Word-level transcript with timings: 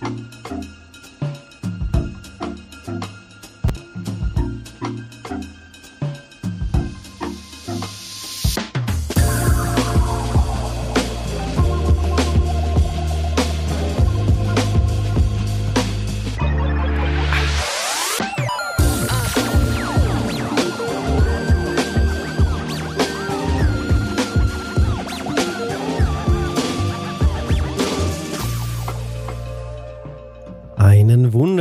Einen 0.00 0.37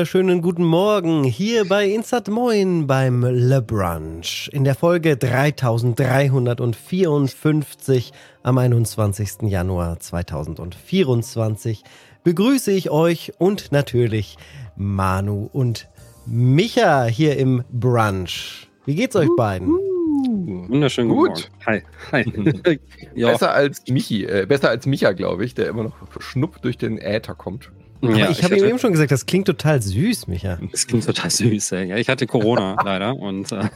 wunderschönen 0.07 0.41
guten 0.41 0.63
Morgen 0.63 1.25
hier 1.25 1.67
bei 1.67 1.85
Instat 1.85 2.29
Moin 2.29 2.87
beim 2.87 3.25
Le 3.25 3.61
Brunch. 3.61 4.49
In 4.53 4.63
der 4.63 4.73
Folge 4.73 5.17
3354 5.17 8.13
am 8.41 8.57
21. 8.57 9.41
Januar 9.41 9.99
2024 9.99 11.83
begrüße 12.23 12.71
ich 12.71 12.89
euch 12.89 13.33
und 13.37 13.73
natürlich 13.73 14.37
Manu 14.77 15.49
und 15.51 15.89
Micha 16.25 17.03
hier 17.03 17.35
im 17.35 17.65
Brunch. 17.69 18.69
Wie 18.85 18.95
geht's 18.95 19.17
euch 19.17 19.27
beiden? 19.35 19.67
Wunderschön 19.67 21.09
Gut. 21.09 21.51
Hi. 21.65 21.83
Hi. 22.13 22.23
ja. 23.13 23.33
Besser 23.33 23.51
als 23.51 23.85
Michi, 23.89 24.23
äh, 24.23 24.45
besser 24.47 24.69
als 24.69 24.85
Micha, 24.85 25.11
glaube 25.11 25.43
ich, 25.43 25.53
der 25.53 25.67
immer 25.67 25.83
noch 25.83 25.97
schnuppt 26.21 26.63
durch 26.63 26.77
den 26.77 26.97
Äther 26.97 27.35
kommt. 27.35 27.71
Ja, 28.01 28.29
ich 28.29 28.43
habe 28.43 28.57
ihm 28.57 28.65
eben 28.65 28.79
schon 28.79 28.91
gesagt, 28.91 29.11
das 29.11 29.25
klingt 29.25 29.47
total 29.47 29.81
süß, 29.81 30.27
Micha. 30.27 30.59
Das 30.71 30.87
klingt 30.87 31.05
total 31.05 31.29
süß, 31.29 31.71
ey. 31.71 31.89
Ja, 31.89 31.97
ich 31.97 32.09
hatte 32.09 32.27
Corona 32.27 32.77
leider 32.83 33.15
und 33.15 33.51
äh, 33.51 33.69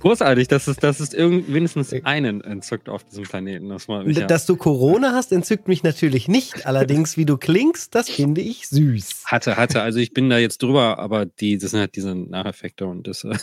großartig, 0.00 0.48
dass 0.48 0.68
es, 0.68 0.76
dass 0.76 1.00
es 1.00 1.12
irgend, 1.12 1.52
wenigstens 1.52 1.92
einen 2.04 2.40
entzückt 2.40 2.88
auf 2.88 3.04
diesem 3.04 3.24
Planeten. 3.24 3.68
Das 3.68 3.88
war, 3.88 4.04
Micha. 4.04 4.26
Dass 4.26 4.46
du 4.46 4.56
Corona 4.56 5.12
hast, 5.12 5.32
entzückt 5.32 5.68
mich 5.68 5.82
natürlich 5.82 6.28
nicht. 6.28 6.66
Allerdings, 6.66 7.16
wie 7.16 7.26
du 7.26 7.36
klingst, 7.36 7.94
das 7.94 8.08
finde 8.08 8.40
ich 8.40 8.68
süß. 8.68 9.24
Hatte, 9.26 9.56
hatte. 9.56 9.82
Also 9.82 9.98
ich 9.98 10.12
bin 10.12 10.30
da 10.30 10.38
jetzt 10.38 10.62
drüber, 10.62 10.98
aber 10.98 11.26
die, 11.26 11.58
das 11.58 11.72
sind 11.72 11.80
halt 11.80 11.96
diese 11.96 12.14
Nacheffekte 12.14 12.86
und 12.86 13.06
das 13.06 13.24
äh, 13.24 13.36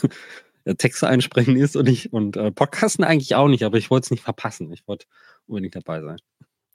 Texte 0.74 1.06
einsprechen 1.06 1.56
ist 1.56 1.76
und 1.76 1.88
ich 1.88 2.12
und 2.12 2.36
äh, 2.36 2.50
Podcasten 2.50 3.04
eigentlich 3.04 3.34
auch 3.36 3.48
nicht, 3.48 3.64
aber 3.64 3.78
ich 3.78 3.90
wollte 3.90 4.06
es 4.06 4.10
nicht 4.10 4.24
verpassen. 4.24 4.72
Ich 4.72 4.86
wollte 4.88 5.06
unbedingt 5.46 5.76
dabei 5.76 6.02
sein. 6.02 6.18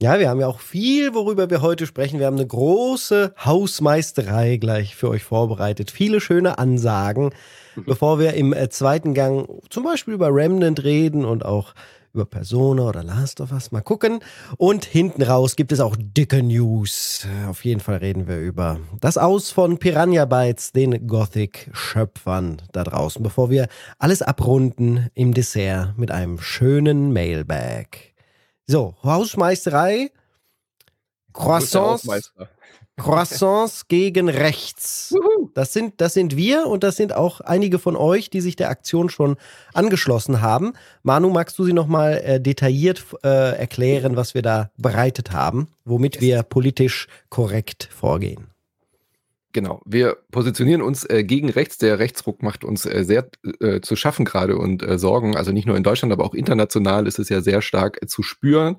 Ja, 0.01 0.17
wir 0.17 0.29
haben 0.29 0.39
ja 0.39 0.47
auch 0.47 0.61
viel, 0.61 1.13
worüber 1.13 1.51
wir 1.51 1.61
heute 1.61 1.85
sprechen. 1.85 2.17
Wir 2.17 2.25
haben 2.25 2.37
eine 2.37 2.47
große 2.47 3.35
Hausmeisterei 3.45 4.57
gleich 4.57 4.95
für 4.95 5.09
euch 5.09 5.23
vorbereitet. 5.23 5.91
Viele 5.91 6.19
schöne 6.19 6.57
Ansagen, 6.57 7.29
mhm. 7.75 7.83
bevor 7.85 8.17
wir 8.17 8.33
im 8.33 8.51
äh, 8.51 8.67
zweiten 8.69 9.13
Gang 9.13 9.47
zum 9.69 9.83
Beispiel 9.83 10.15
über 10.15 10.33
Remnant 10.33 10.83
reden 10.83 11.23
und 11.23 11.45
auch 11.45 11.75
über 12.15 12.25
Persona 12.25 12.89
oder 12.89 13.03
Last 13.03 13.41
of 13.41 13.51
Us. 13.51 13.71
Mal 13.71 13.81
gucken. 13.81 14.21
Und 14.57 14.85
hinten 14.85 15.21
raus 15.21 15.55
gibt 15.55 15.71
es 15.71 15.79
auch 15.79 15.95
dicke 15.95 16.41
News. 16.41 17.27
Auf 17.47 17.63
jeden 17.63 17.79
Fall 17.79 17.97
reden 17.97 18.27
wir 18.27 18.39
über 18.39 18.79
das 19.01 19.19
Aus 19.19 19.51
von 19.51 19.77
Piranha 19.77 20.25
Bytes, 20.25 20.71
den 20.71 21.05
Gothic-Schöpfern 21.05 22.63
da 22.71 22.83
draußen, 22.83 23.21
bevor 23.21 23.51
wir 23.51 23.67
alles 23.99 24.23
abrunden 24.23 25.11
im 25.13 25.35
Dessert 25.35 25.95
mit 25.95 26.09
einem 26.09 26.39
schönen 26.39 27.13
Mailbag. 27.13 28.10
So, 28.71 28.95
Hausmeisterei, 29.03 30.11
Croissants, 31.33 32.07
Croissants 32.95 33.89
gegen 33.89 34.29
rechts. 34.29 35.13
Das 35.53 35.73
sind, 35.73 35.99
das 35.99 36.13
sind 36.13 36.37
wir 36.37 36.67
und 36.67 36.81
das 36.81 36.95
sind 36.95 37.11
auch 37.13 37.41
einige 37.41 37.79
von 37.79 37.97
euch, 37.97 38.29
die 38.29 38.39
sich 38.39 38.55
der 38.55 38.69
Aktion 38.69 39.09
schon 39.09 39.35
angeschlossen 39.73 40.41
haben. 40.41 40.71
Manu, 41.03 41.31
magst 41.31 41.59
du 41.59 41.65
sie 41.65 41.73
nochmal 41.73 42.21
äh, 42.23 42.39
detailliert 42.39 43.03
äh, 43.25 43.57
erklären, 43.57 44.15
was 44.15 44.35
wir 44.35 44.41
da 44.41 44.71
bereitet 44.77 45.33
haben, 45.33 45.67
womit 45.83 46.21
wir 46.21 46.41
politisch 46.43 47.09
korrekt 47.27 47.89
vorgehen? 47.91 48.50
Genau, 49.53 49.81
wir 49.85 50.17
positionieren 50.31 50.81
uns 50.81 51.03
äh, 51.09 51.23
gegen 51.23 51.49
rechts. 51.49 51.77
Der 51.77 51.99
Rechtsruck 51.99 52.41
macht 52.41 52.63
uns 52.63 52.85
äh, 52.85 53.03
sehr 53.03 53.29
äh, 53.59 53.81
zu 53.81 53.95
schaffen 53.95 54.23
gerade 54.23 54.57
und 54.57 54.81
äh, 54.81 54.97
Sorgen. 54.97 55.35
Also 55.35 55.51
nicht 55.51 55.67
nur 55.67 55.75
in 55.75 55.83
Deutschland, 55.83 56.13
aber 56.13 56.23
auch 56.23 56.33
international 56.33 57.05
ist 57.05 57.19
es 57.19 57.27
ja 57.27 57.41
sehr 57.41 57.61
stark 57.61 58.01
äh, 58.01 58.07
zu 58.07 58.23
spüren. 58.23 58.77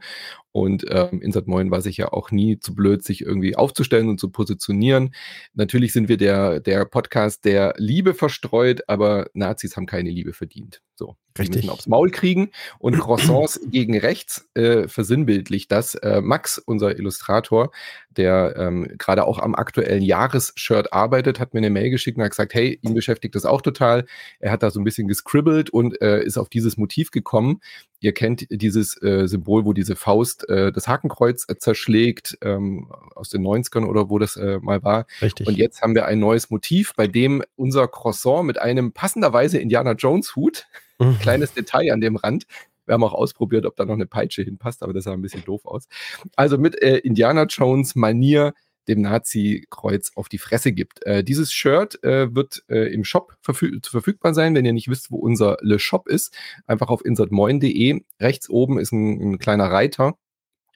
Und 0.52 0.84
ähm, 0.88 1.20
Insert 1.22 1.48
Moin 1.48 1.70
war 1.70 1.80
sich 1.80 1.96
ja 1.96 2.12
auch 2.12 2.30
nie 2.30 2.58
zu 2.58 2.74
blöd, 2.74 3.02
sich 3.02 3.22
irgendwie 3.22 3.56
aufzustellen 3.56 4.08
und 4.08 4.20
zu 4.20 4.30
positionieren. 4.30 5.14
Natürlich 5.54 5.92
sind 5.92 6.08
wir 6.08 6.18
der, 6.18 6.60
der 6.60 6.84
Podcast, 6.84 7.44
der 7.46 7.74
Liebe 7.78 8.14
verstreut, 8.14 8.82
aber 8.86 9.28
Nazis 9.32 9.76
haben 9.76 9.86
keine 9.86 10.10
Liebe 10.10 10.34
verdient. 10.34 10.82
So, 10.94 11.16
Richtig. 11.38 11.62
müssen 11.62 11.70
aufs 11.70 11.86
Maul 11.86 12.10
kriegen. 12.10 12.50
Und 12.78 12.98
Croissants 12.98 13.60
gegen 13.70 13.98
rechts 13.98 14.48
äh, 14.54 14.86
versinnbildlich 14.88 15.68
das. 15.68 15.94
Äh, 15.94 16.20
Max, 16.20 16.58
unser 16.58 16.96
Illustrator, 16.98 17.72
der 18.10 18.54
ähm, 18.58 18.88
gerade 18.98 19.24
auch 19.26 19.38
am 19.38 19.54
aktuellen 19.54 20.02
Jahresshirt 20.02 20.92
arbeitet, 20.92 21.40
hat 21.40 21.54
mir 21.54 21.58
eine 21.58 21.70
Mail 21.70 21.90
geschickt 21.90 22.18
und 22.18 22.24
hat 22.24 22.30
gesagt, 22.30 22.54
hey, 22.54 22.78
ihn 22.82 22.94
beschäftigt 22.94 23.34
das 23.34 23.46
auch 23.46 23.62
total. 23.62 24.04
Er 24.38 24.52
hat 24.52 24.62
da 24.62 24.70
so 24.70 24.80
ein 24.80 24.84
bisschen 24.84 25.08
gescribbelt 25.08 25.70
und 25.70 26.00
äh, 26.02 26.22
ist 26.22 26.36
auf 26.36 26.50
dieses 26.50 26.76
Motiv 26.76 27.10
gekommen. 27.10 27.60
Ihr 28.02 28.12
kennt 28.12 28.46
dieses 28.50 29.00
äh, 29.00 29.28
Symbol, 29.28 29.64
wo 29.64 29.72
diese 29.72 29.94
Faust 29.94 30.48
äh, 30.48 30.72
das 30.72 30.88
Hakenkreuz 30.88 31.46
äh, 31.48 31.56
zerschlägt, 31.56 32.36
ähm, 32.42 32.90
aus 33.14 33.30
den 33.30 33.42
90ern 33.42 33.86
oder 33.86 34.10
wo 34.10 34.18
das 34.18 34.36
äh, 34.36 34.58
mal 34.60 34.82
war. 34.82 35.06
Richtig. 35.22 35.46
Und 35.46 35.56
jetzt 35.56 35.82
haben 35.82 35.94
wir 35.94 36.06
ein 36.06 36.18
neues 36.18 36.50
Motiv, 36.50 36.94
bei 36.96 37.06
dem 37.06 37.44
unser 37.54 37.86
Croissant 37.86 38.44
mit 38.44 38.58
einem 38.58 38.92
passenderweise 38.92 39.58
Indiana 39.58 39.92
Jones 39.92 40.34
Hut, 40.34 40.66
mhm. 40.98 41.18
kleines 41.20 41.54
Detail 41.54 41.92
an 41.92 42.00
dem 42.00 42.16
Rand, 42.16 42.46
wir 42.86 42.94
haben 42.94 43.04
auch 43.04 43.14
ausprobiert, 43.14 43.64
ob 43.66 43.76
da 43.76 43.84
noch 43.84 43.94
eine 43.94 44.06
Peitsche 44.06 44.42
hinpasst, 44.42 44.82
aber 44.82 44.92
das 44.92 45.04
sah 45.04 45.12
ein 45.12 45.22
bisschen 45.22 45.44
doof 45.44 45.64
aus. 45.64 45.86
Also 46.34 46.58
mit 46.58 46.82
äh, 46.82 46.96
Indiana 46.98 47.44
Jones 47.44 47.94
Manier 47.94 48.54
dem 48.88 49.00
Nazi-Kreuz 49.00 50.12
auf 50.14 50.28
die 50.28 50.38
Fresse 50.38 50.72
gibt. 50.72 51.04
Äh, 51.04 51.24
dieses 51.24 51.52
Shirt 51.52 52.02
äh, 52.04 52.34
wird 52.34 52.64
äh, 52.68 52.92
im 52.92 53.04
Shop 53.04 53.36
verfüg 53.40 53.86
verfügbar 53.86 54.34
sein. 54.34 54.54
Wenn 54.54 54.64
ihr 54.64 54.72
nicht 54.72 54.88
wisst, 54.88 55.10
wo 55.10 55.16
unser 55.16 55.56
Le 55.60 55.78
Shop 55.78 56.08
ist, 56.08 56.34
einfach 56.66 56.88
auf 56.88 57.04
insertmoin.de. 57.04 58.02
Rechts 58.20 58.48
oben 58.50 58.78
ist 58.78 58.92
ein, 58.92 59.32
ein 59.32 59.38
kleiner 59.38 59.70
Reiter 59.70 60.14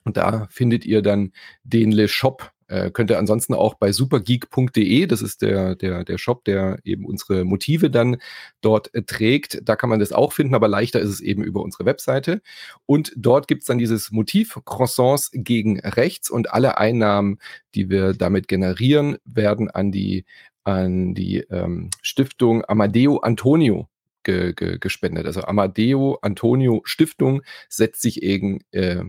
und 0.05 0.17
da 0.17 0.47
findet 0.51 0.87
ihr 0.87 1.03
dann 1.03 1.33
den 1.65 1.91
Le 1.91 2.09
Shop 2.09 2.53
äh, 2.69 2.91
könnt 2.91 3.11
ihr 3.11 3.19
ansonsten 3.19 3.55
auch 3.55 3.75
bei 3.75 3.93
supergeek.de, 3.93 5.07
das 5.07 5.23
ist 5.23 5.43
der, 5.43 5.77
der, 5.77 6.05
der 6.05 6.19
Shop, 6.19 6.45
der 6.45 6.79
eben 6.85 7.05
unsere 7.05 7.45
Motive 7.45 7.91
dann 7.91 8.17
dort 8.61 8.93
äh, 8.95 9.03
trägt. 9.03 9.61
Da 9.65 9.77
kann 9.77 9.91
man 9.91 10.01
das 10.01 10.13
auch 10.13 10.33
finden, 10.33 10.55
aber 10.55 10.69
leichter 10.69 11.01
ist 11.01 11.11
es 11.11 11.21
eben 11.21 11.45
über 11.45 11.63
unsere 11.63 11.85
Webseite. 11.85 12.43
Und 12.85 13.13
dort 13.17 13.49
gibt 13.49 13.63
es 13.63 13.67
dann 13.67 13.79
dieses 13.79 14.11
Motiv 14.11 14.59
Croissants 14.65 15.31
gegen 15.33 15.81
rechts 15.81 16.31
und 16.31 16.53
alle 16.53 16.79
Einnahmen, 16.79 17.39
die 17.75 17.89
wir 17.91 18.15
damit 18.15 18.49
generieren, 18.49 19.19
werden 19.25 19.71
an 19.71 19.93
die, 19.93 20.25
an 20.65 21.15
die 21.15 21.39
ähm, 21.51 21.91
Stiftung 22.03 22.65
Amadeo 22.67 23.19
Antonio 23.19 23.89
ge, 24.25 24.53
ge, 24.55 24.79
gespendet. 24.79 25.27
Also 25.27 25.43
Amadeo 25.43 26.19
Antonio 26.21 26.83
Stiftung 26.85 27.43
setzt 27.69 28.03
sich 28.03 28.23
eben 28.23 28.61
äh, 28.73 29.05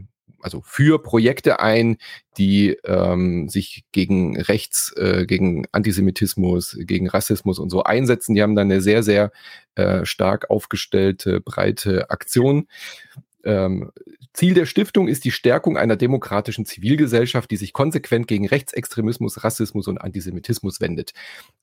also 0.48 0.62
für 0.64 1.04
Projekte 1.04 1.60
ein, 1.60 1.98
die 2.38 2.78
ähm, 2.86 3.50
sich 3.50 3.84
gegen 3.92 4.40
Rechts, 4.40 4.94
äh, 4.96 5.26
gegen 5.26 5.66
Antisemitismus, 5.74 6.78
gegen 6.80 7.10
Rassismus 7.10 7.60
und 7.60 7.70
so 7.70 7.84
einsetzen. 7.84 8.34
Die 8.34 8.42
haben 8.42 8.56
dann 8.56 8.72
eine 8.72 8.80
sehr, 8.80 9.04
sehr 9.04 9.32
äh, 9.76 10.06
stark 10.06 10.50
aufgestellte, 10.50 11.42
breite 11.42 12.10
Aktion. 12.10 12.68
Ähm, 13.44 13.92
Ziel 14.32 14.54
der 14.54 14.66
Stiftung 14.66 15.10
ist 15.10 15.26
die 15.26 15.32
Stärkung 15.32 15.78
einer 15.78 15.98
demokratischen 15.98 16.66
Zivilgesellschaft, 16.66 17.52
die 17.52 17.58
sich 17.58 17.74
konsequent 17.74 18.28
gegen 18.28 18.48
Rechtsextremismus, 18.48 19.44
Rassismus 19.44 19.90
und 19.90 19.98
Antisemitismus 19.98 20.80
wendet. 20.80 21.12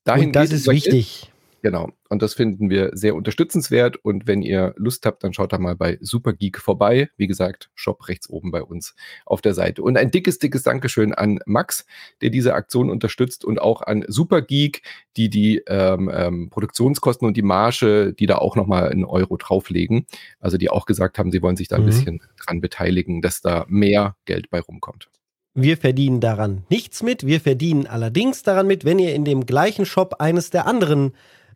Dahin 0.03 0.27
und 0.27 0.35
das 0.35 0.51
ist 0.51 0.67
wichtig. 0.67 1.31
Genau. 1.65 1.89
Und 2.09 2.21
das 2.21 2.35
finden 2.35 2.69
wir 2.69 2.91
sehr 2.93 3.15
unterstützenswert. 3.15 3.97
Und 3.97 4.27
wenn 4.27 4.43
ihr 4.43 4.75
Lust 4.77 5.03
habt, 5.07 5.23
dann 5.23 5.33
schaut 5.33 5.51
da 5.51 5.57
mal 5.57 5.75
bei 5.75 5.97
Supergeek 5.99 6.59
vorbei. 6.59 7.09
Wie 7.17 7.25
gesagt, 7.25 7.71
Shop 7.73 8.07
rechts 8.07 8.29
oben 8.29 8.51
bei 8.51 8.61
uns 8.61 8.93
auf 9.25 9.41
der 9.41 9.55
Seite. 9.55 9.81
Und 9.81 9.97
ein 9.97 10.11
dickes, 10.11 10.37
dickes 10.37 10.61
Dankeschön 10.61 11.15
an 11.15 11.39
Max, 11.47 11.87
der 12.21 12.29
diese 12.29 12.53
Aktion 12.53 12.91
unterstützt 12.91 13.43
und 13.43 13.59
auch 13.59 13.81
an 13.81 14.05
Supergeek, 14.07 14.83
die 15.17 15.31
die 15.31 15.63
ähm, 15.65 16.11
ähm, 16.13 16.49
Produktionskosten 16.51 17.27
und 17.27 17.35
die 17.35 17.41
Marge, 17.41 18.13
die 18.13 18.27
da 18.27 18.35
auch 18.35 18.55
nochmal 18.55 18.89
einen 18.89 19.03
Euro 19.03 19.35
drauflegen. 19.35 20.05
Also 20.39 20.57
die 20.57 20.69
auch 20.69 20.85
gesagt 20.85 21.17
haben, 21.17 21.31
sie 21.31 21.41
wollen 21.41 21.57
sich 21.57 21.69
da 21.69 21.77
ein 21.77 21.81
mhm. 21.81 21.87
bisschen 21.87 22.21
dran 22.45 22.61
beteiligen, 22.61 23.23
dass 23.23 23.41
da 23.41 23.65
mehr 23.67 24.15
Geld 24.25 24.51
bei 24.51 24.59
rumkommt. 24.59 25.09
Wir 25.57 25.77
verdienen 25.77 26.19
daran 26.19 26.65
nichts 26.69 27.01
mit. 27.01 27.25
Wir 27.25 27.39
verdienen 27.39 27.87
allerdings 27.87 28.43
daran 28.43 28.67
mit, 28.67 28.83
wenn 28.83 28.99
ihr 28.99 29.15
in 29.15 29.23
dem 29.23 29.45
gleichen 29.45 29.85
Shop 29.85 30.15
eines 30.19 30.49
der 30.49 30.67
anderen 30.67 31.13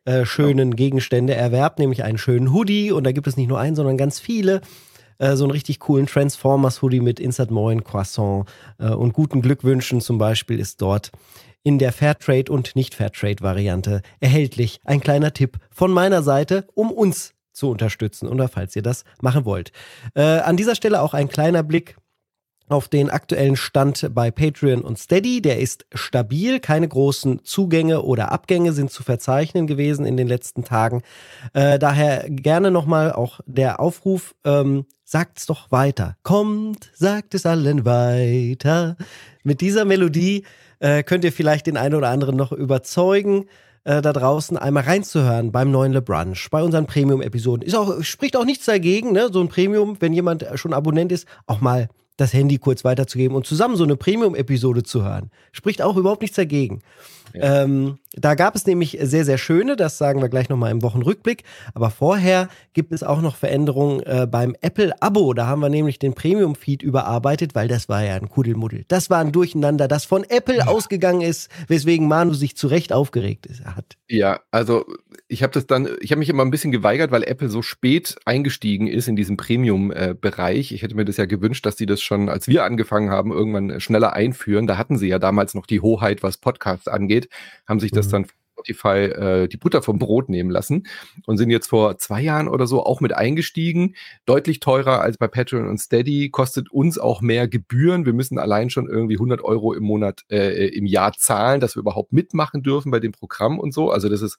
äh, 0.10 0.26
schönen 0.26 0.76
Gegenstände 0.76 1.36
erwerbt, 1.36 1.78
nämlich 1.78 2.04
einen 2.04 2.18
schönen 2.18 2.52
Hoodie. 2.52 2.92
Und 2.92 3.04
da 3.04 3.12
gibt 3.12 3.28
es 3.28 3.38
nicht 3.38 3.48
nur 3.48 3.60
einen, 3.60 3.76
sondern 3.76 3.96
ganz 3.96 4.20
viele. 4.20 4.62
äh, 5.20 5.36
so 5.36 5.44
einen 5.44 5.52
richtig 5.52 5.80
coolen 5.80 6.08
Transformers-Hoodie 6.08 7.00
mit 7.02 7.20
Insert 7.20 7.52
Moin, 7.52 7.84
Croissant 7.84 8.48
äh, 8.80 8.90
und 8.90 9.14
guten 9.14 9.44
Glückwünschen 9.44 10.02
zum 10.02 10.18
Beispiel 10.18 10.60
ist 10.60 10.82
dort 10.82 11.12
in 11.62 11.78
der 11.78 11.92
Fairtrade 11.92 12.52
und 12.52 12.76
nicht 12.76 12.96
Fairtrade 12.96 13.44
Variante 13.44 14.02
erhältlich. 14.20 14.80
Ein 14.84 15.00
kleiner 15.00 15.32
Tipp 15.32 15.58
von 15.70 15.92
meiner 15.92 16.24
Seite, 16.24 16.66
um 16.74 16.90
uns 16.92 17.36
zu 17.52 17.70
unterstützen 17.70 18.28
oder 18.28 18.48
falls 18.48 18.76
ihr 18.76 18.82
das 18.82 19.04
machen 19.22 19.44
wollt. 19.44 19.74
An 20.14 20.56
dieser 20.56 20.76
Stelle 20.76 21.02
auch 21.02 21.14
ein 21.14 21.28
kleiner 21.28 21.62
Blick 21.62 21.98
auf 22.70 22.88
den 22.88 23.10
aktuellen 23.10 23.56
Stand 23.56 24.10
bei 24.14 24.32
Patreon 24.32 24.82
und 24.82 24.98
Steady. 24.98 25.42
Der 25.42 25.60
ist 25.60 25.86
stabil. 25.94 26.60
Keine 26.60 26.88
großen 26.88 27.44
Zugänge 27.44 28.04
oder 28.04 28.32
Abgänge 28.32 28.72
sind 28.72 28.92
zu 28.92 29.04
verzeichnen 29.04 29.68
gewesen 29.68 30.06
in 30.06 30.16
den 30.16 30.28
letzten 30.28 30.64
Tagen. 30.64 31.02
Äh, 31.54 31.80
daher 31.80 32.30
gerne 32.30 32.72
nochmal 32.72 33.12
auch 33.12 33.42
der 33.46 33.80
Aufruf, 33.80 34.36
ähm, 34.46 34.86
sagt's 35.04 35.48
doch 35.48 35.72
weiter. 35.72 36.16
Kommt, 36.24 36.92
sagt 36.94 37.34
es 37.34 37.46
allen 37.46 37.84
weiter. 37.84 38.96
Mit 39.44 39.62
dieser 39.62 39.84
Melodie 39.84 40.46
äh, 40.80 41.04
könnt 41.04 41.24
ihr 41.24 41.34
vielleicht 41.34 41.68
den 41.68 41.76
einen 41.76 41.96
oder 41.96 42.10
anderen 42.10 42.38
noch 42.38 42.52
überzeugen 42.52 43.46
äh, 43.84 44.02
da 44.02 44.14
draußen 44.14 44.58
einmal 44.58 44.84
reinzuhören 44.84 45.52
beim 45.52 45.72
neuen 45.72 45.94
LeBrunch, 45.94 46.50
bei 46.52 46.62
unseren 46.62 46.86
Premium-Episoden. 46.86 47.74
Auch, 47.74 48.04
spricht 48.04 48.38
auch 48.38 48.46
nichts 48.46 48.66
dagegen, 48.66 49.14
ne? 49.14 49.30
So 49.32 49.42
ein 49.42 49.48
Premium, 49.48 49.98
wenn 50.00 50.14
jemand 50.14 50.46
schon 50.56 50.74
Abonnent 50.74 51.12
ist, 51.12 51.28
auch 51.48 51.62
mal 51.62 51.90
das 52.20 52.34
Handy 52.34 52.58
kurz 52.58 52.84
weiterzugeben 52.84 53.36
und 53.36 53.46
zusammen 53.46 53.76
so 53.76 53.84
eine 53.84 53.96
Premium-Episode 53.96 54.84
zu 54.84 55.04
hören. 55.04 55.32
Spricht 55.52 55.82
auch 55.82 55.98
überhaupt 55.98 56.22
nichts 56.22 56.36
dagegen. 56.36 56.82
Ja. 57.34 57.64
Ähm, 57.64 58.00
da 58.14 58.34
gab 58.34 58.56
es 58.56 58.66
nämlich 58.66 58.98
sehr, 59.02 59.24
sehr 59.24 59.38
schöne, 59.38 59.76
das 59.76 59.98
sagen 59.98 60.22
wir 60.22 60.30
gleich 60.30 60.50
nochmal 60.50 60.72
im 60.72 60.82
Wochenrückblick. 60.82 61.44
Aber 61.74 61.92
vorher 61.92 62.50
gibt 62.74 62.92
es 62.92 63.04
auch 63.04 63.22
noch 63.22 63.36
Veränderungen 63.36 64.02
äh, 64.02 64.28
beim 64.30 64.56
Apple-Abo. 64.62 65.34
Da 65.34 65.46
haben 65.46 65.62
wir 65.62 65.70
nämlich 65.70 66.00
den 66.00 66.16
Premium-Feed 66.16 66.82
überarbeitet, 66.82 67.54
weil 67.56 67.68
das 67.68 67.88
war 67.88 68.04
ja 68.04 68.16
ein 68.16 68.30
Kuddelmuddel. 68.30 68.86
Das 68.88 69.10
war 69.10 69.20
ein 69.20 69.32
Durcheinander, 69.32 69.88
das 69.88 70.06
von 70.06 70.24
Apple 70.24 70.58
ja. 70.58 70.68
ausgegangen 70.68 71.22
ist, 71.22 71.50
weswegen 71.68 72.08
Manu 72.08 72.34
sich 72.34 72.58
zu 72.58 72.68
Recht 72.68 72.92
aufgeregt 72.92 73.46
ist, 73.46 73.64
hat. 73.64 73.99
Ja, 74.12 74.40
also 74.50 74.86
ich 75.28 75.44
habe 75.44 75.54
das 75.54 75.68
dann, 75.68 75.88
ich 76.02 76.10
habe 76.12 76.18
mich 76.18 76.30
immer 76.30 76.44
ein 76.44 76.50
bisschen 76.50 76.72
geweigert, 76.72 77.12
weil 77.12 77.24
Apple 77.24 77.48
so 77.48 77.62
spät 77.62 78.16
eingestiegen 78.26 78.88
ist 78.88 79.08
in 79.08 79.16
diesem 79.16 79.38
Premium-Bereich. 79.38 80.72
ich 80.72 80.82
hätte 80.82 80.96
mir 80.96 81.06
das 81.06 81.18
ja 81.18 81.26
gewünscht, 81.26 81.64
dass 81.64 81.78
sie 81.78 81.86
das 81.86 82.02
schon, 82.02 82.28
als 82.28 82.48
wir 82.48 82.64
angefangen 82.64 83.12
haben, 83.12 83.32
irgendwann 83.32 83.80
schneller 83.80 84.14
einführen. 84.14 84.66
Da 84.66 84.78
hatten 84.80 84.98
sie 84.98 85.08
ja 85.08 85.20
damals 85.20 85.54
noch 85.54 85.68
die 85.68 85.82
Hoheit, 85.82 86.24
was 86.24 86.38
Podcasts 86.38 86.88
angeht, 86.88 87.30
haben 87.68 87.80
sich 87.80 87.92
das 87.92 88.08
mhm. 88.08 88.12
dann 88.12 88.26
Spotify 88.60 88.98
äh, 88.98 89.48
die 89.48 89.58
Butter 89.58 89.82
vom 89.82 90.00
Brot 90.00 90.30
nehmen 90.30 90.50
lassen 90.50 90.88
und 91.26 91.38
sind 91.38 91.50
jetzt 91.50 91.68
vor 91.68 91.98
zwei 91.98 92.22
Jahren 92.22 92.48
oder 92.48 92.68
so 92.68 92.84
auch 92.86 93.02
mit 93.02 93.14
eingestiegen. 93.14 93.96
Deutlich 94.26 94.60
teurer 94.60 95.02
als 95.02 95.18
bei 95.18 95.28
Patreon 95.28 95.68
und 95.68 95.80
Steady, 95.80 96.30
kostet 96.30 96.70
uns 96.72 96.98
auch 96.98 97.22
mehr 97.22 97.48
Gebühren. 97.48 98.06
Wir 98.06 98.14
müssen 98.14 98.38
allein 98.38 98.70
schon 98.70 98.88
irgendwie 98.88 99.16
100 99.16 99.42
Euro 99.42 99.74
im 99.74 99.84
Monat, 99.84 100.24
äh, 100.30 100.68
im 100.68 100.86
Jahr 100.86 101.14
zahlen, 101.14 101.62
dass 101.62 101.76
wir 101.76 101.82
überhaupt 101.82 102.12
mitmachen 102.14 102.64
dürfen 102.64 102.92
bei 102.92 103.00
dem 103.00 103.14
Programm 103.14 103.60
und 103.60 103.74
so. 103.74 103.92
Also 103.92 104.10
das 104.10 104.22
ist 104.22 104.38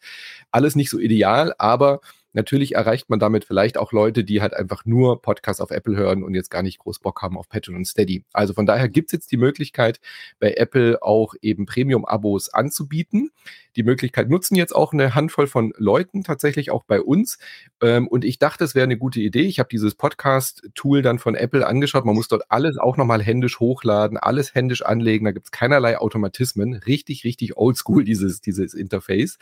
alles 0.50 0.76
nicht 0.76 0.90
so 0.90 0.98
ideal, 0.98 1.54
aber 1.58 2.00
Natürlich 2.32 2.76
erreicht 2.76 3.10
man 3.10 3.18
damit 3.18 3.44
vielleicht 3.44 3.76
auch 3.76 3.92
Leute, 3.92 4.22
die 4.22 4.40
halt 4.40 4.54
einfach 4.54 4.84
nur 4.84 5.20
Podcasts 5.20 5.60
auf 5.60 5.70
Apple 5.70 5.96
hören 5.96 6.22
und 6.22 6.34
jetzt 6.34 6.50
gar 6.50 6.62
nicht 6.62 6.78
groß 6.78 7.00
Bock 7.00 7.22
haben 7.22 7.36
auf 7.36 7.48
Patreon 7.48 7.78
und 7.78 7.86
Steady. 7.86 8.24
Also 8.32 8.54
von 8.54 8.66
daher 8.66 8.88
gibt 8.88 9.08
es 9.08 9.12
jetzt 9.12 9.32
die 9.32 9.36
Möglichkeit, 9.36 10.00
bei 10.38 10.52
Apple 10.54 11.02
auch 11.02 11.34
eben 11.42 11.66
Premium-Abos 11.66 12.50
anzubieten. 12.50 13.30
Die 13.76 13.82
Möglichkeit 13.82 14.28
nutzen 14.28 14.56
jetzt 14.56 14.74
auch 14.74 14.92
eine 14.92 15.14
Handvoll 15.14 15.46
von 15.46 15.72
Leuten, 15.76 16.24
tatsächlich 16.24 16.70
auch 16.70 16.84
bei 16.84 17.00
uns. 17.00 17.38
Ähm, 17.80 18.08
und 18.08 18.24
ich 18.24 18.38
dachte, 18.38 18.64
es 18.64 18.74
wäre 18.74 18.84
eine 18.84 18.98
gute 18.98 19.20
Idee. 19.20 19.42
Ich 19.42 19.58
habe 19.58 19.68
dieses 19.68 19.94
Podcast-Tool 19.94 21.02
dann 21.02 21.18
von 21.18 21.34
Apple 21.34 21.66
angeschaut. 21.66 22.04
Man 22.04 22.14
muss 22.14 22.28
dort 22.28 22.44
alles 22.48 22.78
auch 22.78 22.96
nochmal 22.96 23.22
händisch 23.22 23.60
hochladen, 23.60 24.18
alles 24.18 24.54
händisch 24.54 24.82
anlegen. 24.82 25.24
Da 25.24 25.32
gibt 25.32 25.46
es 25.46 25.50
keinerlei 25.50 25.98
Automatismen. 25.98 26.74
Richtig, 26.74 27.24
richtig 27.24 27.56
oldschool, 27.56 28.04
dieses, 28.04 28.40
dieses 28.40 28.74
Interface. 28.74 29.38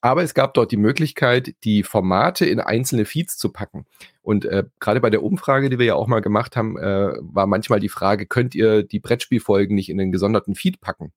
Aber 0.00 0.22
es 0.22 0.32
gab 0.32 0.54
dort 0.54 0.72
die 0.72 0.76
Möglichkeit, 0.76 1.54
die 1.64 1.82
Formate 1.82 2.17
in 2.44 2.60
einzelne 2.60 3.04
Feeds 3.04 3.36
zu 3.36 3.50
packen. 3.50 3.86
Und 4.22 4.44
äh, 4.44 4.64
gerade 4.80 5.00
bei 5.00 5.10
der 5.10 5.22
Umfrage, 5.22 5.70
die 5.70 5.78
wir 5.78 5.86
ja 5.86 5.94
auch 5.94 6.06
mal 6.06 6.20
gemacht 6.20 6.56
haben, 6.56 6.78
äh, 6.78 7.12
war 7.20 7.46
manchmal 7.46 7.80
die 7.80 7.88
Frage, 7.88 8.26
könnt 8.26 8.54
ihr 8.54 8.82
die 8.82 9.00
Brettspielfolgen 9.00 9.74
nicht 9.74 9.88
in 9.88 9.98
den 9.98 10.12
gesonderten 10.12 10.54
Feed 10.54 10.80
packen? 10.80 11.12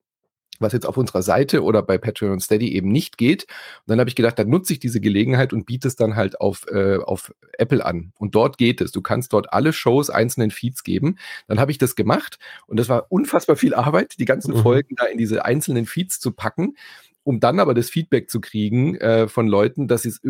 was 0.61 0.73
jetzt 0.73 0.85
auf 0.85 0.97
unserer 0.97 1.21
Seite 1.21 1.63
oder 1.63 1.81
bei 1.81 1.97
Patreon 1.97 2.31
und 2.31 2.39
Steady 2.39 2.73
eben 2.73 2.91
nicht 2.91 3.17
geht. 3.17 3.43
Und 3.43 3.87
dann 3.87 3.99
habe 3.99 4.09
ich 4.09 4.15
gedacht, 4.15 4.39
dann 4.39 4.49
nutze 4.49 4.73
ich 4.73 4.79
diese 4.79 5.01
Gelegenheit 5.01 5.53
und 5.53 5.65
biete 5.65 5.87
es 5.87 5.95
dann 5.95 6.15
halt 6.15 6.39
auf, 6.39 6.65
äh, 6.67 6.97
auf 6.97 7.33
Apple 7.57 7.83
an. 7.85 8.13
Und 8.17 8.35
dort 8.35 8.57
geht 8.57 8.81
es. 8.81 8.91
Du 8.91 9.01
kannst 9.01 9.33
dort 9.33 9.51
alle 9.53 9.73
Shows 9.73 10.09
einzelnen 10.09 10.51
Feeds 10.51 10.83
geben. 10.83 11.17
Dann 11.47 11.59
habe 11.59 11.71
ich 11.71 11.77
das 11.77 11.95
gemacht 11.95 12.37
und 12.67 12.79
das 12.79 12.89
war 12.89 13.07
unfassbar 13.09 13.55
viel 13.55 13.73
Arbeit, 13.73 14.19
die 14.19 14.25
ganzen 14.25 14.55
mhm. 14.55 14.61
Folgen 14.61 14.95
da 14.95 15.05
in 15.05 15.17
diese 15.17 15.45
einzelnen 15.45 15.85
Feeds 15.85 16.19
zu 16.19 16.31
packen 16.31 16.75
um 17.23 17.39
dann 17.39 17.59
aber 17.59 17.73
das 17.73 17.89
Feedback 17.89 18.29
zu 18.29 18.41
kriegen 18.41 18.95
äh, 18.95 19.27
von 19.27 19.47
Leuten, 19.47 19.87
dass 19.87 20.05
es 20.05 20.21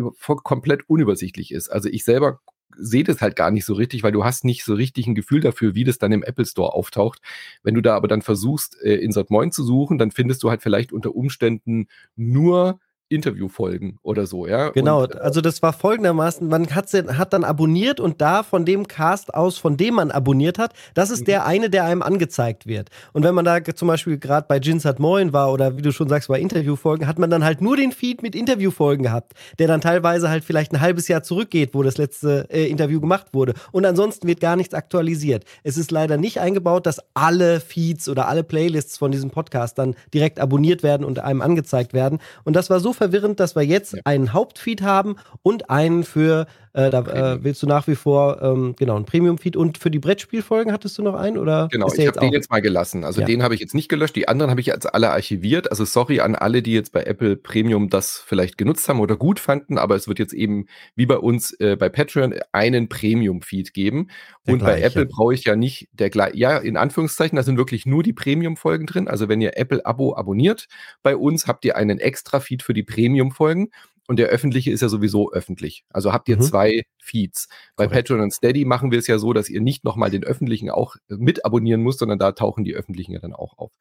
komplett 0.42 0.88
unübersichtlich 0.88 1.52
ist. 1.52 1.68
Also 1.68 1.88
ich 1.88 2.04
selber 2.04 2.40
sehe 2.76 3.04
das 3.04 3.20
halt 3.20 3.36
gar 3.36 3.50
nicht 3.50 3.64
so 3.64 3.74
richtig, 3.74 4.02
weil 4.02 4.12
du 4.12 4.24
hast 4.24 4.44
nicht 4.44 4.64
so 4.64 4.74
richtig 4.74 5.06
ein 5.06 5.14
Gefühl 5.14 5.40
dafür, 5.40 5.74
wie 5.74 5.84
das 5.84 5.98
dann 5.98 6.12
im 6.12 6.22
Apple 6.22 6.46
Store 6.46 6.72
auftaucht. 6.72 7.20
Wenn 7.62 7.74
du 7.74 7.82
da 7.82 7.94
aber 7.94 8.08
dann 8.08 8.22
versuchst, 8.22 8.80
äh, 8.82 8.96
Insert 8.96 9.30
Moin 9.30 9.52
zu 9.52 9.62
suchen, 9.64 9.98
dann 9.98 10.10
findest 10.10 10.42
du 10.42 10.50
halt 10.50 10.62
vielleicht 10.62 10.92
unter 10.92 11.14
Umständen 11.14 11.88
nur 12.16 12.80
Interviewfolgen 13.12 13.98
oder 14.02 14.26
so, 14.26 14.46
ja. 14.46 14.70
Genau, 14.70 15.02
und, 15.02 15.14
äh, 15.14 15.18
also 15.18 15.40
das 15.40 15.62
war 15.62 15.72
folgendermaßen, 15.72 16.48
man 16.48 16.74
hat, 16.74 16.92
hat 16.92 17.32
dann 17.32 17.44
abonniert 17.44 18.00
und 18.00 18.20
da 18.20 18.42
von 18.42 18.64
dem 18.64 18.88
Cast 18.88 19.34
aus, 19.34 19.58
von 19.58 19.76
dem 19.76 19.94
man 19.94 20.10
abonniert 20.10 20.58
hat, 20.58 20.72
das 20.94 21.10
ist 21.10 21.28
der 21.28 21.40
mhm. 21.40 21.46
eine, 21.46 21.70
der 21.70 21.84
einem 21.84 22.02
angezeigt 22.02 22.66
wird. 22.66 22.88
Und 23.12 23.22
wenn 23.24 23.34
man 23.34 23.44
da 23.44 23.62
zum 23.64 23.88
Beispiel 23.88 24.18
gerade 24.18 24.46
bei 24.48 24.58
Jins 24.58 24.84
hat 24.84 24.98
Moin 24.98 25.32
war 25.32 25.52
oder 25.52 25.76
wie 25.76 25.82
du 25.82 25.92
schon 25.92 26.08
sagst, 26.08 26.28
bei 26.28 26.40
Interviewfolgen, 26.40 27.06
hat 27.06 27.18
man 27.18 27.30
dann 27.30 27.44
halt 27.44 27.60
nur 27.60 27.76
den 27.76 27.92
Feed 27.92 28.22
mit 28.22 28.34
Interviewfolgen 28.34 29.04
gehabt, 29.04 29.34
der 29.58 29.68
dann 29.68 29.80
teilweise 29.80 30.28
halt 30.28 30.44
vielleicht 30.44 30.72
ein 30.72 30.80
halbes 30.80 31.08
Jahr 31.08 31.22
zurückgeht, 31.22 31.74
wo 31.74 31.82
das 31.82 31.98
letzte 31.98 32.46
äh, 32.50 32.68
Interview 32.68 33.00
gemacht 33.00 33.26
wurde. 33.32 33.54
Und 33.70 33.84
ansonsten 33.84 34.26
wird 34.26 34.40
gar 34.40 34.56
nichts 34.56 34.74
aktualisiert. 34.74 35.44
Es 35.62 35.76
ist 35.76 35.90
leider 35.90 36.16
nicht 36.16 36.40
eingebaut, 36.40 36.86
dass 36.86 37.00
alle 37.14 37.60
Feeds 37.60 38.08
oder 38.08 38.28
alle 38.28 38.44
Playlists 38.44 38.98
von 38.98 39.12
diesem 39.12 39.30
Podcast 39.30 39.78
dann 39.78 39.94
direkt 40.14 40.40
abonniert 40.40 40.82
werden 40.82 41.04
und 41.04 41.18
einem 41.18 41.42
angezeigt 41.42 41.92
werden. 41.92 42.18
Und 42.44 42.56
das 42.56 42.70
war 42.70 42.80
so 42.80 42.92
verwirrend, 43.02 43.40
dass 43.40 43.56
wir 43.56 43.64
jetzt 43.64 43.96
einen 44.06 44.32
Hauptfeed 44.32 44.80
haben 44.82 45.16
und 45.42 45.70
einen 45.70 46.04
für, 46.04 46.46
äh, 46.74 46.88
da 46.88 47.00
äh, 47.00 47.44
willst 47.44 47.62
du 47.62 47.66
nach 47.66 47.86
wie 47.86 47.94
vor, 47.94 48.40
ähm, 48.40 48.74
genau, 48.78 48.96
einen 48.96 49.04
Premium-Feed 49.04 49.56
und 49.56 49.76
für 49.76 49.90
die 49.90 49.98
Brettspielfolgen 49.98 50.72
hattest 50.72 50.96
du 50.96 51.02
noch 51.02 51.14
einen 51.14 51.36
oder? 51.36 51.68
Genau, 51.70 51.92
ich 51.92 52.06
habe 52.06 52.18
den 52.18 52.32
jetzt 52.32 52.50
mal 52.50 52.62
gelassen. 52.62 53.04
Also 53.04 53.20
ja. 53.20 53.26
den 53.26 53.42
habe 53.42 53.54
ich 53.54 53.60
jetzt 53.60 53.74
nicht 53.74 53.90
gelöscht, 53.90 54.16
die 54.16 54.26
anderen 54.26 54.50
habe 54.50 54.60
ich 54.60 54.68
jetzt 54.68 54.92
alle 54.94 55.10
archiviert. 55.10 55.70
Also 55.70 55.84
sorry 55.84 56.20
an 56.20 56.34
alle, 56.34 56.62
die 56.62 56.72
jetzt 56.72 56.92
bei 56.92 57.02
Apple 57.02 57.36
Premium 57.36 57.90
das 57.90 58.22
vielleicht 58.24 58.56
genutzt 58.56 58.88
haben 58.88 59.00
oder 59.00 59.16
gut 59.16 59.38
fanden, 59.38 59.76
aber 59.76 59.96
es 59.96 60.08
wird 60.08 60.18
jetzt 60.18 60.32
eben 60.32 60.66
wie 60.94 61.04
bei 61.04 61.18
uns 61.18 61.52
äh, 61.60 61.76
bei 61.76 61.90
Patreon 61.90 62.34
einen 62.52 62.88
Premium-Feed 62.88 63.74
geben. 63.74 64.08
Der 64.46 64.54
und 64.54 64.60
gleiche. 64.60 64.80
bei 64.80 64.86
Apple 64.86 65.06
brauche 65.06 65.34
ich 65.34 65.44
ja 65.44 65.56
nicht 65.56 65.88
der 65.92 66.08
gleiche, 66.08 66.38
ja, 66.38 66.56
in 66.56 66.78
Anführungszeichen, 66.78 67.36
da 67.36 67.42
sind 67.42 67.58
wirklich 67.58 67.84
nur 67.84 68.02
die 68.02 68.14
Premium-Folgen 68.14 68.86
drin. 68.86 69.08
Also 69.08 69.28
wenn 69.28 69.42
ihr 69.42 69.58
Apple-Abo 69.58 70.16
abonniert 70.16 70.68
bei 71.02 71.16
uns, 71.16 71.46
habt 71.46 71.66
ihr 71.66 71.76
einen 71.76 71.98
extra 71.98 72.40
Feed 72.40 72.62
für 72.62 72.72
die 72.72 72.82
Premium-Folgen 72.82 73.68
und 74.12 74.18
der 74.18 74.28
öffentliche 74.28 74.70
ist 74.70 74.82
ja 74.82 74.90
sowieso 74.90 75.32
öffentlich. 75.32 75.86
Also 75.88 76.12
habt 76.12 76.28
ihr 76.28 76.36
mhm. 76.36 76.42
zwei 76.42 76.82
Feeds. 76.98 77.48
Bei 77.76 77.86
Correct. 77.86 78.08
Patreon 78.08 78.20
und 78.20 78.30
Steady 78.30 78.66
machen 78.66 78.90
wir 78.90 78.98
es 78.98 79.06
ja 79.06 79.18
so, 79.18 79.32
dass 79.32 79.48
ihr 79.48 79.62
nicht 79.62 79.84
nochmal 79.84 80.10
den 80.10 80.22
öffentlichen 80.22 80.68
auch 80.68 80.96
mit 81.08 81.46
abonnieren 81.46 81.80
müsst, 81.80 82.00
sondern 82.00 82.18
da 82.18 82.32
tauchen 82.32 82.62
die 82.62 82.74
öffentlichen 82.74 83.12
ja 83.12 83.20
dann 83.20 83.32
auch 83.32 83.56
auf. 83.56 83.72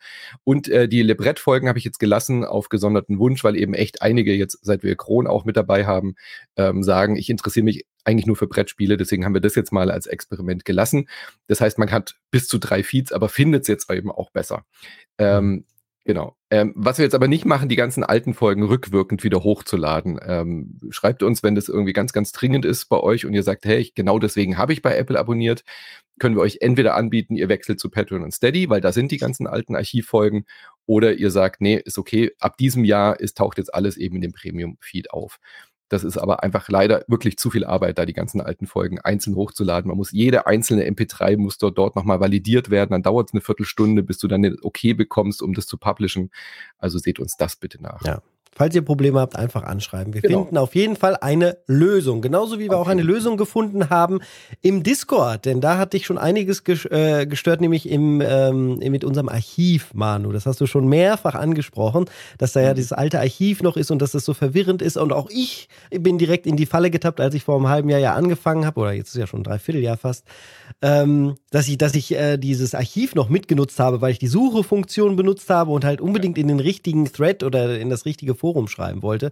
Und 0.46 0.70
äh, 0.70 0.88
die 0.88 1.02
Lebrett-Folgen 1.02 1.68
habe 1.68 1.80
ich 1.80 1.84
jetzt 1.84 2.00
gelassen 2.00 2.46
auf 2.46 2.70
gesonderten 2.70 3.20
Wunsch, 3.20 3.44
weil 3.44 3.58
eben 3.58 3.74
echt 3.74 4.02
einige 4.02 4.34
jetzt, 4.34 4.58
seit 4.62 4.84
wir 4.84 4.96
Kron 4.96 5.28
auch 5.28 5.44
mit 5.44 5.58
dabei 5.58 5.86
haben, 5.86 6.16
ähm, 6.56 6.82
sagen, 6.82 7.18
ich 7.18 7.30
interessiere 7.30 7.66
mich 7.66 7.86
eigentlich 8.06 8.28
nur 8.28 8.38
für 8.38 8.48
Brettspiele, 8.48 8.96
deswegen 8.96 9.26
haben 9.26 9.34
wir 9.34 9.42
das 9.42 9.56
jetzt 9.56 9.74
mal 9.74 9.92
als 9.92 10.08
Experiment 10.08 10.64
gelassen. 10.64 11.10
Das 11.48 11.60
heißt, 11.60 11.78
man 11.78 11.92
hat 11.92 12.16
bis 12.32 12.48
zu 12.48 12.58
drei 12.58 12.84
Feeds, 12.84 13.12
aber 13.12 13.28
findet 13.28 13.64
es 13.64 13.68
jetzt 13.68 13.92
eben 13.92 14.10
auch 14.10 14.32
besser. 14.32 14.64
Ähm, 15.18 15.66
Genau. 16.06 16.36
Ähm, 16.52 16.74
was 16.76 16.98
wir 16.98 17.06
jetzt 17.06 17.16
aber 17.16 17.30
nicht 17.30 17.46
machen, 17.46 17.70
die 17.70 17.78
ganzen 17.78 18.04
alten 18.04 18.34
Folgen 18.34 18.64
rückwirkend 18.64 19.24
wieder 19.24 19.42
hochzuladen. 19.42 20.20
Ähm, 20.24 20.78
schreibt 20.90 21.24
uns, 21.24 21.44
wenn 21.44 21.56
das 21.56 21.70
irgendwie 21.70 21.94
ganz, 21.94 22.12
ganz 22.12 22.34
dringend 22.34 22.66
ist 22.66 22.90
bei 22.90 23.00
euch 23.00 23.26
und 23.26 23.34
ihr 23.34 23.44
sagt, 23.44 23.64
hey, 23.64 23.78
ich, 23.78 23.96
genau 23.96 24.20
deswegen 24.20 24.58
habe 24.58 24.74
ich 24.74 24.82
bei 24.82 24.96
Apple 24.98 25.18
abonniert, 25.18 25.64
können 26.20 26.36
wir 26.36 26.42
euch 26.42 26.58
entweder 26.60 26.96
anbieten, 26.96 27.38
ihr 27.38 27.48
wechselt 27.48 27.80
zu 27.80 27.90
Patreon 27.90 28.22
und 28.22 28.34
Steady, 28.34 28.70
weil 28.70 28.82
da 28.82 28.92
sind 28.92 29.12
die 29.12 29.18
ganzen 29.18 29.48
alten 29.48 29.76
Archivfolgen, 29.78 30.46
oder 30.86 31.14
ihr 31.14 31.32
sagt, 31.32 31.62
nee, 31.62 31.82
ist 31.84 31.98
okay, 31.98 32.32
ab 32.40 32.58
diesem 32.58 32.84
Jahr 32.84 33.20
ist, 33.20 33.38
taucht 33.38 33.58
jetzt 33.58 33.74
alles 33.74 33.96
eben 33.96 34.18
in 34.18 34.22
dem 34.22 34.34
Premium-Feed 34.34 35.12
auf. 35.12 35.40
Das 35.92 36.06
ist 36.06 36.18
aber 36.18 36.42
einfach 36.42 36.70
leider 36.70 37.04
wirklich 37.10 37.38
zu 37.38 37.50
viel 37.50 37.66
Arbeit, 37.66 37.98
da 37.98 38.06
die 38.06 38.14
ganzen 38.14 38.40
alten 38.40 38.66
Folgen 38.66 39.02
einzeln 39.02 39.36
hochzuladen. 39.36 39.90
Man 39.90 39.98
muss 39.98 40.14
jede 40.14 40.48
einzelne 40.48 40.90
MP3 40.90 41.36
muss 41.36 41.58
dort, 41.58 41.78
dort 41.78 41.98
nochmal 41.98 42.22
validiert 42.22 42.70
werden. 42.70 42.92
Dann 42.92 43.04
dauert 43.04 43.28
es 43.28 43.34
eine 43.34 43.42
Viertelstunde, 43.42 44.02
bis 44.02 44.18
du 44.18 44.30
dann 44.30 44.46
eine 44.46 44.56
Okay 44.62 44.94
bekommst, 44.94 45.42
um 45.42 45.54
das 45.54 45.68
zu 45.68 45.78
publishen. 45.78 46.32
Also 46.78 46.98
seht 46.98 47.20
uns 47.20 47.36
das 47.36 47.58
bitte 47.58 47.84
nach. 47.84 48.02
Ja. 48.06 48.22
Falls 48.54 48.76
ihr 48.76 48.82
Probleme 48.82 49.20
habt, 49.22 49.38
einfach 49.38 49.64
anschreiben. 49.64 50.14
Wir 50.14 50.22
genau. 50.22 50.40
finden 50.40 50.58
auf 50.58 50.76
jeden 50.76 50.98
Fall 50.98 51.16
eine 51.16 51.58
Lösung. 51.68 52.22
Genauso 52.22 52.60
wie 52.60 52.66
wir 52.66 52.74
okay. 52.74 52.82
auch 52.82 52.88
eine 52.90 53.02
Lösung 53.02 53.38
gefunden 53.38 53.90
haben 53.90 54.20
im 54.62 54.84
Discord. 54.84 55.46
Denn 55.46 55.62
da 55.62 55.78
hat 55.78 55.94
dich 55.94 56.06
schon 56.06 56.18
einiges 56.18 56.62
äh, 56.68 57.26
gestört, 57.28 57.62
nämlich 57.62 57.90
im, 57.90 58.22
ähm, 58.22 58.80
mit 58.80 59.06
unserem 59.06 59.30
Archiv, 59.30 59.94
Manu. 59.94 60.34
Das 60.34 60.46
hast 60.46 60.60
du 60.60 60.66
schon 60.66 60.90
mehrfach 60.90 61.36
angesprochen, 61.36 62.06
dass 62.38 62.52
da 62.52 62.60
ja 62.60 62.72
mhm. 62.72 62.76
dieses 62.76 62.92
alte 62.92 63.20
Archiv 63.20 63.64
noch 63.64 63.78
ist 63.78 63.90
und 63.90 64.02
dass 64.02 64.12
das 64.12 64.26
so 64.26 64.34
verwirrend 64.34 64.82
ist. 64.82 64.98
Und 64.98 65.14
auch 65.14 65.30
ich 65.30 65.70
bin 65.90 66.18
direkt 66.18 66.46
in 66.46 66.58
die 66.58 66.66
Falle 66.66 66.92
getappt, 66.92 67.22
als 67.22 67.34
ich 67.34 67.46
vor 67.46 67.56
einem 67.56 67.70
halben 67.70 67.88
Jahr 67.88 68.02
ja 68.02 68.16
angefangen 68.16 68.66
habe, 68.66 68.82
oder 68.82 68.92
jetzt 68.92 69.16
ist 69.16 69.20
ja 69.20 69.28
schon 69.28 69.42
ein 69.42 69.46
Dreivierteljahr 69.46 69.96
fast, 69.96 70.26
ähm, 70.82 71.36
dass 71.50 71.68
ich, 71.68 71.78
dass 71.78 71.96
ich 71.96 72.14
äh, 72.14 72.38
dieses 72.38 72.76
Archiv 72.76 73.16
noch 73.16 73.30
mitgenutzt 73.30 73.80
habe, 73.80 74.02
weil 74.02 74.12
ich 74.12 74.20
die 74.20 74.28
Suchefunktion 74.28 75.16
benutzt 75.16 75.50
habe 75.50 75.72
und 75.72 75.86
halt 75.86 76.02
unbedingt 76.02 76.38
in 76.38 76.48
den 76.48 76.60
richtigen 76.60 77.06
Thread 77.06 77.44
oder 77.44 77.80
in 77.80 77.90
das 77.90 78.06
richtige 78.06 78.36
Forum 78.36 78.68
schreiben 78.68 79.02
wollte. 79.02 79.32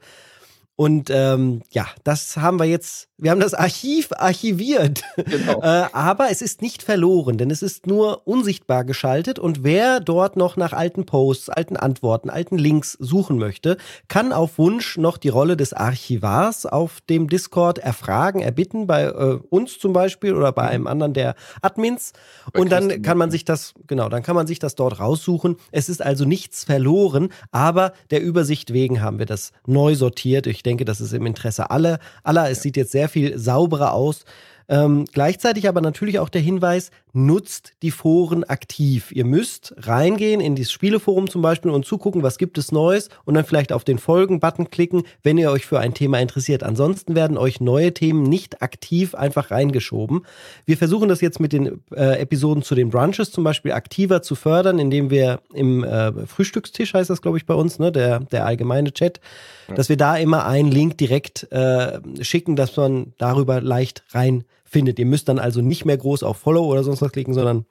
Und 0.80 1.10
ähm, 1.10 1.62
ja, 1.72 1.88
das 2.06 2.38
haben 2.38 2.58
wir 2.58 2.64
jetzt, 2.64 3.10
wir 3.18 3.32
haben 3.32 3.42
das 3.42 3.54
Archiv 3.54 4.12
archiviert. 4.16 5.02
Genau. 5.18 5.60
äh, 5.62 5.90
aber 5.92 6.32
es 6.32 6.42
ist 6.42 6.62
nicht 6.62 6.84
verloren, 6.84 7.38
denn 7.38 7.52
es 7.52 7.62
ist 7.62 7.86
nur 7.86 8.26
unsichtbar 8.26 8.86
geschaltet. 8.86 9.40
Und 9.40 9.66
wer 9.66 10.00
dort 10.00 10.38
noch 10.38 10.56
nach 10.56 10.72
alten 10.72 11.06
Posts, 11.06 11.50
alten 11.50 11.76
Antworten, 11.76 12.30
alten 12.30 12.58
Links 12.58 12.94
suchen 12.94 13.38
möchte, 13.38 13.76
kann 14.08 14.32
auf 14.32 14.58
Wunsch 14.58 14.98
noch 14.98 15.18
die 15.18 15.28
Rolle 15.28 15.58
des 15.58 15.74
Archivars 15.74 16.66
auf 16.66 17.02
dem 17.10 17.28
Discord 17.28 17.80
erfragen, 17.80 18.40
erbitten, 18.40 18.88
bei 18.88 19.04
äh, 19.04 19.38
uns 19.50 19.80
zum 19.80 19.92
Beispiel 19.92 20.34
oder 20.34 20.54
bei 20.54 20.64
mhm. 20.64 20.70
einem 20.70 20.88
anderen 20.88 21.14
der 21.14 21.36
Admins. 21.62 22.14
Bei 22.54 22.62
und 22.62 22.72
dann 22.72 23.02
kann 23.02 23.18
man 23.18 23.32
sich 23.32 23.44
das, 23.44 23.74
genau, 23.86 24.08
dann 24.08 24.24
kann 24.24 24.38
man 24.38 24.48
sich 24.48 24.60
das 24.60 24.76
dort 24.76 25.02
raussuchen. 25.02 25.58
Es 25.74 25.90
ist 25.90 26.02
also 26.02 26.24
nichts 26.24 26.64
verloren, 26.64 27.34
aber 27.52 27.92
der 28.12 28.22
Übersicht 28.22 28.72
wegen 28.72 29.02
haben 29.02 29.20
wir 29.20 29.26
das 29.26 29.52
neu 29.68 29.96
sortiert. 29.96 30.48
Ich 30.48 30.69
denke, 30.70 30.86
das 30.86 31.02
ist 31.02 31.14
im 31.14 31.26
Interesse 31.26 31.70
aller. 31.72 32.00
aller. 32.24 32.50
Es 32.50 32.62
sieht 32.62 32.78
jetzt 32.78 32.92
sehr 32.92 33.10
viel 33.10 33.38
sauberer 33.38 33.94
aus. 33.94 34.24
Ähm, 34.70 35.06
gleichzeitig 35.12 35.68
aber 35.68 35.82
natürlich 35.82 36.20
auch 36.20 36.30
der 36.30 36.42
Hinweis, 36.42 36.92
nutzt 37.14 37.74
die 37.82 37.92
Foren 37.92 38.44
aktiv. 38.44 39.12
Ihr 39.12 39.26
müsst 39.26 39.74
reingehen 39.78 40.42
in 40.42 40.56
dieses 40.56 40.72
Spieleforum 40.72 41.30
zum 41.30 41.42
Beispiel 41.42 41.72
und 41.72 41.86
zugucken, 41.86 42.24
was 42.24 42.38
gibt 42.38 42.58
es 42.58 42.72
Neues 42.72 43.10
und 43.26 43.34
dann 43.34 43.46
vielleicht 43.46 43.74
auf 43.74 43.84
den 43.84 43.98
Folgen-Button 43.98 44.70
klicken, 44.70 45.04
wenn 45.24 45.38
ihr 45.38 45.52
euch 45.52 45.66
für 45.66 45.80
ein 45.80 45.94
Thema 45.94 46.20
interessiert. 46.20 46.64
Ansonsten 46.64 47.16
werden 47.16 47.38
euch 47.38 47.62
neue 47.62 47.94
Themen 47.94 48.24
nicht 48.24 48.62
aktiv 48.62 49.16
einfach 49.16 49.52
reingeschoben. 49.52 50.26
Wir 50.66 50.78
versuchen 50.78 51.10
das 51.10 51.22
jetzt 51.22 51.40
mit 51.40 51.54
den 51.54 51.82
äh, 51.96 52.20
Episoden 52.20 52.64
zu 52.64 52.76
den 52.76 52.90
Brunches 52.90 53.32
zum 53.32 53.44
Beispiel 53.44 53.72
aktiver 53.72 54.22
zu 54.22 54.36
fördern, 54.36 54.78
indem 54.80 55.10
wir 55.10 55.40
im 55.54 55.84
äh, 55.84 56.28
Frühstückstisch, 56.28 56.94
heißt 56.94 57.10
das 57.10 57.22
glaube 57.22 57.38
ich 57.38 57.46
bei 57.46 57.56
uns, 57.56 57.80
ne, 57.80 57.92
der, 57.92 58.20
der 58.20 58.46
allgemeine 58.46 58.94
Chat, 58.94 59.20
ja. 59.68 59.76
dass 59.76 59.90
wir 59.90 59.98
da 59.98 60.16
immer 60.16 60.46
einen 60.46 60.72
Link 60.72 60.98
direkt 60.98 61.52
äh, 61.52 62.00
schicken, 62.22 62.56
dass 62.56 62.78
man 62.78 63.14
darüber 63.18 63.62
leicht 63.62 64.04
rein 64.12 64.44
findet. 64.70 65.00
Ihr 65.00 65.06
müsst 65.06 65.28
dann 65.30 65.40
also 65.40 65.62
nicht 65.62 65.86
mehr 65.86 65.98
groß 65.98 66.24
auf 66.24 66.38
Follow 66.38 66.66
oder 66.66 66.84
sonst 66.84 67.02
was 67.02 67.12
klicken, 67.12 67.34
sondern 67.34 67.66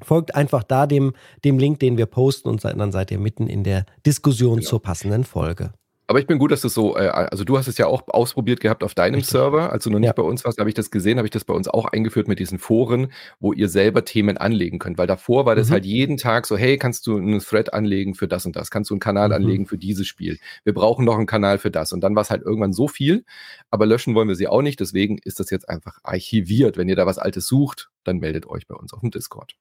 folgt 0.00 0.34
einfach 0.34 0.62
da 0.62 0.86
dem, 0.86 1.14
dem 1.44 1.58
Link, 1.58 1.80
den 1.80 1.98
wir 1.98 2.06
posten 2.06 2.48
und 2.48 2.64
dann 2.64 2.92
seid 2.92 3.10
ihr 3.10 3.18
mitten 3.18 3.46
in 3.46 3.64
der 3.64 3.84
Diskussion 4.06 4.58
genau. 4.58 4.68
zur 4.68 4.82
passenden 4.82 5.24
Folge. 5.24 5.72
Aber 6.10 6.20
ich 6.20 6.26
bin 6.26 6.38
gut, 6.38 6.50
dass 6.52 6.62
du 6.62 6.68
so, 6.68 6.96
äh, 6.96 7.06
also 7.08 7.44
du 7.44 7.58
hast 7.58 7.68
es 7.68 7.76
ja 7.76 7.86
auch 7.86 8.02
ausprobiert 8.08 8.60
gehabt 8.60 8.82
auf 8.82 8.94
deinem 8.94 9.16
Richtig. 9.16 9.30
Server, 9.30 9.70
also 9.70 9.90
noch 9.90 9.98
nicht 9.98 10.06
ja. 10.06 10.14
bei 10.14 10.22
uns 10.22 10.42
warst, 10.42 10.58
habe 10.58 10.70
ich 10.70 10.74
das 10.74 10.90
gesehen, 10.90 11.18
habe 11.18 11.26
ich 11.26 11.30
das 11.32 11.44
bei 11.44 11.52
uns 11.52 11.68
auch 11.68 11.84
eingeführt 11.84 12.28
mit 12.28 12.38
diesen 12.38 12.58
Foren, 12.58 13.12
wo 13.40 13.52
ihr 13.52 13.68
selber 13.68 14.06
Themen 14.06 14.38
anlegen 14.38 14.78
könnt, 14.78 14.96
weil 14.96 15.06
davor 15.06 15.44
war 15.44 15.54
das 15.54 15.68
mhm. 15.68 15.74
halt 15.74 15.84
jeden 15.84 16.16
Tag 16.16 16.46
so, 16.46 16.56
hey, 16.56 16.78
kannst 16.78 17.06
du 17.06 17.18
einen 17.18 17.40
Thread 17.40 17.74
anlegen 17.74 18.14
für 18.14 18.26
das 18.26 18.46
und 18.46 18.56
das, 18.56 18.70
kannst 18.70 18.88
du 18.88 18.94
einen 18.94 19.00
Kanal 19.00 19.28
mhm. 19.28 19.34
anlegen 19.34 19.66
für 19.66 19.76
dieses 19.76 20.06
Spiel, 20.06 20.38
wir 20.64 20.72
brauchen 20.72 21.04
noch 21.04 21.18
einen 21.18 21.26
Kanal 21.26 21.58
für 21.58 21.70
das 21.70 21.92
und 21.92 22.00
dann 22.00 22.14
war 22.14 22.22
es 22.22 22.30
halt 22.30 22.40
irgendwann 22.40 22.72
so 22.72 22.88
viel, 22.88 23.26
aber 23.70 23.84
löschen 23.84 24.14
wollen 24.14 24.28
wir 24.28 24.34
sie 24.34 24.48
auch 24.48 24.62
nicht, 24.62 24.80
deswegen 24.80 25.18
ist 25.18 25.40
das 25.40 25.50
jetzt 25.50 25.68
einfach 25.68 25.98
archiviert. 26.02 26.78
Wenn 26.78 26.88
ihr 26.88 26.96
da 26.96 27.04
was 27.04 27.18
Altes 27.18 27.46
sucht, 27.46 27.90
dann 28.04 28.16
meldet 28.16 28.46
euch 28.46 28.66
bei 28.66 28.74
uns 28.74 28.94
auf 28.94 29.00
dem 29.00 29.10
Discord. 29.10 29.56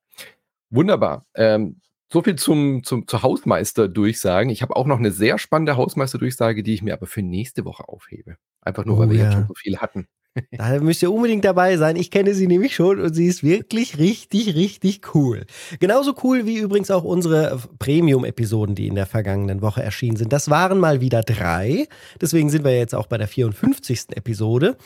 Wunderbar. 0.70 1.26
Ähm, 1.36 1.82
so 2.12 2.22
viel 2.22 2.36
zum, 2.36 2.84
zum, 2.84 3.08
zur 3.08 3.22
Hausmeister-Durchsagen. 3.22 4.50
Ich 4.50 4.62
habe 4.62 4.76
auch 4.76 4.86
noch 4.86 5.00
eine 5.00 5.12
sehr 5.12 5.38
spannende 5.38 5.76
Hausmeister-Durchsage, 5.76 6.64
die 6.64 6.74
ich 6.74 6.82
mir 6.82 6.94
aber 6.94 7.08
für 7.08 7.22
nächste 7.22 7.66
Woche 7.66 7.88
aufhebe. 7.88 8.38
Einfach 8.62 8.86
nur, 8.86 8.98
weil 8.98 9.08
oh, 9.08 9.12
wir 9.12 9.18
ja. 9.18 9.24
jetzt 9.26 9.34
schon 9.34 9.48
so 9.48 9.54
viel 9.56 9.78
hatten. 9.78 10.08
Da 10.52 10.80
müsst 10.80 11.02
ihr 11.02 11.12
unbedingt 11.12 11.46
dabei 11.46 11.78
sein. 11.78 11.96
Ich 11.96 12.12
kenne 12.12 12.34
sie 12.34 12.48
nämlich 12.48 12.76
schon 12.76 13.00
und 13.00 13.14
sie 13.14 13.26
ist 13.26 13.44
wirklich 13.44 13.98
richtig, 13.98 14.56
richtig 14.56 15.16
cool. 15.16 15.46
Genauso 15.80 16.14
cool 16.24 16.46
wie 16.46 16.58
übrigens 16.58 16.92
auch 16.92 17.04
unsere 17.04 17.60
Premium-Episoden, 17.80 18.76
die 18.76 18.88
in 18.88 18.96
der 18.96 19.08
vergangenen 19.08 19.62
Woche 19.62 19.82
erschienen 19.82 20.18
sind. 20.18 20.32
Das 20.32 20.50
waren 20.50 20.80
mal 20.80 21.02
wieder 21.02 21.22
drei. 21.22 21.88
Deswegen 22.22 22.50
sind 22.50 22.64
wir 22.64 22.78
jetzt 22.78 22.96
auch 22.96 23.08
bei 23.08 23.18
der 23.18 23.28
54. 23.28 24.16
Episode. 24.16 24.78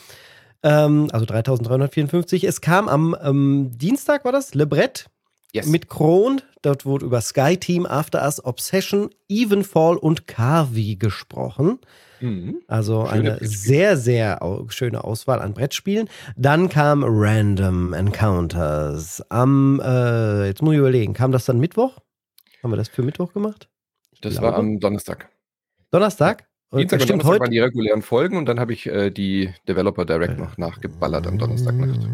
Ähm, 0.62 1.08
also 1.12 1.26
3354. 1.26 2.44
Es 2.44 2.60
kam 2.60 2.88
am 2.88 3.16
ähm, 3.22 3.72
Dienstag, 3.74 4.24
war 4.24 4.32
das? 4.32 4.54
Lebret 4.54 5.11
Yes. 5.54 5.66
Mit 5.66 5.88
Kron, 5.88 6.40
dort 6.62 6.86
wurde 6.86 7.04
über 7.04 7.20
Sky 7.20 7.58
Team, 7.58 7.84
After 7.84 8.22
Us, 8.22 8.42
Obsession, 8.42 9.10
Evenfall 9.28 9.98
und 9.98 10.26
Carvi 10.26 10.96
gesprochen. 10.96 11.78
Mhm. 12.20 12.62
Also 12.68 13.06
Schöne 13.06 13.34
eine 13.34 13.38
sehr, 13.46 13.98
sehr 13.98 14.40
schöne 14.68 15.04
Auswahl 15.04 15.40
an 15.40 15.52
Brettspielen. 15.52 16.08
Dann 16.36 16.70
kam 16.70 17.04
Random 17.04 17.92
Encounters. 17.92 19.22
Am, 19.28 19.80
äh, 19.84 20.46
jetzt 20.46 20.62
muss 20.62 20.72
ich 20.72 20.78
überlegen, 20.78 21.12
kam 21.12 21.32
das 21.32 21.44
dann 21.44 21.58
Mittwoch? 21.58 21.98
Haben 22.62 22.72
wir 22.72 22.76
das 22.76 22.88
für 22.88 23.02
Mittwoch 23.02 23.34
gemacht? 23.34 23.68
Ich 24.12 24.20
das 24.22 24.34
glaube. 24.34 24.52
war 24.52 24.54
am 24.54 24.80
Donnerstag. 24.80 25.28
Donnerstag? 25.90 26.48
Und 26.70 26.78
Dienstag 26.78 27.00
und 27.00 27.08
Donnerstag 27.10 27.30
heute? 27.30 27.40
waren 27.40 27.50
die 27.50 27.58
regulären 27.58 28.00
Folgen 28.00 28.38
und 28.38 28.46
dann 28.46 28.58
habe 28.58 28.72
ich 28.72 28.86
äh, 28.86 29.10
die 29.10 29.52
Developer 29.68 30.06
Direct 30.06 30.38
noch 30.38 30.56
nachgeballert 30.56 31.26
am 31.26 31.36
Donnerstagnacht. 31.36 32.08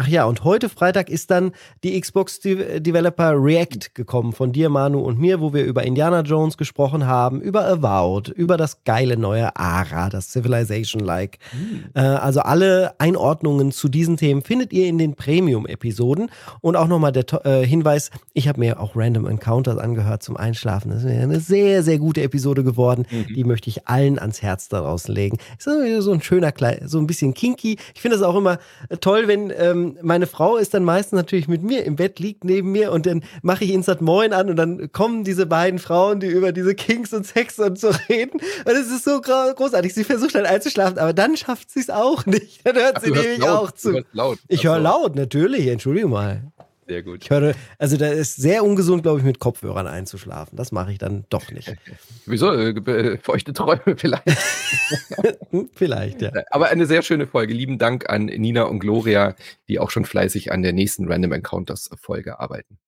Ach 0.00 0.06
ja, 0.06 0.26
und 0.26 0.44
heute 0.44 0.68
Freitag 0.68 1.10
ist 1.10 1.28
dann 1.32 1.50
die 1.82 2.00
Xbox 2.00 2.38
De 2.38 2.78
Developer 2.78 3.32
React 3.34 3.94
gekommen 3.94 4.32
von 4.32 4.52
dir, 4.52 4.68
Manu 4.68 5.00
und 5.00 5.18
mir, 5.18 5.40
wo 5.40 5.52
wir 5.52 5.64
über 5.64 5.82
Indiana 5.82 6.20
Jones 6.20 6.56
gesprochen 6.56 7.04
haben, 7.04 7.40
über 7.40 7.66
Avowed, 7.66 8.28
über 8.28 8.56
das 8.56 8.84
geile 8.84 9.16
neue 9.16 9.56
Ara, 9.56 10.08
das 10.08 10.30
Civilization-like. 10.30 11.40
Mhm. 11.52 11.84
Äh, 11.94 12.00
also 12.00 12.42
alle 12.42 12.94
Einordnungen 13.00 13.72
zu 13.72 13.88
diesen 13.88 14.16
Themen 14.16 14.42
findet 14.42 14.72
ihr 14.72 14.86
in 14.86 14.98
den 14.98 15.16
Premium-Episoden. 15.16 16.30
Und 16.60 16.76
auch 16.76 16.86
nochmal 16.86 17.10
der 17.10 17.24
äh, 17.44 17.66
Hinweis, 17.66 18.12
ich 18.34 18.46
habe 18.46 18.60
mir 18.60 18.78
auch 18.78 18.94
Random 18.94 19.26
Encounters 19.26 19.78
angehört 19.78 20.22
zum 20.22 20.36
Einschlafen. 20.36 20.92
Das 20.92 21.02
ist 21.02 21.10
eine 21.10 21.40
sehr, 21.40 21.82
sehr 21.82 21.98
gute 21.98 22.22
Episode 22.22 22.62
geworden. 22.62 23.04
Mhm. 23.10 23.34
Die 23.34 23.42
möchte 23.42 23.68
ich 23.68 23.88
allen 23.88 24.20
ans 24.20 24.42
Herz 24.42 24.68
daraus 24.68 25.08
legen. 25.08 25.38
Ist 25.58 25.68
so 26.04 26.12
ein 26.12 26.22
schöner, 26.22 26.52
so 26.84 26.98
ein 27.00 27.08
bisschen 27.08 27.34
kinky. 27.34 27.78
Ich 27.96 28.00
finde 28.00 28.16
es 28.16 28.22
auch 28.22 28.36
immer 28.36 28.58
toll, 29.00 29.26
wenn 29.26 29.52
ähm, 29.58 29.87
meine 30.02 30.26
Frau 30.26 30.56
ist 30.56 30.74
dann 30.74 30.84
meistens 30.84 31.16
natürlich 31.16 31.48
mit 31.48 31.62
mir 31.62 31.84
im 31.84 31.96
Bett, 31.96 32.18
liegt 32.18 32.44
neben 32.44 32.72
mir 32.72 32.92
und 32.92 33.06
dann 33.06 33.22
mache 33.42 33.64
ich 33.64 33.72
Instant 33.72 34.00
Moin 34.00 34.32
an 34.32 34.50
und 34.50 34.56
dann 34.56 34.92
kommen 34.92 35.24
diese 35.24 35.46
beiden 35.46 35.78
Frauen, 35.78 36.20
die 36.20 36.26
über 36.26 36.52
diese 36.52 36.74
Kings 36.74 37.12
und 37.12 37.26
Sex 37.26 37.58
und 37.58 37.78
so 37.78 37.90
reden. 38.08 38.40
Und 38.64 38.72
es 38.72 38.90
ist 38.90 39.04
so 39.04 39.20
großartig. 39.20 39.94
Sie 39.94 40.04
versucht 40.04 40.34
dann 40.34 40.46
einzuschlafen, 40.46 40.98
aber 40.98 41.12
dann 41.12 41.36
schafft 41.36 41.70
sie 41.70 41.80
es 41.80 41.90
auch 41.90 42.26
nicht. 42.26 42.66
Dann 42.66 42.76
hört 42.76 42.96
Ach, 42.96 43.02
sie 43.02 43.10
nämlich 43.10 43.42
auch 43.42 43.70
zu. 43.72 44.02
Ich 44.48 44.64
höre 44.64 44.78
laut, 44.78 45.16
natürlich, 45.16 45.66
entschuldige 45.66 46.08
mal. 46.08 46.42
Sehr 46.88 47.02
gut. 47.02 47.22
Ich 47.22 47.30
höre, 47.30 47.54
also 47.78 47.98
da 47.98 48.08
ist 48.08 48.36
sehr 48.36 48.64
ungesund, 48.64 49.02
glaube 49.02 49.18
ich, 49.18 49.24
mit 49.24 49.38
Kopfhörern 49.38 49.86
einzuschlafen. 49.86 50.56
Das 50.56 50.72
mache 50.72 50.90
ich 50.90 50.96
dann 50.96 51.26
doch 51.28 51.50
nicht. 51.50 51.74
Wieso? 52.26 52.50
Äh, 52.54 53.18
feuchte 53.18 53.52
Träume 53.52 53.96
vielleicht. 53.96 54.24
vielleicht, 55.74 56.22
ja. 56.22 56.32
Aber 56.50 56.68
eine 56.68 56.86
sehr 56.86 57.02
schöne 57.02 57.26
Folge. 57.26 57.52
Lieben 57.52 57.76
Dank 57.78 58.08
an 58.08 58.24
Nina 58.24 58.62
und 58.62 58.78
Gloria, 58.78 59.34
die 59.68 59.78
auch 59.78 59.90
schon 59.90 60.06
fleißig 60.06 60.50
an 60.50 60.62
der 60.62 60.72
nächsten 60.72 61.12
Random 61.12 61.32
Encounters 61.32 61.90
Folge 62.00 62.40
arbeiten. 62.40 62.78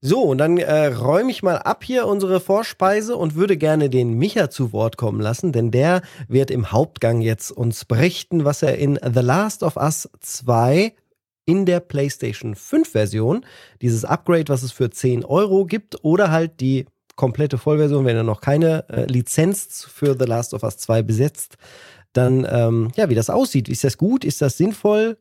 So, 0.00 0.22
und 0.22 0.38
dann 0.38 0.58
äh, 0.58 0.86
räume 0.86 1.30
ich 1.30 1.42
mal 1.42 1.56
ab 1.56 1.82
hier 1.82 2.06
unsere 2.06 2.40
Vorspeise 2.40 3.16
und 3.16 3.34
würde 3.34 3.56
gerne 3.56 3.90
den 3.90 4.18
Micha 4.18 4.48
zu 4.50 4.72
Wort 4.72 4.96
kommen 4.96 5.20
lassen, 5.20 5.50
denn 5.50 5.70
der 5.72 6.02
wird 6.28 6.52
im 6.52 6.70
Hauptgang 6.70 7.20
jetzt 7.20 7.50
uns 7.50 7.84
berichten, 7.84 8.44
was 8.44 8.62
er 8.62 8.76
in 8.78 8.96
The 9.02 9.20
Last 9.20 9.64
of 9.64 9.76
Us 9.76 10.08
2 10.20 10.92
in 11.48 11.64
der 11.64 11.80
PlayStation 11.80 12.54
5 12.54 12.90
Version, 12.90 13.46
dieses 13.80 14.04
Upgrade, 14.04 14.48
was 14.48 14.62
es 14.62 14.70
für 14.70 14.90
10 14.90 15.24
Euro 15.24 15.64
gibt, 15.64 16.04
oder 16.04 16.30
halt 16.30 16.60
die 16.60 16.84
komplette 17.16 17.56
Vollversion, 17.56 18.04
wenn 18.04 18.16
er 18.16 18.22
noch 18.22 18.42
keine 18.42 18.84
äh, 18.90 19.06
Lizenz 19.06 19.88
für 19.90 20.14
The 20.18 20.26
Last 20.26 20.52
of 20.52 20.62
Us 20.62 20.76
2 20.76 21.02
besetzt, 21.02 21.56
dann, 22.12 22.46
ähm, 22.50 22.92
ja, 22.96 23.08
wie 23.08 23.14
das 23.14 23.30
aussieht. 23.30 23.70
Ist 23.70 23.82
das 23.82 23.96
gut? 23.96 24.26
Ist 24.26 24.42
das 24.42 24.58
sinnvoll? 24.58 25.16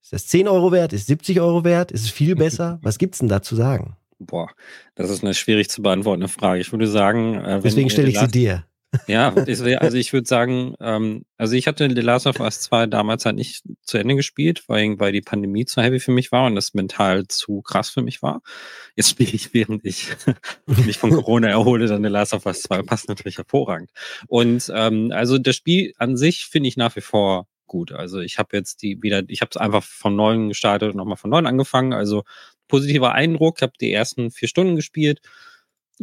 Ist 0.00 0.12
das 0.12 0.28
10 0.28 0.46
Euro 0.46 0.70
wert? 0.70 0.92
Ist 0.92 1.08
70 1.08 1.40
Euro 1.40 1.64
wert? 1.64 1.90
Ist 1.90 2.04
es 2.04 2.10
viel 2.10 2.36
besser? 2.36 2.78
Was 2.80 2.98
gibt's 2.98 3.18
denn 3.18 3.28
da 3.28 3.42
zu 3.42 3.56
sagen? 3.56 3.96
Boah, 4.20 4.48
das 4.94 5.10
ist 5.10 5.24
eine 5.24 5.34
schwierig 5.34 5.70
zu 5.70 5.82
beantwortende 5.82 6.28
Frage. 6.28 6.60
Ich 6.60 6.70
würde 6.70 6.86
sagen, 6.86 7.34
äh, 7.34 7.60
deswegen 7.60 7.90
stelle 7.90 8.10
ich 8.10 8.18
sie 8.20 8.28
dir. 8.28 8.64
Ja, 9.06 9.34
also 9.34 9.96
ich 9.96 10.12
würde 10.12 10.26
sagen, 10.26 10.74
ähm, 10.80 11.24
also 11.36 11.54
ich 11.54 11.66
hatte 11.66 11.88
The 11.88 12.00
Last 12.00 12.26
of 12.26 12.40
Us 12.40 12.60
2 12.60 12.86
damals 12.86 13.24
halt 13.24 13.36
nicht 13.36 13.62
zu 13.82 13.98
Ende 13.98 14.16
gespielt, 14.16 14.64
weil, 14.68 14.98
weil 14.98 15.12
die 15.12 15.20
Pandemie 15.20 15.64
zu 15.64 15.82
heavy 15.82 16.00
für 16.00 16.12
mich 16.12 16.32
war 16.32 16.46
und 16.46 16.54
das 16.54 16.74
mental 16.74 17.26
zu 17.28 17.62
krass 17.62 17.90
für 17.90 18.02
mich 18.02 18.22
war. 18.22 18.42
Jetzt 18.96 19.10
spiele 19.10 19.32
ich, 19.32 19.54
während 19.54 19.84
ich 19.84 20.08
mich 20.66 20.98
von 20.98 21.10
Corona 21.10 21.48
erhole, 21.48 21.86
dann 21.86 22.02
The 22.02 22.08
Last 22.08 22.34
of 22.34 22.46
Us 22.46 22.62
2. 22.62 22.82
Passt 22.82 23.08
natürlich 23.08 23.38
hervorragend. 23.38 23.90
Und 24.26 24.70
ähm, 24.74 25.12
also 25.12 25.38
das 25.38 25.56
Spiel 25.56 25.92
an 25.98 26.16
sich 26.16 26.46
finde 26.46 26.68
ich 26.68 26.76
nach 26.76 26.94
wie 26.96 27.00
vor 27.00 27.46
gut. 27.66 27.92
Also 27.92 28.20
ich 28.20 28.38
habe 28.38 28.56
jetzt 28.56 28.82
die 28.82 29.02
wieder, 29.02 29.22
ich 29.28 29.40
habe 29.40 29.50
es 29.50 29.56
einfach 29.56 29.82
von 29.82 30.14
neuem 30.14 30.48
gestartet 30.48 30.90
und 30.90 30.96
nochmal 30.96 31.16
von 31.16 31.30
neuem 31.30 31.46
angefangen. 31.46 31.92
Also 31.92 32.24
positiver 32.68 33.12
Eindruck, 33.12 33.62
habe 33.62 33.72
die 33.80 33.92
ersten 33.92 34.30
vier 34.30 34.48
Stunden 34.48 34.76
gespielt. 34.76 35.20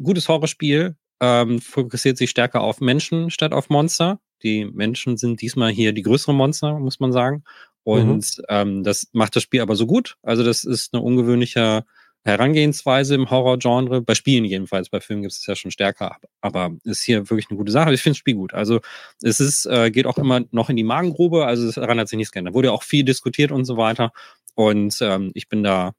Gutes 0.01 0.29
Horrorspiel, 0.29 0.95
ähm, 1.21 1.61
fokussiert 1.61 2.17
sich 2.17 2.31
stärker 2.31 2.61
auf 2.61 2.81
Menschen 2.81 3.29
statt 3.29 3.53
auf 3.53 3.69
Monster. 3.69 4.19
Die 4.43 4.65
Menschen 4.65 5.17
sind 5.17 5.41
diesmal 5.41 5.71
hier 5.71 5.93
die 5.93 6.01
größeren 6.01 6.35
Monster, 6.35 6.79
muss 6.79 6.99
man 6.99 7.13
sagen. 7.13 7.43
Und 7.83 8.37
mhm. 8.37 8.43
ähm, 8.49 8.83
das 8.83 9.07
macht 9.13 9.35
das 9.35 9.43
Spiel 9.43 9.61
aber 9.61 9.75
so 9.75 9.85
gut. 9.85 10.17
Also 10.23 10.43
das 10.43 10.63
ist 10.63 10.93
eine 10.93 11.03
ungewöhnliche 11.03 11.85
Herangehensweise 12.23 13.15
im 13.15 13.29
Horror-Genre. 13.29 14.01
Bei 14.01 14.15
Spielen 14.15 14.45
jedenfalls, 14.45 14.89
bei 14.89 14.99
Filmen 14.99 15.23
gibt 15.23 15.33
es 15.33 15.45
ja 15.45 15.55
schon 15.55 15.71
stärker, 15.71 16.17
aber 16.41 16.71
ist 16.83 17.03
hier 17.03 17.29
wirklich 17.29 17.49
eine 17.49 17.57
gute 17.57 17.71
Sache. 17.71 17.93
Ich 17.93 18.01
finde 18.01 18.13
das 18.13 18.19
Spiel 18.19 18.35
gut. 18.35 18.53
Also 18.53 18.79
es 19.23 19.39
ist, 19.39 19.65
äh, 19.65 19.89
geht 19.91 20.05
auch 20.05 20.17
immer 20.17 20.41
noch 20.51 20.69
in 20.69 20.75
die 20.75 20.83
Magengrube, 20.83 21.45
also 21.45 21.71
daran 21.71 21.99
hat 21.99 22.09
sich 22.09 22.17
nichts 22.17 22.31
geändert. 22.31 22.53
Da 22.53 22.55
wurde 22.55 22.71
auch 22.71 22.83
viel 22.83 23.03
diskutiert 23.03 23.51
und 23.51 23.65
so 23.65 23.77
weiter. 23.77 24.11
Und 24.55 24.97
ähm, 25.01 25.31
ich 25.33 25.49
bin 25.49 25.63
da 25.63 25.93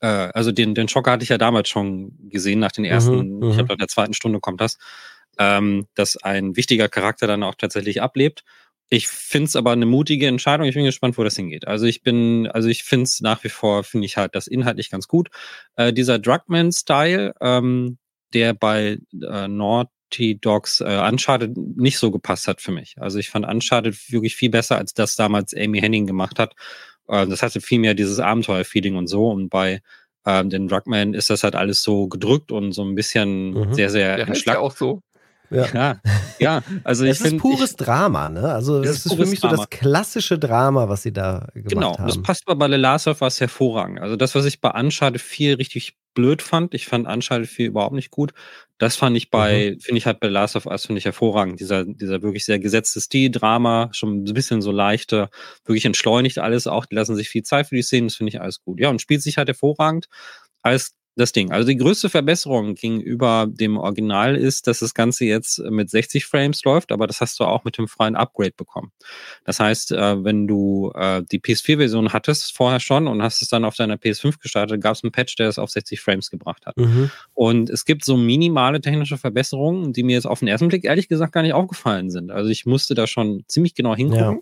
äh, 0.00 0.06
also 0.06 0.52
den, 0.52 0.74
den 0.74 0.88
Schocker 0.88 1.12
hatte 1.12 1.22
ich 1.22 1.28
ja 1.28 1.38
damals 1.38 1.68
schon 1.68 2.12
gesehen, 2.28 2.60
nach 2.60 2.72
den 2.72 2.84
ersten, 2.84 3.38
mhm, 3.38 3.50
ich 3.50 3.58
habe 3.58 3.64
mhm. 3.64 3.68
nach 3.68 3.76
der 3.76 3.88
zweiten 3.88 4.14
Stunde 4.14 4.40
kommt 4.40 4.60
das, 4.60 4.78
ähm, 5.38 5.86
dass 5.94 6.16
ein 6.16 6.56
wichtiger 6.56 6.88
Charakter 6.88 7.26
dann 7.26 7.42
auch 7.42 7.54
tatsächlich 7.54 8.02
ablebt. 8.02 8.44
Ich 8.92 9.06
finde 9.06 9.46
es 9.46 9.56
aber 9.56 9.70
eine 9.70 9.86
mutige 9.86 10.26
Entscheidung. 10.26 10.66
Ich 10.66 10.74
bin 10.74 10.84
gespannt, 10.84 11.16
wo 11.16 11.22
das 11.22 11.36
hingeht. 11.36 11.68
Also 11.68 11.86
ich 11.86 12.02
bin, 12.02 12.48
also 12.48 12.68
ich 12.68 12.82
finde 12.82 13.04
es 13.04 13.20
nach 13.20 13.44
wie 13.44 13.48
vor, 13.48 13.84
finde 13.84 14.06
ich 14.06 14.16
halt 14.16 14.34
das 14.34 14.48
inhaltlich 14.48 14.90
ganz 14.90 15.06
gut. 15.06 15.28
Äh, 15.76 15.92
dieser 15.92 16.18
Drugman-Style, 16.18 17.34
ähm, 17.40 17.98
der 18.34 18.52
bei 18.52 18.98
äh, 19.12 19.48
Naughty 19.48 20.40
Dogs 20.40 20.80
äh, 20.80 21.08
Uncharted 21.08 21.56
nicht 21.56 21.98
so 21.98 22.10
gepasst 22.10 22.48
hat 22.48 22.60
für 22.60 22.72
mich. 22.72 22.96
Also 22.98 23.18
ich 23.18 23.30
fand 23.30 23.46
Uncharted 23.46 23.96
wirklich 24.10 24.34
viel 24.34 24.50
besser, 24.50 24.76
als 24.76 24.92
das 24.92 25.14
damals 25.14 25.54
Amy 25.54 25.80
Henning 25.80 26.06
gemacht 26.06 26.40
hat. 26.40 26.54
Äh, 27.10 27.26
das 27.26 27.42
hatte 27.42 27.60
viel 27.60 27.80
mehr 27.80 27.94
dieses 27.94 28.20
Abenteuer-Feeling 28.20 28.96
und 28.96 29.08
so. 29.08 29.28
Und 29.28 29.48
bei 29.48 29.82
ähm, 30.26 30.50
den 30.50 30.68
Drugman 30.68 31.14
ist 31.14 31.30
das 31.30 31.44
halt 31.44 31.54
alles 31.54 31.82
so 31.82 32.08
gedrückt 32.08 32.52
und 32.52 32.72
so 32.72 32.84
ein 32.84 32.94
bisschen 32.94 33.52
mhm. 33.52 33.74
sehr, 33.74 33.90
sehr 33.90 34.16
Der 34.16 34.26
heißt 34.26 34.46
ja 34.46 34.58
auch 34.58 34.76
so. 34.76 35.02
Ja. 35.52 35.66
ja, 35.74 36.00
ja, 36.38 36.62
also 36.84 37.04
ich 37.04 37.18
finde. 37.18 37.28
Es 37.28 37.34
ist 37.34 37.40
pures 37.40 37.70
ich, 37.72 37.76
Drama, 37.76 38.28
ne? 38.28 38.52
Also, 38.52 38.82
das 38.82 38.98
ist, 38.98 39.06
ist 39.06 39.14
für 39.14 39.26
mich 39.26 39.40
Drama. 39.40 39.56
so 39.56 39.62
das 39.62 39.70
klassische 39.70 40.38
Drama, 40.38 40.88
was 40.88 41.02
sie 41.02 41.12
da 41.12 41.48
gemacht 41.54 41.68
genau, 41.68 41.86
haben. 41.88 41.96
Genau, 41.96 42.06
das 42.06 42.22
passt 42.22 42.44
aber 42.46 42.56
bei 42.56 42.68
The 42.68 42.80
Last 42.80 43.08
of 43.08 43.20
Us 43.20 43.40
hervorragend. 43.40 43.98
Also, 43.98 44.14
das, 44.14 44.36
was 44.36 44.44
ich 44.44 44.60
bei 44.60 44.70
Uncharted 44.70 45.20
4 45.20 45.58
richtig 45.58 45.96
blöd 46.14 46.40
fand, 46.40 46.72
ich 46.72 46.86
fand 46.86 47.08
Uncharted 47.08 47.48
4 47.48 47.66
überhaupt 47.66 47.94
nicht 47.94 48.12
gut. 48.12 48.32
Das 48.80 48.96
fand 48.96 49.14
ich 49.14 49.28
bei, 49.28 49.72
mhm. 49.74 49.80
finde 49.80 49.98
ich 49.98 50.06
halt 50.06 50.20
bei 50.20 50.28
Last 50.28 50.56
of 50.56 50.64
Us, 50.64 50.86
finde 50.86 51.00
ich 51.00 51.04
hervorragend. 51.04 51.60
Dieser, 51.60 51.84
dieser 51.84 52.22
wirklich 52.22 52.46
sehr 52.46 52.58
gesetzte 52.58 53.02
Stil, 53.02 53.30
Drama, 53.30 53.90
schon 53.92 54.24
ein 54.24 54.32
bisschen 54.32 54.62
so 54.62 54.72
leichter, 54.72 55.28
wirklich 55.66 55.84
entschleunigt 55.84 56.38
alles 56.38 56.66
auch. 56.66 56.86
Die 56.86 56.94
lassen 56.94 57.14
sich 57.14 57.28
viel 57.28 57.42
Zeit 57.42 57.66
für 57.66 57.74
die 57.74 57.82
Szenen, 57.82 58.08
das 58.08 58.16
finde 58.16 58.30
ich 58.30 58.40
alles 58.40 58.62
gut. 58.62 58.80
Ja, 58.80 58.88
und 58.88 59.02
spielt 59.02 59.20
sich 59.20 59.36
halt 59.36 59.48
hervorragend 59.48 60.06
als 60.62 60.94
das 61.16 61.32
Ding. 61.32 61.50
Also 61.50 61.68
die 61.68 61.76
größte 61.76 62.08
Verbesserung 62.08 62.74
gegenüber 62.74 63.46
dem 63.48 63.76
Original 63.76 64.36
ist, 64.36 64.66
dass 64.66 64.78
das 64.78 64.94
Ganze 64.94 65.24
jetzt 65.24 65.58
mit 65.58 65.90
60 65.90 66.24
Frames 66.24 66.62
läuft, 66.64 66.92
aber 66.92 67.06
das 67.06 67.20
hast 67.20 67.40
du 67.40 67.44
auch 67.44 67.64
mit 67.64 67.78
dem 67.78 67.88
freien 67.88 68.16
Upgrade 68.16 68.52
bekommen. 68.56 68.92
Das 69.44 69.60
heißt, 69.60 69.92
äh, 69.92 70.24
wenn 70.24 70.46
du 70.46 70.92
äh, 70.94 71.22
die 71.30 71.40
PS4-Version 71.40 72.12
hattest 72.12 72.56
vorher 72.56 72.80
schon 72.80 73.06
und 73.06 73.22
hast 73.22 73.42
es 73.42 73.48
dann 73.48 73.64
auf 73.64 73.74
deiner 73.74 73.96
PS5 73.96 74.40
gestartet, 74.40 74.80
gab 74.80 74.94
es 74.94 75.04
einen 75.04 75.12
Patch, 75.12 75.36
der 75.36 75.48
es 75.48 75.58
auf 75.58 75.70
60 75.70 76.00
Frames 76.00 76.30
gebracht 76.30 76.64
hat. 76.66 76.76
Mhm. 76.76 77.10
Und 77.34 77.70
es 77.70 77.84
gibt 77.84 78.04
so 78.04 78.16
minimale 78.16 78.80
technische 78.80 79.18
Verbesserungen, 79.18 79.92
die 79.92 80.02
mir 80.02 80.14
jetzt 80.14 80.26
auf 80.26 80.38
den 80.38 80.48
ersten 80.48 80.68
Blick 80.68 80.84
ehrlich 80.84 81.08
gesagt 81.08 81.32
gar 81.32 81.42
nicht 81.42 81.54
aufgefallen 81.54 82.10
sind. 82.10 82.30
Also 82.30 82.50
ich 82.50 82.66
musste 82.66 82.94
da 82.94 83.06
schon 83.06 83.44
ziemlich 83.48 83.74
genau 83.74 83.94
hingucken. 83.94 84.40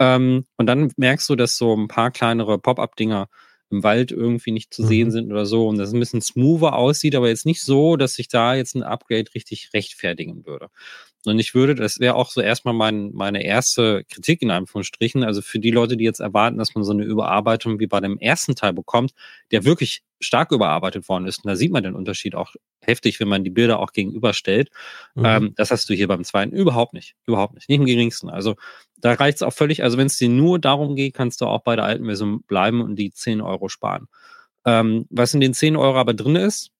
Ja. 0.00 0.16
Ähm, 0.16 0.46
und 0.56 0.66
dann 0.66 0.92
merkst 0.96 1.28
du, 1.28 1.36
dass 1.36 1.56
so 1.56 1.74
ein 1.74 1.88
paar 1.88 2.10
kleinere 2.10 2.58
Pop-up-Dinger 2.58 3.28
im 3.70 3.82
Wald 3.82 4.12
irgendwie 4.12 4.52
nicht 4.52 4.72
zu 4.72 4.84
sehen 4.84 5.08
mhm. 5.08 5.12
sind 5.12 5.32
oder 5.32 5.46
so 5.46 5.68
und 5.68 5.78
das 5.78 5.92
ein 5.92 6.00
bisschen 6.00 6.20
smoother 6.20 6.74
aussieht, 6.74 7.14
aber 7.14 7.28
jetzt 7.28 7.46
nicht 7.46 7.62
so, 7.62 7.96
dass 7.96 8.14
sich 8.14 8.28
da 8.28 8.54
jetzt 8.54 8.74
ein 8.74 8.82
Upgrade 8.82 9.34
richtig 9.34 9.70
rechtfertigen 9.74 10.46
würde. 10.46 10.70
Und 11.24 11.38
ich 11.38 11.54
würde, 11.54 11.74
das 11.74 11.98
wäre 11.98 12.14
auch 12.14 12.30
so 12.30 12.40
erstmal 12.40 12.74
mein, 12.74 13.10
meine 13.12 13.44
erste 13.44 14.04
Kritik 14.04 14.40
in 14.40 14.50
Anführungsstrichen, 14.50 15.24
also 15.24 15.42
für 15.42 15.58
die 15.58 15.72
Leute, 15.72 15.96
die 15.96 16.04
jetzt 16.04 16.20
erwarten, 16.20 16.58
dass 16.58 16.74
man 16.74 16.84
so 16.84 16.92
eine 16.92 17.04
Überarbeitung 17.04 17.80
wie 17.80 17.88
bei 17.88 18.00
dem 18.00 18.18
ersten 18.18 18.54
Teil 18.54 18.72
bekommt, 18.72 19.12
der 19.50 19.64
wirklich 19.64 20.02
stark 20.20 20.52
überarbeitet 20.52 21.08
worden 21.08 21.26
ist. 21.26 21.44
Und 21.44 21.48
da 21.48 21.56
sieht 21.56 21.72
man 21.72 21.82
den 21.82 21.94
Unterschied 21.94 22.34
auch 22.34 22.54
heftig, 22.80 23.18
wenn 23.20 23.28
man 23.28 23.44
die 23.44 23.50
Bilder 23.50 23.80
auch 23.80 23.92
gegenüberstellt. 23.92 24.70
Mhm. 25.14 25.24
Ähm, 25.24 25.52
das 25.56 25.70
hast 25.70 25.88
du 25.90 25.94
hier 25.94 26.08
beim 26.08 26.24
zweiten 26.24 26.54
überhaupt 26.54 26.94
nicht. 26.94 27.14
Überhaupt 27.26 27.54
nicht. 27.54 27.68
Nicht 27.68 27.78
im 27.78 27.86
geringsten. 27.86 28.30
Also 28.30 28.54
da 28.96 29.12
reicht 29.12 29.36
es 29.36 29.42
auch 29.42 29.52
völlig, 29.52 29.82
also 29.82 29.98
wenn 29.98 30.06
es 30.06 30.18
dir 30.18 30.28
nur 30.28 30.58
darum 30.58 30.96
geht, 30.96 31.14
kannst 31.14 31.40
du 31.40 31.46
auch 31.46 31.62
bei 31.62 31.76
der 31.76 31.84
alten 31.84 32.04
Version 32.04 32.42
bleiben 32.42 32.80
und 32.80 32.96
die 32.96 33.10
10 33.10 33.40
Euro 33.40 33.68
sparen. 33.68 34.06
Ähm, 34.64 35.06
was 35.10 35.34
in 35.34 35.40
den 35.40 35.54
10 35.54 35.76
Euro 35.76 35.98
aber 35.98 36.14
drin 36.14 36.36
ist, 36.36 36.70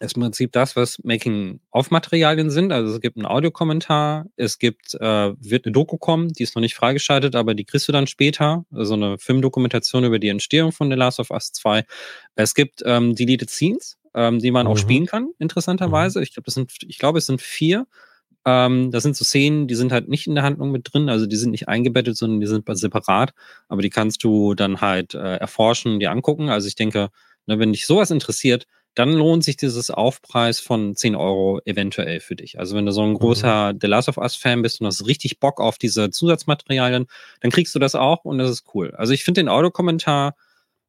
ist 0.00 0.16
im 0.16 0.22
Prinzip 0.22 0.52
das, 0.52 0.74
was 0.74 0.98
Making-of-Materialien 1.04 2.50
sind. 2.50 2.72
Also 2.72 2.94
es 2.94 3.00
gibt 3.00 3.16
einen 3.16 3.26
Audiokommentar, 3.26 4.26
es 4.36 4.58
gibt, 4.58 4.94
äh, 4.94 5.32
wird 5.38 5.66
eine 5.66 5.72
Doku 5.72 5.98
kommen, 5.98 6.32
die 6.32 6.42
ist 6.42 6.56
noch 6.56 6.60
nicht 6.60 6.74
freigeschaltet, 6.74 7.36
aber 7.36 7.54
die 7.54 7.64
kriegst 7.64 7.86
du 7.86 7.92
dann 7.92 8.08
später. 8.08 8.64
Also 8.72 8.94
eine 8.94 9.18
Filmdokumentation 9.18 10.04
über 10.04 10.18
die 10.18 10.28
Entstehung 10.28 10.72
von 10.72 10.90
The 10.90 10.96
Last 10.96 11.20
of 11.20 11.30
Us 11.30 11.52
2. 11.52 11.84
Es 12.34 12.54
gibt 12.54 12.82
ähm, 12.84 13.14
Deleted 13.14 13.50
Scenes, 13.50 13.96
ähm, 14.14 14.40
die 14.40 14.50
man 14.50 14.66
mhm. 14.66 14.72
auch 14.72 14.78
spielen 14.78 15.06
kann, 15.06 15.30
interessanterweise. 15.38 16.18
Mhm. 16.18 16.24
Ich 16.24 16.34
glaube, 16.34 16.46
das 16.46 16.54
sind, 16.54 16.72
ich 16.86 16.98
glaube, 16.98 17.18
es 17.18 17.26
sind 17.26 17.40
vier. 17.40 17.86
Ähm, 18.44 18.90
das 18.90 19.04
sind 19.04 19.16
so 19.16 19.24
Szenen, 19.24 19.68
die 19.68 19.76
sind 19.76 19.92
halt 19.92 20.08
nicht 20.08 20.26
in 20.26 20.34
der 20.34 20.44
Handlung 20.44 20.72
mit 20.72 20.92
drin, 20.92 21.08
also 21.08 21.24
die 21.26 21.36
sind 21.36 21.52
nicht 21.52 21.68
eingebettet, 21.68 22.16
sondern 22.16 22.40
die 22.40 22.46
sind 22.46 22.66
separat, 22.76 23.32
aber 23.68 23.80
die 23.80 23.88
kannst 23.90 24.22
du 24.22 24.54
dann 24.54 24.80
halt 24.82 25.14
äh, 25.14 25.36
erforschen, 25.36 25.98
dir 25.98 26.10
angucken. 26.10 26.50
Also 26.50 26.68
ich 26.68 26.74
denke, 26.74 27.08
ne, 27.46 27.58
wenn 27.58 27.72
dich 27.72 27.86
sowas 27.86 28.10
interessiert, 28.10 28.66
dann 28.94 29.12
lohnt 29.12 29.42
sich 29.42 29.56
dieses 29.56 29.90
Aufpreis 29.90 30.60
von 30.60 30.94
10 30.94 31.16
Euro 31.16 31.60
eventuell 31.64 32.20
für 32.20 32.36
dich. 32.36 32.58
Also 32.58 32.76
wenn 32.76 32.86
du 32.86 32.92
so 32.92 33.02
ein 33.02 33.10
mhm. 33.10 33.18
großer 33.18 33.72
mhm. 33.72 33.78
The 33.80 33.86
Last 33.86 34.08
of 34.08 34.18
Us 34.18 34.36
Fan 34.36 34.62
bist 34.62 34.80
und 34.80 34.86
hast 34.86 35.06
richtig 35.06 35.40
Bock 35.40 35.60
auf 35.60 35.78
diese 35.78 36.10
Zusatzmaterialien, 36.10 37.06
dann 37.40 37.50
kriegst 37.50 37.74
du 37.74 37.78
das 37.78 37.94
auch 37.94 38.24
und 38.24 38.38
das 38.38 38.50
ist 38.50 38.64
cool. 38.74 38.92
Also 38.96 39.12
ich 39.12 39.24
finde 39.24 39.40
den 39.40 39.48
Audiokommentar 39.48 40.36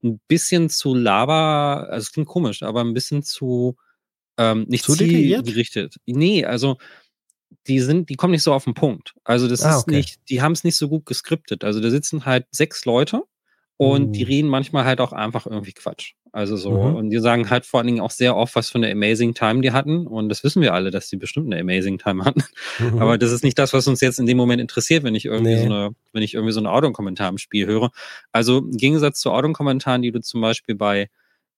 ein 0.04 0.20
bisschen 0.28 0.70
zu 0.70 0.94
laber, 0.94 1.88
also 1.89 2.04
es 2.04 2.12
klingt 2.12 2.28
komisch, 2.28 2.62
aber 2.62 2.82
ein 2.82 2.94
bisschen 2.94 3.24
zu 3.24 3.76
ähm, 4.38 4.65
nicht 4.68 4.84
zu 4.84 4.94
zielgerichtet. 4.94 5.96
Nee, 6.06 6.46
also 6.46 6.78
die 7.68 7.80
sind, 7.80 8.10
die 8.10 8.15
kommen 8.15 8.32
nicht 8.32 8.44
so 8.44 8.54
auf 8.54 8.65
den 8.65 8.74
Punkt. 8.74 9.15
Also 9.24 9.48
das 9.48 9.63
ah, 9.63 9.78
ist 9.78 9.84
okay. 9.84 9.96
nicht, 9.96 10.30
die 10.30 10.41
haben 10.41 10.52
es 10.52 10.63
nicht 10.63 10.78
so 10.78 10.89
gut 10.89 11.06
geskriptet. 11.06 11.63
Also 11.63 11.80
da 11.80 11.89
sitzen 11.89 12.26
halt 12.26 12.46
sechs 12.52 12.86
Leute 12.86 13.24
und 13.78 14.08
mhm. 14.08 14.14
die 14.14 14.24
reden 14.24 14.50
manchmal 14.50 14.86
halt 14.86 15.02
auch 15.02 15.12
einfach 15.12 15.46
irgendwie 15.46 15.74
Quatsch. 15.74 16.14
Also 16.32 16.56
so. 16.58 16.72
Mhm. 16.72 16.96
Und 16.96 17.10
die 17.10 17.20
sagen 17.20 17.50
halt 17.50 17.66
vor 17.66 17.80
allen 17.80 17.88
Dingen 17.88 18.02
auch 18.02 18.12
sehr 18.12 18.36
oft, 18.36 18.56
was 18.56 18.70
für 18.70 18.78
eine 18.78 18.92
Amazing 18.92 19.34
Time 19.34 19.62
die 19.62 19.72
hatten. 19.72 20.06
Und 20.06 20.30
das 20.30 20.44
wissen 20.44 20.62
wir 20.62 20.74
alle, 20.74 20.92
dass 20.92 21.10
die 21.10 21.18
bestimmt 21.18 21.52
eine 21.52 21.62
Amazing 21.62 21.98
Time 21.98 22.24
hatten. 22.26 22.44
Mhm. 22.80 23.02
Aber 23.02 23.18
das 23.18 23.32
ist 23.32 23.44
nicht 23.44 23.58
das, 23.58 23.74
was 23.74 23.88
uns 23.88 24.02
jetzt 24.02 24.20
in 24.20 24.26
dem 24.26 24.38
Moment 24.38 24.62
interessiert, 24.62 25.04
wenn 25.04 25.16
ich 25.16 25.26
irgendwie 25.26 25.56
nee. 25.56 25.62
so 25.62 25.66
eine, 25.66 25.90
wenn 26.14 26.24
ich 26.24 26.34
irgendwie 26.34 26.54
so 26.54 26.60
einen 26.60 26.68
Audiokommentar 26.68 27.30
im 27.30 27.38
Spiel 27.38 27.68
höre. 27.68 27.92
Also 28.32 28.60
im 28.60 28.72
Gegensatz 28.78 29.20
zu 29.20 29.32
Audiokommentaren, 29.32 30.02
die 30.02 30.12
du 30.12 30.22
zum 30.22 30.42
Beispiel 30.42 30.76
bei 30.76 31.10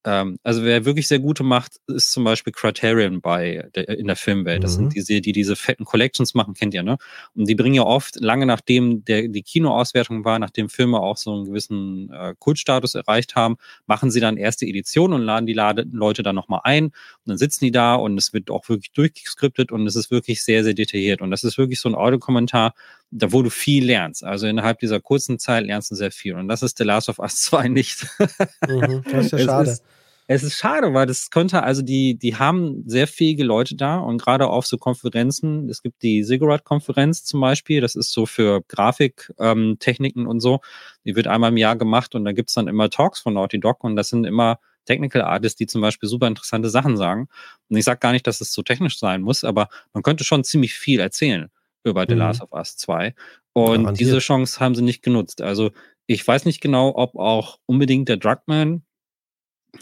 ähm, 0.03 0.37
also 0.43 0.63
wer 0.63 0.85
wirklich 0.85 1.07
sehr 1.07 1.19
gute 1.19 1.43
macht, 1.43 1.77
ist 1.87 2.11
zum 2.11 2.23
Beispiel 2.23 2.53
Criterion 2.53 3.19
bei 3.21 3.69
der, 3.75 3.89
in 3.89 4.07
der 4.07 4.15
Filmwelt. 4.15 4.63
Das 4.63 4.73
mhm. 4.73 4.83
sind 4.83 4.95
diese, 4.95 5.21
die 5.21 5.31
diese 5.31 5.55
fetten 5.55 5.85
Collections 5.85 6.33
machen, 6.33 6.53
kennt 6.53 6.73
ihr, 6.73 6.83
ne? 6.83 6.97
Und 7.35 7.47
die 7.49 7.55
bringen 7.55 7.75
ja 7.75 7.83
oft, 7.83 8.15
lange 8.19 8.45
nachdem 8.45 9.03
der, 9.05 9.27
die 9.27 9.43
Kinoauswertung 9.43 10.23
war, 10.23 10.39
nachdem 10.39 10.69
Filme 10.69 10.99
auch 10.99 11.17
so 11.17 11.33
einen 11.33 11.45
gewissen 11.45 12.11
äh, 12.11 12.35
Kultstatus 12.39 12.95
erreicht 12.95 13.35
haben, 13.35 13.57
machen 13.85 14.11
sie 14.11 14.19
dann 14.19 14.37
erste 14.37 14.65
Editionen 14.65 15.19
und 15.19 15.25
laden 15.25 15.45
die 15.45 15.53
Lade 15.53 15.85
Leute 15.91 16.23
dann 16.23 16.35
nochmal 16.35 16.61
ein. 16.63 16.85
Und 16.85 16.93
dann 17.25 17.37
sitzen 17.37 17.65
die 17.65 17.71
da 17.71 17.95
und 17.95 18.17
es 18.17 18.33
wird 18.33 18.49
auch 18.49 18.69
wirklich 18.69 18.91
durchgeskriptet 18.91 19.71
und 19.71 19.87
es 19.87 19.95
ist 19.95 20.11
wirklich 20.11 20.43
sehr, 20.43 20.63
sehr 20.63 20.73
detailliert. 20.73 21.21
Und 21.21 21.31
das 21.31 21.43
ist 21.43 21.57
wirklich 21.57 21.79
so 21.79 21.89
ein 21.89 21.95
Audiokommentar, 21.95 22.73
da 23.11 23.31
wo 23.31 23.41
du 23.41 23.49
viel 23.49 23.85
lernst. 23.85 24.23
Also 24.23 24.47
innerhalb 24.47 24.79
dieser 24.79 24.99
kurzen 24.99 25.39
Zeit 25.39 25.65
lernst 25.65 25.91
du 25.91 25.95
sehr 25.95 26.11
viel. 26.11 26.35
Und 26.35 26.47
das 26.47 26.61
ist 26.61 26.77
The 26.77 26.83
Last 26.83 27.09
of 27.09 27.19
Us 27.19 27.35
2 27.41 27.69
nicht. 27.69 28.05
Mhm, 28.67 29.03
das 29.11 29.25
ist 29.25 29.31
ja 29.31 29.39
schade. 29.39 29.71
Ist, 29.71 29.83
es 30.29 30.43
ist 30.43 30.57
schade, 30.57 30.93
weil 30.93 31.05
das 31.05 31.29
könnte, 31.29 31.63
also 31.63 31.81
die, 31.81 32.19
die 32.19 32.35
haben 32.35 32.83
sehr 32.85 33.07
fähige 33.07 33.45
Leute 33.45 33.77
da 33.77 33.97
und 33.97 34.21
gerade 34.21 34.47
auf 34.47 34.67
so 34.67 34.77
Konferenzen, 34.77 35.69
es 35.69 35.81
gibt 35.81 36.03
die 36.03 36.21
Ziggurat-Konferenz 36.21 37.23
zum 37.23 37.39
Beispiel, 37.39 37.79
das 37.79 37.95
ist 37.95 38.11
so 38.11 38.25
für 38.25 38.61
Grafiktechniken 38.67 40.23
ähm, 40.23 40.27
und 40.27 40.41
so, 40.41 40.59
die 41.05 41.15
wird 41.15 41.27
einmal 41.27 41.51
im 41.51 41.57
Jahr 41.57 41.77
gemacht 41.77 42.13
und 42.13 42.25
da 42.25 42.33
gibt's 42.33 42.55
dann 42.55 42.67
immer 42.67 42.89
Talks 42.89 43.21
von 43.21 43.35
Naughty 43.35 43.61
Dog 43.61 43.85
und 43.85 43.95
das 43.95 44.09
sind 44.09 44.25
immer 44.25 44.59
Technical 44.85 45.21
Artists, 45.21 45.57
die 45.57 45.65
zum 45.65 45.79
Beispiel 45.79 46.09
super 46.09 46.27
interessante 46.27 46.69
Sachen 46.69 46.97
sagen. 46.97 47.29
Und 47.69 47.77
ich 47.77 47.85
sage 47.85 47.99
gar 47.99 48.11
nicht, 48.11 48.27
dass 48.27 48.41
es 48.41 48.51
so 48.51 48.63
technisch 48.63 48.99
sein 48.99 49.21
muss, 49.21 49.45
aber 49.45 49.69
man 49.93 50.03
könnte 50.03 50.25
schon 50.25 50.43
ziemlich 50.43 50.73
viel 50.73 50.99
erzählen 50.99 51.49
über 51.89 52.05
The 52.07 52.15
mhm. 52.15 52.19
Last 52.19 52.41
of 52.41 52.51
Us 52.51 52.77
2. 52.77 53.13
Und 53.53 53.83
Garantiert. 53.83 53.99
diese 53.99 54.19
Chance 54.19 54.59
haben 54.59 54.75
sie 54.75 54.83
nicht 54.83 55.03
genutzt. 55.03 55.41
Also 55.41 55.71
ich 56.05 56.25
weiß 56.25 56.45
nicht 56.45 56.61
genau, 56.61 56.93
ob 56.95 57.15
auch 57.15 57.59
unbedingt 57.65 58.07
der 58.09 58.17
Drugman 58.17 58.83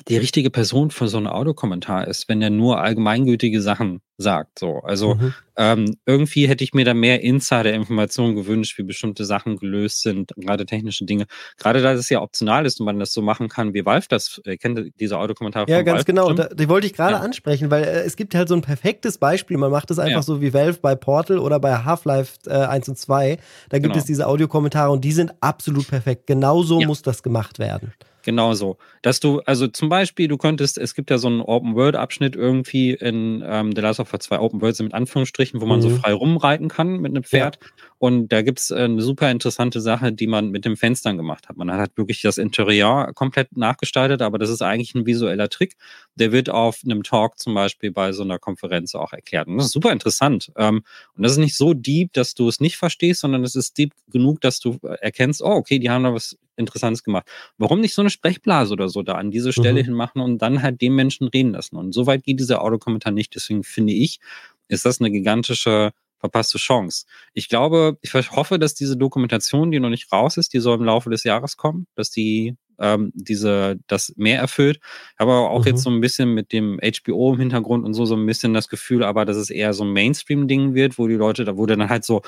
die 0.08 0.18
richtige 0.18 0.50
Person 0.50 0.92
für 0.92 1.08
so 1.08 1.18
einen 1.18 1.28
Audiokommentar 1.28 2.08
ist, 2.08 2.30
wenn 2.30 2.42
er 2.42 2.50
nur 2.50 2.82
allgemeingültige 2.82 3.62
Sachen 3.62 4.02
sagt. 4.18 4.60
So, 4.60 4.80
also 4.80 5.16
mhm. 5.16 5.34
ähm, 5.58 5.98
irgendwie 6.06 6.48
hätte 6.48 6.64
ich 6.64 6.74
mir 6.74 6.86
da 6.86 6.94
mehr 6.94 7.22
Insider-Informationen 7.22 8.36
gewünscht, 8.36 8.78
wie 8.78 8.84
bestimmte 8.84 9.26
Sachen 9.26 9.58
gelöst 9.58 10.02
sind, 10.02 10.32
gerade 10.38 10.66
technische 10.66 11.06
Dinge. 11.06 11.26
Gerade 11.58 11.82
da 11.82 11.94
es 11.94 12.10
ja 12.10 12.22
optional 12.22 12.66
ist 12.66 12.80
und 12.80 12.86
man 12.86 13.00
das 13.00 13.12
so 13.12 13.22
machen 13.22 13.50
kann, 13.50 13.74
wie 13.74 13.86
Valve 13.86 14.08
das 14.10 14.42
äh, 14.46 14.58
kennt 14.58 14.80
diese 15.00 15.18
Audiokommentare. 15.18 15.70
Ja, 15.70 15.82
ganz 15.82 16.00
Valve 16.00 16.06
genau. 16.06 16.34
Da, 16.34 16.48
die 16.48 16.70
wollte 16.70 16.88
ich 16.88 16.94
gerade 16.94 17.16
ja. 17.16 17.20
ansprechen, 17.20 17.70
weil 17.72 17.84
äh, 17.84 18.04
es 18.04 18.16
gibt 18.16 18.36
halt 18.36 18.48
so 18.48 18.56
ein 18.56 18.62
perfektes 18.62 19.18
Beispiel. 19.18 19.58
Man 19.58 19.72
macht 19.72 19.92
es 19.92 20.00
einfach 20.00 20.18
ja. 20.18 20.24
so 20.24 20.42
wie 20.42 20.54
Valve 20.54 20.80
bei 20.82 20.96
Portal 20.96 21.40
oder 21.40 21.60
bei 21.60 21.76
Half-Life 21.76 22.38
äh, 22.48 22.54
1 22.54 22.90
und 22.90 22.98
2. 22.98 23.38
Da 23.70 23.78
gibt 23.78 23.94
genau. 23.94 23.98
es 23.98 24.06
diese 24.06 24.28
Audiokommentare 24.28 24.92
und 24.92 25.04
die 25.04 25.12
sind 25.12 25.34
absolut 25.42 25.88
perfekt. 25.88 26.28
Genauso 26.28 26.80
ja. 26.80 26.88
muss 26.88 27.02
das 27.02 27.22
gemacht 27.22 27.60
werden. 27.60 27.94
Genauso. 28.26 28.80
Dass 29.04 29.20
du, 29.20 29.42
also 29.42 29.68
zum 29.68 29.88
Beispiel, 29.88 30.28
du 30.28 30.38
könntest, 30.38 30.80
es 30.80 30.96
gibt 30.96 31.12
ja 31.12 31.20
so 31.20 31.28
einen 31.28 31.42
Open-World-Abschnitt 31.42 32.36
irgendwie 32.36 32.90
in 32.90 33.44
ähm, 33.46 33.72
The 33.76 33.82
Last 33.82 34.00
of 34.00 34.12
Us 34.12 34.24
2 34.24 34.40
Open 34.40 34.62
World 34.62 34.76
sind 34.76 34.88
mit 34.88 34.96
Anführungsstrichen, 34.96 35.62
wo 35.62 35.68
man 35.68 35.78
mhm. 35.78 35.84
so 35.84 35.90
frei 35.92 36.12
rumreiten 36.12 36.68
kann 36.68 36.98
mit 36.98 37.12
einem 37.12 37.24
Pferd. 37.24 37.60
Ja. 37.62 37.70
Und 38.00 38.30
da 38.30 38.42
gibt's 38.42 38.72
äh, 38.72 38.78
eine 38.78 39.04
super 39.04 39.30
interessante 39.30 39.80
Sache, 39.80 40.12
die 40.12 40.26
man 40.26 40.50
mit 40.50 40.66
den 40.66 40.76
Fenstern 40.76 41.18
gemacht 41.18 41.48
hat. 41.48 41.56
Man 41.56 41.72
hat 41.72 41.96
wirklich 41.98 42.24
das 42.24 42.40
Interieur 42.40 43.12
komplett 43.14 43.56
nachgestaltet, 43.56 44.24
aber 44.24 44.40
das 44.40 44.50
ist 44.50 44.64
eigentlich 44.64 44.96
ein 44.96 45.06
visueller 45.06 45.48
Trick. 45.48 45.76
Der 46.16 46.32
wird 46.32 46.50
auf 46.50 46.80
einem 46.84 47.04
Talk 47.04 47.38
zum 47.38 47.54
Beispiel 47.54 47.92
bei 47.92 48.12
so 48.12 48.24
einer 48.24 48.40
Konferenz 48.40 48.96
auch 48.96 49.14
erklärt. 49.14 49.48
Und 49.48 49.58
das 49.58 49.68
ist 49.68 49.74
super 49.74 49.92
interessant. 49.92 50.52
Ähm, 50.58 50.82
und 51.16 51.22
das 51.22 51.34
ist 51.34 51.38
nicht 51.38 51.56
so 51.56 51.76
deep, 51.76 52.12
dass 52.14 52.34
du 52.34 52.48
es 52.48 52.60
nicht 52.60 52.78
verstehst, 52.78 53.22
sondern 53.22 53.44
es 53.44 53.56
ist 53.56 53.78
deep 53.78 53.94
genug, 54.12 54.42
dass 54.42 54.60
du 54.60 54.80
äh, 54.82 54.96
erkennst, 55.02 55.44
oh, 55.44 55.52
okay, 55.52 55.78
die 55.78 55.92
haben 55.92 56.04
da 56.04 56.12
was 56.12 56.36
Interessantes 56.58 57.04
gemacht. 57.04 57.28
Warum 57.58 57.82
nicht 57.82 57.94
so 57.94 58.02
eine 58.02 58.10
Sprechblase 58.10 58.74
oder 58.74 58.90
so 58.90 59.04
da 59.04 59.14
an 59.14 59.32
diese 59.32 59.54
Stelle 59.54 59.82
mhm. 59.82 59.86
hinmachen 59.86 60.22
und 60.22 60.42
dann 60.42 60.62
halt 60.62 60.82
den 60.82 60.94
Menschen 60.96 61.28
reden 61.28 61.52
lassen? 61.52 61.76
Und 61.76 61.94
so 61.94 62.08
weit 62.08 62.24
geht 62.24 62.40
dieser 62.40 62.62
Autokommentar 62.62 63.12
nicht. 63.12 63.36
Deswegen 63.36 63.64
finde 63.64 63.94
ich, 63.94 64.20
ist 64.68 64.86
das 64.86 65.00
eine 65.00 65.12
gigantische 65.12 65.92
verpasste 66.18 66.58
Chance. 66.58 67.06
Ich 67.34 67.50
glaube, 67.50 67.98
ich 68.02 68.14
hoffe, 68.14 68.58
dass 68.58 68.74
diese 68.74 68.98
Dokumentation, 68.98 69.72
die 69.72 69.80
noch 69.80 69.90
nicht 69.90 70.12
raus 70.12 70.38
ist, 70.38 70.54
die 70.54 70.60
soll 70.60 70.78
im 70.78 70.86
Laufe 70.86 71.10
des 71.10 71.24
Jahres 71.24 71.58
kommen, 71.58 71.88
dass 71.96 72.10
die 72.10 72.56
ähm, 72.80 73.12
diese 73.14 73.78
das 73.88 74.14
mehr 74.18 74.40
erfüllt. 74.40 74.80
Aber 75.18 75.50
auch 75.50 75.62
mhm. 75.62 75.68
jetzt 75.68 75.84
so 75.84 75.90
ein 75.90 76.02
bisschen 76.02 76.34
mit 76.34 76.52
dem 76.52 76.80
HBO 76.82 77.34
im 77.34 77.40
Hintergrund 77.40 77.86
und 77.86 77.94
so 77.94 78.06
so 78.06 78.16
ein 78.16 78.26
bisschen 78.26 78.54
das 78.54 78.68
Gefühl, 78.68 79.04
aber 79.04 79.26
dass 79.26 79.38
es 79.38 79.50
eher 79.50 79.74
so 79.74 79.84
ein 79.84 79.94
Mainstream-Ding 79.94 80.74
wird, 80.74 80.98
wo 80.98 81.08
die 81.08 81.16
Leute, 81.16 81.46
da 81.46 81.58
wurde 81.58 81.78
dann 81.78 81.90
halt 81.90 82.04
so 82.04 82.22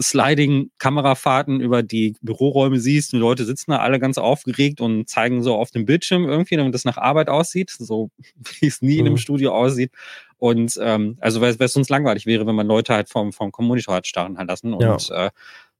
Sliding-Kamerafahrten 0.00 1.60
über 1.60 1.82
die 1.82 2.14
Büroräume 2.20 2.78
siehst. 2.78 3.12
Die 3.12 3.16
Leute 3.16 3.44
sitzen 3.44 3.72
da 3.72 3.78
alle 3.78 3.98
ganz 3.98 4.18
aufgeregt 4.18 4.80
und 4.80 5.08
zeigen 5.08 5.42
so 5.42 5.54
auf 5.56 5.70
dem 5.70 5.86
Bildschirm 5.86 6.28
irgendwie, 6.28 6.56
damit 6.56 6.74
das 6.74 6.84
nach 6.84 6.98
Arbeit 6.98 7.28
aussieht, 7.28 7.70
so 7.70 8.10
wie 8.60 8.66
es 8.66 8.82
nie 8.82 8.94
mhm. 8.94 9.00
in 9.00 9.06
einem 9.06 9.12
mhm. 9.14 9.18
Studio 9.18 9.52
aussieht. 9.52 9.92
Und 10.38 10.78
ähm, 10.80 11.18
also 11.20 11.40
weil 11.40 11.56
es 11.58 11.72
sonst 11.72 11.90
langweilig 11.90 12.26
wäre, 12.26 12.46
wenn 12.46 12.54
man 12.54 12.66
Leute 12.66 12.94
halt 12.94 13.08
vom, 13.08 13.32
vom 13.32 13.50
Monitor 13.58 13.96
hat 13.96 14.06
starren 14.06 14.38
halt 14.38 14.48
lassen. 14.48 14.72
Und, 14.72 15.08
ja. 15.08 15.26
äh, 15.26 15.30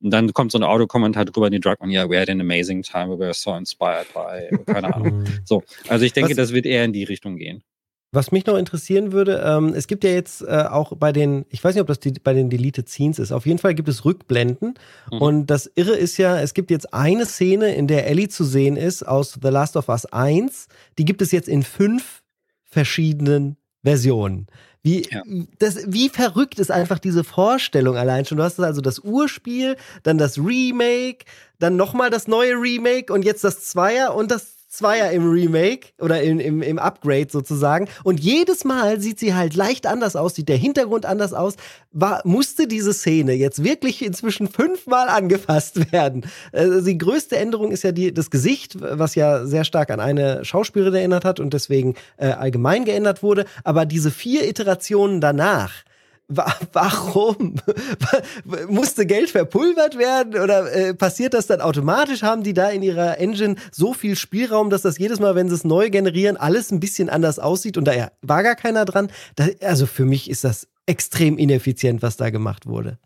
und 0.00 0.10
dann 0.10 0.32
kommt 0.32 0.52
so 0.52 0.58
ein 0.58 0.64
Audiokommentar 0.64 1.24
drüber 1.24 1.46
in 1.46 1.52
die 1.52 1.60
Drug 1.60 1.76
und 1.78 1.90
ja, 1.90 2.08
we 2.08 2.18
had 2.18 2.28
an 2.28 2.40
amazing 2.40 2.82
time, 2.82 3.08
we 3.08 3.18
were 3.18 3.34
so 3.34 3.54
inspired 3.54 4.06
by, 4.12 4.56
keine 4.66 4.94
Ahnung. 4.94 5.08
Mhm. 5.18 5.40
so, 5.44 5.62
also 5.88 6.04
ich 6.04 6.12
denke, 6.12 6.30
Was? 6.30 6.36
das 6.36 6.52
wird 6.52 6.66
eher 6.66 6.84
in 6.84 6.92
die 6.92 7.04
Richtung 7.04 7.36
gehen. 7.36 7.62
Was 8.10 8.32
mich 8.32 8.46
noch 8.46 8.56
interessieren 8.56 9.12
würde, 9.12 9.42
ähm, 9.44 9.74
es 9.74 9.86
gibt 9.86 10.02
ja 10.02 10.10
jetzt 10.10 10.40
äh, 10.40 10.64
auch 10.70 10.94
bei 10.96 11.12
den, 11.12 11.44
ich 11.50 11.62
weiß 11.62 11.74
nicht, 11.74 11.82
ob 11.82 11.88
das 11.88 12.00
die, 12.00 12.12
bei 12.12 12.32
den 12.32 12.48
Deleted 12.48 12.88
Scenes 12.88 13.18
ist, 13.18 13.32
auf 13.32 13.44
jeden 13.44 13.58
Fall 13.58 13.74
gibt 13.74 13.88
es 13.88 14.06
Rückblenden. 14.06 14.74
Mhm. 15.12 15.18
Und 15.20 15.46
das 15.48 15.70
Irre 15.74 15.94
ist 15.94 16.16
ja, 16.16 16.40
es 16.40 16.54
gibt 16.54 16.70
jetzt 16.70 16.94
eine 16.94 17.26
Szene, 17.26 17.74
in 17.74 17.86
der 17.86 18.06
Ellie 18.06 18.28
zu 18.28 18.44
sehen 18.44 18.76
ist 18.76 19.06
aus 19.06 19.38
The 19.42 19.48
Last 19.48 19.76
of 19.76 19.90
Us 19.90 20.06
1. 20.06 20.68
Die 20.96 21.04
gibt 21.04 21.20
es 21.20 21.32
jetzt 21.32 21.48
in 21.48 21.62
fünf 21.62 22.22
verschiedenen 22.64 23.56
Versionen. 23.82 24.46
Wie, 24.82 25.06
ja. 25.10 25.22
das, 25.58 25.80
wie 25.86 26.08
verrückt 26.08 26.58
ist 26.58 26.70
einfach 26.70 26.98
diese 26.98 27.24
Vorstellung 27.24 27.96
allein 27.96 28.24
schon. 28.24 28.38
Du 28.38 28.44
hast 28.44 28.58
also 28.58 28.80
das 28.80 29.00
Urspiel, 29.00 29.76
dann 30.02 30.16
das 30.16 30.38
Remake, 30.38 31.26
dann 31.58 31.76
nochmal 31.76 32.08
das 32.08 32.26
neue 32.26 32.54
Remake 32.54 33.12
und 33.12 33.24
jetzt 33.24 33.44
das 33.44 33.66
Zweier 33.66 34.14
und 34.14 34.30
das 34.30 34.57
Zweier 34.68 35.10
im 35.12 35.30
Remake 35.30 35.88
oder 35.98 36.22
im, 36.22 36.38
im, 36.40 36.60
im 36.60 36.78
Upgrade 36.78 37.28
sozusagen. 37.30 37.88
Und 38.04 38.20
jedes 38.20 38.64
Mal 38.64 39.00
sieht 39.00 39.18
sie 39.18 39.34
halt 39.34 39.54
leicht 39.54 39.86
anders 39.86 40.14
aus, 40.14 40.34
sieht 40.34 40.50
der 40.50 40.58
Hintergrund 40.58 41.06
anders 41.06 41.32
aus. 41.32 41.54
War, 41.90 42.20
musste 42.24 42.68
diese 42.68 42.92
Szene 42.92 43.32
jetzt 43.32 43.64
wirklich 43.64 44.04
inzwischen 44.04 44.46
fünfmal 44.46 45.08
angefasst 45.08 45.90
werden? 45.92 46.26
Also 46.52 46.82
die 46.82 46.98
größte 46.98 47.38
Änderung 47.38 47.72
ist 47.72 47.82
ja 47.82 47.92
die, 47.92 48.12
das 48.12 48.30
Gesicht, 48.30 48.76
was 48.80 49.14
ja 49.14 49.46
sehr 49.46 49.64
stark 49.64 49.90
an 49.90 50.00
eine 50.00 50.44
Schauspielerin 50.44 50.94
erinnert 50.94 51.24
hat 51.24 51.40
und 51.40 51.54
deswegen 51.54 51.94
äh, 52.18 52.26
allgemein 52.26 52.84
geändert 52.84 53.22
wurde. 53.22 53.46
Aber 53.64 53.86
diese 53.86 54.10
vier 54.10 54.46
Iterationen 54.46 55.22
danach, 55.22 55.72
Warum? 56.28 57.54
Musste 58.68 59.06
Geld 59.06 59.30
verpulvert 59.30 59.96
werden 59.96 60.40
oder 60.40 60.70
äh, 60.72 60.94
passiert 60.94 61.32
das 61.32 61.46
dann 61.46 61.62
automatisch? 61.62 62.22
Haben 62.22 62.42
die 62.42 62.52
da 62.52 62.68
in 62.68 62.82
ihrer 62.82 63.18
Engine 63.18 63.56
so 63.72 63.94
viel 63.94 64.14
Spielraum, 64.14 64.68
dass 64.68 64.82
das 64.82 64.98
jedes 64.98 65.20
Mal, 65.20 65.34
wenn 65.34 65.48
sie 65.48 65.54
es 65.54 65.64
neu 65.64 65.88
generieren, 65.88 66.36
alles 66.36 66.70
ein 66.70 66.80
bisschen 66.80 67.08
anders 67.08 67.38
aussieht 67.38 67.78
und 67.78 67.86
da 67.86 68.10
war 68.20 68.42
gar 68.42 68.56
keiner 68.56 68.84
dran? 68.84 69.10
Da, 69.36 69.46
also 69.62 69.86
für 69.86 70.04
mich 70.04 70.28
ist 70.28 70.44
das 70.44 70.68
extrem 70.84 71.38
ineffizient, 71.38 72.02
was 72.02 72.18
da 72.18 72.28
gemacht 72.28 72.66
wurde. 72.66 72.98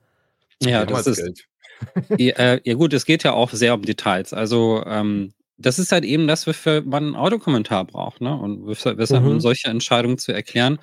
Ja, 0.61 0.85
das 0.85 1.07
ist. 1.07 1.19
Geld. 1.19 1.45
ja, 2.19 2.35
äh, 2.37 2.61
ja, 2.65 2.75
gut, 2.75 2.93
es 2.93 3.05
geht 3.05 3.23
ja 3.23 3.33
auch 3.33 3.51
sehr 3.51 3.75
um 3.75 3.83
Details. 3.83 4.33
Also 4.33 4.83
ähm, 4.87 5.33
das 5.59 5.79
ist 5.79 5.93
halt 5.93 6.05
eben 6.05 6.27
das, 6.27 6.47
wofür 6.47 6.83
man 6.83 7.05
einen 7.05 7.17
Autokommentar 7.17 7.85
braucht, 7.85 8.21
ne? 8.21 8.37
Und 8.37 8.67
weshalb 8.67 8.99
mhm. 8.99 9.41
solche 9.41 9.69
Entscheidungen 9.69 10.19
zu 10.19 10.33
erklären. 10.33 10.79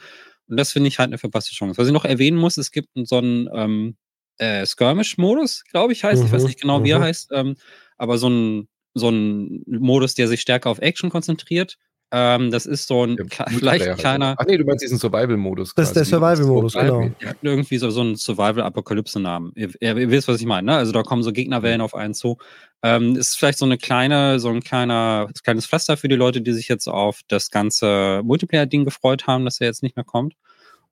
Und 0.49 0.57
das 0.57 0.71
finde 0.71 0.87
ich 0.87 0.99
halt 0.99 1.09
eine 1.09 1.17
verpasste 1.17 1.53
Chance. 1.53 1.77
Was 1.77 1.87
ich 1.87 1.93
noch 1.93 2.05
erwähnen 2.05 2.37
muss, 2.37 2.57
es 2.57 2.71
gibt 2.71 2.89
so 2.95 3.17
einen 3.17 3.47
ähm, 3.53 3.97
äh, 4.37 4.65
Skirmish-Modus, 4.65 5.63
glaube 5.65 5.93
ich, 5.93 6.03
heißt. 6.03 6.21
Mhm, 6.21 6.27
ich 6.27 6.31
weiß 6.31 6.41
mhm, 6.41 6.47
nicht 6.47 6.61
genau, 6.61 6.83
wie 6.83 6.91
er 6.91 6.99
mhm. 6.99 7.03
heißt. 7.03 7.31
Ähm, 7.33 7.55
aber 7.97 8.17
so 8.17 8.29
ein, 8.29 8.67
so 8.95 9.09
ein 9.09 9.63
Modus, 9.67 10.15
der 10.15 10.27
sich 10.27 10.41
stärker 10.41 10.69
auf 10.69 10.79
Action 10.79 11.09
konzentriert. 11.09 11.77
Ähm, 12.11 12.49
das 12.49 12.65
ist 12.65 12.87
so 12.87 13.05
ein 13.05 13.17
ja, 13.17 13.45
vielleicht 13.47 13.87
ein 13.87 13.97
kleiner. 13.97 14.35
Ach 14.37 14.45
nee, 14.47 14.57
du 14.57 14.65
meinst 14.65 14.83
diesen 14.83 14.97
Survival-Modus. 14.97 15.75
Das 15.75 15.89
ist 15.89 15.95
der 15.95 16.05
Survival-Modus, 16.05 16.73
genau. 16.73 17.03
Ja, 17.19 17.33
irgendwie 17.41 17.77
so, 17.77 17.91
so 17.91 18.01
ein 18.01 18.15
Survival-Apokalypse-Namen. 18.15 19.51
Ihr, 19.55 19.69
ihr, 19.79 20.09
wisst, 20.09 20.27
was 20.27 20.39
ich 20.39 20.47
meine, 20.47 20.65
ne? 20.65 20.77
Also 20.77 20.91
da 20.91 21.03
kommen 21.03 21.21
so 21.21 21.31
Gegnerwellen 21.31 21.81
auf 21.81 21.93
einen 21.93 22.15
zu. 22.15 22.37
Ähm, 22.81 23.15
ist 23.15 23.37
vielleicht 23.37 23.59
so 23.59 23.65
eine 23.65 23.77
kleine, 23.77 24.39
so 24.39 24.49
ein 24.49 24.63
kleiner, 24.63 25.29
kleines 25.43 25.67
Pflaster 25.67 25.97
für 25.97 26.07
die 26.07 26.15
Leute, 26.15 26.41
die 26.41 26.53
sich 26.53 26.67
jetzt 26.67 26.87
auf 26.87 27.21
das 27.27 27.51
ganze 27.51 28.21
Multiplayer-Ding 28.23 28.85
gefreut 28.85 29.27
haben, 29.27 29.45
dass 29.45 29.61
er 29.61 29.67
jetzt 29.67 29.83
nicht 29.83 29.95
mehr 29.95 30.05
kommt. 30.05 30.33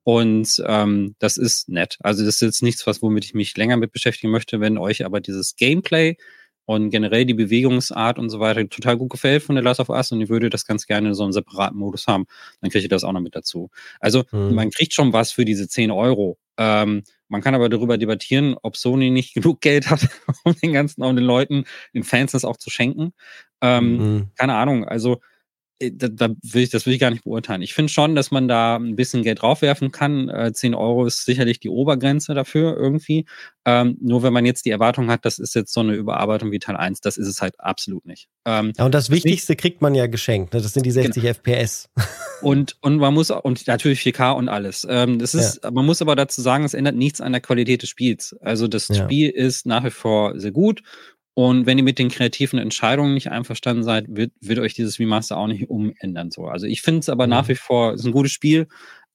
Und 0.04 0.62
ähm, 0.66 1.16
das 1.18 1.36
ist 1.36 1.68
nett. 1.68 1.98
Also 2.00 2.24
das 2.24 2.36
ist 2.36 2.42
jetzt 2.42 2.62
nichts, 2.62 2.86
was 2.86 3.02
womit 3.02 3.24
ich 3.24 3.34
mich 3.34 3.56
länger 3.56 3.76
mit 3.76 3.92
beschäftigen 3.92 4.30
möchte. 4.30 4.60
Wenn 4.60 4.78
euch 4.78 5.04
aber 5.04 5.20
dieses 5.20 5.56
Gameplay 5.56 6.16
und 6.68 6.90
generell 6.90 7.24
die 7.24 7.32
Bewegungsart 7.32 8.18
und 8.18 8.28
so 8.28 8.40
weiter 8.40 8.68
total 8.68 8.98
gut 8.98 9.08
gefällt 9.08 9.42
von 9.42 9.54
der 9.54 9.64
Last 9.64 9.80
of 9.80 9.88
Us 9.88 10.12
und 10.12 10.20
ich 10.20 10.28
würde 10.28 10.50
das 10.50 10.66
ganz 10.66 10.86
gerne 10.86 11.08
in 11.08 11.14
so 11.14 11.22
einem 11.22 11.32
separaten 11.32 11.78
Modus 11.78 12.06
haben, 12.06 12.26
dann 12.60 12.70
kriege 12.70 12.82
ich 12.82 12.90
das 12.90 13.04
auch 13.04 13.12
noch 13.12 13.22
mit 13.22 13.34
dazu. 13.34 13.70
Also 14.00 14.24
mhm. 14.32 14.54
man 14.54 14.70
kriegt 14.70 14.92
schon 14.92 15.14
was 15.14 15.32
für 15.32 15.46
diese 15.46 15.66
10 15.66 15.90
Euro. 15.90 16.36
Ähm, 16.58 17.04
man 17.28 17.40
kann 17.40 17.54
aber 17.54 17.70
darüber 17.70 17.96
debattieren, 17.96 18.54
ob 18.62 18.76
Sony 18.76 19.08
nicht 19.08 19.32
genug 19.34 19.62
Geld 19.62 19.88
hat, 19.88 20.06
um 20.44 20.54
den 20.62 20.74
ganzen, 20.74 21.02
um 21.02 21.16
den 21.16 21.24
Leuten, 21.24 21.64
den 21.94 22.04
Fans 22.04 22.32
das 22.32 22.44
auch 22.44 22.58
zu 22.58 22.68
schenken. 22.68 23.14
Ähm, 23.62 23.96
mhm. 23.96 24.30
Keine 24.36 24.54
Ahnung. 24.54 24.84
Also 24.84 25.22
da, 25.78 26.08
da 26.08 26.28
will 26.42 26.62
ich, 26.62 26.70
das 26.70 26.86
will 26.86 26.94
ich 26.94 27.00
gar 27.00 27.10
nicht 27.10 27.24
beurteilen. 27.24 27.62
Ich 27.62 27.74
finde 27.74 27.92
schon, 27.92 28.16
dass 28.16 28.30
man 28.30 28.48
da 28.48 28.76
ein 28.76 28.96
bisschen 28.96 29.22
Geld 29.22 29.42
draufwerfen 29.42 29.92
kann. 29.92 30.28
Äh, 30.28 30.52
10 30.52 30.74
Euro 30.74 31.06
ist 31.06 31.24
sicherlich 31.24 31.60
die 31.60 31.68
Obergrenze 31.68 32.34
dafür 32.34 32.76
irgendwie. 32.76 33.26
Ähm, 33.64 33.96
nur 34.00 34.22
wenn 34.22 34.32
man 34.32 34.44
jetzt 34.44 34.64
die 34.64 34.70
Erwartung 34.70 35.10
hat, 35.10 35.24
das 35.24 35.38
ist 35.38 35.54
jetzt 35.54 35.72
so 35.72 35.80
eine 35.80 35.94
Überarbeitung 35.94 36.50
wie 36.50 36.58
Teil 36.58 36.76
1, 36.76 37.00
das 37.00 37.16
ist 37.16 37.28
es 37.28 37.40
halt 37.40 37.60
absolut 37.60 38.06
nicht. 38.06 38.28
Ähm, 38.44 38.72
ja, 38.76 38.84
und 38.84 38.94
das 38.94 39.10
Wichtigste 39.10 39.52
nicht, 39.52 39.60
kriegt 39.60 39.80
man 39.80 39.94
ja 39.94 40.06
geschenkt. 40.06 40.52
Ne? 40.52 40.60
Das 40.60 40.72
sind 40.72 40.84
die 40.84 40.90
60 40.90 41.22
genau. 41.22 41.34
FPS. 41.34 41.88
Und, 42.40 42.76
und 42.82 42.98
man 42.98 43.14
muss, 43.14 43.32
und 43.32 43.66
natürlich 43.66 43.98
4K 43.98 44.36
und 44.36 44.48
alles. 44.48 44.86
Ähm, 44.88 45.18
das 45.18 45.34
ist, 45.34 45.64
ja. 45.64 45.72
man 45.72 45.84
muss 45.84 46.00
aber 46.00 46.14
dazu 46.14 46.40
sagen, 46.40 46.62
es 46.62 46.72
ändert 46.72 46.94
nichts 46.94 47.20
an 47.20 47.32
der 47.32 47.40
Qualität 47.40 47.82
des 47.82 47.88
Spiels. 47.88 48.36
Also 48.40 48.68
das 48.68 48.86
ja. 48.86 48.94
Spiel 48.94 49.30
ist 49.30 49.66
nach 49.66 49.82
wie 49.82 49.90
vor 49.90 50.38
sehr 50.38 50.52
gut 50.52 50.84
und 51.38 51.66
wenn 51.66 51.78
ihr 51.78 51.84
mit 51.84 52.00
den 52.00 52.08
kreativen 52.08 52.58
Entscheidungen 52.58 53.14
nicht 53.14 53.30
einverstanden 53.30 53.84
seid, 53.84 54.06
wird, 54.08 54.32
wird 54.40 54.58
euch 54.58 54.74
dieses 54.74 54.98
Remaster 54.98 55.36
auch 55.36 55.46
nicht 55.46 55.70
umändern. 55.70 56.32
So. 56.32 56.46
Also 56.48 56.66
ich 56.66 56.82
finde 56.82 56.98
es 56.98 57.08
aber 57.08 57.28
mhm. 57.28 57.30
nach 57.30 57.46
wie 57.46 57.54
vor, 57.54 57.94
ist 57.94 58.04
ein 58.04 58.10
gutes 58.10 58.32
Spiel. 58.32 58.66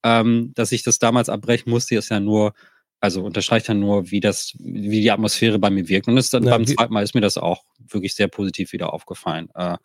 Ähm, 0.04 0.54
dass 0.56 0.72
ich 0.72 0.84
das 0.84 1.00
damals 1.00 1.28
abbrechen 1.28 1.70
musste, 1.70 1.96
ist 1.96 2.08
ja 2.08 2.22
nur, 2.22 2.54
also 3.02 3.26
unterstreicht 3.26 3.68
ja 3.68 3.74
nur, 3.74 4.10
wie 4.10 4.22
das, 4.22 4.54
wie 4.58 5.02
die 5.02 5.12
Atmosphäre 5.12 5.60
bei 5.60 5.70
mir 5.70 5.90
wirkt. 5.90 6.08
Und 6.08 6.16
das 6.16 6.30
dann 6.30 6.46
ja, 6.46 6.52
beim 6.52 6.66
zweiten 6.66 6.94
Mal 6.94 7.04
ist 7.04 7.14
mir 7.14 7.20
das 7.20 7.38
auch 7.38 7.66
wirklich 7.78 8.16
sehr 8.16 8.30
positiv 8.30 8.72
wieder 8.72 8.94
aufgefallen. 8.94 9.50
Äh, 9.54 9.76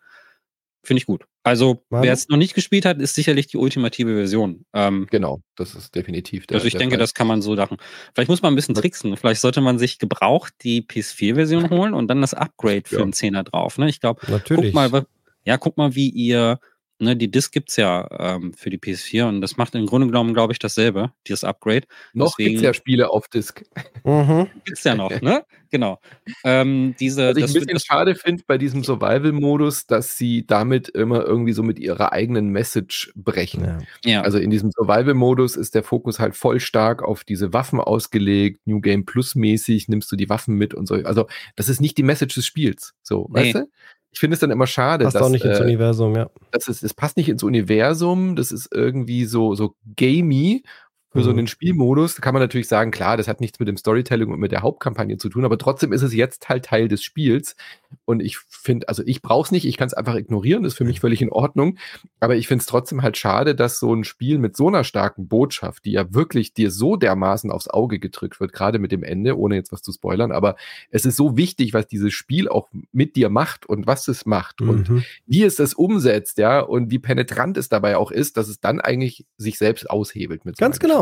finde 0.85 1.01
ich 1.01 1.07
gut. 1.07 1.25
Also, 1.49 1.83
wer 1.89 2.13
es 2.13 2.29
noch 2.29 2.37
nicht 2.37 2.55
gespielt 2.55 2.85
hat, 2.85 3.01
ist 3.01 3.15
sicherlich 3.15 3.47
die 3.47 3.57
ultimative 3.57 4.15
Version. 4.15 4.67
Ähm, 4.75 5.07
genau, 5.11 5.41
das 5.57 5.75
ist 5.75 5.95
definitiv 5.95 6.47
der. 6.47 6.57
Also, 6.57 6.67
ich 6.67 6.75
der 6.75 6.81
denke, 6.81 6.97
Fall. 6.97 7.01
das 7.01 7.15
kann 7.15 7.27
man 7.27 7.41
so 7.41 7.55
machen. 7.55 7.79
Vielleicht 8.15 8.29
muss 8.29 8.43
man 8.43 8.53
ein 8.53 8.57
bisschen 8.57 8.75
tricksen. 8.75 9.17
Vielleicht 9.17 9.41
sollte 9.41 9.63
man 9.63 9.79
sich 9.79 9.99
gebraucht 9.99 10.53
die 10.63 10.83
PS4-Version 10.83 11.71
holen 11.71 11.95
und 11.95 12.09
dann 12.09 12.21
das 12.21 12.35
Upgrade 12.35 12.83
für 12.85 12.97
ja. 12.97 13.03
einen 13.03 13.15
Zehner 13.15 13.45
drauf. 13.45 13.79
Ne? 13.79 13.89
Ich 13.89 14.01
glaube, 14.01 14.21
guck 14.47 14.75
mal, 14.75 15.07
ja, 15.45 15.57
guck 15.57 15.79
mal, 15.79 15.95
wie 15.95 16.11
ihr 16.11 16.61
ne, 16.99 17.17
die 17.17 17.31
Disk 17.31 17.53
gibt 17.53 17.71
es 17.71 17.77
ja 17.77 18.09
ähm, 18.19 18.53
für 18.55 18.71
die 18.71 18.79
PS4 18.79 19.29
und 19.29 19.41
das 19.41 19.57
macht 19.57 19.75
im 19.75 19.87
Grunde 19.87 20.07
genommen, 20.07 20.35
glaube 20.35 20.53
ich, 20.53 20.59
dasselbe, 20.59 21.13
dieses 21.27 21.45
Upgrade. 21.45 21.87
Noch 22.13 22.37
gibt 22.37 22.57
es 22.57 22.63
ja 22.63 22.75
Spiele 22.75 23.11
auf 23.11 23.29
Disk. 23.29 23.65
Mhm. 24.05 24.49
Gibt 24.65 24.79
es 24.79 24.85
ja 24.85 24.95
noch, 24.95 25.21
ne? 25.21 25.45
Genau. 25.71 26.01
Ähm, 26.45 26.95
diese, 26.99 27.29
Was 27.29 27.37
ich 27.37 27.45
ein 27.45 27.53
bisschen 27.53 27.75
das, 27.75 27.85
schade 27.85 28.15
finde 28.15 28.43
bei 28.47 28.57
diesem 28.57 28.85
Survival-Modus, 28.85 29.87
dass 29.87 30.17
sie 30.17 30.47
damit 30.47 30.89
immer 30.89 31.25
irgendwie 31.25 31.53
so 31.53 31.63
mit 31.63 31.79
ihrer 31.79 32.13
eigenen 32.13 32.49
Message 32.49 33.13
brechen. 33.15 33.65
Ja. 33.65 33.79
ja. 34.05 34.23
Also 34.23 34.39
in 34.39 34.51
diesem 34.51 34.71
Survival-Modus 34.71 35.57
ist 35.57 35.75
der 35.75 35.83
Fokus 35.83 36.19
halt 36.19 36.37
voll 36.37 36.61
stark 36.61 37.03
auf 37.03 37.25
diese 37.25 37.53
Waffen 37.53 37.81
ausgelegt, 37.81 38.61
New 38.67 38.81
Game 38.81 39.05
Plus 39.05 39.35
mäßig, 39.35 39.89
nimmst 39.89 40.11
du 40.11 40.17
die 40.17 40.29
Waffen 40.29 40.55
mit 40.55 40.75
und 40.75 40.87
so. 40.87 40.95
Also 40.95 41.27
das 41.57 41.69
ist 41.69 41.81
nicht 41.81 41.99
die 41.99 42.03
Message 42.03 42.35
des 42.35 42.47
Spiels. 42.47 42.95
So, 43.03 43.29
nee. 43.31 43.41
weißt 43.41 43.55
du? 43.57 43.71
Ich 44.19 44.21
finde 44.21 44.35
es 44.35 44.41
dann 44.41 44.51
immer 44.51 44.67
schade. 44.67 45.05
Passt 45.05 45.15
dass, 45.15 45.23
auch 45.23 45.29
nicht 45.29 45.45
ins 45.45 45.61
äh, 45.61 45.63
Universum, 45.63 46.17
ja. 46.17 46.29
Das 46.51 46.67
ist, 46.67 46.83
es 46.83 46.93
passt 46.93 47.17
nicht 47.17 47.29
ins 47.29 47.45
Universum, 47.45 48.35
das 48.35 48.51
ist 48.51 48.69
irgendwie 48.75 49.27
so, 49.27 49.55
so 49.55 49.77
gamey 49.95 50.65
für 51.11 51.21
mhm. 51.21 51.23
so 51.23 51.31
einen 51.31 51.47
Spielmodus 51.47 52.21
kann 52.21 52.35
man 52.35 52.43
natürlich 52.43 52.69
sagen, 52.69 52.91
klar, 52.91 53.17
das 53.17 53.29
hat 53.29 53.41
nichts 53.41 53.59
mit 53.59 53.69
dem 53.69 53.79
Storytelling 53.79 54.31
und 54.31 54.41
mit 54.41 54.53
der 54.53 54.63
Hauptkampagne 54.63 55.17
zu 55.17 55.29
tun, 55.31 55.45
aber 55.45 55.57
trotzdem 55.57 55.93
ist 55.93 56.03
es 56.03 56.13
jetzt 56.13 56.49
halt 56.49 56.67
Teil 56.67 56.89
des 56.89 57.03
Spiels. 57.03 57.57
Und 58.05 58.21
ich 58.21 58.37
finde, 58.39 58.89
also 58.89 59.03
ich 59.07 59.23
brauche 59.23 59.47
es 59.47 59.51
nicht, 59.51 59.65
ich 59.65 59.79
kann 59.79 59.87
es 59.87 59.95
einfach 59.95 60.15
ignorieren, 60.15 60.65
ist 60.65 60.75
für 60.75 60.85
mich 60.85 61.01
völlig 61.01 61.23
in 61.23 61.31
Ordnung. 61.31 61.79
Aber 62.21 62.37
ich 62.37 62.47
finde 62.47 62.61
es 62.61 62.67
trotzdem 62.67 63.03
halt 63.03 63.17
schade, 63.17 63.55
dass 63.55 63.79
so 63.79 63.95
ein 63.95 64.05
Spiel 64.05 64.39
mit 64.39 64.57
so 64.57 64.69
einer 64.69 64.85
starken 64.85 65.29
Botschaft, 65.29 65.87
die 65.87 65.93
ja 65.93 66.13
wirklich 66.13 66.53
dir 66.53 66.71
so 66.71 66.97
dermaßen 66.97 67.51
aufs 67.51 67.69
Auge 67.69 67.99
gedrückt 67.99 68.41
wird, 68.41 68.53
gerade 68.53 68.79
mit 68.79 68.93
dem 68.93 69.03
Ende, 69.03 69.39
ohne 69.39 69.55
jetzt 69.55 69.73
was 69.73 69.81
zu 69.81 69.93
spoilern, 69.93 70.33
aber 70.33 70.57
es 70.91 71.07
ist 71.07 71.17
so 71.17 71.39
wichtig, 71.39 71.73
was 71.73 71.87
dieses 71.87 72.13
Spiel 72.13 72.49
auch 72.49 72.69
mit 72.93 73.17
dir 73.17 73.31
macht 73.31 73.67
und 73.67 73.87
was 73.87 74.09
es 74.09 74.27
macht 74.27 74.61
mhm. 74.61 74.69
und 74.69 75.05
wie 75.27 75.43
es 75.43 75.57
das 75.57 75.73
umsetzt, 75.73 76.39
ja, 76.39 76.61
und 76.61 76.91
wie 76.91 76.99
penetrant 76.99 77.57
es 77.57 77.69
dabei 77.69 77.97
auch 77.97 78.11
ist, 78.11 78.37
dass 78.37 78.49
es 78.49 78.61
dann 78.61 78.81
eigentlich 78.81 79.25
sich 79.39 79.57
selbst 79.57 79.89
aushebelt 79.89 80.45
mit 80.45 80.57
so 80.57 80.61
Ganz 80.61 80.79
genau. 80.79 80.98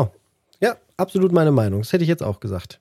Ja, 0.61 0.77
absolut 0.97 1.31
meine 1.31 1.51
Meinung. 1.51 1.81
Das 1.81 1.93
hätte 1.93 2.03
ich 2.03 2.09
jetzt 2.09 2.23
auch 2.23 2.39
gesagt. 2.39 2.79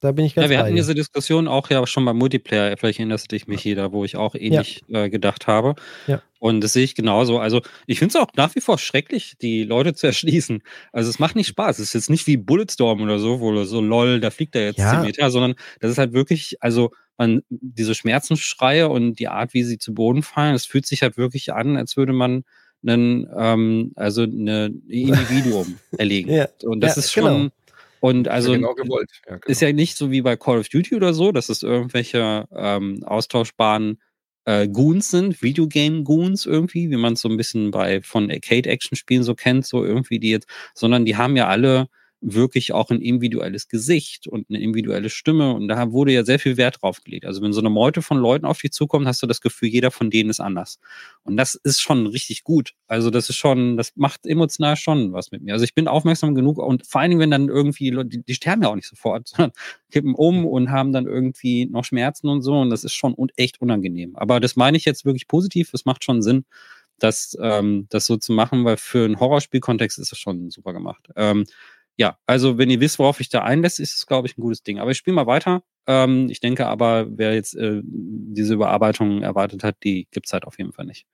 Da 0.00 0.12
bin 0.12 0.26
ich 0.26 0.34
ganz 0.34 0.44
Ja, 0.44 0.50
wir 0.50 0.58
hatten 0.58 0.70
dir. 0.70 0.82
diese 0.82 0.94
Diskussion 0.94 1.48
auch 1.48 1.70
ja 1.70 1.86
schon 1.86 2.04
beim 2.04 2.18
Multiplayer. 2.18 2.76
Vielleicht 2.76 2.98
erinnerst 2.98 3.24
du 3.24 3.34
dich, 3.34 3.46
Michi, 3.46 3.74
da 3.74 3.92
wo 3.92 4.04
ich 4.04 4.16
auch 4.16 4.34
ähnlich 4.34 4.82
ja. 4.88 5.04
äh, 5.04 5.10
gedacht 5.10 5.46
habe. 5.46 5.74
Ja. 6.06 6.22
Und 6.38 6.60
das 6.60 6.74
sehe 6.74 6.84
ich 6.84 6.94
genauso. 6.94 7.38
Also, 7.38 7.62
ich 7.86 7.98
finde 7.98 8.10
es 8.10 8.22
auch 8.22 8.28
nach 8.36 8.54
wie 8.54 8.60
vor 8.60 8.78
schrecklich, 8.78 9.36
die 9.40 9.64
Leute 9.64 9.94
zu 9.94 10.06
erschließen. 10.06 10.62
Also, 10.92 11.08
es 11.08 11.18
macht 11.18 11.34
nicht 11.34 11.48
Spaß. 11.48 11.78
Es 11.78 11.88
ist 11.88 11.94
jetzt 11.94 12.10
nicht 12.10 12.26
wie 12.26 12.36
Bulletstorm 12.36 13.00
oder 13.00 13.18
so, 13.18 13.40
wo 13.40 13.64
so 13.64 13.80
lol, 13.80 14.20
da 14.20 14.30
fliegt 14.30 14.54
er 14.54 14.66
jetzt 14.66 14.78
ja. 14.78 14.90
10 14.92 15.02
Meter, 15.02 15.30
sondern 15.30 15.54
das 15.80 15.90
ist 15.90 15.98
halt 15.98 16.12
wirklich, 16.12 16.56
also, 16.60 16.90
man, 17.16 17.40
diese 17.48 17.94
Schmerzensschreie 17.94 18.90
und 18.90 19.18
die 19.18 19.28
Art, 19.28 19.54
wie 19.54 19.64
sie 19.64 19.78
zu 19.78 19.94
Boden 19.94 20.22
fallen, 20.22 20.54
es 20.54 20.66
fühlt 20.66 20.84
sich 20.84 21.00
halt 21.00 21.16
wirklich 21.16 21.54
an, 21.54 21.78
als 21.78 21.96
würde 21.96 22.12
man 22.12 22.44
einen, 22.86 23.28
ähm, 23.36 23.92
also 23.96 24.22
eine 24.22 24.72
Individuum 24.88 25.78
erlegen. 25.98 26.32
Ja. 26.32 26.48
Und 26.64 26.80
das 26.80 26.96
ja, 26.96 27.00
ist 27.00 27.12
schon. 27.12 27.24
Genau. 27.24 27.48
Und 28.00 28.28
also 28.28 28.52
ja 28.52 28.58
genau 28.58 28.74
gewollt. 28.74 29.10
Genau. 29.26 29.40
ist 29.46 29.62
ja 29.62 29.72
nicht 29.72 29.96
so 29.96 30.10
wie 30.10 30.20
bei 30.20 30.36
Call 30.36 30.58
of 30.58 30.68
Duty 30.68 30.94
oder 30.94 31.14
so, 31.14 31.32
dass 31.32 31.48
es 31.48 31.62
irgendwelche 31.62 32.46
ähm, 32.54 33.02
austauschbaren 33.04 33.98
äh, 34.44 34.68
Goons 34.68 35.10
sind, 35.10 35.42
Videogame-Goons 35.42 36.46
irgendwie, 36.46 36.90
wie 36.90 36.96
man 36.96 37.14
es 37.14 37.20
so 37.20 37.28
ein 37.28 37.36
bisschen 37.36 37.70
bei 37.70 38.02
von 38.02 38.30
Arcade-Action-Spielen 38.30 39.22
so 39.22 39.34
kennt, 39.34 39.66
so 39.66 39.84
irgendwie 39.84 40.18
die 40.18 40.30
jetzt, 40.30 40.46
sondern 40.74 41.04
die 41.04 41.16
haben 41.16 41.36
ja 41.36 41.48
alle 41.48 41.88
wirklich 42.20 42.72
auch 42.72 42.90
ein 42.90 43.00
individuelles 43.00 43.68
Gesicht 43.68 44.26
und 44.26 44.48
eine 44.48 44.60
individuelle 44.60 45.10
Stimme. 45.10 45.52
Und 45.52 45.68
da 45.68 45.92
wurde 45.92 46.12
ja 46.12 46.24
sehr 46.24 46.38
viel 46.38 46.56
Wert 46.56 46.78
drauf 46.80 47.02
gelegt. 47.04 47.26
Also 47.26 47.42
wenn 47.42 47.52
so 47.52 47.60
eine 47.60 47.70
Meute 47.70 48.02
von 48.02 48.16
Leuten 48.16 48.46
auf 48.46 48.58
dich 48.58 48.72
zukommt, 48.72 49.06
hast 49.06 49.22
du 49.22 49.26
das 49.26 49.40
Gefühl, 49.40 49.68
jeder 49.68 49.90
von 49.90 50.10
denen 50.10 50.30
ist 50.30 50.40
anders. 50.40 50.78
Und 51.24 51.36
das 51.36 51.54
ist 51.54 51.80
schon 51.80 52.06
richtig 52.06 52.42
gut. 52.42 52.72
Also 52.88 53.10
das 53.10 53.28
ist 53.28 53.36
schon, 53.36 53.76
das 53.76 53.92
macht 53.96 54.26
emotional 54.26 54.76
schon 54.76 55.12
was 55.12 55.30
mit 55.30 55.42
mir. 55.42 55.52
Also 55.52 55.64
ich 55.64 55.74
bin 55.74 55.88
aufmerksam 55.88 56.34
genug 56.34 56.58
und 56.58 56.86
vor 56.86 57.00
allen 57.00 57.10
Dingen, 57.10 57.20
wenn 57.20 57.30
dann 57.30 57.48
irgendwie, 57.48 57.90
die, 58.04 58.22
die 58.22 58.34
sterben 58.34 58.62
ja 58.62 58.68
auch 58.68 58.76
nicht 58.76 58.88
sofort, 58.88 59.28
sondern 59.36 59.52
kippen 59.90 60.14
um 60.14 60.46
und 60.46 60.70
haben 60.70 60.92
dann 60.92 61.06
irgendwie 61.06 61.66
noch 61.66 61.84
Schmerzen 61.84 62.28
und 62.28 62.42
so. 62.42 62.58
Und 62.58 62.70
das 62.70 62.82
ist 62.82 62.94
schon 62.94 63.14
echt 63.36 63.60
unangenehm. 63.60 64.16
Aber 64.16 64.40
das 64.40 64.56
meine 64.56 64.76
ich 64.76 64.84
jetzt 64.84 65.04
wirklich 65.04 65.28
positiv. 65.28 65.74
Es 65.74 65.84
macht 65.84 66.02
schon 66.02 66.22
Sinn, 66.22 66.44
das, 66.98 67.36
ähm, 67.40 67.86
das 67.90 68.06
so 68.06 68.16
zu 68.16 68.32
machen, 68.32 68.64
weil 68.64 68.76
für 68.76 69.04
einen 69.04 69.20
Horrorspielkontext 69.20 69.98
ist 69.98 70.12
es 70.12 70.18
schon 70.18 70.50
super 70.50 70.72
gemacht. 70.72 71.08
Ähm, 71.16 71.44
ja, 71.96 72.18
also 72.26 72.58
wenn 72.58 72.70
ihr 72.70 72.80
wisst, 72.80 72.98
worauf 72.98 73.20
ich 73.20 73.28
da 73.28 73.42
einlässt, 73.42 73.80
ist 73.80 73.94
es, 73.94 74.06
glaube 74.06 74.28
ich, 74.28 74.36
ein 74.36 74.42
gutes 74.42 74.62
Ding. 74.62 74.78
Aber 74.78 74.90
ich 74.90 74.98
spiele 74.98 75.14
mal 75.14 75.26
weiter. 75.26 75.62
Ähm, 75.86 76.28
ich 76.30 76.40
denke 76.40 76.66
aber, 76.66 77.06
wer 77.08 77.34
jetzt 77.34 77.54
äh, 77.54 77.80
diese 77.84 78.54
Überarbeitung 78.54 79.22
erwartet 79.22 79.64
hat, 79.64 79.76
die 79.82 80.06
gibt's 80.10 80.32
halt 80.32 80.44
auf 80.44 80.58
jeden 80.58 80.72
Fall 80.72 80.84
nicht. 80.84 81.06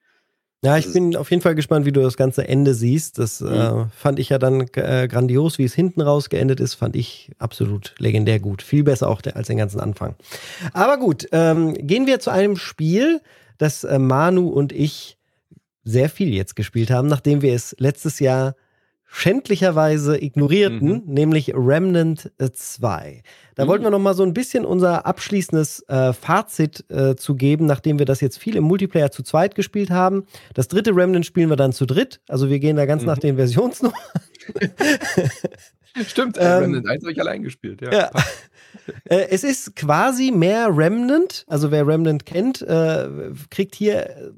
Ja, 0.64 0.78
ich 0.78 0.92
bin 0.92 1.16
auf 1.16 1.28
jeden 1.30 1.42
Fall 1.42 1.56
gespannt, 1.56 1.86
wie 1.86 1.92
du 1.92 2.02
das 2.02 2.16
ganze 2.16 2.46
Ende 2.46 2.74
siehst. 2.74 3.18
Das 3.18 3.40
mhm. 3.40 3.48
äh, 3.48 3.84
fand 3.96 4.20
ich 4.20 4.28
ja 4.28 4.38
dann 4.38 4.68
äh, 4.74 5.08
grandios, 5.08 5.58
wie 5.58 5.64
es 5.64 5.74
hinten 5.74 6.00
raus 6.00 6.30
geendet 6.30 6.60
ist, 6.60 6.74
fand 6.74 6.94
ich 6.94 7.32
absolut 7.38 7.94
legendär 7.98 8.38
gut. 8.38 8.62
Viel 8.62 8.84
besser 8.84 9.08
auch 9.08 9.20
der, 9.20 9.36
als 9.36 9.48
den 9.48 9.58
ganzen 9.58 9.80
Anfang. 9.80 10.14
Aber 10.72 10.98
gut, 10.98 11.26
ähm, 11.32 11.74
gehen 11.74 12.06
wir 12.06 12.20
zu 12.20 12.30
einem 12.30 12.56
Spiel, 12.56 13.20
das 13.58 13.82
äh, 13.82 13.98
Manu 13.98 14.48
und 14.48 14.72
ich 14.72 15.18
sehr 15.84 16.08
viel 16.08 16.32
jetzt 16.32 16.54
gespielt 16.54 16.92
haben, 16.92 17.08
nachdem 17.08 17.42
wir 17.42 17.54
es 17.54 17.74
letztes 17.80 18.20
Jahr 18.20 18.54
schändlicherweise 19.14 20.20
ignorierten, 20.20 20.88
mhm. 20.88 21.02
nämlich 21.04 21.52
Remnant 21.54 22.32
2. 22.38 23.10
Äh, 23.10 23.22
da 23.54 23.64
mhm. 23.64 23.68
wollten 23.68 23.84
wir 23.84 23.90
noch 23.90 23.98
mal 23.98 24.14
so 24.14 24.22
ein 24.22 24.32
bisschen 24.32 24.64
unser 24.64 25.04
abschließendes 25.04 25.86
äh, 25.88 26.14
Fazit 26.14 26.86
äh, 26.88 27.14
zu 27.14 27.34
geben, 27.34 27.66
nachdem 27.66 27.98
wir 27.98 28.06
das 28.06 28.22
jetzt 28.22 28.38
viel 28.38 28.56
im 28.56 28.64
Multiplayer 28.64 29.10
zu 29.10 29.22
zweit 29.22 29.54
gespielt 29.54 29.90
haben. 29.90 30.24
Das 30.54 30.66
dritte 30.68 30.96
Remnant 30.96 31.26
spielen 31.26 31.50
wir 31.50 31.56
dann 31.56 31.72
zu 31.72 31.84
dritt, 31.84 32.20
also 32.26 32.48
wir 32.48 32.58
gehen 32.58 32.76
da 32.76 32.86
ganz 32.86 33.02
mhm. 33.02 33.08
nach 33.08 33.18
den 33.18 33.36
Versionsnummern. 33.36 34.00
Stimmt, 36.06 36.38
äh, 36.38 36.56
ähm, 36.56 36.62
Remnant 36.62 36.88
1 36.88 37.04
habe 37.04 37.12
ich 37.12 37.20
allein 37.20 37.42
gespielt, 37.42 37.82
ja. 37.82 37.92
ja. 37.92 38.10
Äh, 39.04 39.28
es 39.28 39.44
ist 39.44 39.76
quasi 39.76 40.32
mehr 40.32 40.74
Remnant, 40.74 41.44
also 41.46 41.70
wer 41.70 41.86
Remnant 41.86 42.24
kennt, 42.24 42.62
äh, 42.62 43.06
kriegt 43.50 43.74
hier 43.74 44.32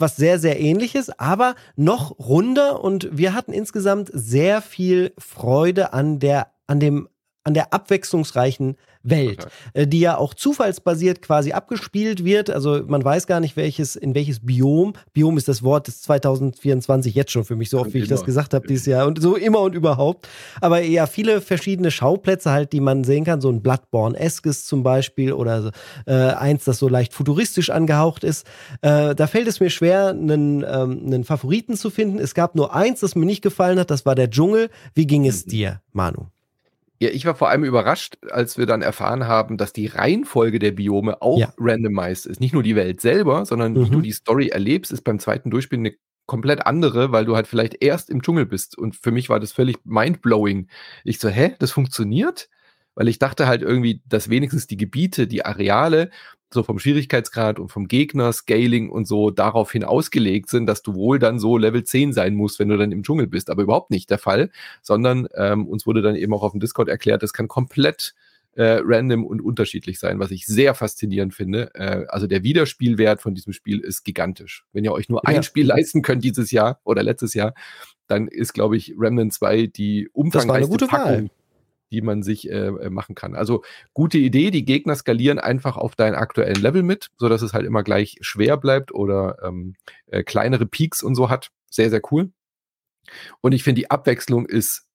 was 0.00 0.16
sehr, 0.16 0.38
sehr 0.38 0.60
ähnliches, 0.60 1.10
aber 1.18 1.54
noch 1.76 2.18
runder 2.18 2.82
und 2.82 3.08
wir 3.12 3.34
hatten 3.34 3.52
insgesamt 3.52 4.10
sehr 4.12 4.62
viel 4.62 5.12
Freude 5.18 5.92
an 5.92 6.18
der, 6.18 6.52
an 6.66 6.80
dem, 6.80 7.08
an 7.44 7.54
der 7.54 7.72
abwechslungsreichen 7.72 8.76
Welt, 9.10 9.44
okay. 9.44 9.82
Äh, 9.82 9.86
die 9.86 10.00
ja 10.00 10.16
auch 10.16 10.34
zufallsbasiert 10.34 11.22
quasi 11.22 11.52
abgespielt 11.52 12.24
wird. 12.24 12.50
Also 12.50 12.82
man 12.86 13.04
weiß 13.04 13.26
gar 13.26 13.40
nicht, 13.40 13.56
welches, 13.56 13.96
in 13.96 14.14
welches 14.14 14.40
Biom. 14.44 14.94
Biom 15.12 15.36
ist 15.36 15.48
das 15.48 15.62
Wort 15.62 15.86
des 15.86 16.02
2024 16.02 17.14
jetzt 17.14 17.32
schon 17.32 17.44
für 17.44 17.56
mich, 17.56 17.70
so 17.70 17.80
oft 17.80 17.94
wie 17.94 17.98
ich 17.98 18.08
das 18.08 18.24
gesagt 18.24 18.54
habe 18.54 18.66
dieses 18.66 18.86
Jahr 18.86 19.06
und 19.06 19.20
so 19.20 19.36
immer 19.36 19.60
und 19.60 19.74
überhaupt. 19.74 20.28
Aber 20.60 20.80
ja, 20.80 21.06
viele 21.06 21.40
verschiedene 21.40 21.90
Schauplätze 21.90 22.50
halt, 22.50 22.72
die 22.72 22.80
man 22.80 23.04
sehen 23.04 23.24
kann, 23.24 23.40
so 23.40 23.50
ein 23.50 23.62
Bloodborne-eskes 23.62 24.66
zum 24.66 24.82
Beispiel 24.82 25.32
oder 25.32 25.72
äh, 26.06 26.12
eins, 26.12 26.64
das 26.64 26.78
so 26.78 26.88
leicht 26.88 27.14
futuristisch 27.14 27.70
angehaucht 27.70 28.24
ist. 28.24 28.46
Äh, 28.82 29.14
da 29.14 29.26
fällt 29.26 29.48
es 29.48 29.60
mir 29.60 29.70
schwer, 29.70 30.08
einen, 30.08 30.62
ähm, 30.62 31.02
einen 31.06 31.24
Favoriten 31.24 31.76
zu 31.76 31.90
finden. 31.90 32.18
Es 32.18 32.34
gab 32.34 32.54
nur 32.54 32.74
eins, 32.74 33.00
das 33.00 33.14
mir 33.14 33.26
nicht 33.26 33.42
gefallen 33.42 33.78
hat, 33.78 33.90
das 33.90 34.06
war 34.06 34.14
der 34.14 34.30
Dschungel. 34.30 34.70
Wie 34.94 35.06
ging 35.06 35.26
es 35.26 35.46
mhm. 35.46 35.50
dir, 35.50 35.80
Manu? 35.92 36.26
Ja, 37.00 37.10
ich 37.10 37.24
war 37.26 37.36
vor 37.36 37.48
allem 37.48 37.64
überrascht, 37.64 38.18
als 38.30 38.58
wir 38.58 38.66
dann 38.66 38.82
erfahren 38.82 39.28
haben, 39.28 39.56
dass 39.56 39.72
die 39.72 39.86
Reihenfolge 39.86 40.58
der 40.58 40.72
Biome 40.72 41.22
auch 41.22 41.38
ja. 41.38 41.52
randomized 41.56 42.26
ist. 42.26 42.40
Nicht 42.40 42.54
nur 42.54 42.64
die 42.64 42.74
Welt 42.74 43.00
selber, 43.00 43.44
sondern 43.46 43.72
mhm. 43.72 43.84
wie 43.84 43.90
du 43.90 43.98
mhm. 43.98 44.02
die 44.02 44.12
Story 44.12 44.48
erlebst, 44.48 44.90
ist 44.90 45.02
beim 45.02 45.20
zweiten 45.20 45.50
Durchspielen 45.50 45.86
eine 45.86 45.94
komplett 46.26 46.66
andere, 46.66 47.10
weil 47.12 47.24
du 47.24 47.36
halt 47.36 47.46
vielleicht 47.46 47.82
erst 47.82 48.10
im 48.10 48.22
Dschungel 48.22 48.46
bist. 48.46 48.76
Und 48.76 48.96
für 48.96 49.12
mich 49.12 49.28
war 49.28 49.40
das 49.40 49.52
völlig 49.52 49.78
mindblowing. 49.84 50.68
Ich 51.04 51.20
so, 51.20 51.28
hä, 51.28 51.54
das 51.58 51.70
funktioniert? 51.70 52.48
Weil 52.94 53.08
ich 53.08 53.18
dachte 53.18 53.46
halt 53.46 53.62
irgendwie, 53.62 54.02
dass 54.06 54.28
wenigstens 54.28 54.66
die 54.66 54.76
Gebiete, 54.76 55.28
die 55.28 55.44
Areale 55.44 56.10
so 56.52 56.62
vom 56.62 56.78
Schwierigkeitsgrad 56.78 57.58
und 57.58 57.68
vom 57.68 57.88
Gegner, 57.88 58.32
Scaling 58.32 58.88
und 58.88 59.06
so 59.06 59.30
daraufhin 59.30 59.84
ausgelegt 59.84 60.48
sind, 60.48 60.66
dass 60.66 60.82
du 60.82 60.94
wohl 60.94 61.18
dann 61.18 61.38
so 61.38 61.58
Level 61.58 61.84
10 61.84 62.12
sein 62.12 62.34
musst, 62.34 62.58
wenn 62.58 62.68
du 62.68 62.76
dann 62.76 62.92
im 62.92 63.02
Dschungel 63.02 63.26
bist. 63.26 63.50
Aber 63.50 63.62
überhaupt 63.62 63.90
nicht 63.90 64.10
der 64.10 64.18
Fall, 64.18 64.50
sondern 64.82 65.28
ähm, 65.34 65.66
uns 65.66 65.86
wurde 65.86 66.02
dann 66.02 66.16
eben 66.16 66.32
auch 66.32 66.42
auf 66.42 66.52
dem 66.52 66.60
Discord 66.60 66.88
erklärt, 66.88 67.22
das 67.22 67.32
kann 67.32 67.48
komplett 67.48 68.14
äh, 68.54 68.80
random 68.82 69.24
und 69.24 69.40
unterschiedlich 69.40 69.98
sein, 69.98 70.18
was 70.18 70.30
ich 70.30 70.46
sehr 70.46 70.74
faszinierend 70.74 71.34
finde. 71.34 71.70
Äh, 71.74 72.06
also 72.08 72.26
der 72.26 72.42
Wiederspielwert 72.42 73.20
von 73.20 73.34
diesem 73.34 73.52
Spiel 73.52 73.80
ist 73.80 74.04
gigantisch. 74.04 74.64
Wenn 74.72 74.84
ihr 74.84 74.92
euch 74.92 75.08
nur 75.08 75.20
ja. 75.24 75.36
ein 75.36 75.42
Spiel 75.42 75.66
leisten 75.66 76.02
könnt 76.02 76.24
dieses 76.24 76.50
Jahr 76.50 76.80
oder 76.84 77.02
letztes 77.02 77.34
Jahr, 77.34 77.54
dann 78.06 78.26
ist, 78.26 78.54
glaube 78.54 78.76
ich, 78.76 78.94
Remnant 78.98 79.34
2 79.34 79.66
die 79.66 80.08
umfangreichste 80.12 80.86
Packung. 80.86 81.24
Wahl 81.24 81.30
die 81.90 82.02
man 82.02 82.22
sich 82.22 82.50
äh, 82.50 82.68
äh, 82.68 82.90
machen 82.90 83.14
kann. 83.14 83.34
Also 83.34 83.62
gute 83.94 84.18
Idee, 84.18 84.50
die 84.50 84.64
Gegner 84.64 84.94
skalieren 84.94 85.38
einfach 85.38 85.76
auf 85.76 85.96
deinen 85.96 86.14
aktuellen 86.14 86.60
Level 86.60 86.82
mit, 86.82 87.08
sodass 87.18 87.42
es 87.42 87.52
halt 87.52 87.66
immer 87.66 87.82
gleich 87.82 88.18
schwer 88.20 88.56
bleibt 88.56 88.92
oder 88.92 89.38
ähm, 89.42 89.76
äh, 90.06 90.22
kleinere 90.22 90.66
Peaks 90.66 91.02
und 91.02 91.14
so 91.14 91.30
hat. 91.30 91.50
Sehr, 91.70 91.90
sehr 91.90 92.02
cool. 92.10 92.32
Und 93.40 93.52
ich 93.52 93.62
finde, 93.64 93.80
die 93.80 93.90
Abwechslung 93.90 94.46
ist 94.46 94.86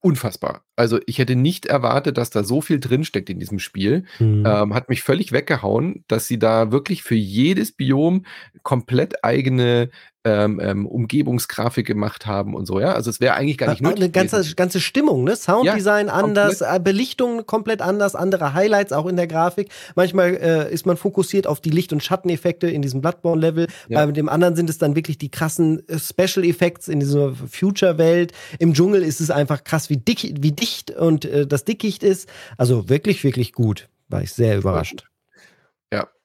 unfassbar. 0.00 0.63
Also 0.76 0.98
ich 1.06 1.18
hätte 1.18 1.36
nicht 1.36 1.66
erwartet, 1.66 2.18
dass 2.18 2.30
da 2.30 2.44
so 2.44 2.60
viel 2.60 2.80
drinsteckt 2.80 3.30
in 3.30 3.38
diesem 3.38 3.58
Spiel. 3.58 4.04
Mhm. 4.18 4.44
Ähm, 4.46 4.74
hat 4.74 4.88
mich 4.88 5.02
völlig 5.02 5.32
weggehauen, 5.32 6.04
dass 6.08 6.26
sie 6.26 6.38
da 6.38 6.72
wirklich 6.72 7.02
für 7.02 7.14
jedes 7.14 7.72
Biom 7.72 8.24
komplett 8.62 9.24
eigene 9.24 9.90
ähm, 10.26 10.58
ähm, 10.62 10.86
Umgebungsgrafik 10.86 11.86
gemacht 11.86 12.26
haben 12.26 12.54
und 12.54 12.64
so, 12.64 12.80
ja. 12.80 12.92
Also 12.92 13.10
es 13.10 13.20
wäre 13.20 13.34
eigentlich 13.34 13.58
gar 13.58 13.68
nicht 13.68 13.82
nur 13.82 13.94
eine 13.94 14.08
ganze, 14.08 14.54
ganze 14.54 14.80
Stimmung, 14.80 15.22
ne? 15.22 15.36
Sounddesign 15.36 16.06
ja, 16.06 16.14
anders, 16.14 16.60
komplett. 16.60 16.76
Äh, 16.76 16.80
Belichtung 16.80 17.46
komplett 17.46 17.82
anders, 17.82 18.14
andere 18.14 18.54
Highlights 18.54 18.92
auch 18.92 19.04
in 19.04 19.16
der 19.16 19.26
Grafik. 19.26 19.68
Manchmal 19.96 20.34
äh, 20.36 20.72
ist 20.72 20.86
man 20.86 20.96
fokussiert 20.96 21.46
auf 21.46 21.60
die 21.60 21.68
Licht- 21.68 21.92
und 21.92 22.02
Schatteneffekte 22.02 22.68
in 22.68 22.80
diesem 22.80 23.02
Bloodborne-Level. 23.02 23.66
Ja. 23.88 24.06
Bei 24.06 24.12
dem 24.12 24.30
anderen 24.30 24.56
sind 24.56 24.70
es 24.70 24.78
dann 24.78 24.96
wirklich 24.96 25.18
die 25.18 25.30
krassen 25.30 25.86
äh, 25.88 25.98
Special 25.98 26.46
Effects 26.46 26.88
in 26.88 27.00
dieser 27.00 27.34
Future-Welt. 27.34 28.32
Im 28.58 28.72
Dschungel 28.72 29.02
ist 29.02 29.20
es 29.20 29.30
einfach 29.30 29.62
krass, 29.62 29.90
wie 29.90 29.98
dick, 29.98 30.36
wie 30.40 30.52
dicht 30.64 30.90
und 30.90 31.24
äh, 31.24 31.46
das 31.46 31.64
Dickicht 31.64 32.02
ist. 32.02 32.28
Also 32.56 32.88
wirklich, 32.88 33.22
wirklich 33.24 33.52
gut. 33.52 33.88
War 34.08 34.22
ich 34.22 34.32
sehr 34.32 34.58
überrascht. 34.58 35.04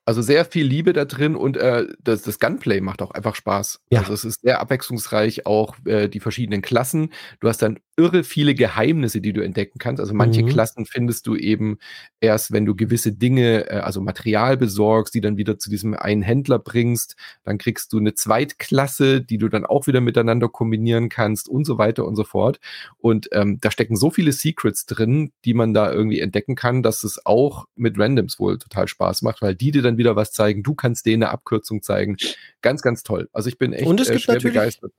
Also 0.09 0.23
sehr 0.23 0.43
viel 0.43 0.65
Liebe 0.65 0.91
da 0.91 1.05
drin 1.05 1.35
und 1.35 1.55
äh, 1.55 1.85
das, 2.03 2.23
das 2.23 2.39
Gunplay 2.39 2.81
macht 2.81 3.03
auch 3.03 3.11
einfach 3.11 3.35
Spaß. 3.35 3.79
Ja. 3.91 3.99
Also 3.99 4.13
es 4.13 4.25
ist 4.25 4.41
sehr 4.41 4.59
abwechslungsreich, 4.59 5.45
auch 5.45 5.75
äh, 5.85 6.07
die 6.07 6.19
verschiedenen 6.19 6.63
Klassen. 6.63 7.13
Du 7.41 7.47
hast 7.47 7.61
dann 7.61 7.79
irre 7.99 8.23
viele 8.23 8.55
Geheimnisse, 8.55 9.19
die 9.19 9.33
du 9.33 9.41
entdecken 9.43 9.77
kannst. 9.77 9.99
Also 9.99 10.13
manche 10.13 10.43
mhm. 10.43 10.47
Klassen 10.47 10.85
findest 10.85 11.27
du 11.27 11.35
eben 11.35 11.77
erst, 12.21 12.53
wenn 12.53 12.65
du 12.65 12.73
gewisse 12.73 13.11
Dinge, 13.11 13.69
äh, 13.69 13.79
also 13.79 13.99
Material 13.99 14.55
besorgst, 14.55 15.13
die 15.13 15.21
dann 15.21 15.35
wieder 15.35 15.59
zu 15.59 15.69
diesem 15.69 15.93
einen 15.93 16.21
Händler 16.21 16.59
bringst. 16.59 17.17
Dann 17.43 17.57
kriegst 17.57 17.91
du 17.91 17.97
eine 17.97 18.13
Zweitklasse, 18.13 19.21
die 19.21 19.37
du 19.37 19.49
dann 19.49 19.65
auch 19.65 19.85
wieder 19.85 19.99
miteinander 19.99 20.47
kombinieren 20.47 21.09
kannst 21.09 21.49
und 21.49 21.65
so 21.65 21.77
weiter 21.77 22.05
und 22.05 22.15
so 22.15 22.23
fort. 22.23 22.59
Und 22.97 23.27
ähm, 23.33 23.57
da 23.59 23.69
stecken 23.69 23.97
so 23.97 24.09
viele 24.09 24.31
Secrets 24.31 24.85
drin, 24.85 25.33
die 25.43 25.53
man 25.53 25.73
da 25.73 25.91
irgendwie 25.91 26.21
entdecken 26.21 26.55
kann, 26.55 26.81
dass 26.81 27.03
es 27.03 27.25
auch 27.25 27.65
mit 27.75 27.99
Randoms 27.99 28.39
wohl 28.39 28.57
total 28.57 28.87
Spaß 28.87 29.23
macht, 29.23 29.41
weil 29.41 29.55
die 29.55 29.71
dir 29.71 29.81
dann 29.81 29.97
wieder 29.97 30.15
was 30.15 30.31
zeigen, 30.31 30.63
du 30.63 30.73
kannst 30.73 31.05
denen 31.05 31.23
eine 31.23 31.31
Abkürzung 31.33 31.81
zeigen. 31.81 32.15
Ganz, 32.61 32.81
ganz 32.81 33.03
toll. 33.03 33.27
Also 33.33 33.49
ich 33.49 33.57
bin 33.57 33.73
echt 33.73 33.85
Und 33.85 33.99
es 33.99 34.09
äh, 34.09 34.19
schwer 34.19 34.39
begeistert. 34.39 34.93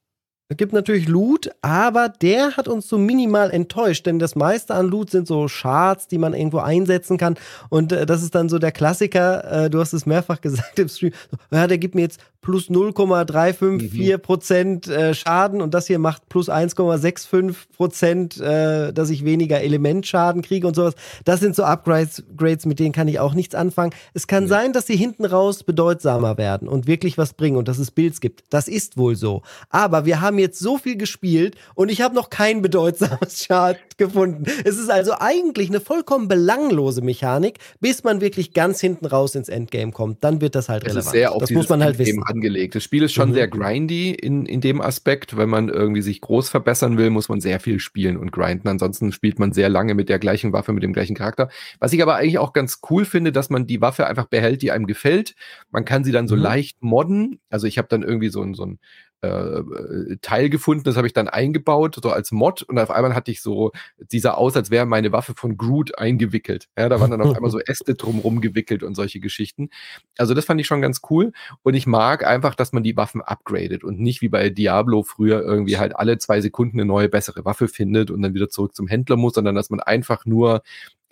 Es 0.51 0.57
gibt 0.57 0.73
natürlich 0.73 1.07
Loot, 1.07 1.49
aber 1.63 2.09
der 2.09 2.57
hat 2.57 2.67
uns 2.67 2.89
so 2.89 2.99
minimal 2.99 3.53
enttäuscht, 3.53 4.05
denn 4.05 4.19
das 4.19 4.35
meiste 4.35 4.75
an 4.75 4.89
Loot 4.89 5.11
sind 5.11 5.29
so 5.29 5.47
Charts, 5.47 6.09
die 6.09 6.19
man 6.19 6.35
irgendwo 6.35 6.59
einsetzen 6.59 7.19
kann. 7.19 7.37
Und 7.69 7.93
äh, 7.93 8.05
das 8.05 8.25
ist 8.25 8.35
dann 8.35 8.49
so 8.49 8.59
der 8.59 8.73
Klassiker, 8.73 9.67
äh, 9.67 9.71
du 9.71 9.79
hast 9.79 9.93
es 9.93 10.07
mehrfach 10.07 10.41
gesagt 10.43 10.77
im 10.81 10.89
Stream, 10.89 11.13
ja, 11.53 11.69
der 11.69 11.79
gibt 11.79 11.95
mir 11.95 12.01
jetzt 12.01 12.19
plus 12.43 12.71
0,354 12.71 14.23
Prozent 14.23 14.89
äh, 14.89 15.15
Schaden 15.15 15.61
und 15.61 15.75
das 15.75 15.87
hier 15.87 15.99
macht 15.99 16.29
plus 16.29 16.49
1,65 16.49 17.55
Prozent, 17.77 18.41
äh, 18.41 18.93
dass 18.93 19.11
ich 19.11 19.25
weniger 19.25 19.61
Elementschaden 19.61 20.43
kriege 20.43 20.67
und 20.67 20.75
sowas. 20.75 20.95
Das 21.25 21.41
sind 21.41 21.55
so 21.55 21.65
Upgrades, 21.65 22.25
Grades, 22.37 22.67
mit 22.67 22.79
denen 22.79 22.93
kann 22.93 23.09
ich 23.09 23.21
auch 23.21 23.35
nichts 23.35 23.55
anfangen. 23.55 23.93
Es 24.15 24.27
kann 24.27 24.45
ja. 24.45 24.49
sein, 24.49 24.73
dass 24.73 24.87
sie 24.87 24.97
hinten 24.97 25.27
raus 25.27 25.63
bedeutsamer 25.63 26.39
werden 26.39 26.67
und 26.67 26.87
wirklich 26.87 27.19
was 27.19 27.35
bringen 27.35 27.57
und 27.57 27.69
dass 27.69 27.79
es 27.79 27.91
Builds 27.91 28.21
gibt. 28.21 28.43
Das 28.51 28.69
ist 28.69 28.97
wohl 28.97 29.15
so. 29.15 29.43
Aber 29.69 30.07
wir 30.07 30.21
haben 30.21 30.40
jetzt 30.41 30.59
so 30.59 30.79
viel 30.79 30.97
gespielt 30.97 31.57
und 31.75 31.91
ich 31.91 32.01
habe 32.01 32.15
noch 32.15 32.31
kein 32.31 32.63
bedeutsames 32.63 33.45
Chart 33.47 33.79
gefunden. 33.97 34.45
Es 34.65 34.79
ist 34.79 34.91
also 34.91 35.13
eigentlich 35.19 35.69
eine 35.69 35.81
vollkommen 35.81 36.27
belanglose 36.29 37.03
Mechanik, 37.03 37.59
bis 37.81 38.03
man 38.03 38.21
wirklich 38.21 38.53
ganz 38.53 38.81
hinten 38.81 39.07
raus 39.07 39.35
ins 39.35 39.49
Endgame 39.49 39.93
kommt. 39.93 40.25
Dann 40.25 40.41
wird 40.41 40.55
das 40.55 40.69
halt 40.69 40.83
es 40.83 40.91
relevant. 40.91 41.07
Ist 41.07 41.13
sehr 41.13 41.33
auf 41.33 41.41
das 41.41 41.51
muss 41.51 41.69
man 41.69 41.83
halt 41.83 41.99
Endgame 41.99 42.23
wissen. 42.23 42.35
angelegt. 42.35 42.75
Das 42.75 42.83
Spiel 42.83 43.03
ist 43.03 43.13
schon 43.13 43.31
mhm. 43.31 43.35
sehr 43.35 43.49
grindy 43.49 44.11
in, 44.13 44.47
in 44.47 44.61
dem 44.61 44.81
Aspekt. 44.81 45.37
Wenn 45.37 45.49
man 45.49 45.69
irgendwie 45.69 46.03
sich 46.03 46.21
groß 46.21 46.49
verbessern 46.49 46.99
will, 46.99 47.11
muss 47.11 47.29
man 47.29 47.41
sehr 47.41 47.61
viel 47.61 47.79
spielen 47.79 48.17
und 48.17 48.33
grinden. 48.33 48.69
Ansonsten 48.69 49.13
spielt 49.13 49.39
man 49.39 49.53
sehr 49.53 49.69
lange 49.69 49.95
mit 49.95 50.09
der 50.09 50.19
gleichen 50.19 50.53
Waffe, 50.53 50.73
mit 50.73 50.83
dem 50.83 50.93
gleichen 50.93 51.15
Charakter. 51.15 51.49
Was 51.79 51.93
ich 51.93 52.03
aber 52.03 52.17
eigentlich 52.17 52.39
auch 52.39 52.53
ganz 52.53 52.81
cool 52.91 53.05
finde, 53.05 53.33
dass 53.33 53.51
man 53.51 53.67
die 53.67 53.81
Waffe 53.81 54.07
einfach 54.07 54.27
behält, 54.27 54.63
die 54.63 54.71
einem 54.71 54.87
gefällt. 54.87 55.35
Man 55.71 55.85
kann 55.85 56.05
sie 56.05 56.13
dann 56.13 56.29
so 56.29 56.37
mhm. 56.37 56.43
leicht 56.43 56.83
modden. 56.83 57.41
Also 57.51 57.67
ich 57.67 57.79
habe 57.79 57.89
dann 57.89 58.03
irgendwie 58.03 58.29
so 58.29 58.43
ein, 58.43 58.55
so 58.55 58.65
ein 58.65 58.79
äh, 59.23 60.17
Teil 60.23 60.49
gefunden, 60.51 60.85
das 60.85 60.97
habe 60.97 61.07
ich 61.07 61.13
dann 61.13 61.29
eingebaut, 61.29 61.99
so 62.03 62.11
als 62.11 62.33
Mod 62.33 62.63
und 62.63 62.79
auf 62.79 62.91
einmal 62.91 63.15
hatte 63.15 63.31
ich 63.31 63.43
so, 63.43 63.73
dieser 63.99 64.39
aus, 64.39 64.57
als 64.57 64.71
wäre 64.71 64.87
meine 64.87 65.13
Waffe 65.13 65.35
von 65.37 65.57
Groot 65.57 65.99
eingewickelt. 65.99 66.69
Ja, 66.79 66.89
da 66.89 67.01
waren 67.01 67.11
dann 67.11 67.21
auf 67.21 67.35
einmal 67.35 67.51
so 67.51 67.61
Äste 67.67 67.95
drumrum 67.95 68.41
gewickelt 68.41 68.83
und 68.83 68.95
solche 68.95 69.21
Geschichten. 69.21 69.71
Also 70.17 70.35
das 70.35 70.45
fand 70.45 70.61
ich 70.61 70.67
schon 70.67 70.81
ganz 70.81 71.01
cool 71.11 71.33
und 71.63 71.75
ich 71.75 71.87
mag 71.87 72.27
einfach, 72.27 72.55
dass 72.55 72.73
man 72.73 72.83
die 72.83 72.97
Waffen 72.97 73.21
upgradet 73.21 73.85
und 73.85 74.01
nicht 74.01 74.23
wie 74.23 74.29
bei 74.29 74.51
Diablo 74.51 75.03
früher 75.03 75.43
irgendwie 75.43 75.79
halt 75.79 75.97
alle 75.97 76.19
zwei 76.19 76.41
Sekunden 76.41 76.79
eine 76.81 76.87
neue, 76.87 77.09
bessere 77.09 77.45
Waffe 77.45 77.69
findet 77.69 78.11
und 78.11 78.23
dann 78.23 78.35
wieder 78.35 78.49
zurück 78.49 78.75
zum 78.75 78.89
Händler 78.89 79.17
muss, 79.17 79.35
sondern 79.35 79.55
dass 79.55 79.71
man 79.71 79.81
einfach 79.81 80.25
nur 80.25 80.63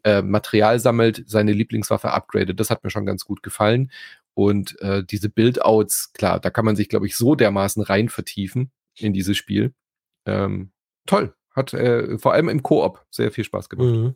äh, 0.05 0.23
Material 0.23 0.79
sammelt, 0.79 1.25
seine 1.27 1.53
Lieblingswaffe 1.53 2.13
upgradet. 2.13 2.59
Das 2.59 2.71
hat 2.71 2.85
mir 2.85 2.91
schon 2.91 3.05
ganz 3.07 3.25
gut 3.25 3.43
gefallen. 3.43 3.91
Und 4.39 4.81
äh, 4.83 5.03
diese 5.03 5.31
Build-Outs, 5.31 6.13
klar, 6.13 6.39
da 6.39 6.51
kann 6.51 6.65
man 6.65 6.77
sich, 6.77 6.89
glaube 6.89 7.09
ich, 7.09 7.17
so 7.17 7.35
dermaßen 7.35 7.83
rein 7.83 8.09
vertiefen 8.09 8.71
in 8.95 9.13
dieses 9.13 9.37
Spiel. 9.37 9.75
Ähm, 10.27 10.71
toll. 11.07 11.35
Hat 11.51 11.75
äh, 11.75 12.17
vor 12.19 12.35
allem 12.35 12.49
im 12.49 12.63
Koop 12.63 13.05
sehr 13.11 13.33
viel 13.33 13.43
Spaß 13.43 13.69
gemacht. 13.69 13.89
Mhm. 13.89 14.15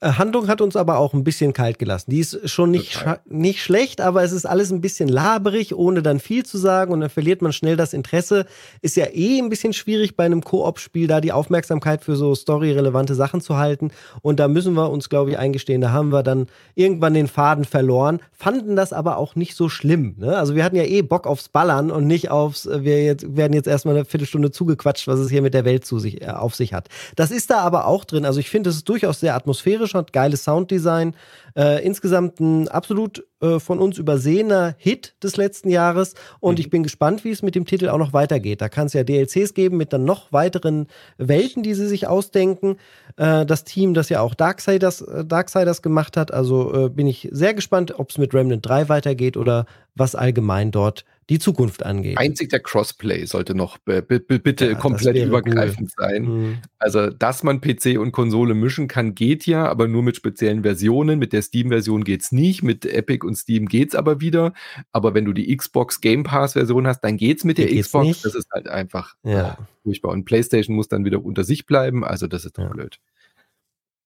Äh, 0.00 0.12
Handlung 0.12 0.48
hat 0.48 0.60
uns 0.60 0.76
aber 0.76 0.98
auch 0.98 1.14
ein 1.14 1.24
bisschen 1.24 1.54
kalt 1.54 1.78
gelassen. 1.78 2.10
Die 2.10 2.20
ist 2.20 2.50
schon 2.50 2.70
nicht, 2.70 3.02
nicht 3.24 3.62
schlecht, 3.62 4.02
aber 4.02 4.22
es 4.22 4.32
ist 4.32 4.44
alles 4.44 4.70
ein 4.70 4.82
bisschen 4.82 5.08
laberig, 5.08 5.74
ohne 5.74 6.02
dann 6.02 6.20
viel 6.20 6.44
zu 6.44 6.58
sagen 6.58 6.92
und 6.92 7.00
dann 7.00 7.08
verliert 7.08 7.40
man 7.40 7.52
schnell 7.52 7.76
das 7.76 7.94
Interesse. 7.94 8.44
Ist 8.82 8.96
ja 8.96 9.06
eh 9.06 9.38
ein 9.38 9.48
bisschen 9.48 9.72
schwierig 9.72 10.14
bei 10.14 10.24
einem 10.26 10.42
Koop-Spiel, 10.42 11.06
da 11.06 11.22
die 11.22 11.32
Aufmerksamkeit 11.32 12.04
für 12.04 12.14
so 12.16 12.34
storyrelevante 12.34 13.14
Sachen 13.14 13.40
zu 13.40 13.56
halten. 13.56 13.90
Und 14.20 14.38
da 14.38 14.48
müssen 14.48 14.74
wir 14.74 14.90
uns, 14.90 15.08
glaube 15.08 15.30
ich, 15.30 15.38
eingestehen, 15.38 15.80
da 15.80 15.92
haben 15.92 16.12
wir 16.12 16.22
dann 16.22 16.48
irgendwann 16.74 17.14
den 17.14 17.26
Faden 17.26 17.64
verloren, 17.64 18.20
fanden 18.32 18.76
das 18.76 18.92
aber 18.92 19.16
auch 19.16 19.34
nicht 19.34 19.56
so 19.56 19.70
schlimm. 19.70 20.16
Ne? 20.18 20.36
Also 20.36 20.54
wir 20.54 20.64
hatten 20.64 20.76
ja 20.76 20.84
eh 20.84 21.00
Bock 21.00 21.26
aufs 21.26 21.48
Ballern 21.48 21.90
und 21.90 22.06
nicht 22.06 22.30
aufs, 22.30 22.66
äh, 22.66 22.84
wir 22.84 23.02
jetzt, 23.02 23.34
werden 23.34 23.54
jetzt 23.54 23.66
erstmal 23.66 23.94
eine 23.94 24.04
Viertelstunde 24.04 24.50
zugequatscht, 24.50 25.08
was 25.08 25.20
es 25.20 25.30
hier 25.30 25.40
mit 25.40 25.54
der 25.54 25.64
Welt 25.64 25.86
zu 25.86 25.98
sich, 25.98 26.20
äh, 26.20 26.26
auf 26.26 26.54
sich 26.54 26.74
hat. 26.74 26.88
Das 27.16 27.30
ist 27.30 27.48
da 27.50 27.60
aber 27.60 27.86
auch 27.86 28.04
drin. 28.04 28.26
Also 28.26 28.40
ich 28.40 28.50
finde, 28.50 28.68
es 28.68 28.76
ist 28.76 28.88
durchaus 28.90 29.20
sehr 29.20 29.34
atmosphärisch 29.34 29.85
atmosphärisch 29.86 29.94
hat, 29.94 30.12
geiles 30.12 30.44
Sounddesign. 30.44 31.14
Äh, 31.56 31.84
insgesamt 31.84 32.38
ein 32.40 32.68
absolut 32.68 33.24
äh, 33.40 33.58
von 33.58 33.78
uns 33.78 33.96
übersehener 33.96 34.74
Hit 34.78 35.14
des 35.22 35.36
letzten 35.36 35.70
Jahres. 35.70 36.14
Und 36.38 36.56
mhm. 36.56 36.60
ich 36.60 36.70
bin 36.70 36.82
gespannt, 36.82 37.24
wie 37.24 37.30
es 37.30 37.42
mit 37.42 37.54
dem 37.54 37.64
Titel 37.64 37.88
auch 37.88 37.98
noch 37.98 38.12
weitergeht. 38.12 38.60
Da 38.60 38.68
kann 38.68 38.86
es 38.86 38.92
ja 38.92 39.04
DLCs 39.04 39.54
geben 39.54 39.78
mit 39.78 39.92
dann 39.92 40.04
noch 40.04 40.32
weiteren 40.32 40.86
Welten, 41.16 41.62
die 41.62 41.74
sie 41.74 41.86
sich 41.86 42.06
ausdenken. 42.08 42.76
Äh, 43.16 43.46
das 43.46 43.64
Team, 43.64 43.94
das 43.94 44.10
ja 44.10 44.20
auch 44.20 44.34
Darksiders, 44.34 45.00
äh, 45.00 45.24
Darksiders 45.24 45.80
gemacht 45.80 46.16
hat. 46.16 46.32
Also 46.32 46.86
äh, 46.86 46.88
bin 46.90 47.06
ich 47.06 47.28
sehr 47.32 47.54
gespannt, 47.54 47.98
ob 47.98 48.10
es 48.10 48.18
mit 48.18 48.34
Remnant 48.34 48.66
3 48.66 48.88
weitergeht 48.88 49.36
oder 49.36 49.64
was 49.94 50.14
allgemein 50.14 50.70
dort 50.70 51.04
die 51.28 51.38
Zukunft 51.40 51.84
angeht. 51.84 52.18
Einzig 52.18 52.50
der 52.50 52.60
Crossplay 52.60 53.24
sollte 53.24 53.54
noch 53.54 53.78
bitte 53.78 54.66
ja, 54.66 54.74
komplett 54.74 55.16
übergreifend 55.16 55.90
cool. 55.98 56.06
sein. 56.08 56.22
Mhm. 56.22 56.58
Also, 56.78 57.10
dass 57.10 57.42
man 57.42 57.60
PC 57.60 57.98
und 57.98 58.12
Konsole 58.12 58.54
mischen 58.54 58.86
kann, 58.86 59.14
geht 59.14 59.44
ja, 59.46 59.66
aber 59.66 59.88
nur 59.88 60.02
mit 60.02 60.16
speziellen 60.16 60.62
Versionen. 60.62 61.18
Mit 61.18 61.32
der 61.32 61.42
Steam-Version 61.42 62.04
geht's 62.04 62.30
nicht, 62.30 62.62
mit 62.62 62.86
Epic 62.86 63.26
und 63.26 63.34
Steam 63.34 63.66
geht's 63.66 63.96
aber 63.96 64.20
wieder. 64.20 64.52
Aber 64.92 65.14
wenn 65.14 65.24
du 65.24 65.32
die 65.32 65.54
Xbox 65.56 66.00
Game 66.00 66.22
Pass-Version 66.22 66.86
hast, 66.86 67.00
dann 67.00 67.16
geht's 67.16 67.42
mit 67.42 67.58
der 67.58 67.66
geht's 67.66 67.88
Xbox. 67.88 68.06
Nicht. 68.06 68.24
Das 68.24 68.34
ist 68.36 68.50
halt 68.52 68.68
einfach 68.68 69.14
ja. 69.24 69.58
furchtbar. 69.82 70.12
Und 70.12 70.26
PlayStation 70.26 70.76
muss 70.76 70.88
dann 70.88 71.04
wieder 71.04 71.24
unter 71.24 71.42
sich 71.42 71.66
bleiben. 71.66 72.04
Also, 72.04 72.28
das 72.28 72.44
ist 72.44 72.56
doch 72.56 72.64
ja. 72.64 72.68
blöd. 72.70 73.00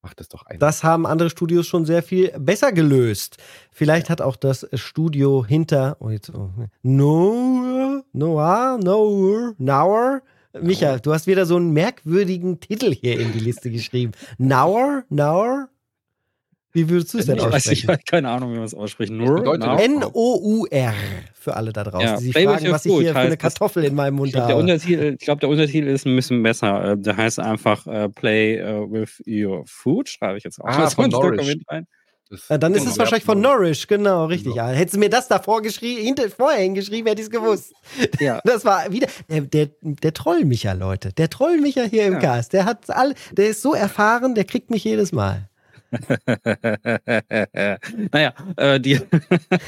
Macht 0.03 0.19
das 0.19 0.29
doch 0.29 0.45
ein. 0.47 0.57
Das 0.57 0.83
haben 0.83 1.05
andere 1.05 1.29
Studios 1.29 1.67
schon 1.67 1.85
sehr 1.85 2.01
viel 2.01 2.31
besser 2.39 2.71
gelöst. 2.71 3.37
Vielleicht 3.71 4.09
hat 4.09 4.19
auch 4.19 4.35
das 4.35 4.67
Studio 4.73 5.45
hinter 5.45 5.97
oh 5.99 6.09
jetzt, 6.09 6.31
oh, 6.33 6.49
Noah, 6.81 8.03
Noah, 8.11 8.79
Noah, 8.81 9.53
Noah. 9.59 10.21
Micha, 10.59 10.97
du 10.97 11.13
hast 11.13 11.27
wieder 11.27 11.45
so 11.45 11.55
einen 11.55 11.71
merkwürdigen 11.71 12.59
Titel 12.59 12.93
hier 12.93 13.19
in 13.19 13.31
die 13.31 13.39
Liste 13.39 13.69
geschrieben. 13.71 14.11
Nauer, 14.37 15.03
Nauer, 15.09 15.69
wie 16.73 16.89
würdest 16.89 17.13
du 17.13 17.19
es 17.19 17.25
denn 17.25 17.37
ich 17.37 17.41
aussprechen? 17.41 17.69
Weiß, 17.69 17.77
ich 17.77 17.87
habe 17.87 17.99
keine 18.05 18.29
Ahnung, 18.29 18.51
wie 18.53 18.57
man 18.57 18.65
es 18.65 18.73
ausspricht. 18.73 19.11
N-O-U-R 19.11 20.93
für 21.33 21.55
alle 21.55 21.73
da 21.73 21.83
draußen, 21.83 22.07
ja, 22.07 22.17
die 22.17 22.25
sich 22.25 22.33
fragen, 22.33 22.71
was 22.71 22.85
ich 22.85 22.93
hier 22.93 23.11
für 23.13 23.19
eine 23.19 23.37
Kartoffel 23.37 23.83
in 23.83 23.95
meinem 23.95 24.15
Mund 24.15 24.27
ich 24.27 24.33
glaub, 24.33 24.43
habe. 24.43 24.53
Der 24.53 24.61
Untertitel, 24.61 25.15
ich 25.19 25.25
glaube, 25.25 25.39
der 25.39 25.49
Untertitel 25.49 25.87
ist 25.87 26.05
ein 26.05 26.15
bisschen 26.15 26.43
besser. 26.43 26.91
Äh, 26.91 26.97
der 26.97 27.17
heißt 27.17 27.39
einfach 27.39 27.85
uh, 27.87 28.09
Play 28.09 28.61
uh, 28.61 28.91
with 28.91 29.21
your 29.27 29.63
food, 29.65 30.09
schreibe 30.09 30.37
ich 30.37 30.43
jetzt 30.43 30.61
auch 30.61 30.67
ah, 30.67 30.89
von 30.89 31.09
Nourish. 31.09 31.57
rein. 31.67 31.87
Ja, 32.49 32.57
dann 32.57 32.73
ist 32.73 32.87
es 32.87 32.97
wahrscheinlich 32.97 33.25
von 33.25 33.41
Norwich, 33.41 33.87
genau, 33.87 34.25
richtig. 34.25 34.53
Genau. 34.53 34.67
Ja, 34.67 34.73
hättest 34.73 34.95
du 34.95 34.99
mir 34.99 35.09
das 35.09 35.27
da 35.27 35.41
hinter, 35.81 36.29
vorher 36.29 36.61
hingeschrieben, 36.61 37.07
hätte 37.07 37.21
ich 37.21 37.27
es 37.27 37.31
gewusst. 37.31 37.73
Ja. 38.19 38.39
Das 38.51 38.65
war 38.65 38.91
wieder 38.91 39.07
der, 39.29 39.41
der, 39.41 39.69
der 39.81 40.13
Trollmicher, 40.13 40.73
Leute. 40.73 41.13
Der 41.13 41.29
Trollmicher 41.29 41.85
hier 41.85 42.05
im 42.05 42.13
ja. 42.13 42.19
Cast. 42.19 42.53
Der 42.53 42.65
hat 42.65 42.89
all, 42.89 43.13
der 43.31 43.49
ist 43.49 43.61
so 43.61 43.73
erfahren, 43.73 44.35
der 44.35 44.45
kriegt 44.45 44.69
mich 44.69 44.83
jedes 44.83 45.11
Mal. 45.11 45.49
naja, 48.11 48.33
äh, 48.57 48.79
die, 48.79 48.99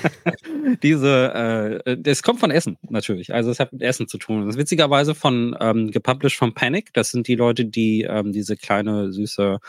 diese, 0.83 1.81
äh, 1.85 1.97
das 1.97 2.23
kommt 2.23 2.39
von 2.39 2.51
Essen 2.51 2.77
natürlich. 2.89 3.33
Also 3.33 3.51
es 3.51 3.59
hat 3.59 3.73
mit 3.73 3.81
Essen 3.81 4.07
zu 4.07 4.17
tun. 4.17 4.45
Das 4.45 4.55
ist 4.55 4.59
witzigerweise 4.59 5.15
von 5.15 5.55
ähm, 5.59 5.91
gepublished 5.91 6.37
von 6.37 6.53
Panic. 6.53 6.93
Das 6.93 7.11
sind 7.11 7.27
die 7.27 7.35
Leute, 7.35 7.65
die 7.65 8.03
ähm, 8.03 8.31
diese 8.31 8.55
kleine 8.55 9.11
süße 9.11 9.59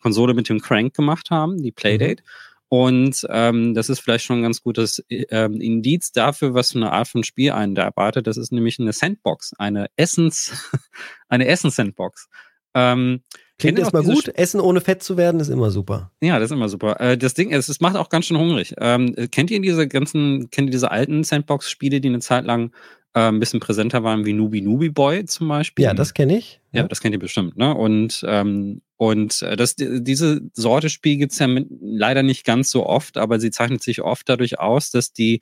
Konsole 0.00 0.34
mit 0.34 0.48
dem 0.48 0.60
Crank 0.60 0.94
gemacht 0.94 1.30
haben, 1.30 1.62
die 1.62 1.72
Playdate. 1.72 2.22
Mhm. 2.22 2.52
Und 2.72 3.26
ähm, 3.28 3.74
das 3.74 3.90
ist 3.90 4.00
vielleicht 4.00 4.24
schon 4.24 4.38
ein 4.38 4.44
ganz 4.44 4.62
gutes 4.62 5.04
ähm, 5.10 5.60
Indiz 5.60 6.10
dafür, 6.10 6.54
was 6.54 6.72
für 6.72 6.78
eine 6.78 6.90
Art 6.90 7.06
von 7.06 7.22
Spiel 7.22 7.52
einen 7.52 7.74
da 7.74 7.82
erwartet. 7.82 8.26
Das 8.26 8.38
ist 8.38 8.50
nämlich 8.50 8.78
eine 8.78 8.94
Sandbox, 8.94 9.52
eine 9.58 9.88
Essens, 9.96 10.70
eine 11.28 11.48
Essens-Sandbox. 11.48 12.30
Ähm, 12.72 13.24
Klingt 13.58 13.78
erstmal 13.78 14.02
gut. 14.02 14.28
Essen 14.34 14.60
ohne 14.60 14.80
fett 14.80 15.02
zu 15.02 15.16
werden 15.16 15.40
ist 15.40 15.48
immer 15.48 15.70
super. 15.70 16.10
Ja, 16.20 16.38
das 16.38 16.50
ist 16.50 16.56
immer 16.56 16.68
super. 16.68 17.00
Äh, 17.00 17.16
das 17.16 17.34
Ding 17.34 17.50
ist, 17.50 17.68
es 17.68 17.80
macht 17.80 17.96
auch 17.96 18.08
ganz 18.08 18.26
schön 18.26 18.38
hungrig. 18.38 18.74
Ähm, 18.78 19.14
kennt 19.30 19.50
ihr 19.50 19.60
diese 19.60 19.86
ganzen, 19.86 20.50
kennt 20.50 20.68
ihr 20.68 20.72
diese 20.72 20.90
alten 20.90 21.22
Sandbox-Spiele, 21.22 22.00
die 22.00 22.08
eine 22.08 22.20
Zeit 22.20 22.44
lang 22.44 22.72
äh, 23.14 23.20
ein 23.20 23.40
bisschen 23.40 23.60
präsenter 23.60 24.02
waren, 24.02 24.24
wie 24.24 24.32
Nubi 24.32 24.62
Nubi 24.62 24.88
Boy 24.88 25.24
zum 25.26 25.48
Beispiel? 25.48 25.84
Ja, 25.84 25.94
das 25.94 26.14
kenne 26.14 26.38
ich. 26.38 26.60
Ja, 26.72 26.82
ja, 26.82 26.88
das 26.88 27.00
kennt 27.00 27.14
ihr 27.14 27.18
bestimmt, 27.18 27.56
ne? 27.56 27.74
Und, 27.74 28.24
ähm, 28.26 28.80
und 28.96 29.42
äh, 29.42 29.56
das, 29.56 29.76
diese 29.76 30.40
Sorte 30.54 30.88
Spiel 30.88 31.18
gibt's 31.18 31.38
ja 31.38 31.46
mit, 31.46 31.68
leider 31.80 32.22
nicht 32.22 32.44
ganz 32.44 32.70
so 32.70 32.86
oft, 32.86 33.18
aber 33.18 33.38
sie 33.38 33.50
zeichnet 33.50 33.82
sich 33.82 34.02
oft 34.02 34.28
dadurch 34.28 34.58
aus, 34.58 34.90
dass 34.90 35.12
die 35.12 35.40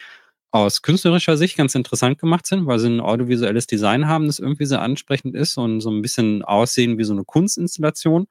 aus 0.51 0.83
künstlerischer 0.83 1.37
Sicht 1.37 1.57
ganz 1.57 1.75
interessant 1.75 2.19
gemacht 2.19 2.47
sind, 2.47 2.67
weil 2.67 2.79
sie 2.79 2.89
ein 2.89 3.01
audiovisuelles 3.01 3.67
Design 3.67 4.09
haben, 4.09 4.27
das 4.27 4.39
irgendwie 4.39 4.67
sehr 4.67 4.83
ansprechend 4.83 5.35
ist 5.35 5.57
und 5.57 5.81
so 5.81 5.91
ein 5.91 6.03
bisschen 6.03 6.43
aussehen 6.43 6.99
wie 6.99 7.05
so 7.05 7.13
eine 7.13 7.25
Kunstinstallation 7.25 8.27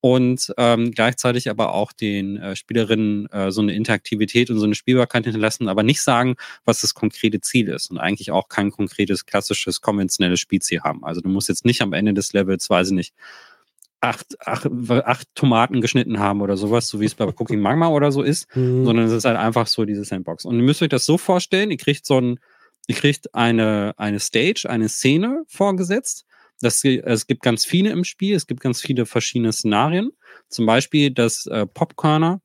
und 0.00 0.54
ähm, 0.56 0.92
gleichzeitig 0.92 1.50
aber 1.50 1.72
auch 1.72 1.92
den 1.92 2.36
äh, 2.36 2.54
Spielerinnen 2.54 3.26
äh, 3.32 3.50
so 3.50 3.60
eine 3.60 3.74
Interaktivität 3.74 4.50
und 4.50 4.58
so 4.58 4.64
eine 4.64 4.76
Spielbarkeit 4.76 5.24
hinterlassen, 5.24 5.68
aber 5.68 5.82
nicht 5.82 6.02
sagen, 6.02 6.36
was 6.64 6.82
das 6.82 6.94
konkrete 6.94 7.40
Ziel 7.40 7.68
ist 7.68 7.90
und 7.90 7.98
eigentlich 7.98 8.30
auch 8.30 8.48
kein 8.48 8.70
konkretes, 8.70 9.26
klassisches, 9.26 9.80
konventionelles 9.80 10.38
Spielziel 10.38 10.82
haben. 10.82 11.04
Also 11.04 11.20
du 11.20 11.28
musst 11.28 11.48
jetzt 11.48 11.64
nicht 11.64 11.82
am 11.82 11.92
Ende 11.92 12.14
des 12.14 12.32
Levels, 12.32 12.70
weiß 12.70 12.88
ich 12.88 12.94
nicht, 12.94 13.14
acht, 14.08 14.36
acht, 14.46 14.68
acht 14.90 15.28
Tomaten 15.34 15.80
geschnitten 15.80 16.18
haben 16.18 16.40
oder 16.40 16.56
sowas, 16.56 16.88
so 16.88 17.00
wie 17.00 17.04
es 17.04 17.14
bei 17.14 17.24
Cooking 17.24 17.60
Magma 17.66 17.88
oder 17.88 18.12
so 18.12 18.22
ist, 18.22 18.54
mhm. 18.56 18.84
sondern 18.84 19.06
es 19.06 19.12
ist 19.12 19.24
halt 19.24 19.36
einfach 19.36 19.66
so 19.66 19.84
diese 19.84 20.04
Sandbox. 20.04 20.44
Und 20.44 20.56
ihr 20.56 20.62
müsst 20.62 20.82
euch 20.82 20.88
das 20.88 21.04
so 21.04 21.18
vorstellen, 21.18 21.70
ihr 21.70 21.76
kriegt 21.76 22.06
so 22.06 22.20
ein, 22.20 22.38
ihr 22.86 22.94
kriegt 22.94 23.34
eine, 23.34 23.94
eine 23.96 24.20
Stage, 24.20 24.68
eine 24.68 24.88
Szene 24.88 25.44
vorgesetzt. 25.48 26.24
Das, 26.60 26.82
es 26.84 27.26
gibt 27.26 27.42
ganz 27.42 27.66
viele 27.66 27.90
im 27.90 28.04
Spiel, 28.04 28.34
es 28.34 28.46
gibt 28.46 28.60
ganz 28.60 28.80
viele 28.80 29.04
verschiedene 29.04 29.52
Szenarien. 29.52 30.12
Zum 30.48 30.64
Beispiel, 30.64 31.10
dass 31.10 31.46
äh, 31.46 31.66
Popcorner 31.66 32.40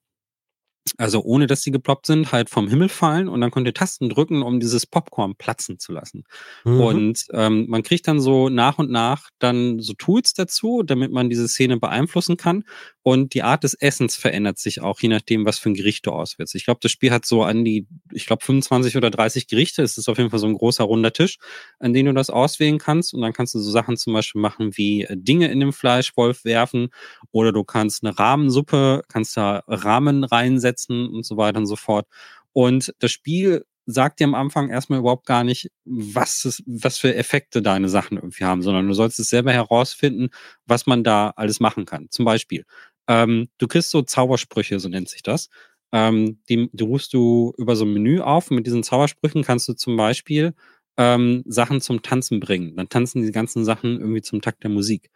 also 0.97 1.21
ohne 1.23 1.47
dass 1.47 1.61
sie 1.61 1.71
geploppt 1.71 2.07
sind, 2.07 2.31
halt 2.31 2.49
vom 2.49 2.67
Himmel 2.67 2.89
fallen 2.89 3.27
und 3.27 3.41
dann 3.41 3.51
könnt 3.51 3.67
ihr 3.67 3.73
Tasten 3.73 4.09
drücken, 4.09 4.41
um 4.41 4.59
dieses 4.59 4.85
Popcorn 4.85 5.35
platzen 5.35 5.79
zu 5.79 5.91
lassen. 5.91 6.23
Mhm. 6.63 6.81
Und 6.81 7.25
ähm, 7.33 7.65
man 7.69 7.83
kriegt 7.83 8.07
dann 8.07 8.19
so 8.19 8.49
nach 8.49 8.79
und 8.79 8.89
nach 8.89 9.29
dann 9.39 9.79
so 9.79 9.93
Tools 9.93 10.33
dazu, 10.33 10.83
damit 10.83 11.11
man 11.11 11.29
diese 11.29 11.47
Szene 11.47 11.77
beeinflussen 11.77 12.37
kann. 12.37 12.63
Und 13.03 13.33
die 13.33 13.41
Art 13.41 13.63
des 13.63 13.73
Essens 13.73 14.15
verändert 14.15 14.59
sich 14.59 14.81
auch, 14.81 14.99
je 14.99 15.09
nachdem, 15.09 15.45
was 15.45 15.57
für 15.57 15.69
ein 15.69 15.73
Gericht 15.73 16.05
du 16.05 16.11
auswählst. 16.11 16.53
Ich 16.53 16.65
glaube, 16.65 16.79
das 16.83 16.91
Spiel 16.91 17.11
hat 17.11 17.25
so 17.25 17.43
an 17.43 17.65
die, 17.65 17.87
ich 18.11 18.27
glaube, 18.27 18.45
25 18.45 18.95
oder 18.95 19.09
30 19.09 19.47
Gerichte. 19.47 19.81
Es 19.81 19.97
ist 19.97 20.07
auf 20.07 20.19
jeden 20.19 20.29
Fall 20.29 20.39
so 20.39 20.45
ein 20.45 20.53
großer 20.53 20.83
runder 20.83 21.11
Tisch, 21.11 21.37
an 21.79 21.93
dem 21.93 22.05
du 22.05 22.13
das 22.13 22.29
auswählen 22.29 22.77
kannst. 22.77 23.13
Und 23.13 23.21
dann 23.21 23.33
kannst 23.33 23.55
du 23.55 23.59
so 23.59 23.71
Sachen 23.71 23.97
zum 23.97 24.13
Beispiel 24.13 24.41
machen 24.41 24.77
wie 24.77 25.03
äh, 25.03 25.17
Dinge 25.17 25.51
in 25.51 25.59
den 25.59 25.73
Fleischwolf 25.73 26.45
werfen 26.45 26.89
oder 27.31 27.51
du 27.51 27.63
kannst 27.63 28.03
eine 28.03 28.17
Rahmensuppe, 28.17 29.01
kannst 29.07 29.35
da 29.35 29.63
Rahmen 29.67 30.23
reinsetzen 30.23 31.07
und 31.07 31.25
so 31.25 31.37
weiter 31.37 31.57
und 31.57 31.65
so 31.65 31.75
fort. 31.75 32.07
Und 32.53 32.93
das 32.99 33.11
Spiel 33.11 33.65
sagt 33.85 34.19
dir 34.19 34.25
am 34.25 34.35
Anfang 34.35 34.69
erstmal 34.69 34.99
überhaupt 34.99 35.25
gar 35.25 35.43
nicht, 35.43 35.71
was, 35.85 36.45
es, 36.45 36.63
was 36.65 36.97
für 36.97 37.15
Effekte 37.15 37.61
deine 37.61 37.89
Sachen 37.89 38.17
irgendwie 38.17 38.43
haben, 38.43 38.61
sondern 38.61 38.87
du 38.87 38.93
sollst 38.93 39.19
es 39.19 39.29
selber 39.29 39.51
herausfinden, 39.51 40.29
was 40.65 40.85
man 40.85 41.03
da 41.03 41.33
alles 41.35 41.59
machen 41.59 41.85
kann. 41.85 42.07
Zum 42.09 42.25
Beispiel, 42.25 42.65
ähm, 43.11 43.49
du 43.57 43.67
kriegst 43.67 43.91
so 43.91 44.01
Zaubersprüche, 44.03 44.79
so 44.79 44.87
nennt 44.89 45.09
sich 45.09 45.21
das. 45.21 45.49
Ähm, 45.91 46.39
die, 46.49 46.69
die 46.71 46.83
rufst 46.85 47.13
du 47.13 47.53
über 47.57 47.75
so 47.75 47.83
ein 47.83 47.91
Menü 47.93 48.21
auf 48.21 48.49
mit 48.51 48.65
diesen 48.65 48.83
Zaubersprüchen 48.83 49.43
kannst 49.43 49.67
du 49.67 49.73
zum 49.73 49.97
Beispiel 49.97 50.53
ähm, 50.97 51.43
Sachen 51.45 51.81
zum 51.81 52.01
Tanzen 52.03 52.39
bringen. 52.39 52.75
Dann 52.77 52.87
tanzen 52.87 53.21
die 53.23 53.31
ganzen 53.31 53.65
Sachen 53.65 53.99
irgendwie 53.99 54.21
zum 54.21 54.41
Takt 54.41 54.63
der 54.63 54.71
Musik. 54.71 55.09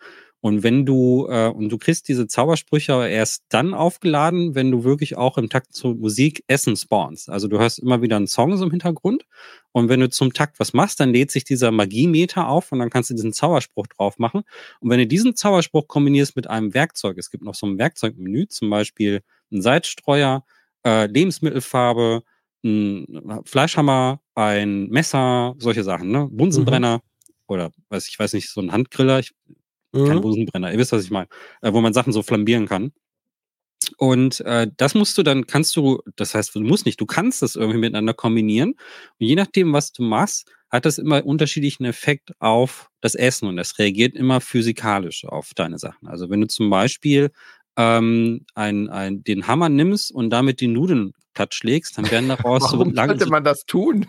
Und 0.45 0.61
wenn 0.61 0.85
du, 0.85 1.25
äh, 1.27 1.47
und 1.47 1.69
du 1.69 1.79
kriegst 1.79 2.07
diese 2.07 2.27
Zaubersprüche 2.27 2.93
aber 2.93 3.09
erst 3.09 3.45
dann 3.49 3.73
aufgeladen, 3.73 4.53
wenn 4.53 4.69
du 4.69 4.83
wirklich 4.83 5.17
auch 5.17 5.39
im 5.39 5.49
Takt 5.49 5.73
zur 5.73 5.95
Musik 5.95 6.43
Essen 6.45 6.77
spawnst. 6.77 7.31
Also 7.31 7.47
du 7.47 7.57
hörst 7.57 7.79
immer 7.79 8.03
wieder 8.03 8.17
einen 8.17 8.27
Song 8.27 8.55
so 8.55 8.63
im 8.63 8.69
Hintergrund. 8.69 9.25
Und 9.71 9.89
wenn 9.89 10.01
du 10.01 10.07
zum 10.07 10.33
Takt 10.33 10.59
was 10.59 10.73
machst, 10.73 10.99
dann 10.99 11.11
lädt 11.11 11.31
sich 11.31 11.45
dieser 11.45 11.71
Magiemeter 11.71 12.47
auf 12.47 12.71
und 12.71 12.77
dann 12.77 12.91
kannst 12.91 13.09
du 13.09 13.15
diesen 13.15 13.33
Zauberspruch 13.33 13.87
drauf 13.87 14.19
machen. 14.19 14.43
Und 14.81 14.91
wenn 14.91 14.99
du 14.99 15.07
diesen 15.07 15.35
Zauberspruch 15.35 15.87
kombinierst 15.87 16.35
mit 16.35 16.47
einem 16.47 16.75
Werkzeug, 16.75 17.17
es 17.17 17.31
gibt 17.31 17.43
noch 17.43 17.55
so 17.55 17.65
ein 17.65 17.79
Werkzeugmenü, 17.79 18.45
zum 18.47 18.69
Beispiel 18.69 19.23
ein 19.51 19.63
Salzstreuer, 19.63 20.45
äh, 20.85 21.07
Lebensmittelfarbe, 21.07 22.21
ein 22.63 23.41
Fleischhammer, 23.45 24.21
ein 24.35 24.89
Messer, 24.89 25.55
solche 25.57 25.83
Sachen, 25.83 26.11
ne? 26.11 26.27
Bunsenbrenner 26.29 26.97
mhm. 26.97 27.33
oder 27.47 27.71
weiß 27.89 28.07
ich 28.09 28.19
weiß 28.19 28.33
nicht, 28.33 28.51
so 28.51 28.61
ein 28.61 28.71
Handgriller. 28.71 29.17
Ich 29.17 29.33
Mhm. 29.95 30.07
Kein 30.07 30.21
Busenbrenner, 30.21 30.71
ihr 30.71 30.77
wisst, 30.77 30.91
was 30.91 31.03
ich 31.03 31.11
meine. 31.11 31.27
Äh, 31.61 31.73
wo 31.73 31.81
man 31.81 31.93
Sachen 31.93 32.13
so 32.13 32.21
flambieren 32.21 32.67
kann. 32.67 32.91
Und 33.97 34.41
äh, 34.41 34.67
das 34.77 34.95
musst 34.95 35.17
du 35.17 35.23
dann, 35.23 35.47
kannst 35.47 35.75
du, 35.75 36.01
das 36.15 36.33
heißt, 36.33 36.55
du 36.55 36.61
musst 36.61 36.85
nicht, 36.85 36.99
du 36.99 37.05
kannst 37.05 37.41
das 37.41 37.55
irgendwie 37.55 37.79
miteinander 37.79 38.13
kombinieren. 38.13 38.71
Und 38.71 39.27
je 39.27 39.35
nachdem, 39.35 39.73
was 39.73 39.91
du 39.91 40.03
machst, 40.03 40.51
hat 40.69 40.85
das 40.85 40.97
immer 40.97 41.25
unterschiedlichen 41.25 41.85
Effekt 41.85 42.31
auf 42.39 42.89
das 43.01 43.15
Essen 43.15 43.47
und 43.47 43.57
das 43.57 43.77
reagiert 43.79 44.15
immer 44.15 44.41
physikalisch 44.41 45.25
auf 45.25 45.51
deine 45.55 45.77
Sachen. 45.77 46.07
Also 46.07 46.29
wenn 46.29 46.41
du 46.41 46.47
zum 46.47 46.69
Beispiel 46.69 47.31
ähm, 47.77 48.45
ein, 48.55 48.89
ein, 48.89 49.23
den 49.23 49.47
Hammer 49.47 49.69
nimmst 49.69 50.11
und 50.11 50.29
damit 50.29 50.61
die 50.61 50.67
Nudeln 50.67 51.13
platt 51.33 51.53
schlägst, 51.53 51.97
dann 51.97 52.09
werden 52.09 52.29
daraus 52.29 52.63
warum 52.63 52.89
so 52.89 52.95
sollte 52.95 53.29
man 53.29 53.43
das 53.43 53.65
tun? 53.65 54.05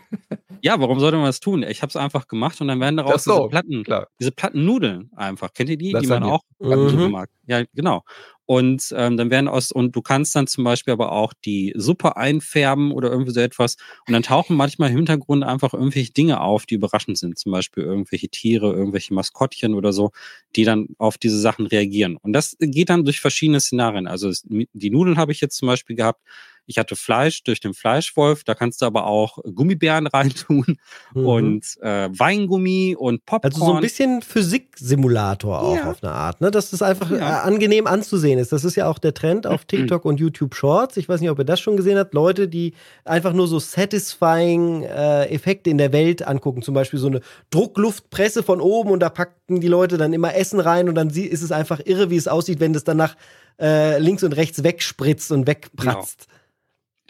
ja, 0.62 0.80
warum 0.80 1.00
sollte 1.00 1.16
man 1.16 1.26
das 1.26 1.40
tun? 1.40 1.62
Ich 1.62 1.82
habe 1.82 1.90
es 1.90 1.96
einfach 1.96 2.28
gemacht 2.28 2.60
und 2.60 2.68
dann 2.68 2.80
werden 2.80 2.96
daraus 2.96 3.24
so, 3.24 3.36
diese 3.36 3.48
Platten, 3.48 3.84
klar. 3.84 4.08
diese 4.18 4.32
Plattennudeln 4.32 5.10
einfach. 5.16 5.52
Kennt 5.52 5.70
ihr 5.70 5.76
die, 5.76 5.92
das 5.92 6.02
die 6.02 6.08
man 6.08 6.22
auch 6.22 6.42
Supermarkt? 6.58 7.32
Ja, 7.46 7.62
genau. 7.74 8.02
Und 8.46 8.94
ähm, 8.96 9.16
dann 9.16 9.30
werden 9.30 9.48
aus, 9.48 9.72
und 9.72 9.94
du 9.96 10.02
kannst 10.02 10.34
dann 10.36 10.46
zum 10.46 10.64
Beispiel 10.64 10.92
aber 10.92 11.12
auch 11.12 11.32
die 11.44 11.72
Suppe 11.76 12.16
einfärben 12.16 12.92
oder 12.92 13.10
irgendwie 13.10 13.32
so 13.32 13.40
etwas. 13.40 13.76
Und 14.06 14.12
dann 14.12 14.22
tauchen 14.22 14.56
manchmal 14.56 14.90
im 14.90 14.96
Hintergrund 14.96 15.44
einfach 15.44 15.74
irgendwelche 15.74 16.12
Dinge 16.12 16.40
auf, 16.40 16.64
die 16.66 16.76
überraschend 16.76 17.18
sind. 17.18 17.38
Zum 17.38 17.52
Beispiel 17.52 17.82
irgendwelche 17.84 18.28
Tiere, 18.28 18.72
irgendwelche 18.72 19.14
Maskottchen 19.14 19.74
oder 19.74 19.92
so, 19.92 20.12
die 20.54 20.64
dann 20.64 20.88
auf 20.98 21.18
diese 21.18 21.40
Sachen 21.40 21.66
reagieren. 21.66 22.16
Und 22.16 22.32
das 22.32 22.56
geht 22.60 22.88
dann 22.90 23.04
durch 23.04 23.20
verschiedene 23.20 23.60
Szenarien. 23.60 24.06
Also 24.06 24.30
die 24.44 24.90
Nudeln 24.90 25.18
habe 25.18 25.32
ich 25.32 25.40
jetzt 25.40 25.56
zum 25.56 25.66
Beispiel 25.68 25.96
gehabt. 25.96 26.22
Ich 26.66 26.78
hatte 26.78 26.96
Fleisch 26.96 27.42
durch 27.44 27.60
den 27.60 27.74
Fleischwolf, 27.74 28.44
da 28.44 28.54
kannst 28.54 28.82
du 28.82 28.86
aber 28.86 29.06
auch 29.06 29.38
Gummibären 29.54 30.06
reintun 30.12 30.78
mhm. 31.14 31.26
und 31.26 31.64
äh, 31.80 32.08
Weingummi 32.10 32.96
und 32.98 33.24
Popcorn. 33.24 33.52
Also 33.52 33.66
so 33.66 33.74
ein 33.74 33.80
bisschen 33.80 34.22
Physiksimulator 34.22 35.60
auch 35.60 35.76
ja. 35.76 35.90
auf 35.90 36.02
eine 36.02 36.12
Art, 36.12 36.40
ne? 36.40 36.50
Dass 36.50 36.70
das 36.70 36.82
einfach 36.82 37.10
ja. 37.10 37.18
Äh, 37.18 37.46
angenehm 37.46 37.86
anzusehen 37.86 38.38
ist. 38.38 38.52
Das 38.52 38.64
ist 38.64 38.76
ja 38.76 38.88
auch 38.88 38.98
der 38.98 39.14
Trend 39.14 39.46
auf 39.46 39.64
TikTok 39.64 40.04
und 40.04 40.18
YouTube 40.18 40.54
Shorts. 40.54 40.96
Ich 40.96 41.08
weiß 41.08 41.20
nicht, 41.20 41.30
ob 41.30 41.38
ihr 41.38 41.44
das 41.44 41.60
schon 41.60 41.76
gesehen 41.76 41.98
habt. 41.98 42.14
Leute, 42.14 42.48
die 42.48 42.74
einfach 43.04 43.32
nur 43.32 43.48
so 43.48 43.58
satisfying 43.58 44.82
äh, 44.82 45.26
Effekte 45.26 45.70
in 45.70 45.78
der 45.78 45.92
Welt 45.92 46.26
angucken. 46.26 46.62
Zum 46.62 46.74
Beispiel 46.74 46.98
so 46.98 47.08
eine 47.08 47.20
Druckluftpresse 47.50 48.42
von 48.42 48.60
oben 48.60 48.90
und 48.90 49.00
da 49.00 49.08
packen 49.08 49.60
die 49.60 49.68
Leute 49.68 49.96
dann 49.96 50.12
immer 50.12 50.34
Essen 50.34 50.60
rein 50.60 50.88
und 50.88 50.94
dann 50.94 51.10
ist 51.10 51.42
es 51.42 51.52
einfach 51.52 51.80
irre, 51.84 52.10
wie 52.10 52.16
es 52.16 52.28
aussieht, 52.28 52.60
wenn 52.60 52.72
das 52.72 52.84
danach 52.84 53.16
äh, 53.60 53.98
links 53.98 54.22
und 54.22 54.32
rechts 54.32 54.62
wegspritzt 54.62 55.32
und 55.32 55.46
wegpratzt. 55.46 56.26
Genau. 56.26 56.35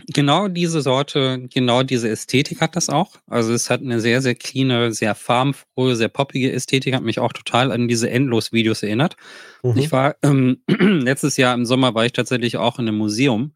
Genau 0.08 0.46
diese 0.46 0.82
Sorte, 0.82 1.46
genau 1.52 1.82
diese 1.82 2.08
Ästhetik 2.08 2.60
hat 2.60 2.76
das 2.76 2.88
auch. 2.88 3.16
Also 3.26 3.52
es 3.52 3.70
hat 3.70 3.80
eine 3.80 4.00
sehr, 4.00 4.22
sehr 4.22 4.36
cleane, 4.36 4.92
sehr 4.92 5.16
farbenfrohe, 5.16 5.96
sehr 5.96 6.08
poppige 6.08 6.52
Ästhetik, 6.52 6.94
hat 6.94 7.02
mich 7.02 7.18
auch 7.18 7.32
total 7.32 7.72
an 7.72 7.88
diese 7.88 8.08
Endlos-Videos 8.08 8.84
erinnert. 8.84 9.16
Mhm. 9.64 9.76
Ich 9.76 9.90
war 9.90 10.16
ähm, 10.22 10.62
letztes 10.68 11.36
Jahr 11.36 11.54
im 11.54 11.66
Sommer 11.66 11.94
war 11.94 12.06
ich 12.06 12.12
tatsächlich 12.12 12.56
auch 12.56 12.78
in 12.78 12.86
einem 12.86 12.98
Museum, 12.98 13.54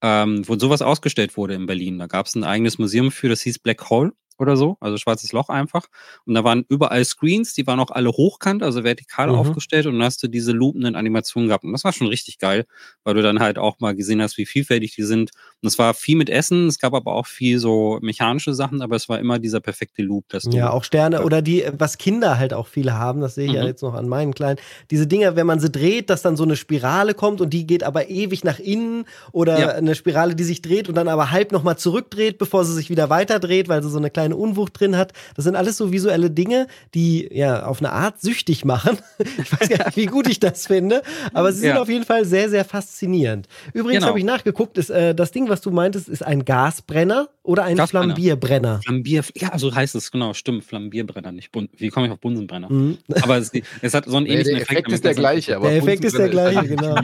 ähm, 0.00 0.46
wo 0.46 0.56
sowas 0.56 0.82
ausgestellt 0.82 1.36
wurde 1.36 1.54
in 1.54 1.66
Berlin. 1.66 1.98
Da 1.98 2.06
gab 2.06 2.26
es 2.26 2.36
ein 2.36 2.44
eigenes 2.44 2.78
Museum 2.78 3.10
für, 3.10 3.28
das 3.28 3.40
hieß 3.42 3.58
Black 3.58 3.90
Hole. 3.90 4.12
Oder 4.38 4.56
so, 4.56 4.76
also 4.80 4.96
schwarzes 4.96 5.32
Loch 5.32 5.48
einfach. 5.48 5.86
Und 6.24 6.34
da 6.34 6.44
waren 6.44 6.64
überall 6.68 7.04
Screens, 7.04 7.54
die 7.54 7.66
waren 7.66 7.80
auch 7.80 7.90
alle 7.90 8.10
hochkant, 8.10 8.62
also 8.62 8.84
vertikal 8.84 9.28
mhm. 9.28 9.34
aufgestellt 9.34 9.86
und 9.86 9.94
dann 9.94 10.04
hast 10.04 10.22
du 10.22 10.28
diese 10.28 10.52
loopenden 10.52 10.94
Animationen 10.94 11.48
gehabt. 11.48 11.64
Und 11.64 11.72
das 11.72 11.84
war 11.84 11.92
schon 11.92 12.06
richtig 12.06 12.38
geil, 12.38 12.66
weil 13.04 13.14
du 13.14 13.22
dann 13.22 13.40
halt 13.40 13.58
auch 13.58 13.80
mal 13.80 13.94
gesehen 13.94 14.22
hast, 14.22 14.38
wie 14.38 14.46
vielfältig 14.46 14.94
die 14.94 15.02
sind. 15.02 15.32
Und 15.62 15.66
es 15.66 15.78
war 15.78 15.94
viel 15.94 16.16
mit 16.16 16.30
Essen, 16.30 16.68
es 16.68 16.78
gab 16.78 16.94
aber 16.94 17.14
auch 17.14 17.26
viel 17.26 17.58
so 17.58 17.98
mechanische 18.00 18.54
Sachen, 18.54 18.80
aber 18.80 18.96
es 18.96 19.08
war 19.08 19.18
immer 19.18 19.38
dieser 19.38 19.60
perfekte 19.60 20.02
Loop. 20.02 20.28
Dass 20.28 20.44
ja, 20.50 20.70
auch 20.70 20.84
Sterne 20.84 21.22
oder 21.22 21.42
die, 21.42 21.64
was 21.72 21.98
Kinder 21.98 22.38
halt 22.38 22.54
auch 22.54 22.68
viele 22.68 22.94
haben, 22.94 23.20
das 23.20 23.34
sehe 23.34 23.46
ich 23.46 23.52
mhm. 23.52 23.56
ja 23.56 23.64
jetzt 23.64 23.82
noch 23.82 23.94
an 23.94 24.08
meinen 24.08 24.34
Kleinen. 24.34 24.58
Diese 24.90 25.06
Dinger, 25.06 25.36
wenn 25.36 25.46
man 25.46 25.60
sie 25.60 25.70
dreht, 25.70 26.10
dass 26.10 26.22
dann 26.22 26.36
so 26.36 26.44
eine 26.44 26.56
Spirale 26.56 27.14
kommt 27.14 27.40
und 27.40 27.50
die 27.50 27.66
geht 27.66 27.82
aber 27.82 28.08
ewig 28.08 28.44
nach 28.44 28.58
innen 28.58 29.04
oder 29.32 29.58
ja. 29.58 29.68
eine 29.68 29.94
Spirale, 29.94 30.34
die 30.34 30.44
sich 30.44 30.62
dreht 30.62 30.88
und 30.88 30.94
dann 30.94 31.08
aber 31.08 31.30
halb 31.30 31.52
nochmal 31.52 31.76
zurückdreht, 31.76 32.38
bevor 32.38 32.64
sie 32.64 32.74
sich 32.74 32.90
wieder 32.90 33.10
weiter 33.10 33.40
dreht, 33.40 33.68
weil 33.68 33.82
sie 33.82 33.90
so 33.90 33.98
eine 33.98 34.10
kleine 34.10 34.27
Unwucht 34.32 34.78
drin 34.78 34.96
hat. 34.96 35.12
Das 35.34 35.44
sind 35.44 35.56
alles 35.56 35.76
so 35.76 35.92
visuelle 35.92 36.30
Dinge, 36.30 36.66
die 36.94 37.28
ja 37.32 37.66
auf 37.66 37.80
eine 37.80 37.92
Art 37.92 38.20
süchtig 38.20 38.64
machen. 38.64 38.98
ich 39.18 39.52
weiß 39.52 39.68
gar 39.68 39.86
nicht, 39.86 39.96
wie 39.96 40.06
gut 40.06 40.28
ich 40.28 40.40
das 40.40 40.66
finde, 40.66 41.02
aber 41.32 41.52
sie 41.52 41.60
sind 41.60 41.70
ja. 41.70 41.80
auf 41.80 41.88
jeden 41.88 42.04
Fall 42.04 42.24
sehr, 42.24 42.50
sehr 42.50 42.64
faszinierend. 42.64 43.48
Übrigens 43.72 44.00
genau. 44.00 44.08
habe 44.08 44.18
ich 44.18 44.24
nachgeguckt, 44.24 44.78
ist, 44.78 44.90
äh, 44.90 45.14
das 45.14 45.30
Ding, 45.30 45.48
was 45.48 45.60
du 45.60 45.70
meintest, 45.70 46.08
ist 46.08 46.22
ein 46.22 46.44
Gasbrenner 46.44 47.28
oder 47.42 47.64
ein 47.64 47.76
Gasbrenner. 47.76 48.14
Flambierbrenner. 48.14 48.80
Flambier, 48.82 49.24
ja, 49.36 49.58
so 49.58 49.74
heißt 49.74 49.94
es, 49.94 50.10
genau, 50.10 50.34
stimmt, 50.34 50.64
Flambierbrenner, 50.64 51.32
nicht 51.32 51.50
Bun 51.50 51.68
Wie 51.76 51.88
komme 51.88 52.06
ich 52.06 52.12
auf 52.12 52.20
Bunsenbrenner? 52.20 52.70
Mhm. 52.70 52.98
Aber 53.22 53.38
es, 53.38 53.50
es, 53.80 53.94
hat 53.94 54.04
so 54.06 54.16
einen 54.16 54.26
ähnlichen 54.26 54.54
der 54.54 54.62
Effekt. 54.62 54.70
Der 54.70 54.78
Effekt 54.78 54.92
ist 54.92 55.04
der 55.04 55.14
gleiche, 55.14 55.56
aber 55.56 55.68
der 55.68 55.78
Effekt 55.78 56.04
ist 56.04 56.18
der 56.18 56.28
gleiche, 56.28 56.66
genau. 56.66 56.94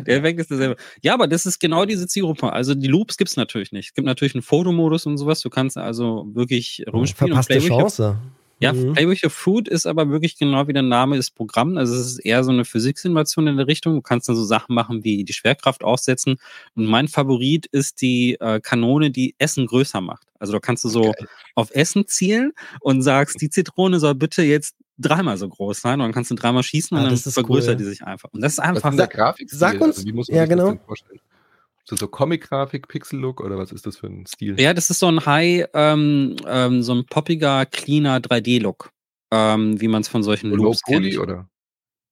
Der 0.00 0.16
Effekt 0.18 0.40
ist 0.40 0.50
derselbe. 0.50 0.76
Ja, 1.02 1.14
aber 1.14 1.28
das 1.28 1.46
ist 1.46 1.58
genau 1.58 1.84
diese 1.84 2.06
Zielgruppe. 2.06 2.52
Also 2.52 2.74
die 2.74 2.86
Loops 2.86 3.16
gibt 3.16 3.30
es 3.30 3.36
natürlich 3.36 3.72
nicht. 3.72 3.88
Es 3.88 3.94
gibt 3.94 4.06
natürlich 4.06 4.34
einen 4.34 4.42
Fotomodus 4.42 5.06
und 5.06 5.18
sowas. 5.18 5.40
Du 5.40 5.50
kannst 5.50 5.76
also 5.76 6.26
wirklich 6.32 6.69
rumspielen. 6.92 7.34
Verpasste 7.34 7.54
und 7.54 7.66
Chance. 7.66 8.16
Ja, 8.60 8.74
mhm. 8.74 8.94
Your 8.98 9.30
Food 9.30 9.68
ist 9.68 9.86
aber 9.86 10.10
wirklich 10.10 10.36
genau 10.36 10.68
wie 10.68 10.74
der 10.74 10.82
Name 10.82 11.16
des 11.16 11.30
Programms. 11.30 11.78
Also 11.78 11.94
es 11.94 12.06
ist 12.06 12.18
eher 12.18 12.44
so 12.44 12.50
eine 12.50 12.66
Physiksimulation 12.66 13.46
in 13.46 13.56
der 13.56 13.66
Richtung. 13.66 13.94
Du 13.94 14.02
kannst 14.02 14.28
dann 14.28 14.36
so 14.36 14.44
Sachen 14.44 14.74
machen 14.74 15.02
wie 15.02 15.24
die 15.24 15.32
Schwerkraft 15.32 15.82
aussetzen. 15.82 16.36
Und 16.74 16.84
mein 16.84 17.08
Favorit 17.08 17.66
ist 17.66 18.02
die 18.02 18.36
äh, 18.38 18.60
Kanone, 18.60 19.10
die 19.10 19.34
Essen 19.38 19.66
größer 19.66 20.02
macht. 20.02 20.26
Also 20.38 20.52
da 20.52 20.58
kannst 20.58 20.84
du 20.84 20.90
so 20.90 21.08
okay. 21.08 21.24
auf 21.54 21.70
Essen 21.70 22.06
zielen 22.06 22.52
und 22.80 23.00
sagst, 23.00 23.40
die 23.40 23.48
Zitrone 23.48 23.98
soll 23.98 24.14
bitte 24.14 24.42
jetzt 24.42 24.74
dreimal 24.98 25.38
so 25.38 25.48
groß 25.48 25.80
sein 25.80 25.94
und 25.94 26.00
dann 26.00 26.12
kannst 26.12 26.30
du 26.30 26.34
dreimal 26.34 26.62
schießen 26.62 26.96
und 26.96 27.02
ah, 27.02 27.08
dann 27.08 27.16
vergrößert 27.16 27.74
cool, 27.74 27.76
die 27.76 27.84
sich 27.84 28.02
einfach. 28.02 28.28
Und 28.32 28.42
das 28.42 28.52
ist 28.52 28.58
einfach. 28.58 28.92
Was 28.92 29.00
ist 29.00 29.10
Grafik 29.10 29.50
Sag 29.50 29.80
uns, 29.80 29.96
also, 29.96 30.06
wie 30.06 30.12
muss 30.12 30.28
man 30.28 30.36
ja, 30.36 30.44
genau. 30.44 30.72
das 30.72 30.84
vorstellen? 30.84 31.20
So, 31.84 31.96
so 31.96 32.06
Comic-Grafik, 32.08 32.88
Pixel-Look 32.88 33.40
oder 33.40 33.58
was 33.58 33.72
ist 33.72 33.86
das 33.86 33.96
für 33.96 34.06
ein 34.06 34.26
Stil? 34.26 34.60
Ja, 34.60 34.74
das 34.74 34.90
ist 34.90 34.98
so 34.98 35.08
ein 35.08 35.24
High, 35.24 35.66
ähm, 35.74 36.36
ähm, 36.46 36.82
so 36.82 36.94
ein 36.94 37.06
poppiger, 37.06 37.66
cleaner 37.66 38.18
3D-Look, 38.18 38.90
ähm, 39.32 39.80
wie 39.80 39.88
man 39.88 40.02
es 40.02 40.08
von 40.08 40.22
solchen 40.22 40.50
Loops 40.50 40.82
kennt. 40.82 41.02
Poly, 41.02 41.18
oder? 41.18 41.48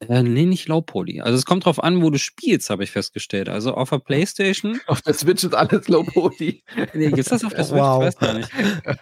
Äh, 0.01 0.23
nee, 0.23 0.45
nicht 0.45 0.69
Low 0.69 0.81
Poly. 0.81 1.21
Also 1.21 1.37
es 1.37 1.45
kommt 1.45 1.65
drauf 1.65 1.83
an, 1.83 2.03
wo 2.03 2.11
du 2.11 2.19
spielst, 2.19 2.71
habe 2.71 2.85
ich 2.85 2.93
festgestellt. 2.93 3.49
Also 3.49 3.75
auf 3.75 3.91
der 3.91 3.99
Playstation. 3.99 4.81
Auf 4.87 5.03
der 5.03 5.15
Switch 5.15 5.43
ist 5.43 5.55
alles 5.55 5.89
Low 5.89 6.05
Poly. 6.05 6.63
nee, 6.95 7.11
gibt's 7.11 7.31
das 7.31 7.45
auf 7.45 7.53
der 7.53 7.65
Switch? 7.65 7.81
Wow. 7.81 8.03
Ich 8.03 8.07
weiß 8.07 8.19
gar 8.19 8.35
nicht. 8.35 8.51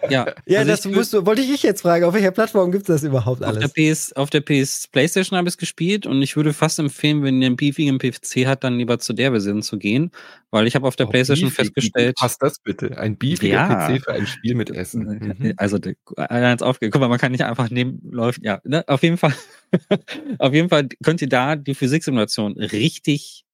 Ja, 0.09 0.27
ja 0.47 0.61
also 0.61 0.71
das 0.71 0.85
musst 0.87 1.13
du, 1.13 1.27
wollte 1.27 1.43
ich 1.43 1.63
jetzt 1.63 1.83
fragen, 1.83 2.05
auf 2.05 2.15
welcher 2.15 2.31
Plattform 2.31 2.73
gibt 2.73 2.83
es 2.83 2.87
das 2.87 3.03
überhaupt 3.03 3.43
alles? 3.43 3.63
Auf 3.63 3.73
der 3.73 3.93
PS, 3.93 4.13
auf 4.15 4.31
der 4.31 4.41
PS 4.41 4.89
Playstation 4.89 5.37
habe 5.37 5.49
ich 5.49 5.55
es 5.55 5.59
gespielt 5.59 6.07
und 6.07 6.23
ich 6.23 6.35
würde 6.35 6.53
fast 6.53 6.79
empfehlen, 6.79 7.23
wenn 7.23 7.43
ihr 7.43 7.47
einen 7.47 7.57
beefigen 7.57 7.99
PC 7.99 8.47
hat, 8.47 8.65
dann 8.65 8.79
lieber 8.79 8.99
zu 8.99 9.13
der 9.13 9.33
Version 9.33 9.63
zu 9.63 9.79
gehen, 9.79 10.11
weil 10.51 10.67
ich 10.67 10.75
habe 10.75 10.89
auf 10.89 10.97
der 10.97 11.09
oh, 11.09 11.11
Playstation 11.11 11.51
beefig, 11.51 11.67
festgestellt. 11.67 12.17
Passt 12.17 12.43
das 12.43 12.59
bitte? 12.59 12.97
Ein 12.97 13.19
beefiger 13.19 13.55
ja. 13.55 13.89
PC 13.89 14.03
für 14.03 14.13
ein 14.13 14.27
Spiel 14.27 14.55
mit 14.55 14.71
Essen. 14.71 15.37
Mhm. 15.39 15.55
Also, 15.59 15.79
einer 16.17 16.51
hat's 16.51 16.63
aufgegeben. 16.63 16.93
Guck 16.93 17.01
mal, 17.01 17.09
man 17.09 17.19
kann 17.19 17.33
nicht 17.33 17.45
einfach 17.45 17.71
nehmen, 17.71 18.01
läuft, 18.11 18.43
ja, 18.43 18.61
ne? 18.65 18.83
auf 18.89 19.03
jeden 19.03 19.19
Fall. 19.19 19.35
auf 20.39 20.53
jeden 20.55 20.69
Fall 20.69 20.89
könnt 21.03 21.23
ihr 21.23 21.29
da 21.29 21.57
die 21.57 21.75
Physiksimulation 21.75 22.59
richtig 22.59 23.47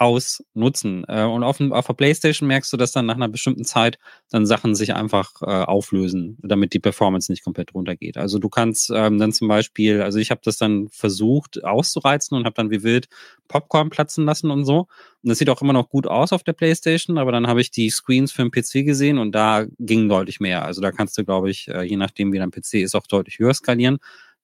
ausnutzen. 0.00 1.04
Äh, 1.08 1.24
und 1.24 1.42
auf, 1.42 1.60
auf 1.60 1.86
der 1.86 1.92
Playstation 1.92 2.48
merkst 2.48 2.72
du, 2.72 2.78
dass 2.78 2.90
dann 2.92 3.04
nach 3.04 3.16
einer 3.16 3.28
bestimmten 3.28 3.64
Zeit 3.64 3.98
dann 4.30 4.46
Sachen 4.46 4.74
sich 4.74 4.94
einfach 4.94 5.30
äh, 5.42 5.44
auflösen, 5.44 6.38
damit 6.40 6.72
die 6.72 6.78
Performance 6.78 7.30
nicht 7.30 7.44
komplett 7.44 7.74
runtergeht. 7.74 8.16
Also 8.16 8.38
du 8.38 8.48
kannst 8.48 8.90
ähm, 8.94 9.18
dann 9.18 9.32
zum 9.32 9.46
Beispiel, 9.48 10.00
also 10.00 10.18
ich 10.18 10.30
habe 10.30 10.40
das 10.42 10.56
dann 10.56 10.88
versucht 10.88 11.62
auszureizen 11.64 12.34
und 12.34 12.46
habe 12.46 12.54
dann 12.54 12.70
wie 12.70 12.82
wild 12.82 13.08
Popcorn 13.46 13.90
platzen 13.90 14.24
lassen 14.24 14.50
und 14.50 14.64
so. 14.64 14.86
Und 15.22 15.28
das 15.28 15.36
sieht 15.36 15.50
auch 15.50 15.60
immer 15.60 15.74
noch 15.74 15.90
gut 15.90 16.06
aus 16.06 16.32
auf 16.32 16.44
der 16.44 16.54
Playstation, 16.54 17.18
aber 17.18 17.30
dann 17.30 17.46
habe 17.46 17.60
ich 17.60 17.70
die 17.70 17.90
Screens 17.90 18.32
für 18.32 18.42
den 18.42 18.50
PC 18.50 18.86
gesehen 18.86 19.18
und 19.18 19.32
da 19.32 19.66
ging 19.78 20.08
deutlich 20.08 20.40
mehr. 20.40 20.64
Also 20.64 20.80
da 20.80 20.92
kannst 20.92 21.18
du, 21.18 21.26
glaube 21.26 21.50
ich, 21.50 21.68
äh, 21.68 21.82
je 21.82 21.98
nachdem 21.98 22.32
wie 22.32 22.38
dein 22.38 22.50
PC 22.50 22.74
ist, 22.76 22.94
auch 22.94 23.06
deutlich 23.06 23.38
höher 23.38 23.52
skalieren. 23.52 23.98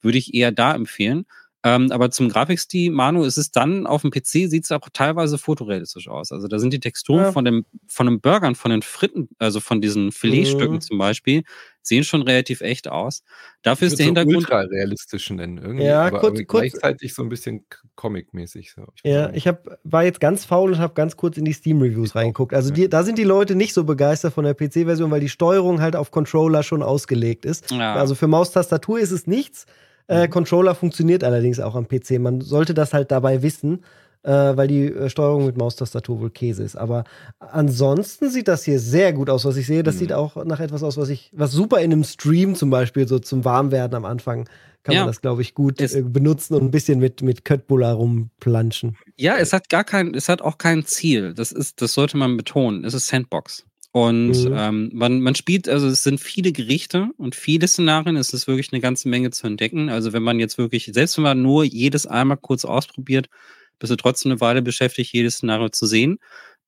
Würde 0.06 0.18
ich 0.18 0.32
eher 0.34 0.52
da 0.52 0.74
empfehlen. 0.74 1.26
Ähm, 1.66 1.90
aber 1.90 2.12
zum 2.12 2.28
Grafikstil, 2.28 2.92
Manu, 2.92 3.24
ist 3.24 3.38
es 3.38 3.50
dann 3.50 3.88
auf 3.88 4.02
dem 4.02 4.12
PC, 4.12 4.48
sieht 4.48 4.62
es 4.62 4.70
auch 4.70 4.88
teilweise 4.92 5.36
fotorealistisch 5.36 6.06
aus. 6.06 6.30
Also 6.30 6.46
da 6.46 6.60
sind 6.60 6.72
die 6.72 6.78
Texturen 6.78 7.24
ja. 7.24 7.32
von 7.32 7.44
dem, 7.44 7.64
von 7.88 8.06
den 8.06 8.20
Burgern, 8.20 8.54
von 8.54 8.70
den 8.70 8.82
Fritten, 8.82 9.28
also 9.40 9.58
von 9.58 9.80
diesen 9.80 10.12
Filetstücken 10.12 10.76
mhm. 10.76 10.80
zum 10.80 10.98
Beispiel, 10.98 11.42
sehen 11.82 12.04
schon 12.04 12.22
relativ 12.22 12.60
echt 12.60 12.86
aus. 12.86 13.24
Dafür 13.62 13.88
ist 13.88 13.98
der 13.98 14.06
Hintergrund. 14.06 14.36
ultra 14.36 14.60
realistisch 14.60 15.28
nennen, 15.30 15.58
irgendwie. 15.58 15.86
Ja, 15.86 16.06
aber, 16.06 16.20
kurz, 16.20 16.38
aber 16.38 16.44
gleichzeitig 16.44 17.14
so 17.14 17.24
ein 17.24 17.28
bisschen 17.28 17.66
comic-mäßig. 17.96 18.72
So. 18.72 18.86
Ich 18.94 19.02
ja, 19.02 19.32
ich 19.32 19.48
hab, 19.48 19.66
war 19.82 20.04
jetzt 20.04 20.20
ganz 20.20 20.44
faul 20.44 20.70
und 20.70 20.78
habe 20.78 20.94
ganz 20.94 21.16
kurz 21.16 21.36
in 21.36 21.44
die 21.44 21.52
Steam-Reviews 21.52 22.14
reingeguckt. 22.14 22.54
Also 22.54 22.72
die, 22.72 22.88
da 22.88 23.02
sind 23.02 23.18
die 23.18 23.24
Leute 23.24 23.56
nicht 23.56 23.74
so 23.74 23.82
begeistert 23.82 24.34
von 24.34 24.44
der 24.44 24.54
PC-Version, 24.54 25.10
weil 25.10 25.20
die 25.20 25.28
Steuerung 25.28 25.80
halt 25.80 25.96
auf 25.96 26.12
Controller 26.12 26.62
schon 26.62 26.84
ausgelegt 26.84 27.44
ist. 27.44 27.72
Ja. 27.72 27.96
Also 27.96 28.14
für 28.14 28.28
Maustastatur 28.28 29.00
ist 29.00 29.10
es 29.10 29.26
nichts. 29.26 29.66
Äh, 30.08 30.26
mhm. 30.26 30.30
Controller 30.30 30.74
funktioniert 30.74 31.24
allerdings 31.24 31.60
auch 31.60 31.74
am 31.74 31.88
PC. 31.88 32.18
Man 32.18 32.40
sollte 32.40 32.74
das 32.74 32.92
halt 32.92 33.10
dabei 33.10 33.42
wissen, 33.42 33.84
äh, 34.22 34.30
weil 34.30 34.68
die 34.68 34.86
äh, 34.86 35.08
Steuerung 35.08 35.46
mit 35.46 35.56
Maustastatur 35.56 36.20
wohl 36.20 36.30
Käse 36.30 36.62
ist. 36.62 36.76
Aber 36.76 37.04
ansonsten 37.38 38.30
sieht 38.30 38.48
das 38.48 38.64
hier 38.64 38.80
sehr 38.80 39.12
gut 39.12 39.30
aus, 39.30 39.44
was 39.44 39.56
ich 39.56 39.66
sehe. 39.66 39.82
Das 39.82 39.96
mhm. 39.96 39.98
sieht 40.00 40.12
auch 40.12 40.44
nach 40.44 40.60
etwas 40.60 40.82
aus, 40.82 40.96
was 40.96 41.08
ich, 41.08 41.30
was 41.32 41.52
super 41.52 41.78
in 41.78 41.92
einem 41.92 42.04
Stream 42.04 42.54
zum 42.54 42.70
Beispiel, 42.70 43.06
so 43.08 43.18
zum 43.18 43.44
Warmwerden 43.44 43.96
am 43.96 44.04
Anfang, 44.04 44.48
kann 44.82 44.94
ja. 44.94 45.00
man 45.00 45.08
das, 45.08 45.20
glaube 45.20 45.42
ich, 45.42 45.54
gut 45.54 45.80
es, 45.80 45.94
äh, 45.94 46.02
benutzen 46.02 46.54
und 46.54 46.62
ein 46.62 46.70
bisschen 46.70 47.00
mit, 47.00 47.20
mit 47.20 47.44
Köttbullar 47.44 47.94
rumplanschen. 47.94 48.96
Ja, 49.16 49.36
es 49.36 49.52
hat 49.52 49.68
gar 49.68 49.82
kein, 49.82 50.14
es 50.14 50.28
hat 50.28 50.42
auch 50.42 50.58
kein 50.58 50.84
Ziel. 50.84 51.34
Das 51.34 51.50
ist, 51.50 51.82
das 51.82 51.92
sollte 51.94 52.16
man 52.16 52.36
betonen. 52.36 52.84
Es 52.84 52.94
ist 52.94 53.08
Sandbox. 53.08 53.64
Und 53.96 54.44
mhm. 54.44 54.54
ähm, 54.54 54.90
man, 54.92 55.22
man 55.22 55.34
spielt, 55.34 55.70
also 55.70 55.86
es 55.86 56.02
sind 56.02 56.20
viele 56.20 56.52
Gerichte 56.52 57.08
und 57.16 57.34
viele 57.34 57.66
Szenarien, 57.66 58.16
es 58.16 58.34
ist 58.34 58.46
wirklich 58.46 58.70
eine 58.70 58.82
ganze 58.82 59.08
Menge 59.08 59.30
zu 59.30 59.46
entdecken. 59.46 59.88
Also 59.88 60.12
wenn 60.12 60.22
man 60.22 60.38
jetzt 60.38 60.58
wirklich, 60.58 60.90
selbst 60.92 61.16
wenn 61.16 61.24
man 61.24 61.40
nur 61.40 61.64
jedes 61.64 62.06
einmal 62.06 62.36
kurz 62.36 62.66
ausprobiert, 62.66 63.30
bist 63.78 63.90
du 63.90 63.96
trotzdem 63.96 64.32
eine 64.32 64.40
Weile 64.42 64.60
beschäftigt, 64.60 65.14
jedes 65.14 65.36
Szenario 65.36 65.70
zu 65.70 65.86
sehen. 65.86 66.18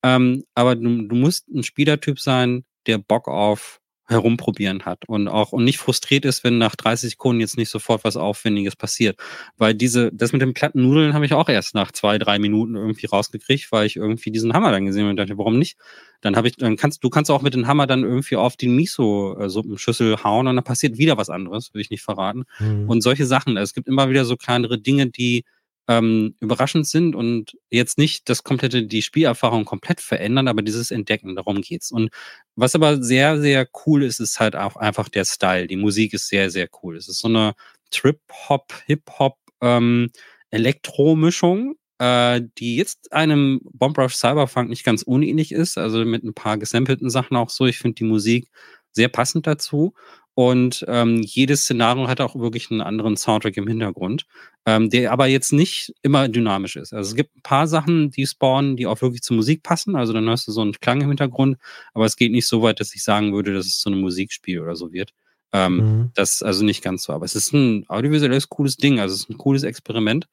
Ähm, 0.03 0.45
aber 0.55 0.75
du, 0.75 1.03
du 1.03 1.15
musst 1.15 1.47
ein 1.49 1.65
Spielertyp 1.65 2.19
sein, 2.19 2.65
der 2.87 2.97
Bock 2.97 3.29
auf 3.29 3.78
herumprobieren 4.09 4.87
hat 4.87 5.07
und 5.07 5.29
auch 5.29 5.53
und 5.53 5.65
nicht 5.65 5.79
frustriert 5.79 6.25
ist, 6.25 6.43
wenn 6.43 6.57
nach 6.57 6.75
30 6.77 7.11
Sekunden 7.11 7.41
jetzt 7.41 7.59
nicht 7.59 7.69
sofort 7.69 8.05
was 8.05 8.17
Aufwendiges 8.17 8.75
passiert. 8.75 9.19
Weil 9.59 9.75
diese, 9.75 10.11
das 10.13 10.33
mit 10.33 10.41
den 10.41 10.55
platten 10.55 10.83
Nudeln 10.83 11.13
habe 11.13 11.27
ich 11.27 11.35
auch 11.35 11.49
erst 11.49 11.75
nach 11.75 11.93
zwei, 11.93 12.19
drei 12.19 12.39
Minuten 12.39 12.75
irgendwie 12.75 13.07
rausgekriegt, 13.07 13.71
weil 13.71 13.87
ich 13.87 13.97
irgendwie 13.97 14.31
diesen 14.31 14.55
Hammer 14.55 14.73
dann 14.73 14.87
gesehen 14.87 15.03
habe 15.03 15.11
und 15.11 15.17
dachte, 15.17 15.37
warum 15.37 15.59
nicht? 15.59 15.77
Dann 16.23 16.37
habe 16.37 16.49
ich, 16.49 16.57
dann 16.57 16.77
kannst 16.77 17.05
du 17.05 17.11
kannst 17.11 17.31
auch 17.31 17.43
mit 17.43 17.55
dem 17.55 17.67
Hammer 17.67 17.87
dann 17.87 18.03
irgendwie 18.03 18.37
auf 18.37 18.57
die 18.57 18.69
Miso-Suppenschüssel 18.69 20.25
hauen 20.25 20.47
und 20.47 20.57
dann 20.57 20.65
passiert 20.65 20.97
wieder 20.97 21.19
was 21.19 21.29
anderes, 21.29 21.75
will 21.75 21.83
ich 21.83 21.91
nicht 21.91 22.03
verraten. 22.03 22.45
Mhm. 22.59 22.89
Und 22.89 23.03
solche 23.03 23.27
Sachen. 23.27 23.59
Also 23.59 23.71
es 23.71 23.75
gibt 23.75 23.89
immer 23.89 24.09
wieder 24.09 24.25
so 24.25 24.37
kleinere 24.37 24.79
Dinge, 24.79 25.09
die 25.09 25.45
ähm, 25.89 26.35
überraschend 26.41 26.87
sind 26.87 27.17
und 27.17 27.57
jetzt 27.71 27.97
nicht 27.99 28.29
das 28.29 28.45
komplette, 28.45 28.85
die 28.85 29.03
Spielerfahrung 29.03 29.65
komplett 29.65 30.01
verändern, 30.01 30.47
aber 30.47 30.63
dieses 30.63 30.91
Entdecken, 30.91 31.35
darum 31.35 31.63
geht's. 31.63 31.91
Und 31.91 32.11
was 32.57 32.75
aber 32.75 33.03
sehr, 33.03 33.41
sehr 33.41 33.67
cool 33.87 34.05
ist, 34.05 34.21
ist 34.21 34.39
halt 34.39 34.55
auch 34.55 34.77
einfach 34.77 35.09
der 35.09 35.25
Style. 35.25 35.67
Die 35.67 35.77
Musik 35.77 36.13
ist 36.13 36.29
sehr, 36.29 36.51
sehr 36.51 36.69
cool. 36.83 36.97
Es 36.97 37.09
ist 37.09 37.19
so 37.21 37.29
eine 37.29 37.55
Trip-Hop, 37.91 38.73
Hip-Hop, 38.87 39.39
ähm, 39.63 40.11
Elektro-Mischung, 40.51 41.77
äh, 41.99 42.43
die 42.59 42.77
jetzt 42.77 43.13
einem 43.13 43.61
Bomb 43.73 43.97
Rush 43.99 44.15
Cyberpunk 44.15 44.69
nicht 44.69 44.85
ganz 44.85 45.03
unähnlich 45.03 45.53
ist, 45.53 45.79
also 45.79 46.05
mit 46.05 46.23
ein 46.23 46.35
paar 46.35 46.59
gesampelten 46.59 47.09
Sachen 47.11 47.37
auch 47.37 47.51
so. 47.51 47.67
Ich 47.67 47.79
finde 47.79 47.97
die 47.97 48.05
Musik 48.05 48.49
sehr 48.93 49.09
passend 49.09 49.47
dazu. 49.47 49.95
Und 50.35 50.85
ähm, 50.87 51.21
jedes 51.23 51.63
Szenario 51.63 52.07
hat 52.07 52.21
auch 52.21 52.37
wirklich 52.37 52.71
einen 52.71 52.81
anderen 52.81 53.17
Soundtrack 53.17 53.57
im 53.57 53.67
Hintergrund, 53.67 54.25
ähm, 54.67 54.89
der 54.89 55.11
aber 55.11 55.27
jetzt 55.27 55.53
nicht 55.53 55.93
immer 56.03 56.29
dynamisch 56.29 56.77
ist. 56.77 56.93
Also 56.93 57.11
es 57.11 57.17
gibt 57.17 57.37
ein 57.37 57.43
paar 57.43 57.67
Sachen, 57.67 58.13
die 58.13 58.25
spawnen, 58.25 58.77
die 58.77 58.87
auch 58.87 59.03
wirklich 59.03 59.23
zur 59.23 59.35
Musik 59.35 59.65
passen. 59.65 59.97
Also 59.97 60.13
dann 60.13 60.29
hörst 60.29 60.47
du 60.47 60.53
so 60.53 60.61
einen 60.61 60.75
Klang 60.75 61.01
im 61.01 61.09
Hintergrund, 61.09 61.59
aber 61.93 62.05
es 62.05 62.15
geht 62.15 62.31
nicht 62.31 62.47
so 62.47 62.63
weit, 62.63 62.79
dass 62.79 62.95
ich 62.95 63.03
sagen 63.03 63.33
würde, 63.33 63.53
dass 63.53 63.67
es 63.67 63.81
so 63.81 63.91
ein 63.91 64.01
Musikspiel 64.01 64.61
oder 64.61 64.77
so 64.77 64.93
wird. 64.93 65.13
Ähm, 65.53 65.77
mhm. 65.77 66.11
Das 66.15 66.41
also 66.45 66.65
nicht 66.65 66.85
ganz 66.85 67.03
so. 67.03 67.13
Aber 67.13 67.25
es 67.25 67.35
ist 67.35 67.53
ein 67.53 67.85
audiovisuelles 67.89 68.49
cooles 68.49 68.77
Ding. 68.77 69.01
Also 69.01 69.17
es 69.17 69.23
ist 69.23 69.31
ein 69.31 69.39
cooles 69.39 69.65
Experiment. 69.65 70.29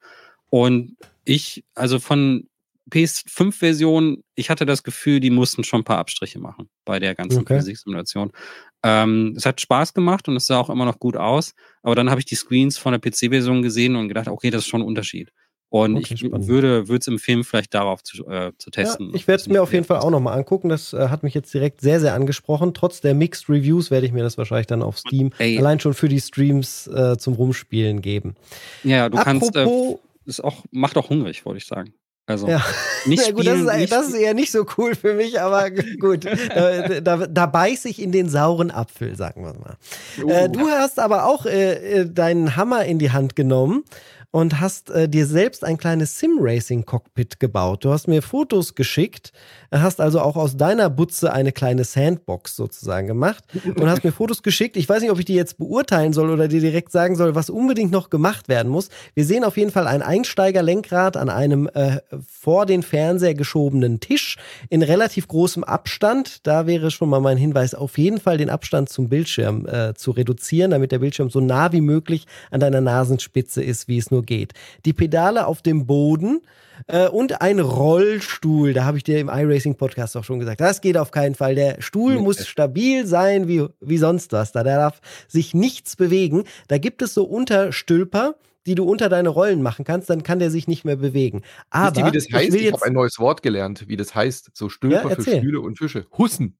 Und 0.50 0.96
ich, 1.24 1.64
also 1.74 1.98
von 1.98 2.46
PS5-Version, 2.90 4.22
ich 4.34 4.50
hatte 4.50 4.66
das 4.66 4.82
Gefühl, 4.82 5.20
die 5.20 5.30
mussten 5.30 5.64
schon 5.64 5.80
ein 5.80 5.84
paar 5.84 5.98
Abstriche 5.98 6.38
machen 6.38 6.68
bei 6.84 6.98
der 6.98 7.14
ganzen 7.14 7.40
okay. 7.40 7.58
Physiksimulation. 7.58 8.32
Ähm, 8.84 9.34
es 9.36 9.44
hat 9.44 9.60
Spaß 9.60 9.94
gemacht 9.94 10.28
und 10.28 10.36
es 10.36 10.46
sah 10.46 10.60
auch 10.60 10.70
immer 10.70 10.84
noch 10.84 10.98
gut 10.98 11.16
aus. 11.16 11.52
Aber 11.82 11.94
dann 11.94 12.10
habe 12.10 12.20
ich 12.20 12.26
die 12.26 12.36
Screens 12.36 12.78
von 12.78 12.92
der 12.92 13.00
PC-Version 13.00 13.62
gesehen 13.62 13.96
und 13.96 14.08
gedacht, 14.08 14.28
okay, 14.28 14.50
das 14.50 14.62
ist 14.62 14.68
schon 14.68 14.82
ein 14.82 14.86
Unterschied. 14.86 15.32
Und 15.68 15.96
okay, 15.96 16.14
ich 16.14 16.20
spannend. 16.20 16.46
würde 16.46 16.84
es 16.88 17.08
empfehlen, 17.08 17.42
vielleicht 17.42 17.74
darauf 17.74 18.02
zu, 18.04 18.24
äh, 18.28 18.52
zu 18.56 18.70
testen. 18.70 19.08
Ja, 19.08 19.16
ich 19.16 19.26
werde 19.26 19.40
es 19.40 19.48
mir 19.48 19.62
auf 19.62 19.72
jeden 19.72 19.84
Fall 19.84 19.98
auch 19.98 20.10
nochmal 20.10 20.38
angucken. 20.38 20.68
Das 20.68 20.92
äh, 20.92 21.08
hat 21.08 21.24
mich 21.24 21.34
jetzt 21.34 21.52
direkt 21.52 21.80
sehr, 21.80 21.98
sehr 21.98 22.14
angesprochen. 22.14 22.72
Trotz 22.72 23.00
der 23.00 23.14
Mixed 23.14 23.48
Reviews 23.48 23.90
werde 23.90 24.06
ich 24.06 24.12
mir 24.12 24.22
das 24.22 24.38
wahrscheinlich 24.38 24.68
dann 24.68 24.82
auf 24.82 24.96
Steam 24.96 25.32
Ey. 25.38 25.58
allein 25.58 25.80
schon 25.80 25.94
für 25.94 26.08
die 26.08 26.20
Streams 26.20 26.86
äh, 26.86 27.18
zum 27.18 27.34
Rumspielen 27.34 28.00
geben. 28.00 28.36
Ja, 28.84 29.08
du 29.08 29.18
Apropos, 29.18 29.52
kannst. 29.52 29.56
Äh, 29.56 29.96
ist 30.26 30.42
auch, 30.42 30.64
macht 30.70 30.96
auch 30.96 31.10
hungrig, 31.10 31.44
wollte 31.44 31.58
ich 31.58 31.66
sagen. 31.66 31.92
Also 32.26 32.48
ja. 32.48 32.60
nicht 33.06 33.24
ja, 33.24 33.32
gut, 33.32 33.46
das, 33.46 33.60
ist, 33.60 33.92
das 33.92 34.08
ist 34.08 34.14
eher 34.14 34.34
nicht 34.34 34.50
so 34.50 34.66
cool 34.76 34.96
für 34.96 35.14
mich, 35.14 35.40
aber 35.40 35.70
gut. 36.00 36.24
da, 36.24 37.00
da, 37.00 37.26
da 37.26 37.46
beiß 37.46 37.84
ich 37.84 38.02
in 38.02 38.10
den 38.10 38.28
sauren 38.28 38.72
Apfel, 38.72 39.14
sagen 39.16 39.44
wir 39.44 39.54
mal. 39.54 39.76
Uh. 40.20 40.28
Äh, 40.28 40.48
du 40.48 40.68
hast 40.68 40.98
aber 40.98 41.26
auch 41.26 41.46
äh, 41.46 42.00
äh 42.00 42.10
deinen 42.10 42.56
Hammer 42.56 42.84
in 42.84 42.98
die 42.98 43.12
Hand 43.12 43.36
genommen 43.36 43.84
und 44.36 44.60
hast 44.60 44.90
äh, 44.90 45.08
dir 45.08 45.24
selbst 45.24 45.64
ein 45.64 45.78
kleines 45.78 46.18
Sim-Racing-Cockpit 46.18 47.40
gebaut. 47.40 47.86
Du 47.86 47.90
hast 47.90 48.06
mir 48.06 48.20
Fotos 48.20 48.74
geschickt, 48.74 49.32
hast 49.72 49.98
also 49.98 50.20
auch 50.20 50.36
aus 50.36 50.58
deiner 50.58 50.90
Butze 50.90 51.32
eine 51.32 51.52
kleine 51.52 51.84
Sandbox 51.84 52.54
sozusagen 52.54 53.06
gemacht 53.06 53.44
und 53.64 53.88
hast 53.88 54.04
mir 54.04 54.12
Fotos 54.12 54.42
geschickt. 54.42 54.76
Ich 54.76 54.90
weiß 54.90 55.00
nicht, 55.00 55.10
ob 55.10 55.18
ich 55.18 55.24
die 55.24 55.34
jetzt 55.34 55.56
beurteilen 55.56 56.12
soll 56.12 56.28
oder 56.28 56.48
dir 56.48 56.60
direkt 56.60 56.92
sagen 56.92 57.16
soll, 57.16 57.34
was 57.34 57.48
unbedingt 57.48 57.92
noch 57.92 58.10
gemacht 58.10 58.48
werden 58.48 58.70
muss. 58.70 58.90
Wir 59.14 59.24
sehen 59.24 59.42
auf 59.42 59.56
jeden 59.56 59.70
Fall 59.70 59.86
ein 59.86 60.02
Einsteigerlenkrad 60.02 61.16
an 61.16 61.30
einem 61.30 61.70
äh, 61.72 62.00
vor 62.28 62.66
den 62.66 62.82
Fernseher 62.82 63.34
geschobenen 63.34 64.00
Tisch 64.00 64.36
in 64.68 64.82
relativ 64.82 65.28
großem 65.28 65.64
Abstand. 65.64 66.46
Da 66.46 66.66
wäre 66.66 66.90
schon 66.90 67.08
mal 67.08 67.20
mein 67.20 67.36
Hinweis, 67.36 67.74
auf 67.74 67.98
jeden 67.98 68.20
Fall 68.20 68.38
den 68.38 68.50
Abstand 68.50 68.88
zum 68.88 69.08
Bildschirm 69.08 69.66
äh, 69.66 69.94
zu 69.94 70.10
reduzieren, 70.10 70.70
damit 70.70 70.92
der 70.92 70.98
Bildschirm 71.00 71.30
so 71.30 71.40
nah 71.40 71.72
wie 71.72 71.80
möglich 71.80 72.26
an 72.50 72.60
deiner 72.60 72.80
Nasenspitze 72.80 73.62
ist, 73.62 73.88
wie 73.88 73.98
es 73.98 74.10
nur 74.10 74.22
geht. 74.22 74.52
Die 74.84 74.92
Pedale 74.92 75.46
auf 75.46 75.62
dem 75.62 75.86
Boden 75.86 76.40
äh, 76.86 77.08
und 77.08 77.40
ein 77.40 77.60
Rollstuhl. 77.60 78.72
Da 78.72 78.84
habe 78.84 78.98
ich 78.98 79.04
dir 79.04 79.18
im 79.18 79.28
iRacing 79.28 79.76
Podcast 79.76 80.16
auch 80.16 80.24
schon 80.24 80.38
gesagt. 80.38 80.60
Das 80.60 80.80
geht 80.80 80.96
auf 80.96 81.10
keinen 81.10 81.34
Fall. 81.34 81.54
Der 81.54 81.80
Stuhl 81.80 82.14
nee. 82.14 82.20
muss 82.20 82.46
stabil 82.46 83.06
sein 83.06 83.48
wie, 83.48 83.66
wie 83.80 83.98
sonst 83.98 84.32
was. 84.32 84.52
Da 84.52 84.62
darf 84.62 85.00
sich 85.28 85.54
nichts 85.54 85.96
bewegen. 85.96 86.44
Da 86.68 86.78
gibt 86.78 87.02
es 87.02 87.14
so 87.14 87.24
Unterstülper, 87.24 88.36
die 88.66 88.74
du 88.74 88.84
unter 88.84 89.08
deine 89.08 89.28
Rollen 89.28 89.62
machen 89.62 89.84
kannst, 89.84 90.10
dann 90.10 90.22
kann 90.22 90.38
der 90.38 90.50
sich 90.50 90.68
nicht 90.68 90.84
mehr 90.84 90.96
bewegen. 90.96 91.42
Aber 91.70 91.96
Wisst 91.96 91.98
ihr, 91.98 92.06
wie 92.06 92.12
das 92.12 92.32
heißt? 92.32 92.54
Ich, 92.54 92.66
ich 92.66 92.72
habe 92.72 92.84
ein 92.84 92.92
neues 92.92 93.18
Wort 93.18 93.42
gelernt, 93.42 93.88
wie 93.88 93.96
das 93.96 94.14
heißt. 94.14 94.50
So 94.54 94.68
Stülper 94.68 95.10
ja, 95.10 95.16
für 95.16 95.22
Stühle 95.22 95.60
und 95.60 95.78
Fische. 95.78 96.06
Hussen. 96.16 96.58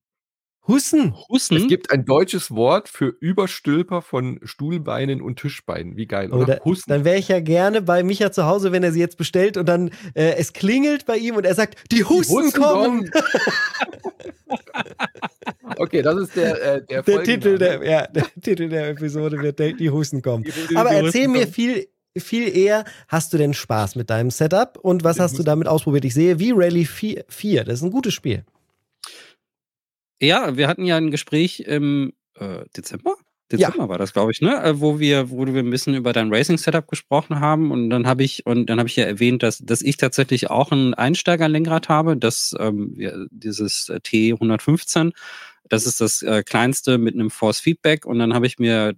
Hussen. 0.68 1.14
Hussen. 1.28 1.57
Es 1.57 1.68
gibt 1.68 1.92
ein 1.92 2.04
deutsches 2.04 2.50
Wort 2.50 2.88
für 2.88 3.14
Überstülper 3.20 4.02
von 4.02 4.40
Stuhlbeinen 4.42 5.22
und 5.22 5.38
Tischbeinen. 5.38 5.96
Wie 5.96 6.07
geil, 6.07 6.32
oder? 6.32 6.42
oder 6.42 6.61
Hussen. 6.64 6.84
Dann 6.88 7.04
wäre 7.04 7.18
ich 7.18 7.28
ja 7.28 7.40
gerne 7.40 7.82
bei 7.82 8.02
Micha 8.02 8.32
zu 8.32 8.46
Hause, 8.46 8.72
wenn 8.72 8.82
er 8.82 8.92
sie 8.92 9.00
jetzt 9.00 9.16
bestellt 9.16 9.57
und 9.57 9.68
dann 9.68 9.90
äh, 10.14 10.34
es 10.36 10.52
klingelt 10.52 11.07
bei 11.07 11.18
ihm 11.18 11.36
und 11.36 11.46
er 11.46 11.54
sagt, 11.54 11.76
die 11.92 12.04
Hussen, 12.04 12.30
die 12.30 12.46
Hussen 12.46 12.61
kommen. 12.61 13.11
okay, 15.76 16.02
das 16.02 16.16
ist 16.16 16.36
der, 16.36 16.62
äh, 16.62 16.84
der, 16.84 17.02
der 17.02 17.22
Titel 17.22 17.59
der, 17.59 17.88
ja, 17.88 18.07
der 18.09 18.24
Titel 18.42 18.68
der 18.68 18.90
Episode 18.90 19.38
wird 19.38 19.59
die 19.59 19.90
Hussen 19.90 20.20
kommen. 20.20 20.44
Die, 20.44 20.76
Aber 20.76 20.90
erzähl 20.90 21.28
mir 21.28 21.46
viel 21.46 21.86
viel 22.20 22.54
eher, 22.56 22.84
hast 23.08 23.32
du 23.32 23.38
denn 23.38 23.54
Spaß 23.54 23.96
mit 23.96 24.10
deinem 24.10 24.30
Setup 24.30 24.78
und 24.80 25.04
was 25.04 25.18
hast 25.18 25.38
du 25.38 25.42
damit 25.42 25.68
ausprobiert? 25.68 26.04
Ich 26.04 26.14
sehe 26.14 26.38
wie 26.38 26.52
Rally 26.52 26.84
4, 26.84 27.24
4, 27.28 27.64
das 27.64 27.80
ist 27.80 27.82
ein 27.82 27.90
gutes 27.90 28.14
Spiel. 28.14 28.44
Ja, 30.20 30.56
wir 30.56 30.68
hatten 30.68 30.84
ja 30.84 30.96
ein 30.96 31.10
Gespräch 31.10 31.60
im 31.60 32.12
äh, 32.34 32.64
Dezember. 32.76 33.16
Dezember 33.52 33.84
ja. 33.84 33.88
war 33.88 33.98
das, 33.98 34.12
glaube 34.12 34.32
ich, 34.32 34.40
ne? 34.40 34.60
Äh, 34.62 34.80
wo 34.80 34.98
wir, 34.98 35.30
wo 35.30 35.46
wir 35.46 35.62
ein 35.62 35.70
bisschen 35.70 35.94
über 35.94 36.12
dein 36.12 36.32
Racing-Setup 36.32 36.88
gesprochen 36.88 37.38
haben 37.38 37.70
und 37.70 37.90
dann 37.90 38.06
habe 38.06 38.24
ich 38.24 38.44
und 38.44 38.66
dann 38.66 38.78
habe 38.78 38.88
ich 38.88 38.96
ja 38.96 39.04
erwähnt, 39.04 39.42
dass, 39.42 39.58
dass 39.58 39.82
ich 39.82 39.98
tatsächlich 39.98 40.50
auch 40.50 40.72
ein 40.72 40.94
Einsteigerlenkrad 40.94 41.88
habe, 41.88 42.16
das 42.16 42.56
ähm, 42.58 42.96
dieses 43.30 43.88
T115. 43.88 45.12
Das 45.68 45.86
ist 45.86 46.00
das 46.00 46.22
äh, 46.22 46.42
kleinste 46.44 46.98
mit 46.98 47.14
einem 47.14 47.30
Force 47.30 47.60
Feedback 47.60 48.04
und 48.06 48.18
dann 48.18 48.34
habe 48.34 48.46
ich 48.46 48.58
mir 48.58 48.94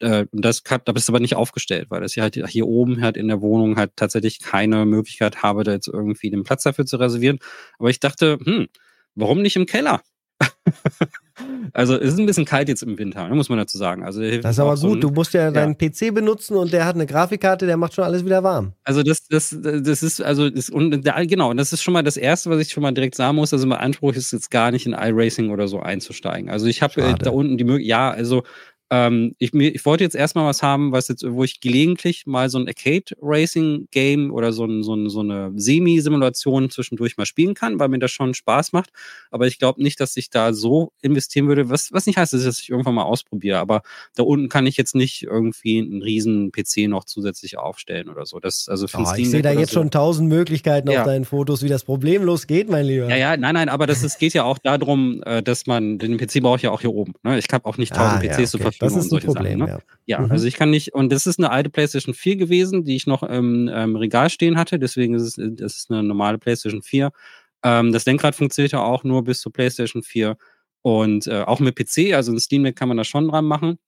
äh, 0.00 0.26
das 0.32 0.62
hat, 0.68 0.88
da 0.88 0.92
bist 0.92 1.08
du 1.08 1.12
aber 1.12 1.20
nicht 1.20 1.36
aufgestellt, 1.36 1.90
weil 1.90 2.00
das 2.00 2.14
hier 2.14 2.22
halt 2.22 2.34
hier 2.34 2.66
oben 2.66 3.02
halt 3.02 3.16
in 3.16 3.28
der 3.28 3.40
Wohnung 3.40 3.76
halt 3.76 3.92
tatsächlich 3.96 4.40
keine 4.40 4.86
Möglichkeit 4.86 5.42
habe, 5.42 5.64
da 5.64 5.72
jetzt 5.72 5.88
irgendwie 5.88 6.30
den 6.30 6.44
Platz 6.44 6.62
dafür 6.62 6.86
zu 6.86 6.96
reservieren. 6.96 7.38
Aber 7.78 7.90
ich 7.90 8.00
dachte, 8.00 8.38
hm, 8.42 8.68
warum 9.14 9.42
nicht 9.42 9.56
im 9.56 9.66
Keller? 9.66 10.02
also 11.72 11.96
es 11.96 12.14
ist 12.14 12.18
ein 12.18 12.26
bisschen 12.26 12.44
kalt 12.44 12.68
jetzt 12.68 12.82
im 12.82 12.98
Winter, 12.98 13.28
ne, 13.28 13.34
muss 13.34 13.48
man 13.48 13.58
dazu 13.58 13.78
sagen. 13.78 14.04
Also, 14.04 14.20
das 14.20 14.52
ist 14.52 14.58
aber 14.58 14.70
gut, 14.70 14.78
so 14.78 14.92
ein, 14.92 15.00
du 15.00 15.10
musst 15.10 15.34
ja, 15.34 15.44
ja 15.44 15.50
deinen 15.50 15.76
PC 15.76 16.14
benutzen 16.14 16.56
und 16.56 16.72
der 16.72 16.84
hat 16.84 16.94
eine 16.94 17.06
Grafikkarte, 17.06 17.66
der 17.66 17.76
macht 17.76 17.94
schon 17.94 18.04
alles 18.04 18.24
wieder 18.24 18.42
warm. 18.42 18.72
Also 18.84 19.02
das, 19.02 19.26
das, 19.28 19.56
das 19.60 20.02
ist, 20.02 20.22
also 20.22 20.50
das, 20.50 20.70
und 20.70 21.06
da, 21.06 21.24
genau, 21.24 21.52
das 21.54 21.72
ist 21.72 21.82
schon 21.82 21.94
mal 21.94 22.02
das 22.02 22.16
Erste, 22.16 22.50
was 22.50 22.60
ich 22.60 22.70
schon 22.70 22.82
mal 22.82 22.92
direkt 22.92 23.14
sagen 23.14 23.36
muss. 23.36 23.52
Also 23.52 23.66
mein 23.66 23.78
Anspruch 23.78 24.14
ist 24.14 24.32
jetzt 24.32 24.50
gar 24.50 24.70
nicht 24.70 24.86
in 24.86 24.92
iRacing 24.92 25.50
oder 25.50 25.68
so 25.68 25.80
einzusteigen. 25.80 26.50
Also 26.50 26.66
ich 26.66 26.82
habe 26.82 27.00
äh, 27.00 27.14
da 27.14 27.30
unten 27.30 27.58
die 27.58 27.64
Möglichkeit, 27.64 27.90
ja, 27.90 28.10
also 28.10 28.42
ähm, 28.92 29.36
ich, 29.38 29.54
ich 29.54 29.86
wollte 29.86 30.02
jetzt 30.02 30.16
erstmal 30.16 30.46
was 30.46 30.62
haben, 30.62 30.90
was 30.90 31.06
jetzt, 31.06 31.24
wo 31.24 31.44
ich 31.44 31.60
gelegentlich 31.60 32.26
mal 32.26 32.50
so 32.50 32.58
ein 32.58 32.66
Arcade-Racing-Game 32.66 34.32
oder 34.32 34.52
so, 34.52 34.64
ein, 34.64 34.82
so, 34.82 34.94
ein, 34.94 35.08
so 35.08 35.20
eine 35.20 35.52
Semi-Simulation 35.54 36.70
zwischendurch 36.70 37.16
mal 37.16 37.24
spielen 37.24 37.54
kann, 37.54 37.78
weil 37.78 37.88
mir 37.88 38.00
das 38.00 38.10
schon 38.10 38.34
Spaß 38.34 38.72
macht. 38.72 38.90
Aber 39.30 39.46
ich 39.46 39.60
glaube 39.60 39.80
nicht, 39.80 40.00
dass 40.00 40.16
ich 40.16 40.28
da 40.28 40.52
so 40.52 40.92
investieren 41.02 41.46
würde, 41.46 41.70
was, 41.70 41.92
was 41.92 42.06
nicht 42.06 42.16
heißt, 42.16 42.32
dass 42.32 42.58
ich 42.58 42.68
irgendwann 42.68 42.94
mal 42.94 43.04
ausprobiere. 43.04 43.58
Aber 43.58 43.82
da 44.16 44.24
unten 44.24 44.48
kann 44.48 44.66
ich 44.66 44.76
jetzt 44.76 44.96
nicht 44.96 45.22
irgendwie 45.22 45.78
einen 45.78 46.02
riesen 46.02 46.50
PC 46.50 46.88
noch 46.88 47.04
zusätzlich 47.04 47.58
aufstellen 47.58 48.08
oder 48.08 48.26
so. 48.26 48.40
Das, 48.40 48.68
also 48.68 48.86
oh, 48.92 49.04
ich 49.16 49.30
sehe 49.30 49.42
da 49.42 49.52
jetzt 49.52 49.70
so. 49.70 49.80
schon 49.80 49.92
tausend 49.92 50.28
Möglichkeiten 50.28 50.90
ja. 50.90 51.00
auf 51.00 51.06
deinen 51.06 51.24
Fotos, 51.24 51.62
wie 51.62 51.68
das 51.68 51.84
problemlos 51.84 52.48
geht, 52.48 52.68
mein 52.68 52.86
Lieber. 52.86 53.08
Ja, 53.08 53.16
ja, 53.16 53.36
nein, 53.36 53.54
nein, 53.54 53.68
aber 53.68 53.86
das 53.86 54.02
ist, 54.02 54.18
geht 54.18 54.34
ja 54.34 54.42
auch 54.42 54.58
darum, 54.58 55.22
äh, 55.24 55.44
dass 55.44 55.68
man, 55.68 55.98
den 55.98 56.16
PC 56.16 56.42
brauche 56.42 56.56
ich 56.56 56.62
ja 56.62 56.72
auch 56.72 56.80
hier 56.80 56.92
oben. 56.92 57.12
Ne? 57.22 57.38
Ich 57.38 57.46
habe 57.52 57.66
auch 57.66 57.76
nicht 57.76 57.94
tausend 57.94 58.16
ah, 58.16 58.18
PCs 58.18 58.28
ja, 58.28 58.34
okay. 58.34 58.46
zur 58.46 58.60
Verfügung 58.60 58.79
das 58.80 58.96
ist 58.96 59.12
ein 59.12 59.20
Problem, 59.20 59.60
Sachen, 59.60 59.70
ne? 59.70 59.82
ja. 60.06 60.18
Ja, 60.18 60.20
mhm. 60.20 60.30
also 60.30 60.46
ich 60.46 60.54
kann 60.54 60.70
nicht, 60.70 60.94
und 60.94 61.12
das 61.12 61.26
ist 61.26 61.38
eine 61.38 61.50
alte 61.50 61.70
PlayStation 61.70 62.14
4 62.14 62.36
gewesen, 62.36 62.84
die 62.84 62.96
ich 62.96 63.06
noch 63.06 63.22
im 63.22 63.70
ähm, 63.72 63.96
Regal 63.96 64.30
stehen 64.30 64.56
hatte, 64.56 64.78
deswegen 64.78 65.14
ist 65.14 65.22
es 65.22 65.54
das 65.56 65.76
ist 65.76 65.90
eine 65.90 66.02
normale 66.02 66.38
PlayStation 66.38 66.82
4. 66.82 67.12
Ähm, 67.62 67.92
das 67.92 68.06
Lenkrad 68.06 68.34
funktioniert 68.34 68.72
ja 68.72 68.82
auch 68.82 69.04
nur 69.04 69.22
bis 69.22 69.40
zur 69.40 69.52
PlayStation 69.52 70.02
4 70.02 70.36
und 70.82 71.26
äh, 71.26 71.42
auch 71.42 71.60
mit 71.60 71.76
PC, 71.76 72.14
also 72.14 72.32
ein 72.32 72.40
Steam 72.40 72.64
Deck 72.64 72.76
kann 72.76 72.88
man 72.88 72.96
da 72.96 73.04
schon 73.04 73.28
dran 73.28 73.44
machen. 73.44 73.78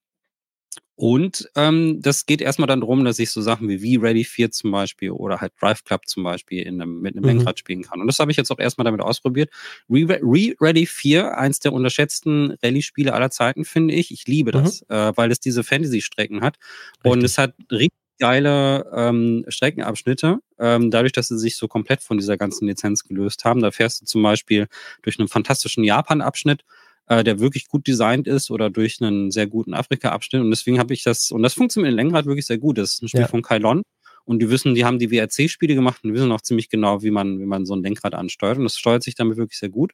Und 0.95 1.49
ähm, 1.55 2.01
das 2.01 2.27
geht 2.27 2.39
erstmal 2.39 2.67
dann 2.67 2.81
darum, 2.81 3.03
dass 3.03 3.17
ich 3.17 3.31
so 3.31 3.41
Sachen 3.41 3.67
wie 3.67 3.97
V-Ready 3.97 4.23
4 4.23 4.51
zum 4.51 4.71
Beispiel 4.71 5.09
oder 5.11 5.41
halt 5.41 5.53
Drive 5.59 5.83
Club 5.83 6.07
zum 6.07 6.23
Beispiel 6.23 6.61
in 6.61 6.79
einem, 6.79 7.01
mit 7.01 7.15
einem 7.15 7.23
mhm. 7.23 7.37
Lenkrad 7.37 7.57
spielen 7.57 7.81
kann. 7.81 7.99
Und 7.99 8.07
das 8.07 8.19
habe 8.19 8.29
ich 8.29 8.37
jetzt 8.37 8.51
auch 8.51 8.59
erstmal 8.59 8.85
damit 8.85 9.01
ausprobiert. 9.01 9.49
Re-Ready 9.89 10.85
4, 10.85 11.37
eins 11.37 11.59
der 11.59 11.73
unterschätzten 11.73 12.55
Rallye-Spiele 12.61 13.11
aller 13.11 13.31
Zeiten, 13.31 13.65
finde 13.65 13.95
ich. 13.95 14.11
Ich 14.11 14.27
liebe 14.27 14.51
das, 14.51 14.81
mhm. 14.81 14.95
äh, 14.95 15.17
weil 15.17 15.31
es 15.31 15.39
diese 15.39 15.63
Fantasy-Strecken 15.63 16.41
hat. 16.41 16.57
Richtig. 16.97 17.11
Und 17.11 17.23
es 17.23 17.37
hat 17.39 17.55
richtig 17.71 17.97
geile 18.19 18.89
ähm, 18.95 19.43
Streckenabschnitte, 19.47 20.37
ähm, 20.59 20.91
dadurch, 20.91 21.11
dass 21.11 21.27
sie 21.27 21.39
sich 21.39 21.57
so 21.57 21.67
komplett 21.67 22.03
von 22.03 22.17
dieser 22.17 22.37
ganzen 22.37 22.67
Lizenz 22.67 23.03
gelöst 23.03 23.43
haben. 23.43 23.61
Da 23.61 23.71
fährst 23.71 24.01
du 24.01 24.05
zum 24.05 24.21
Beispiel 24.21 24.67
durch 25.01 25.19
einen 25.19 25.27
fantastischen 25.27 25.83
Japan-Abschnitt 25.83 26.63
äh, 27.07 27.23
der 27.23 27.39
wirklich 27.39 27.67
gut 27.67 27.87
designt 27.87 28.27
ist 28.27 28.51
oder 28.51 28.69
durch 28.69 29.01
einen 29.01 29.31
sehr 29.31 29.47
guten 29.47 29.73
Afrika-Abschnitt. 29.73 30.41
Und 30.41 30.49
deswegen 30.49 30.79
habe 30.79 30.93
ich 30.93 31.03
das, 31.03 31.31
und 31.31 31.43
das 31.43 31.53
funktioniert 31.53 31.91
in 31.91 31.97
Lenkrad 31.97 32.25
wirklich 32.25 32.45
sehr 32.45 32.57
gut. 32.57 32.77
Das 32.77 32.93
ist 32.93 33.01
ein 33.01 33.07
Spiel 33.09 33.21
ja. 33.21 33.27
von 33.27 33.41
Kylon. 33.41 33.83
Und 34.25 34.39
die 34.39 34.49
wissen, 34.49 34.73
die 34.73 34.85
haben 34.85 34.99
die 34.99 35.11
WRC-Spiele 35.11 35.75
gemacht 35.75 35.99
und 36.01 36.09
die 36.09 36.13
wissen 36.15 36.31
auch 36.31 36.39
ziemlich 36.39 36.69
genau, 36.69 37.03
wie 37.03 37.11
man, 37.11 37.39
wie 37.39 37.45
man 37.45 37.65
so 37.65 37.75
ein 37.75 37.83
Lenkrad 37.83 38.15
ansteuert. 38.15 38.57
Und 38.57 38.63
das 38.63 38.77
steuert 38.77 39.03
sich 39.03 39.15
damit 39.15 39.37
wirklich 39.37 39.59
sehr 39.59 39.69
gut. 39.69 39.91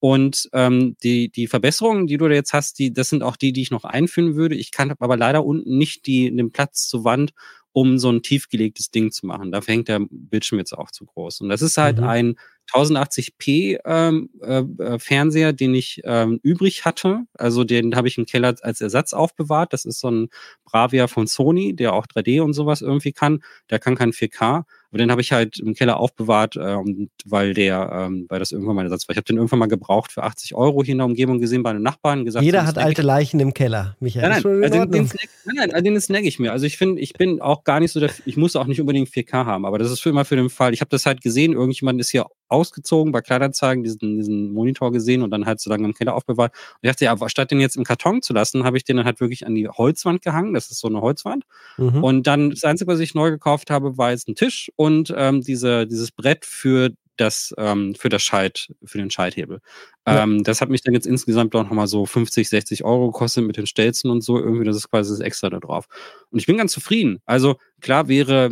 Und 0.00 0.48
ähm, 0.52 0.96
die, 1.04 1.28
die 1.28 1.46
Verbesserungen, 1.46 2.08
die 2.08 2.16
du 2.16 2.26
da 2.26 2.34
jetzt 2.34 2.52
hast, 2.52 2.80
die, 2.80 2.92
das 2.92 3.08
sind 3.08 3.22
auch 3.22 3.36
die, 3.36 3.52
die 3.52 3.62
ich 3.62 3.70
noch 3.70 3.84
einführen 3.84 4.34
würde. 4.34 4.56
Ich 4.56 4.72
kann 4.72 4.92
aber 4.98 5.16
leider 5.16 5.44
unten 5.44 5.78
nicht 5.78 6.06
die, 6.06 6.34
den 6.34 6.50
Platz 6.50 6.88
zur 6.88 7.04
Wand, 7.04 7.32
um 7.72 7.98
so 7.98 8.10
ein 8.10 8.22
tiefgelegtes 8.22 8.90
Ding 8.90 9.12
zu 9.12 9.26
machen. 9.26 9.52
Dafür 9.52 9.74
hängt 9.74 9.88
der 9.88 10.00
Bildschirm 10.10 10.58
jetzt 10.58 10.72
auch 10.72 10.90
zu 10.90 11.06
groß. 11.06 11.42
Und 11.42 11.48
das 11.48 11.62
ist 11.62 11.78
halt 11.78 11.98
mhm. 11.98 12.04
ein 12.04 12.34
1080p 12.72 13.78
ähm, 13.84 14.30
äh, 14.42 14.60
äh, 14.82 14.98
Fernseher, 14.98 15.52
den 15.52 15.74
ich 15.74 16.02
ähm, 16.04 16.40
übrig 16.42 16.84
hatte. 16.84 17.22
Also 17.34 17.64
den 17.64 17.96
habe 17.96 18.08
ich 18.08 18.18
im 18.18 18.26
Keller 18.26 18.54
als 18.62 18.80
Ersatz 18.80 19.12
aufbewahrt. 19.12 19.72
Das 19.72 19.84
ist 19.84 20.00
so 20.00 20.10
ein 20.10 20.28
Bravia 20.64 21.06
von 21.08 21.26
Sony, 21.26 21.74
der 21.74 21.94
auch 21.94 22.06
3D 22.06 22.42
und 22.42 22.52
sowas 22.52 22.82
irgendwie 22.82 23.12
kann. 23.12 23.42
Der 23.70 23.78
kann 23.78 23.96
kein 23.96 24.12
4K. 24.12 24.64
Aber 24.90 24.98
den 24.98 25.10
habe 25.10 25.20
ich 25.20 25.32
halt 25.32 25.58
im 25.58 25.74
Keller 25.74 25.98
aufbewahrt, 25.98 26.56
ähm, 26.56 27.10
weil 27.26 27.52
der, 27.52 27.90
ähm, 27.92 28.26
weil 28.28 28.38
das 28.38 28.52
irgendwann 28.52 28.76
mein 28.76 28.86
Ersatz 28.86 29.06
war. 29.06 29.12
Ich 29.12 29.18
habe 29.18 29.24
den 29.24 29.36
irgendwann 29.36 29.58
mal 29.58 29.66
gebraucht 29.66 30.12
für 30.12 30.22
80 30.22 30.54
Euro 30.54 30.82
hier 30.82 30.92
in 30.92 30.98
der 30.98 31.06
Umgebung 31.06 31.40
gesehen 31.40 31.62
bei 31.62 31.70
einem 31.70 31.82
Nachbarn. 31.82 32.24
Gesagt, 32.24 32.44
Jeder 32.44 32.66
hat 32.66 32.78
alte 32.78 33.02
Leichen 33.02 33.38
im 33.40 33.52
Keller, 33.52 33.96
Michael. 34.00 34.28
Nein, 34.28 34.42
nein, 34.42 34.64
also 34.64 34.78
den, 34.84 34.90
den, 34.90 35.08
snack, 35.08 35.28
nein, 35.44 35.68
nein, 35.70 35.84
den 35.84 36.00
snag 36.00 36.22
ich 36.22 36.38
mir. 36.38 36.52
Also 36.52 36.64
ich 36.64 36.78
finde, 36.78 37.02
ich 37.02 37.12
bin 37.12 37.40
auch 37.40 37.64
gar 37.64 37.80
nicht 37.80 37.92
so, 37.92 38.00
der, 38.00 38.10
ich 38.24 38.36
muss 38.36 38.56
auch 38.56 38.66
nicht 38.66 38.80
unbedingt 38.80 39.08
4K 39.08 39.44
haben, 39.44 39.66
aber 39.66 39.78
das 39.78 39.90
ist 39.90 40.00
für 40.00 40.08
immer 40.08 40.24
für 40.24 40.36
den 40.36 40.48
Fall. 40.48 40.72
Ich 40.72 40.80
habe 40.80 40.90
das 40.90 41.04
halt 41.04 41.20
gesehen, 41.20 41.52
irgendjemand 41.52 42.00
ist 42.00 42.10
hier 42.10 42.26
ausgezogen 42.48 43.12
bei 43.12 43.20
Kleinanzeigen, 43.20 43.84
diesen, 43.84 44.16
diesen 44.16 44.52
Monitor 44.52 44.90
gesehen 44.92 45.22
und 45.22 45.30
dann 45.30 45.46
halt 45.46 45.60
so 45.60 45.70
lange 45.70 45.84
im 45.84 45.94
Keller 45.94 46.14
aufbewahrt. 46.14 46.52
Und 46.52 46.78
ich 46.82 46.90
dachte, 46.90 47.04
ja, 47.04 47.28
statt 47.28 47.50
den 47.50 47.60
jetzt 47.60 47.76
im 47.76 47.84
Karton 47.84 48.22
zu 48.22 48.32
lassen, 48.32 48.64
habe 48.64 48.76
ich 48.76 48.84
den 48.84 48.96
dann 48.96 49.06
halt 49.06 49.20
wirklich 49.20 49.46
an 49.46 49.54
die 49.54 49.68
Holzwand 49.68 50.22
gehangen. 50.22 50.54
Das 50.54 50.70
ist 50.70 50.80
so 50.80 50.88
eine 50.88 51.00
Holzwand. 51.00 51.44
Mhm. 51.76 52.02
Und 52.02 52.26
dann 52.26 52.50
das 52.50 52.64
Einzige, 52.64 52.90
was 52.90 53.00
ich 53.00 53.14
neu 53.14 53.30
gekauft 53.30 53.70
habe, 53.70 53.98
war 53.98 54.10
jetzt 54.10 54.28
ein 54.28 54.34
Tisch 54.34 54.72
und 54.78 55.12
ähm, 55.16 55.40
diese, 55.42 55.88
dieses 55.88 56.12
Brett 56.12 56.44
für 56.44 56.90
das 57.16 57.52
ähm, 57.58 57.96
für 57.96 58.08
das 58.08 58.22
Scheit, 58.22 58.72
für 58.84 58.98
den 58.98 59.10
Schalthebel. 59.10 59.60
Ja. 60.06 60.22
Ähm, 60.22 60.44
das 60.44 60.60
hat 60.60 60.68
mich 60.68 60.82
dann 60.82 60.94
jetzt 60.94 61.06
insgesamt 61.06 61.54
auch 61.56 61.64
nochmal 61.64 61.88
so 61.88 62.06
50, 62.06 62.48
60 62.48 62.84
Euro 62.84 63.10
gekostet 63.10 63.44
mit 63.44 63.56
den 63.56 63.66
Stelzen 63.66 64.08
und 64.08 64.22
so. 64.22 64.38
Irgendwie, 64.38 64.64
das 64.64 64.76
ist 64.76 64.88
quasi 64.88 65.10
das 65.10 65.18
Extra 65.18 65.50
da 65.50 65.58
drauf. 65.58 65.86
Und 66.30 66.38
ich 66.38 66.46
bin 66.46 66.56
ganz 66.56 66.70
zufrieden. 66.70 67.20
Also 67.26 67.56
klar 67.80 68.06
wäre 68.06 68.50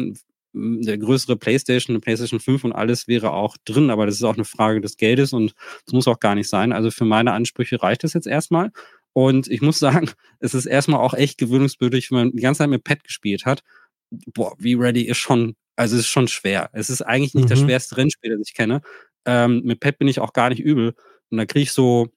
der 0.52 0.98
größere 0.98 1.36
PlayStation, 1.36 1.94
eine 1.94 2.00
PlayStation 2.00 2.40
5 2.40 2.64
und 2.64 2.72
alles 2.72 3.06
wäre 3.06 3.32
auch 3.32 3.56
drin, 3.64 3.90
aber 3.90 4.06
das 4.06 4.16
ist 4.16 4.24
auch 4.24 4.34
eine 4.34 4.44
Frage 4.44 4.80
des 4.80 4.96
Geldes 4.96 5.32
und 5.32 5.54
das 5.84 5.92
muss 5.92 6.08
auch 6.08 6.18
gar 6.18 6.34
nicht 6.34 6.48
sein. 6.48 6.72
Also 6.72 6.90
für 6.90 7.04
meine 7.04 7.32
Ansprüche 7.34 7.80
reicht 7.80 8.02
es 8.02 8.14
jetzt 8.14 8.26
erstmal. 8.26 8.72
Und 9.12 9.46
ich 9.48 9.62
muss 9.62 9.78
sagen, 9.78 10.10
es 10.40 10.54
ist 10.54 10.66
erstmal 10.66 11.00
auch 11.00 11.14
echt 11.14 11.38
gewöhnungsbedürftig, 11.38 12.10
wenn 12.10 12.18
man 12.18 12.32
die 12.32 12.42
ganze 12.42 12.58
Zeit 12.58 12.70
mit 12.70 12.82
Pad 12.82 13.04
gespielt 13.04 13.46
hat. 13.46 13.62
Boah, 14.10 14.56
wie 14.58 14.74
ready 14.74 15.02
ist 15.02 15.18
schon 15.18 15.54
also 15.76 15.94
es 15.96 16.02
ist 16.02 16.08
schon 16.08 16.28
schwer. 16.28 16.70
Es 16.72 16.90
ist 16.90 17.02
eigentlich 17.02 17.34
nicht 17.34 17.44
mhm. 17.44 17.50
das 17.50 17.60
schwerste 17.60 17.96
Rennspiel, 17.96 18.36
das 18.36 18.48
ich 18.48 18.54
kenne. 18.54 18.80
Ähm, 19.24 19.62
mit 19.64 19.80
Pep 19.80 19.98
bin 19.98 20.08
ich 20.08 20.20
auch 20.20 20.32
gar 20.32 20.48
nicht 20.48 20.60
übel. 20.60 20.94
Und 21.30 21.38
da 21.38 21.46
kriege 21.46 21.62
ich 21.64 21.72
so 21.72 22.08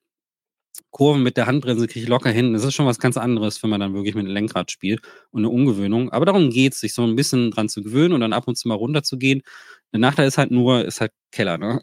Kurven 0.92 1.22
mit 1.24 1.38
der 1.38 1.46
Handbremse 1.46 1.88
kriege 1.88 2.04
ich 2.04 2.10
locker 2.10 2.32
hin. 2.32 2.54
Das 2.54 2.64
ist 2.64 2.74
schon 2.74 2.86
was 2.86 3.00
ganz 3.00 3.18
anderes, 3.18 3.62
wenn 3.62 3.70
man 3.70 3.80
dann 3.80 3.94
wirklich 3.94 4.16
mit 4.16 4.26
dem 4.26 4.34
Lenkrad 4.34 4.72
spielt 4.72 5.02
und 5.32 5.42
eine 5.42 5.50
Ungewöhnung. 5.50 6.12
Aber 6.12 6.26
darum 6.26 6.50
geht 6.50 6.74
es, 6.74 6.80
sich 6.80 6.94
so 6.94 7.04
ein 7.04 7.16
bisschen 7.16 7.52
dran 7.52 7.70
zu 7.70 7.84
gewöhnen 7.84 8.14
und 8.14 8.22
dann 8.22 8.34
ab 8.34 8.48
und 8.48 8.58
zu 8.58 8.68
mal 8.68 8.76
runter 8.76 9.04
zu 9.04 9.18
gehen. 9.18 9.42
Der 9.94 10.00
Nachteil 10.00 10.28
ist 10.28 10.38
halt 10.38 10.52
nur, 10.52 10.86
ist 10.86 11.02
halt 11.02 11.12
Keller, 11.32 11.58
ne? 11.58 11.80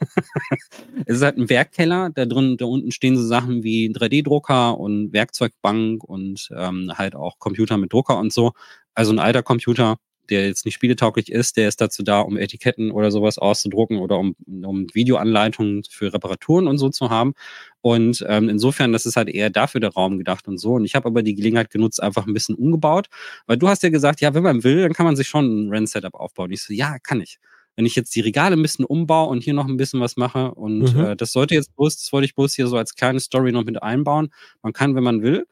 es 1.06 1.16
ist 1.16 1.22
halt 1.22 1.38
ein 1.38 1.50
Werkkeller, 1.50 2.10
da 2.10 2.24
drin, 2.24 2.56
da 2.56 2.66
unten 2.66 2.92
stehen 2.92 3.16
so 3.16 3.24
Sachen 3.24 3.62
wie 3.64 3.90
3D-Drucker 3.90 4.78
und 4.78 5.12
Werkzeugbank 5.12 6.04
und 6.04 6.48
ähm, 6.56 6.92
halt 6.94 7.14
auch 7.14 7.38
Computer 7.38 7.76
mit 7.76 7.92
Drucker 7.92 8.18
und 8.18 8.32
so. 8.32 8.52
Also 8.94 9.12
ein 9.12 9.18
alter 9.18 9.42
Computer, 9.42 9.98
der 10.30 10.46
jetzt 10.46 10.64
nicht 10.64 10.74
spieletauglich 10.74 11.30
ist, 11.30 11.56
der 11.56 11.68
ist 11.68 11.80
dazu 11.80 12.02
da, 12.02 12.20
um 12.20 12.36
Etiketten 12.36 12.90
oder 12.90 13.10
sowas 13.10 13.38
auszudrucken 13.38 13.98
oder 13.98 14.18
um, 14.18 14.36
um 14.46 14.86
Videoanleitungen 14.92 15.82
für 15.88 16.12
Reparaturen 16.12 16.66
und 16.66 16.78
so 16.78 16.88
zu 16.88 17.10
haben. 17.10 17.34
Und 17.80 18.24
ähm, 18.28 18.48
insofern, 18.48 18.92
das 18.92 19.06
ist 19.06 19.16
halt 19.16 19.28
eher 19.28 19.50
dafür 19.50 19.80
der 19.80 19.92
Raum 19.92 20.18
gedacht 20.18 20.48
und 20.48 20.58
so. 20.58 20.74
Und 20.74 20.84
ich 20.84 20.94
habe 20.94 21.06
aber 21.06 21.22
die 21.22 21.34
Gelegenheit 21.34 21.70
genutzt, 21.70 22.02
einfach 22.02 22.26
ein 22.26 22.34
bisschen 22.34 22.54
umgebaut, 22.54 23.08
weil 23.46 23.56
du 23.56 23.68
hast 23.68 23.82
ja 23.82 23.88
gesagt, 23.88 24.20
ja, 24.20 24.34
wenn 24.34 24.42
man 24.42 24.64
will, 24.64 24.82
dann 24.82 24.92
kann 24.92 25.06
man 25.06 25.16
sich 25.16 25.28
schon 25.28 25.66
ein 25.66 25.70
Rent-Setup 25.70 26.14
aufbauen. 26.14 26.50
Ich 26.50 26.62
so, 26.62 26.72
ja, 26.72 26.98
kann 26.98 27.20
ich 27.20 27.38
wenn 27.78 27.86
ich 27.86 27.94
jetzt 27.94 28.16
die 28.16 28.20
Regale 28.22 28.56
ein 28.56 28.62
bisschen 28.62 28.84
umbaue 28.84 29.28
und 29.28 29.44
hier 29.44 29.54
noch 29.54 29.68
ein 29.68 29.76
bisschen 29.76 30.00
was 30.00 30.16
mache 30.16 30.52
und 30.52 30.96
mhm. 30.96 31.00
äh, 31.00 31.16
das 31.16 31.30
sollte 31.30 31.54
jetzt 31.54 31.76
bloß, 31.76 31.96
das 31.96 32.12
wollte 32.12 32.24
ich 32.24 32.34
bloß 32.34 32.56
hier 32.56 32.66
so 32.66 32.76
als 32.76 32.96
kleine 32.96 33.20
Story 33.20 33.52
noch 33.52 33.64
mit 33.64 33.80
einbauen. 33.80 34.30
Man 34.62 34.72
kann, 34.72 34.96
wenn 34.96 35.04
man 35.04 35.22
will, 35.22 35.46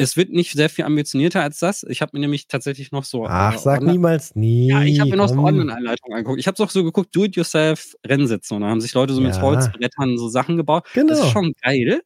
es 0.00 0.16
wird 0.16 0.30
nicht 0.30 0.52
sehr 0.52 0.70
viel 0.70 0.84
ambitionierter 0.84 1.42
als 1.42 1.58
das. 1.58 1.84
Ich 1.88 2.00
habe 2.00 2.10
mir 2.14 2.20
nämlich 2.20 2.48
tatsächlich 2.48 2.90
noch 2.90 3.04
so. 3.04 3.26
Ach, 3.26 3.54
äh, 3.54 3.58
sag 3.58 3.82
niemals 3.82 4.34
nie. 4.34 4.68
Ja, 4.68 4.82
ich 4.82 4.98
habe 4.98 5.10
mir 5.10 5.16
noch 5.16 5.28
so 5.28 5.34
Online-Anleitungen 5.34 6.16
angeguckt. 6.16 6.40
Ich 6.40 6.46
habe 6.46 6.62
auch 6.62 6.70
so 6.70 6.82
geguckt, 6.82 7.14
Do-it-yourself-Rennsitze. 7.14 8.54
Und 8.54 8.62
da 8.62 8.68
haben 8.68 8.80
sich 8.80 8.94
Leute 8.94 9.12
so 9.12 9.20
ja. 9.20 9.28
mit 9.28 9.40
Holzbrettern 9.40 10.16
so 10.16 10.28
Sachen 10.28 10.56
gebaut. 10.56 10.86
Genau. 10.94 11.08
Das 11.08 11.18
ist 11.18 11.24
genau. 11.24 11.32
schon 11.32 11.52
geil. 11.62 12.00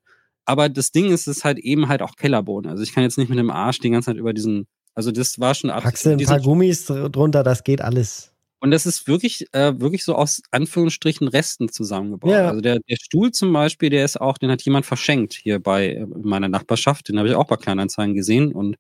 Aber 0.45 0.69
das 0.69 0.91
Ding 0.91 1.07
ist, 1.07 1.27
es 1.27 1.39
ist 1.39 1.45
halt 1.45 1.59
eben 1.59 1.89
halt 1.89 2.03
auch 2.03 2.17
Kellerboden. 2.17 2.71
Also 2.71 2.83
ich 2.83 2.93
kann 2.93 3.05
jetzt 3.05 3.17
nicht 3.17 3.29
mit 3.29 3.39
dem 3.39 3.51
Arsch 3.51 3.79
die 3.79 3.91
ganze 3.91 4.11
Zeit 4.11 4.17
über 4.17 4.33
diesen. 4.33 4.67
Also 4.95 5.11
das 5.11 5.41
war 5.41 5.55
schon 5.55 5.71
ab. 5.71 5.85
Packst 5.85 6.05
du 6.05 6.11
ein 6.11 6.19
paar 6.19 6.41
Gummis 6.41 6.85
drunter, 6.87 7.43
das 7.43 7.65
geht 7.65 7.81
alles. 7.81 8.34
Und 8.65 8.71
das 8.71 8.87
ist 8.87 9.07
wirklich, 9.07 9.47
äh, 9.53 9.79
wirklich 9.79 10.05
so 10.05 10.15
aus 10.15 10.43
Anführungsstrichen 10.51 11.29
Resten 11.29 11.69
zusammengebaut. 11.69 12.31
Ja. 12.31 12.49
Also 12.49 12.63
der, 12.63 12.79
der 12.89 12.97
Stuhl 12.97 13.31
zum 13.31 13.53
Beispiel, 13.53 13.91
der 13.91 14.07
ist 14.07 14.19
auch, 14.19 14.39
den 14.39 14.51
hat 14.51 14.63
jemand 14.63 14.87
verschenkt 14.87 15.35
hier 15.35 15.59
bei 15.59 15.97
äh, 15.97 16.07
meiner 16.07 16.49
Nachbarschaft. 16.49 17.11
Den 17.11 17.19
habe 17.19 17.29
ich 17.29 17.35
auch 17.35 17.47
bei 17.47 17.57
Kleinanzeigen 17.57 18.15
gesehen 18.15 18.53
und 18.53 18.77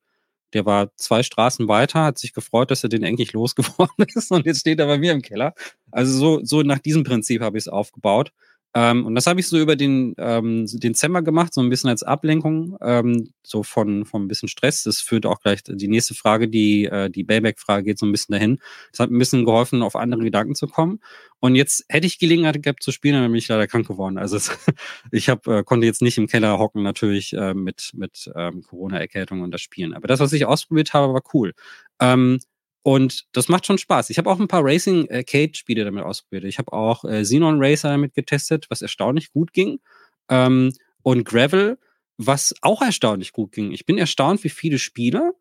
der 0.54 0.64
war 0.64 0.96
zwei 0.96 1.22
Straßen 1.22 1.68
weiter, 1.68 2.02
hat 2.02 2.16
sich 2.16 2.32
gefreut, 2.32 2.70
dass 2.70 2.82
er 2.82 2.88
den 2.88 3.02
endlich 3.02 3.34
losgeworden 3.34 4.06
ist 4.14 4.32
und 4.32 4.46
jetzt 4.46 4.60
steht 4.60 4.80
er 4.80 4.86
bei 4.86 4.96
mir 4.96 5.12
im 5.12 5.20
Keller. 5.20 5.52
Also 5.90 6.16
so, 6.16 6.40
so 6.42 6.62
nach 6.62 6.78
diesem 6.78 7.04
Prinzip 7.04 7.42
habe 7.42 7.58
ich 7.58 7.64
es 7.64 7.68
aufgebaut. 7.68 8.32
Ähm, 8.76 9.06
und 9.06 9.14
das 9.14 9.28
habe 9.28 9.38
ich 9.38 9.46
so 9.46 9.58
über 9.58 9.76
den, 9.76 10.14
ähm, 10.18 10.66
den 10.66 10.94
Zemmer 10.94 11.22
gemacht, 11.22 11.54
so 11.54 11.60
ein 11.60 11.70
bisschen 11.70 11.90
als 11.90 12.02
Ablenkung, 12.02 12.76
ähm, 12.82 13.32
so 13.44 13.62
von, 13.62 14.04
von 14.04 14.24
ein 14.24 14.28
bisschen 14.28 14.48
Stress. 14.48 14.82
Das 14.82 15.00
führt 15.00 15.26
auch 15.26 15.40
gleich 15.40 15.62
die 15.64 15.86
nächste 15.86 16.14
Frage, 16.14 16.48
die, 16.48 16.86
äh, 16.86 17.08
die 17.08 17.22
Bayback-Frage 17.22 17.84
geht 17.84 17.98
so 18.00 18.06
ein 18.06 18.10
bisschen 18.10 18.32
dahin. 18.32 18.58
Das 18.90 18.98
hat 18.98 19.10
ein 19.10 19.18
bisschen 19.18 19.44
geholfen, 19.44 19.82
auf 19.82 19.94
andere 19.94 20.24
Gedanken 20.24 20.56
zu 20.56 20.66
kommen. 20.66 20.98
Und 21.38 21.54
jetzt 21.54 21.84
hätte 21.88 22.08
ich 22.08 22.18
Gelegenheit 22.18 22.60
gehabt 22.62 22.82
zu 22.82 22.90
spielen, 22.90 23.14
dann 23.14 23.30
bin 23.30 23.38
ich 23.38 23.46
leider 23.46 23.68
krank 23.68 23.86
geworden. 23.86 24.18
Also 24.18 24.36
es, 24.36 24.50
ich 25.12 25.28
hab, 25.28 25.46
äh, 25.46 25.62
konnte 25.62 25.86
jetzt 25.86 26.02
nicht 26.02 26.18
im 26.18 26.26
Keller 26.26 26.58
hocken, 26.58 26.82
natürlich 26.82 27.32
äh, 27.32 27.54
mit, 27.54 27.92
mit 27.94 28.28
ähm, 28.34 28.62
Corona-Erkältung 28.62 29.42
und 29.42 29.52
das 29.52 29.60
Spielen. 29.60 29.94
Aber 29.94 30.08
das, 30.08 30.18
was 30.18 30.32
ich 30.32 30.46
ausprobiert 30.46 30.94
habe, 30.94 31.14
war 31.14 31.22
cool. 31.32 31.52
Ähm, 32.00 32.40
und 32.84 33.24
das 33.32 33.48
macht 33.48 33.64
schon 33.64 33.78
Spaß. 33.78 34.10
Ich 34.10 34.18
habe 34.18 34.30
auch 34.30 34.38
ein 34.38 34.46
paar 34.46 34.62
Racing 34.62 35.10
Arcade-Spiele 35.10 35.84
damit 35.84 36.04
ausprobiert. 36.04 36.44
Ich 36.44 36.58
habe 36.58 36.70
auch 36.74 37.06
äh, 37.06 37.22
Xenon 37.22 37.56
Racer 37.58 37.88
damit 37.88 38.12
getestet, 38.12 38.66
was 38.68 38.82
erstaunlich 38.82 39.32
gut 39.32 39.54
ging. 39.54 39.80
Ähm, 40.28 40.70
und 41.02 41.24
Gravel, 41.24 41.78
was 42.18 42.54
auch 42.60 42.82
erstaunlich 42.82 43.32
gut 43.32 43.52
ging. 43.52 43.72
Ich 43.72 43.86
bin 43.86 43.96
erstaunt, 43.96 44.44
wie 44.44 44.50
viele 44.50 44.78
Spiele, 44.78 45.32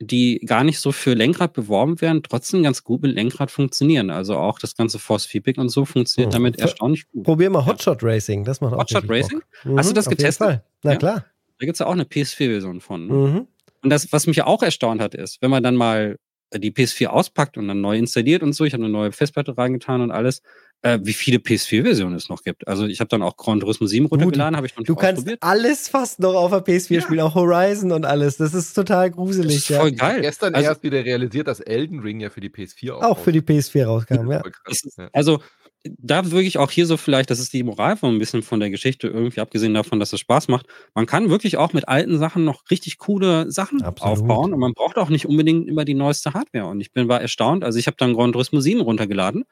die 0.00 0.40
gar 0.44 0.64
nicht 0.64 0.80
so 0.80 0.92
für 0.92 1.14
Lenkrad 1.14 1.54
beworben 1.54 2.02
werden, 2.02 2.22
trotzdem 2.22 2.62
ganz 2.62 2.84
gut 2.84 3.00
mit 3.00 3.14
Lenkrad 3.14 3.50
funktionieren. 3.50 4.10
Also 4.10 4.36
auch 4.36 4.58
das 4.58 4.76
ganze 4.76 4.98
Force 4.98 5.24
Feedback 5.24 5.56
und 5.56 5.70
so 5.70 5.86
funktioniert 5.86 6.34
hm. 6.34 6.42
damit 6.42 6.58
erstaunlich 6.58 7.08
gut. 7.08 7.24
Probier 7.24 7.48
mal 7.48 7.64
Hotshot. 7.64 8.02
Racing, 8.02 8.44
das 8.44 8.60
macht 8.60 8.74
auch 8.74 8.80
Hotshot 8.80 9.08
Racing? 9.08 9.40
Mhm, 9.64 9.78
Hast 9.78 9.88
du 9.88 9.94
das 9.94 10.10
getestet? 10.10 10.60
Na 10.82 10.92
ja? 10.92 10.98
klar. 10.98 11.24
Da 11.58 11.64
gibt 11.64 11.76
es 11.76 11.78
ja 11.78 11.86
auch 11.86 11.92
eine 11.92 12.04
PS4-Version 12.04 12.82
von. 12.82 13.06
Ne? 13.06 13.14
Mhm. 13.14 13.46
Und 13.82 13.90
das, 13.90 14.12
was 14.12 14.26
mich 14.26 14.42
auch 14.42 14.62
erstaunt 14.62 15.00
hat, 15.00 15.14
ist, 15.14 15.40
wenn 15.40 15.50
man 15.50 15.62
dann 15.62 15.74
mal 15.74 16.18
die 16.58 16.72
PS4 16.72 17.06
auspackt 17.06 17.56
und 17.56 17.68
dann 17.68 17.80
neu 17.80 17.96
installiert 17.96 18.42
und 18.42 18.52
so, 18.52 18.64
ich 18.64 18.72
habe 18.72 18.84
eine 18.84 18.92
neue 18.92 19.12
Festplatte 19.12 19.56
reingetan 19.56 20.00
und 20.00 20.10
alles, 20.10 20.42
äh, 20.82 20.98
wie 21.02 21.12
viele 21.12 21.38
PS4-Versionen 21.38 22.16
es 22.16 22.28
noch 22.28 22.42
gibt. 22.42 22.66
Also 22.66 22.86
ich 22.86 23.00
habe 23.00 23.08
dann 23.08 23.22
auch 23.22 23.36
Gran 23.36 23.60
Turismo 23.60 23.86
7 23.86 24.06
runtergeladen, 24.06 24.56
habe 24.56 24.66
ich 24.66 24.76
noch 24.76 24.84
Du 24.84 24.96
kannst 24.96 25.26
alles 25.40 25.88
fast 25.88 26.20
noch 26.20 26.34
auf 26.34 26.50
der 26.50 26.64
PS4 26.64 26.94
ja. 26.94 27.00
spielen, 27.00 27.20
auch 27.20 27.34
Horizon 27.34 27.92
und 27.92 28.04
alles. 28.04 28.36
Das 28.36 28.52
ist 28.54 28.74
total 28.74 29.10
gruselig. 29.10 29.54
Das 29.54 29.70
ist 29.70 29.76
voll 29.76 29.90
ja. 29.90 29.96
geil. 29.96 30.20
Gestern 30.20 30.54
also, 30.54 30.68
erst 30.68 30.82
wieder 30.82 31.04
realisiert, 31.04 31.46
dass 31.46 31.60
Elden 31.60 32.00
Ring 32.00 32.20
ja 32.20 32.30
für 32.30 32.40
die 32.40 32.50
PS4 32.50 32.92
auch, 32.92 33.02
auch 33.02 33.18
für 33.18 33.32
die 33.32 33.40
PS4 33.40 33.84
rauskam. 33.84 34.30
ja. 34.30 34.42
Ist, 34.68 34.98
also 35.12 35.40
da 35.84 36.30
wirklich 36.30 36.58
auch 36.58 36.70
hier 36.70 36.86
so 36.86 36.96
vielleicht, 36.96 37.30
das 37.30 37.40
ist 37.40 37.52
die 37.52 37.62
Moral 37.62 37.96
von 37.96 38.14
ein 38.14 38.18
bisschen 38.18 38.42
von 38.42 38.60
der 38.60 38.70
Geschichte, 38.70 39.08
irgendwie 39.08 39.40
abgesehen 39.40 39.74
davon, 39.74 39.98
dass 39.98 40.12
es 40.12 40.20
Spaß 40.20 40.48
macht. 40.48 40.66
Man 40.94 41.06
kann 41.06 41.30
wirklich 41.30 41.56
auch 41.56 41.72
mit 41.72 41.88
alten 41.88 42.18
Sachen 42.18 42.44
noch 42.44 42.70
richtig 42.70 42.98
coole 42.98 43.50
Sachen 43.50 43.82
Absolut. 43.82 44.18
aufbauen 44.18 44.52
und 44.52 44.60
man 44.60 44.74
braucht 44.74 44.96
auch 44.96 45.08
nicht 45.08 45.26
unbedingt 45.26 45.68
immer 45.68 45.84
die 45.84 45.94
neueste 45.94 46.34
Hardware. 46.34 46.66
Und 46.66 46.80
ich 46.80 46.92
bin 46.92 47.08
war 47.08 47.20
erstaunt, 47.20 47.64
also 47.64 47.78
ich 47.78 47.86
habe 47.86 47.96
dann 47.98 48.14
Gran 48.14 48.32
Turismo 48.32 48.60
7 48.60 48.80
runtergeladen, 48.80 49.44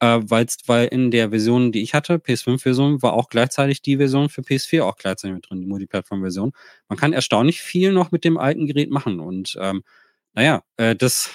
äh, 0.00 0.20
weil's, 0.22 0.58
weil 0.66 0.88
in 0.88 1.10
der 1.10 1.30
Version, 1.30 1.72
die 1.72 1.82
ich 1.82 1.94
hatte, 1.94 2.16
PS5-Version, 2.16 3.02
war 3.02 3.14
auch 3.14 3.30
gleichzeitig 3.30 3.80
die 3.80 3.96
Version 3.96 4.28
für 4.28 4.42
PS4 4.42 4.82
auch 4.82 4.96
gleichzeitig 4.96 5.34
mit 5.36 5.48
drin, 5.48 5.60
die 5.60 5.66
Multiplattform-Version. 5.66 6.52
Man 6.88 6.98
kann 6.98 7.14
erstaunlich 7.14 7.62
viel 7.62 7.92
noch 7.92 8.10
mit 8.10 8.24
dem 8.24 8.36
alten 8.36 8.66
Gerät 8.66 8.90
machen 8.90 9.20
und 9.20 9.56
ähm, 9.60 9.82
naja, 10.34 10.62
äh, 10.76 10.94
das 10.94 11.30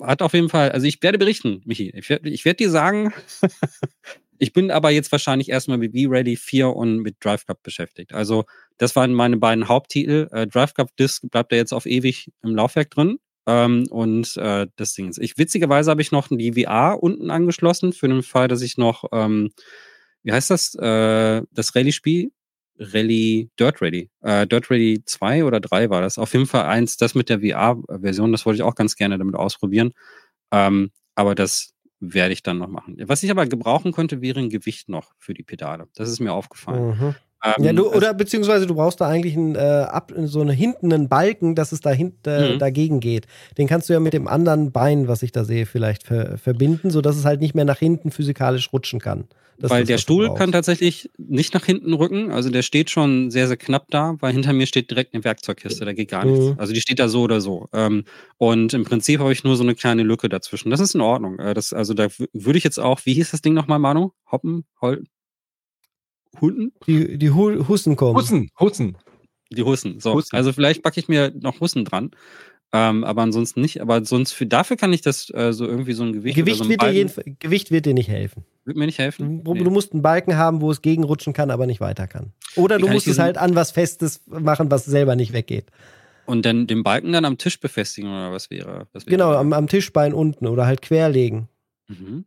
hat 0.00 0.22
auf 0.22 0.34
jeden 0.34 0.48
Fall, 0.48 0.70
also 0.72 0.86
ich 0.86 1.02
werde 1.02 1.18
berichten, 1.18 1.62
Michi. 1.64 1.92
Ich 1.94 2.08
werde 2.08 2.28
ich 2.28 2.44
werd 2.44 2.60
dir 2.60 2.70
sagen, 2.70 3.12
ich 4.38 4.52
bin 4.52 4.70
aber 4.70 4.90
jetzt 4.90 5.12
wahrscheinlich 5.12 5.48
erstmal 5.48 5.78
mit 5.78 5.92
V-Ready 5.92 6.36
4 6.36 6.68
und 6.68 6.98
mit 6.98 7.16
Drive 7.20 7.46
Cup 7.46 7.62
beschäftigt. 7.62 8.12
Also 8.12 8.44
das 8.78 8.96
waren 8.96 9.12
meine 9.14 9.36
beiden 9.36 9.68
Haupttitel. 9.68 10.28
Äh, 10.32 10.46
Drive 10.46 10.74
Cup 10.74 10.96
Disc 10.96 11.22
bleibt 11.30 11.52
ja 11.52 11.58
jetzt 11.58 11.72
auf 11.72 11.86
ewig 11.86 12.30
im 12.42 12.54
Laufwerk 12.54 12.90
drin. 12.90 13.18
Ähm, 13.46 13.86
und 13.90 14.36
äh, 14.36 14.66
das 14.76 14.94
Ding 14.94 15.08
ist, 15.08 15.18
ich 15.18 15.38
witzigerweise 15.38 15.90
habe 15.90 16.02
ich 16.02 16.12
noch 16.12 16.28
die 16.28 16.52
VR 16.52 17.02
unten 17.02 17.30
angeschlossen 17.30 17.92
für 17.92 18.08
den 18.08 18.22
Fall, 18.22 18.48
dass 18.48 18.62
ich 18.62 18.76
noch, 18.76 19.04
ähm, 19.12 19.50
wie 20.22 20.32
heißt 20.32 20.50
das, 20.50 20.74
äh, 20.74 21.42
das 21.50 21.74
Rallye-Spiel 21.74 22.30
Rally, 22.80 23.50
Dirt 23.58 23.82
Rally. 23.82 24.10
Äh, 24.22 24.46
Dirt 24.46 24.70
Rally 24.70 25.02
2 25.04 25.44
oder 25.44 25.60
3 25.60 25.90
war 25.90 26.00
das. 26.00 26.18
Auf 26.18 26.32
jeden 26.32 26.46
Fall 26.46 26.64
eins, 26.64 26.96
das 26.96 27.14
mit 27.14 27.28
der 27.28 27.40
VR-Version, 27.40 28.32
das 28.32 28.46
wollte 28.46 28.56
ich 28.56 28.62
auch 28.62 28.74
ganz 28.74 28.96
gerne 28.96 29.18
damit 29.18 29.34
ausprobieren. 29.34 29.92
Ähm, 30.50 30.90
aber 31.14 31.34
das 31.34 31.74
werde 32.00 32.32
ich 32.32 32.42
dann 32.42 32.58
noch 32.58 32.68
machen. 32.68 32.96
Was 33.06 33.22
ich 33.22 33.30
aber 33.30 33.46
gebrauchen 33.46 33.92
könnte, 33.92 34.22
wäre 34.22 34.40
ein 34.40 34.48
Gewicht 34.48 34.88
noch 34.88 35.12
für 35.18 35.34
die 35.34 35.42
Pedale. 35.42 35.88
Das 35.94 36.08
ist 36.08 36.20
mir 36.20 36.32
aufgefallen. 36.32 36.98
Mhm. 36.98 37.14
Ähm, 37.42 37.64
ja, 37.64 37.72
du, 37.72 37.90
oder 37.92 38.12
beziehungsweise 38.12 38.66
du 38.66 38.74
brauchst 38.74 39.00
da 39.00 39.06
eigentlich 39.06 39.36
einen, 39.36 39.54
äh, 39.54 39.58
ab, 39.58 40.12
so 40.24 40.40
einen 40.40 40.50
hinten 40.50 40.92
einen 40.92 41.08
Balken, 41.08 41.54
dass 41.54 41.72
es 41.72 41.80
da 41.80 41.90
hint, 41.90 42.26
äh, 42.26 42.54
mhm. 42.54 42.58
dagegen 42.58 43.00
geht. 43.00 43.26
Den 43.56 43.66
kannst 43.66 43.88
du 43.88 43.94
ja 43.94 44.00
mit 44.00 44.12
dem 44.12 44.28
anderen 44.28 44.72
Bein, 44.72 45.08
was 45.08 45.22
ich 45.22 45.32
da 45.32 45.44
sehe, 45.44 45.64
vielleicht 45.64 46.02
ver 46.02 46.36
verbinden, 46.36 46.90
sodass 46.90 47.16
es 47.16 47.24
halt 47.24 47.40
nicht 47.40 47.54
mehr 47.54 47.64
nach 47.64 47.78
hinten 47.78 48.10
physikalisch 48.10 48.72
rutschen 48.72 49.00
kann. 49.00 49.24
Das 49.60 49.70
weil 49.70 49.84
der 49.84 49.98
Stuhl 49.98 50.34
kann 50.34 50.52
tatsächlich 50.52 51.10
nicht 51.18 51.52
nach 51.52 51.66
hinten 51.66 51.92
rücken. 51.92 52.30
Also 52.30 52.48
der 52.48 52.62
steht 52.62 52.88
schon 52.88 53.30
sehr, 53.30 53.46
sehr 53.46 53.58
knapp 53.58 53.88
da, 53.90 54.16
weil 54.20 54.32
hinter 54.32 54.54
mir 54.54 54.66
steht 54.66 54.90
direkt 54.90 55.12
eine 55.12 55.22
Werkzeugkiste. 55.22 55.84
Da 55.84 55.92
geht 55.92 56.10
gar 56.10 56.24
nichts. 56.24 56.46
Mhm. 56.46 56.54
Also 56.58 56.72
die 56.72 56.80
steht 56.80 56.98
da 56.98 57.08
so 57.08 57.22
oder 57.22 57.42
so. 57.42 57.68
Ähm, 57.74 58.04
und 58.38 58.72
im 58.72 58.84
Prinzip 58.84 59.20
habe 59.20 59.32
ich 59.32 59.44
nur 59.44 59.56
so 59.56 59.62
eine 59.62 59.74
kleine 59.74 60.02
Lücke 60.02 60.30
dazwischen. 60.30 60.70
Das 60.70 60.80
ist 60.80 60.94
in 60.94 61.02
Ordnung. 61.02 61.38
Äh, 61.38 61.52
das, 61.52 61.74
also 61.74 61.92
da 61.92 62.08
würde 62.32 62.58
ich 62.58 62.64
jetzt 62.64 62.80
auch, 62.80 63.00
wie 63.04 63.12
hieß 63.12 63.32
das 63.32 63.42
Ding 63.42 63.52
nochmal, 63.52 63.78
Manu? 63.78 64.12
Hoppen? 64.30 64.64
Hol 64.80 65.04
Hunden? 66.40 66.72
Die, 66.86 67.18
die 67.18 67.30
Hussen 67.30 67.96
kommen. 67.96 68.16
Hussen, 68.16 68.50
Hussen. 68.58 68.96
Die 69.50 69.62
Hussen. 69.62 70.00
So, 70.00 70.14
Hussen. 70.14 70.36
also 70.36 70.52
vielleicht 70.52 70.82
packe 70.82 71.00
ich 71.00 71.08
mir 71.08 71.32
noch 71.34 71.60
Hussen 71.60 71.84
dran. 71.84 72.10
Ähm, 72.72 73.02
aber 73.02 73.22
ansonsten 73.22 73.60
nicht. 73.60 73.80
Aber 73.80 74.04
sonst 74.04 74.32
für 74.32 74.46
dafür 74.46 74.76
kann 74.76 74.92
ich 74.92 75.00
das 75.00 75.28
äh, 75.34 75.52
so 75.52 75.66
irgendwie 75.66 75.92
so 75.92 76.04
ein 76.04 76.12
Gewicht. 76.12 76.36
Gewicht, 76.36 76.58
so 76.58 76.68
wird 76.68 76.82
dir 76.82 76.92
jeden, 76.92 77.12
Gewicht 77.40 77.72
wird 77.72 77.86
dir 77.86 77.94
nicht 77.94 78.08
helfen. 78.08 78.44
Wird 78.64 78.76
mir 78.76 78.86
nicht 78.86 78.98
helfen. 78.98 79.42
Du, 79.42 79.54
nee. 79.54 79.64
du, 79.64 79.70
musst 79.70 79.92
einen 79.92 80.02
Balken 80.02 80.36
haben, 80.36 80.60
wo 80.60 80.70
es 80.70 80.80
gegenrutschen 80.80 81.32
kann, 81.32 81.50
aber 81.50 81.66
nicht 81.66 81.80
weiter 81.80 82.06
kann. 82.06 82.32
Oder 82.54 82.78
du 82.78 82.86
musst 82.86 83.08
es 83.08 83.18
halt 83.18 83.38
an 83.38 83.56
was 83.56 83.72
Festes 83.72 84.20
machen, 84.26 84.70
was 84.70 84.84
selber 84.84 85.16
nicht 85.16 85.32
weggeht. 85.32 85.66
Und 86.26 86.46
dann 86.46 86.68
den 86.68 86.84
Balken 86.84 87.12
dann 87.12 87.24
am 87.24 87.38
Tisch 87.38 87.58
befestigen 87.58 88.08
oder 88.08 88.30
was 88.30 88.50
wäre? 88.50 88.86
Was 88.92 89.04
wäre 89.04 89.16
genau, 89.16 89.32
am, 89.32 89.52
am 89.52 89.66
Tischbein 89.66 90.14
unten 90.14 90.46
oder 90.46 90.64
halt 90.66 90.80
querlegen. 90.80 91.48
Mhm. 91.88 92.24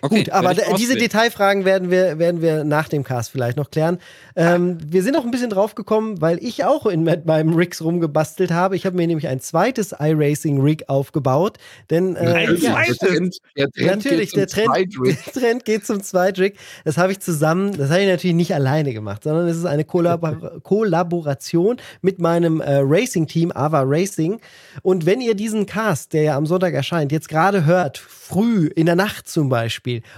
Okay, 0.00 0.24
Gut, 0.24 0.30
aber 0.30 0.54
diese 0.76 0.96
Detailfragen 0.96 1.64
werden 1.64 1.90
wir, 1.90 2.18
werden 2.18 2.42
wir 2.42 2.64
nach 2.64 2.88
dem 2.88 3.04
Cast 3.04 3.30
vielleicht 3.30 3.56
noch 3.56 3.70
klären. 3.70 3.98
Ähm, 4.36 4.78
wir 4.86 5.02
sind 5.02 5.16
auch 5.16 5.24
ein 5.24 5.30
bisschen 5.30 5.50
drauf 5.50 5.74
gekommen, 5.74 6.20
weil 6.20 6.42
ich 6.44 6.64
auch 6.64 6.86
in 6.86 7.04
meinem 7.04 7.54
Rigs 7.54 7.82
rumgebastelt 7.82 8.50
habe. 8.50 8.76
Ich 8.76 8.86
habe 8.86 8.96
mir 8.96 9.06
nämlich 9.06 9.28
ein 9.28 9.40
zweites 9.40 9.94
iRacing-Rig 9.98 10.88
aufgebaut. 10.88 11.58
Denn, 11.90 12.16
äh, 12.16 12.18
ein 12.18 12.56
ja, 12.56 12.72
zweites? 12.72 12.98
Der 12.98 13.70
Trend 13.70 13.96
natürlich, 13.96 14.32
der 14.32 14.46
Trend, 14.46 14.70
der 15.04 15.32
Trend 15.32 15.64
geht 15.64 15.86
zum 15.86 16.02
Zweitrig. 16.02 16.58
Das 16.84 16.98
habe 16.98 17.12
ich 17.12 17.20
zusammen, 17.20 17.76
das 17.76 17.90
habe 17.90 18.02
ich 18.02 18.08
natürlich 18.08 18.36
nicht 18.36 18.54
alleine 18.54 18.92
gemacht, 18.92 19.24
sondern 19.24 19.48
es 19.48 19.56
ist 19.56 19.64
eine 19.64 19.84
Kollabor 19.84 20.60
Kollaboration 20.62 21.78
mit 22.02 22.18
meinem 22.18 22.60
äh, 22.60 22.80
Racing-Team, 22.82 23.52
Ava 23.52 23.82
Racing. 23.84 24.40
Und 24.82 25.06
wenn 25.06 25.20
ihr 25.20 25.34
diesen 25.34 25.66
Cast, 25.66 26.12
der 26.12 26.22
ja 26.22 26.36
am 26.36 26.46
Sonntag 26.46 26.74
erscheint, 26.74 27.10
jetzt 27.12 27.28
gerade 27.28 27.64
hört, 27.64 27.98
früh, 27.98 28.66
in 28.66 28.86
der 28.86 28.96
Nacht 28.96 29.28
zum 29.28 29.48
Beispiel, 29.48 29.63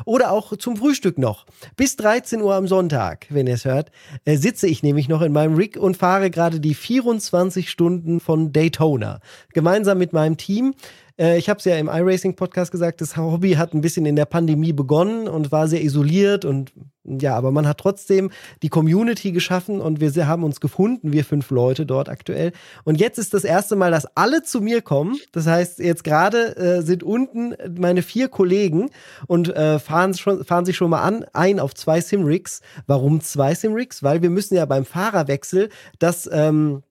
oder 0.05 0.33
auch 0.33 0.57
zum 0.57 0.77
Frühstück 0.77 1.19
noch, 1.19 1.47
bis 1.77 1.97
13 1.97 2.41
Uhr 2.43 2.55
am 2.55 2.67
Sonntag, 2.67 3.27
wenn 3.31 3.47
ihr 3.47 3.55
es 3.55 3.65
hört, 3.65 3.91
äh, 4.25 4.37
sitze 4.37 4.67
ich 4.67 4.83
nämlich 4.83 5.09
noch 5.09 5.23
in 5.23 5.33
meinem 5.33 5.55
Rig 5.55 5.77
und 5.77 5.97
fahre 5.97 6.31
gerade 6.31 6.61
die 6.61 6.75
24 6.75 7.71
Stunden 7.71 8.21
von 8.21 8.53
Daytona. 8.53 9.21
Gemeinsam 9.53 9.99
mit 9.99 10.13
meinem 10.13 10.37
Team. 10.37 10.75
Äh, 11.19 11.39
ich 11.39 11.49
habe 11.49 11.59
es 11.59 11.65
ja 11.65 11.77
im 11.77 11.89
iRacing-Podcast 11.89 12.71
gesagt, 12.71 13.01
das 13.01 13.17
Hobby 13.17 13.53
hat 13.53 13.75
ein 13.75 13.81
bisschen 13.81 14.07
in 14.07 14.17
der 14.17 14.27
Pandemie 14.27 14.73
begonnen 14.73 15.29
und 15.29 15.53
war 15.53 15.69
sehr 15.69 15.83
isoliert 15.83 16.45
und 16.45 16.73
ja, 17.09 17.37
aber 17.37 17.53
man 17.53 17.69
hat 17.69 17.79
trotzdem 17.79 18.31
die 18.63 18.69
Community 18.69 19.31
geschaffen 19.31 19.81
und 19.81 20.01
wir 20.01 20.27
haben 20.27 20.43
uns 20.43 20.61
gefunden, 20.61 21.13
wir 21.13 21.25
fünf 21.25 21.51
Leute 21.51 21.87
dort 21.87 22.09
aktuell. 22.09 22.53
Und 22.83 23.01
jetzt 23.01 23.19
ist 23.19 23.33
das 23.33 23.45
erste 23.45 23.77
Mal, 23.77 23.93
dass 23.93 24.07
alle 24.17 24.43
zu 24.43 24.61
mir 24.61 24.83
kommen. 24.83 25.17
Das 25.31 25.47
heißt, 25.47 25.79
jetzt 25.79 26.03
gerade 26.03 26.57
äh, 26.57 26.83
sind 26.83 27.05
unten 27.05 27.55
meine 27.79 28.03
vier 28.03 28.29
Kollegen 28.29 28.91
und 29.29 29.55
äh, 29.55 29.79
fahren, 29.79 30.15
schon, 30.15 30.45
fahren 30.45 30.65
sich 30.65 30.77
schon 30.77 30.91
mal 30.91 31.03
an, 31.03 31.25
ein 31.33 31.61
auf 31.61 31.75
zwei 31.75 32.01
Simrigs. 32.01 32.61
Warum 32.89 33.21
zwei 33.21 33.55
Simrigs? 33.55 34.03
Weil 34.03 34.23
wir 34.23 34.31
müssen 34.31 34.57
ja 34.57 34.65
beim 34.65 34.85
Fahrerwechsel 34.85 35.69
das 36.01 36.29
ähm, 36.33 36.83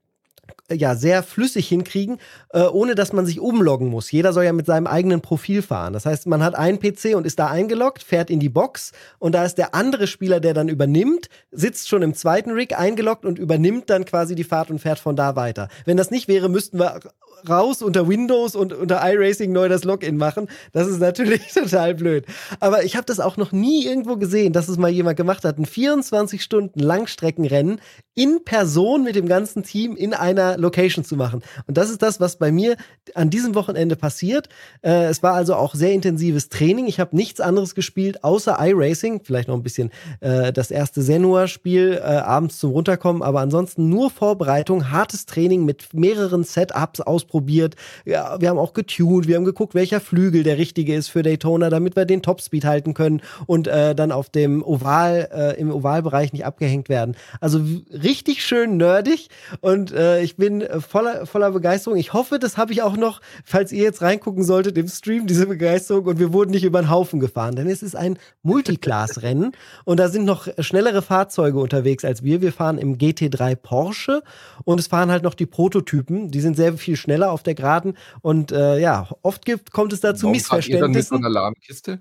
ja 0.71 0.95
sehr 0.95 1.23
flüssig 1.23 1.67
hinkriegen, 1.67 2.17
äh, 2.49 2.61
ohne 2.63 2.95
dass 2.95 3.13
man 3.13 3.25
sich 3.25 3.39
umloggen 3.39 3.89
muss. 3.89 4.11
Jeder 4.11 4.33
soll 4.33 4.45
ja 4.45 4.53
mit 4.53 4.65
seinem 4.65 4.87
eigenen 4.87 5.21
Profil 5.21 5.61
fahren. 5.61 5.93
Das 5.93 6.05
heißt, 6.05 6.27
man 6.27 6.43
hat 6.43 6.55
einen 6.55 6.79
PC 6.79 7.15
und 7.15 7.25
ist 7.25 7.39
da 7.39 7.47
eingeloggt, 7.47 8.03
fährt 8.03 8.29
in 8.29 8.39
die 8.39 8.49
Box 8.49 8.91
und 9.19 9.33
da 9.33 9.45
ist 9.45 9.55
der 9.55 9.75
andere 9.75 10.07
Spieler, 10.07 10.39
der 10.39 10.53
dann 10.53 10.69
übernimmt, 10.69 11.29
sitzt 11.51 11.87
schon 11.87 12.01
im 12.01 12.13
zweiten 12.13 12.51
Rig 12.51 12.77
eingeloggt 12.77 13.25
und 13.25 13.37
übernimmt 13.37 13.89
dann 13.89 14.05
quasi 14.05 14.35
die 14.35 14.43
Fahrt 14.43 14.71
und 14.71 14.79
fährt 14.79 14.99
von 14.99 15.15
da 15.15 15.35
weiter. 15.35 15.69
Wenn 15.85 15.97
das 15.97 16.11
nicht 16.11 16.27
wäre, 16.27 16.49
müssten 16.49 16.79
wir 16.79 16.99
raus 17.47 17.81
unter 17.81 18.07
Windows 18.07 18.55
und 18.55 18.73
unter 18.73 19.01
iRacing 19.03 19.51
neu 19.51 19.69
das 19.69 19.83
Login 19.83 20.17
machen. 20.17 20.47
Das 20.71 20.87
ist 20.87 20.99
natürlich 20.99 21.41
total 21.53 21.95
blöd. 21.95 22.25
Aber 22.59 22.83
ich 22.83 22.95
habe 22.95 23.05
das 23.05 23.19
auch 23.19 23.37
noch 23.37 23.51
nie 23.51 23.85
irgendwo 23.85 24.17
gesehen, 24.17 24.53
dass 24.53 24.67
es 24.67 24.77
mal 24.77 24.89
jemand 24.89 25.17
gemacht 25.17 25.43
hat. 25.43 25.57
Ein 25.57 25.65
24 25.65 26.41
Stunden 26.41 26.79
Langstreckenrennen 26.79 27.81
in 28.13 28.43
Person 28.43 29.03
mit 29.03 29.15
dem 29.15 29.27
ganzen 29.27 29.63
Team 29.63 29.95
in 29.95 30.13
einer 30.37 30.57
Location 30.57 31.03
zu 31.03 31.15
machen. 31.15 31.41
Und 31.67 31.77
das 31.77 31.89
ist 31.89 32.01
das, 32.01 32.19
was 32.19 32.37
bei 32.37 32.51
mir 32.51 32.75
an 33.13 33.29
diesem 33.29 33.55
Wochenende 33.55 33.95
passiert. 33.95 34.49
Äh, 34.81 35.05
es 35.05 35.23
war 35.23 35.33
also 35.33 35.55
auch 35.55 35.75
sehr 35.75 35.93
intensives 35.93 36.49
Training. 36.49 36.87
Ich 36.87 36.99
habe 36.99 37.15
nichts 37.15 37.39
anderes 37.39 37.75
gespielt 37.75 38.23
außer 38.23 38.57
iRacing. 38.59 39.21
Vielleicht 39.23 39.47
noch 39.47 39.55
ein 39.55 39.63
bisschen 39.63 39.91
äh, 40.19 40.51
das 40.51 40.71
erste 40.71 41.01
Senua-Spiel 41.01 41.99
äh, 42.01 42.01
abends 42.01 42.59
zum 42.59 42.71
Runterkommen. 42.71 43.21
Aber 43.21 43.41
ansonsten 43.41 43.89
nur 43.89 44.09
Vorbereitung, 44.09 44.91
hartes 44.91 45.25
Training 45.25 45.65
mit 45.65 45.93
mehreren 45.93 46.43
Setups 46.43 47.01
ausprobiert. 47.01 47.75
Ja, 48.05 48.39
wir 48.39 48.49
haben 48.49 48.59
auch 48.59 48.73
getuned, 48.73 49.27
wir 49.27 49.35
haben 49.35 49.45
geguckt, 49.45 49.75
welcher 49.75 49.99
Flügel 49.99 50.43
der 50.43 50.57
richtige 50.57 50.95
ist 50.95 51.09
für 51.09 51.23
Daytona, 51.23 51.69
damit 51.69 51.95
wir 51.95 52.05
den 52.05 52.21
Topspeed 52.21 52.65
halten 52.65 52.93
können 52.93 53.21
und 53.45 53.67
äh, 53.67 53.95
dann 53.95 54.11
auf 54.11 54.29
dem 54.29 54.63
Oval, 54.63 55.29
äh, 55.33 55.59
im 55.59 55.71
Ovalbereich 55.71 56.33
nicht 56.33 56.45
abgehängt 56.45 56.89
werden. 56.89 57.15
Also 57.39 57.61
richtig 57.91 58.45
schön 58.45 58.77
nerdig 58.77 59.29
und 59.61 59.91
äh, 59.91 60.21
ich 60.25 60.35
bin 60.35 60.63
voller, 60.79 61.25
voller 61.25 61.51
Begeisterung. 61.51 61.97
Ich 61.97 62.13
hoffe, 62.13 62.39
das 62.39 62.57
habe 62.57 62.73
ich 62.73 62.81
auch 62.81 62.97
noch, 62.97 63.21
falls 63.45 63.71
ihr 63.71 63.83
jetzt 63.83 64.01
reingucken 64.01 64.43
solltet 64.43 64.77
im 64.77 64.87
Stream, 64.87 65.27
diese 65.27 65.47
Begeisterung 65.47 66.05
und 66.05 66.19
wir 66.19 66.33
wurden 66.33 66.51
nicht 66.51 66.63
über 66.63 66.81
den 66.81 66.89
Haufen 66.89 67.19
gefahren, 67.19 67.55
denn 67.55 67.67
es 67.67 67.83
ist 67.83 67.95
ein 67.95 68.17
Multiclass-Rennen 68.43 69.53
und 69.85 69.99
da 69.99 70.09
sind 70.09 70.25
noch 70.25 70.47
schnellere 70.59 71.01
Fahrzeuge 71.01 71.59
unterwegs 71.59 72.03
als 72.03 72.23
wir. 72.23 72.41
Wir 72.41 72.51
fahren 72.51 72.77
im 72.77 72.97
GT3 72.97 73.55
Porsche 73.55 74.23
und 74.63 74.79
es 74.79 74.87
fahren 74.87 75.11
halt 75.11 75.23
noch 75.23 75.35
die 75.35 75.45
Prototypen, 75.45 76.31
die 76.31 76.41
sind 76.41 76.57
sehr 76.57 76.73
viel 76.73 76.95
schneller 76.95 77.31
auf 77.31 77.43
der 77.43 77.53
Geraden. 77.53 77.95
Und 78.21 78.51
äh, 78.51 78.79
ja, 78.79 79.07
oft 79.21 79.45
gibt, 79.45 79.71
kommt 79.71 79.93
es 79.93 79.99
da 79.99 80.15
zu 80.15 80.29
Missverständnissen. 80.29 81.19
So 81.19 81.23
Alarmkiste? 81.23 81.99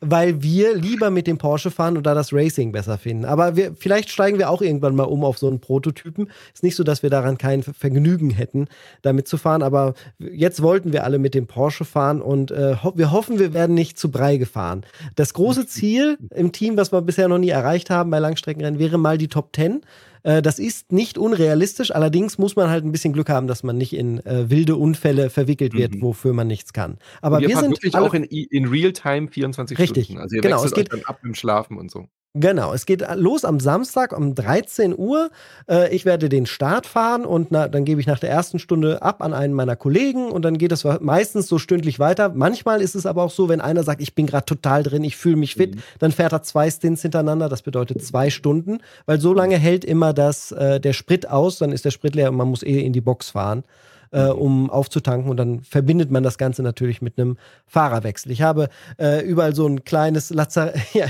Weil 0.00 0.42
wir 0.42 0.76
lieber 0.76 1.10
mit 1.10 1.26
dem 1.26 1.38
Porsche 1.38 1.70
fahren 1.70 1.96
und 1.96 2.04
da 2.04 2.14
das 2.14 2.32
Racing 2.32 2.72
besser 2.72 2.98
finden. 2.98 3.24
Aber 3.24 3.56
wir, 3.56 3.74
vielleicht 3.78 4.10
steigen 4.10 4.38
wir 4.38 4.50
auch 4.50 4.62
irgendwann 4.62 4.94
mal 4.94 5.04
um 5.04 5.24
auf 5.24 5.38
so 5.38 5.48
einen 5.48 5.60
Prototypen. 5.60 6.30
Ist 6.54 6.62
nicht 6.62 6.76
so, 6.76 6.84
dass 6.84 7.02
wir 7.02 7.10
daran 7.10 7.38
kein 7.38 7.62
Vergnügen 7.72 8.30
hätten, 8.30 8.66
damit 9.02 9.28
zu 9.28 9.36
fahren. 9.36 9.62
Aber 9.62 9.94
jetzt 10.18 10.62
wollten 10.62 10.92
wir 10.92 11.04
alle 11.04 11.18
mit 11.18 11.34
dem 11.34 11.46
Porsche 11.46 11.84
fahren 11.84 12.20
und 12.20 12.50
äh, 12.50 12.76
ho 12.82 12.92
wir 12.96 13.12
hoffen, 13.12 13.38
wir 13.38 13.54
werden 13.54 13.74
nicht 13.74 13.98
zu 13.98 14.10
Brei 14.10 14.36
gefahren. 14.36 14.84
Das 15.14 15.34
große 15.34 15.66
Ziel 15.66 16.18
im 16.34 16.52
Team, 16.52 16.76
was 16.76 16.92
wir 16.92 17.02
bisher 17.02 17.28
noch 17.28 17.38
nie 17.38 17.50
erreicht 17.50 17.90
haben 17.90 18.10
bei 18.10 18.18
Langstreckenrennen, 18.18 18.78
wäre 18.78 18.98
mal 18.98 19.18
die 19.18 19.28
Top 19.28 19.54
10. 19.54 19.82
Äh, 20.26 20.42
das 20.42 20.58
ist 20.58 20.90
nicht 20.90 21.18
unrealistisch, 21.18 21.94
allerdings 21.94 22.36
muss 22.36 22.56
man 22.56 22.68
halt 22.68 22.84
ein 22.84 22.90
bisschen 22.90 23.12
Glück 23.12 23.28
haben, 23.28 23.46
dass 23.46 23.62
man 23.62 23.78
nicht 23.78 23.92
in 23.92 24.24
äh, 24.26 24.50
wilde 24.50 24.74
Unfälle 24.74 25.30
verwickelt 25.30 25.72
wird, 25.74 25.94
mhm. 25.94 26.02
wofür 26.02 26.32
man 26.32 26.48
nichts 26.48 26.72
kann. 26.72 26.98
Aber 27.22 27.40
wir 27.40 27.56
sind 27.56 27.70
wirklich 27.70 27.94
auch 27.96 28.12
in, 28.12 28.24
in 28.24 28.66
Real-Time 28.66 29.28
24 29.28 29.78
richtig. 29.78 30.06
Stunden. 30.06 30.20
Also 30.20 30.36
ihr 30.36 30.42
genau, 30.42 30.64
es 30.64 30.72
geht 30.72 30.92
ab 31.08 31.20
im 31.22 31.34
Schlafen 31.34 31.78
und 31.78 31.92
so. 31.92 32.08
Genau, 32.38 32.74
es 32.74 32.84
geht 32.84 33.02
los 33.14 33.46
am 33.46 33.60
Samstag 33.60 34.14
um 34.14 34.34
13 34.34 34.94
Uhr. 34.96 35.30
Äh, 35.70 35.94
ich 35.94 36.04
werde 36.04 36.28
den 36.28 36.44
Start 36.44 36.86
fahren 36.86 37.24
und 37.24 37.50
na, 37.50 37.66
dann 37.66 37.86
gebe 37.86 37.98
ich 37.98 38.06
nach 38.06 38.18
der 38.18 38.28
ersten 38.28 38.58
Stunde 38.58 39.00
ab 39.00 39.22
an 39.22 39.32
einen 39.32 39.54
meiner 39.54 39.74
Kollegen 39.74 40.30
und 40.30 40.44
dann 40.44 40.58
geht 40.58 40.70
es 40.70 40.84
meistens 41.00 41.48
so 41.48 41.58
stündlich 41.58 41.98
weiter. 41.98 42.28
Manchmal 42.28 42.82
ist 42.82 42.94
es 42.94 43.06
aber 43.06 43.22
auch 43.22 43.30
so, 43.30 43.48
wenn 43.48 43.62
einer 43.62 43.84
sagt, 43.84 44.02
ich 44.02 44.14
bin 44.14 44.26
gerade 44.26 44.44
total 44.44 44.82
drin, 44.82 45.02
ich 45.02 45.16
fühle 45.16 45.36
mich 45.36 45.54
fit, 45.54 45.76
mhm. 45.76 45.80
dann 45.98 46.12
fährt 46.12 46.32
er 46.32 46.42
zwei 46.42 46.70
Stints 46.70 47.00
hintereinander. 47.00 47.48
Das 47.48 47.62
bedeutet 47.62 48.04
zwei 48.04 48.28
Stunden, 48.28 48.80
weil 49.06 49.18
so 49.18 49.32
lange 49.32 49.56
hält 49.56 49.86
immer 49.86 50.12
das, 50.12 50.52
äh, 50.52 50.78
der 50.78 50.92
Sprit 50.92 51.30
aus, 51.30 51.56
dann 51.56 51.72
ist 51.72 51.86
der 51.86 51.90
Sprit 51.90 52.14
leer 52.14 52.28
und 52.28 52.36
man 52.36 52.48
muss 52.48 52.62
eh 52.62 52.80
in 52.80 52.92
die 52.92 53.00
Box 53.00 53.30
fahren 53.30 53.64
äh, 54.10 54.28
um 54.28 54.70
aufzutanken. 54.70 55.30
Und 55.30 55.36
dann 55.36 55.62
verbindet 55.62 56.10
man 56.10 56.22
das 56.22 56.38
Ganze 56.38 56.62
natürlich 56.62 57.02
mit 57.02 57.18
einem 57.18 57.36
Fahrerwechsel. 57.66 58.32
Ich 58.32 58.42
habe 58.42 58.68
äh, 58.98 59.24
überall 59.24 59.54
so 59.54 59.66
ein 59.66 59.84
kleines 59.84 60.30
Lazarett, 60.30 60.80
ja, 60.92 61.06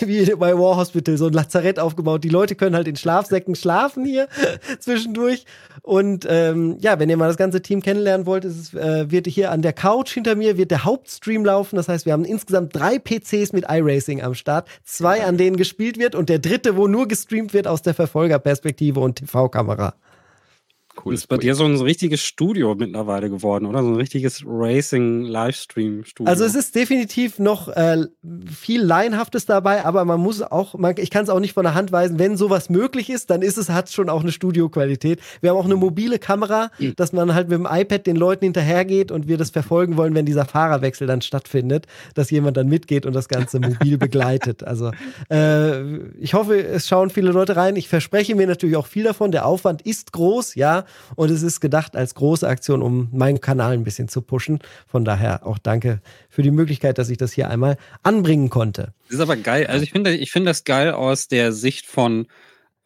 wie 0.00 0.24
bei 0.34 0.56
War 0.56 0.76
Hospital, 0.76 1.16
so 1.16 1.26
ein 1.26 1.32
Lazarett 1.32 1.78
aufgebaut. 1.78 2.24
Die 2.24 2.28
Leute 2.28 2.54
können 2.54 2.74
halt 2.74 2.88
in 2.88 2.96
Schlafsäcken 2.96 3.54
schlafen 3.54 4.04
hier 4.04 4.28
zwischendurch. 4.78 5.44
Und 5.82 6.26
ähm, 6.28 6.76
ja, 6.80 6.98
wenn 6.98 7.08
ihr 7.08 7.16
mal 7.16 7.28
das 7.28 7.36
ganze 7.36 7.62
Team 7.62 7.82
kennenlernen 7.82 8.26
wollt, 8.26 8.44
es, 8.44 8.74
äh, 8.74 9.10
wird 9.10 9.26
hier 9.26 9.50
an 9.50 9.62
der 9.62 9.72
Couch 9.72 10.12
hinter 10.12 10.34
mir 10.34 10.56
wird 10.56 10.70
der 10.70 10.84
Hauptstream 10.84 11.44
laufen. 11.44 11.76
Das 11.76 11.88
heißt, 11.88 12.06
wir 12.06 12.12
haben 12.12 12.24
insgesamt 12.24 12.74
drei 12.74 12.98
PCs 12.98 13.52
mit 13.52 13.64
iRacing 13.68 14.22
am 14.22 14.34
Start. 14.34 14.68
Zwei, 14.84 15.24
an 15.24 15.36
denen 15.36 15.56
gespielt 15.56 15.98
wird 15.98 16.14
und 16.14 16.28
der 16.28 16.38
dritte, 16.38 16.76
wo 16.76 16.86
nur 16.86 17.08
gestreamt 17.08 17.54
wird 17.54 17.66
aus 17.66 17.82
der 17.82 17.94
Verfolgerperspektive 17.94 19.00
und 19.00 19.16
TV-Kamera. 19.16 19.94
Cool. 21.04 21.12
Das 21.14 21.22
ist 21.22 21.26
bei 21.28 21.36
dir 21.36 21.54
so 21.54 21.64
ein 21.64 21.76
richtiges 21.76 22.22
Studio 22.22 22.74
mittlerweile 22.74 23.30
geworden, 23.30 23.66
oder? 23.66 23.82
So 23.82 23.90
ein 23.90 23.96
richtiges 23.96 24.42
Racing-Livestream-Studio. 24.46 26.30
Also 26.30 26.44
es 26.44 26.54
ist 26.54 26.74
definitiv 26.74 27.38
noch 27.38 27.68
äh, 27.68 28.06
viel 28.52 28.82
Laienhaftes 28.82 29.46
dabei, 29.46 29.84
aber 29.84 30.04
man 30.04 30.20
muss 30.20 30.42
auch, 30.42 30.74
man, 30.74 30.94
ich 30.98 31.10
kann 31.10 31.24
es 31.24 31.30
auch 31.30 31.40
nicht 31.40 31.52
von 31.52 31.64
der 31.64 31.74
Hand 31.74 31.92
weisen, 31.92 32.18
wenn 32.18 32.36
sowas 32.36 32.68
möglich 32.70 33.10
ist, 33.10 33.30
dann 33.30 33.42
ist 33.42 33.58
es, 33.58 33.68
hat 33.68 33.90
schon 33.90 34.08
auch 34.08 34.22
eine 34.22 34.32
Studioqualität. 34.32 35.20
Wir 35.40 35.50
haben 35.50 35.56
auch 35.56 35.64
eine 35.64 35.74
mhm. 35.74 35.80
mobile 35.80 36.18
Kamera, 36.18 36.70
mhm. 36.78 36.94
dass 36.96 37.12
man 37.12 37.34
halt 37.34 37.48
mit 37.48 37.58
dem 37.58 37.68
iPad 37.70 38.06
den 38.06 38.16
Leuten 38.16 38.44
hinterhergeht 38.44 39.12
und 39.12 39.28
wir 39.28 39.36
das 39.36 39.50
verfolgen 39.50 39.96
wollen, 39.96 40.14
wenn 40.14 40.26
dieser 40.26 40.46
Fahrerwechsel 40.46 41.06
dann 41.06 41.22
stattfindet, 41.22 41.86
dass 42.14 42.30
jemand 42.30 42.56
dann 42.56 42.68
mitgeht 42.68 43.06
und 43.06 43.12
das 43.12 43.28
Ganze 43.28 43.60
mobil 43.60 43.98
begleitet. 43.98 44.64
Also 44.64 44.90
äh, 45.30 45.98
ich 46.18 46.34
hoffe, 46.34 46.60
es 46.60 46.88
schauen 46.88 47.10
viele 47.10 47.30
Leute 47.30 47.56
rein. 47.56 47.76
Ich 47.76 47.88
verspreche 47.88 48.34
mir 48.34 48.46
natürlich 48.46 48.76
auch 48.76 48.86
viel 48.86 49.04
davon. 49.04 49.30
Der 49.30 49.46
Aufwand 49.46 49.82
ist 49.82 50.12
groß, 50.12 50.54
ja, 50.54 50.84
und 51.16 51.30
es 51.30 51.42
ist 51.42 51.60
gedacht 51.60 51.96
als 51.96 52.14
große 52.14 52.46
Aktion, 52.46 52.82
um 52.82 53.08
meinen 53.12 53.40
Kanal 53.40 53.72
ein 53.72 53.84
bisschen 53.84 54.08
zu 54.08 54.22
pushen. 54.22 54.58
Von 54.86 55.04
daher 55.04 55.46
auch 55.46 55.58
danke 55.58 56.00
für 56.28 56.42
die 56.42 56.50
Möglichkeit, 56.50 56.98
dass 56.98 57.10
ich 57.10 57.18
das 57.18 57.32
hier 57.32 57.50
einmal 57.50 57.76
anbringen 58.02 58.50
konnte. 58.50 58.92
Das 59.06 59.16
ist 59.16 59.20
aber 59.20 59.36
geil. 59.36 59.66
Also 59.66 59.82
ich 59.82 59.92
finde, 59.92 60.14
ich 60.14 60.30
finde 60.30 60.50
das 60.50 60.64
geil 60.64 60.92
aus 60.92 61.28
der 61.28 61.52
Sicht 61.52 61.86
von 61.86 62.26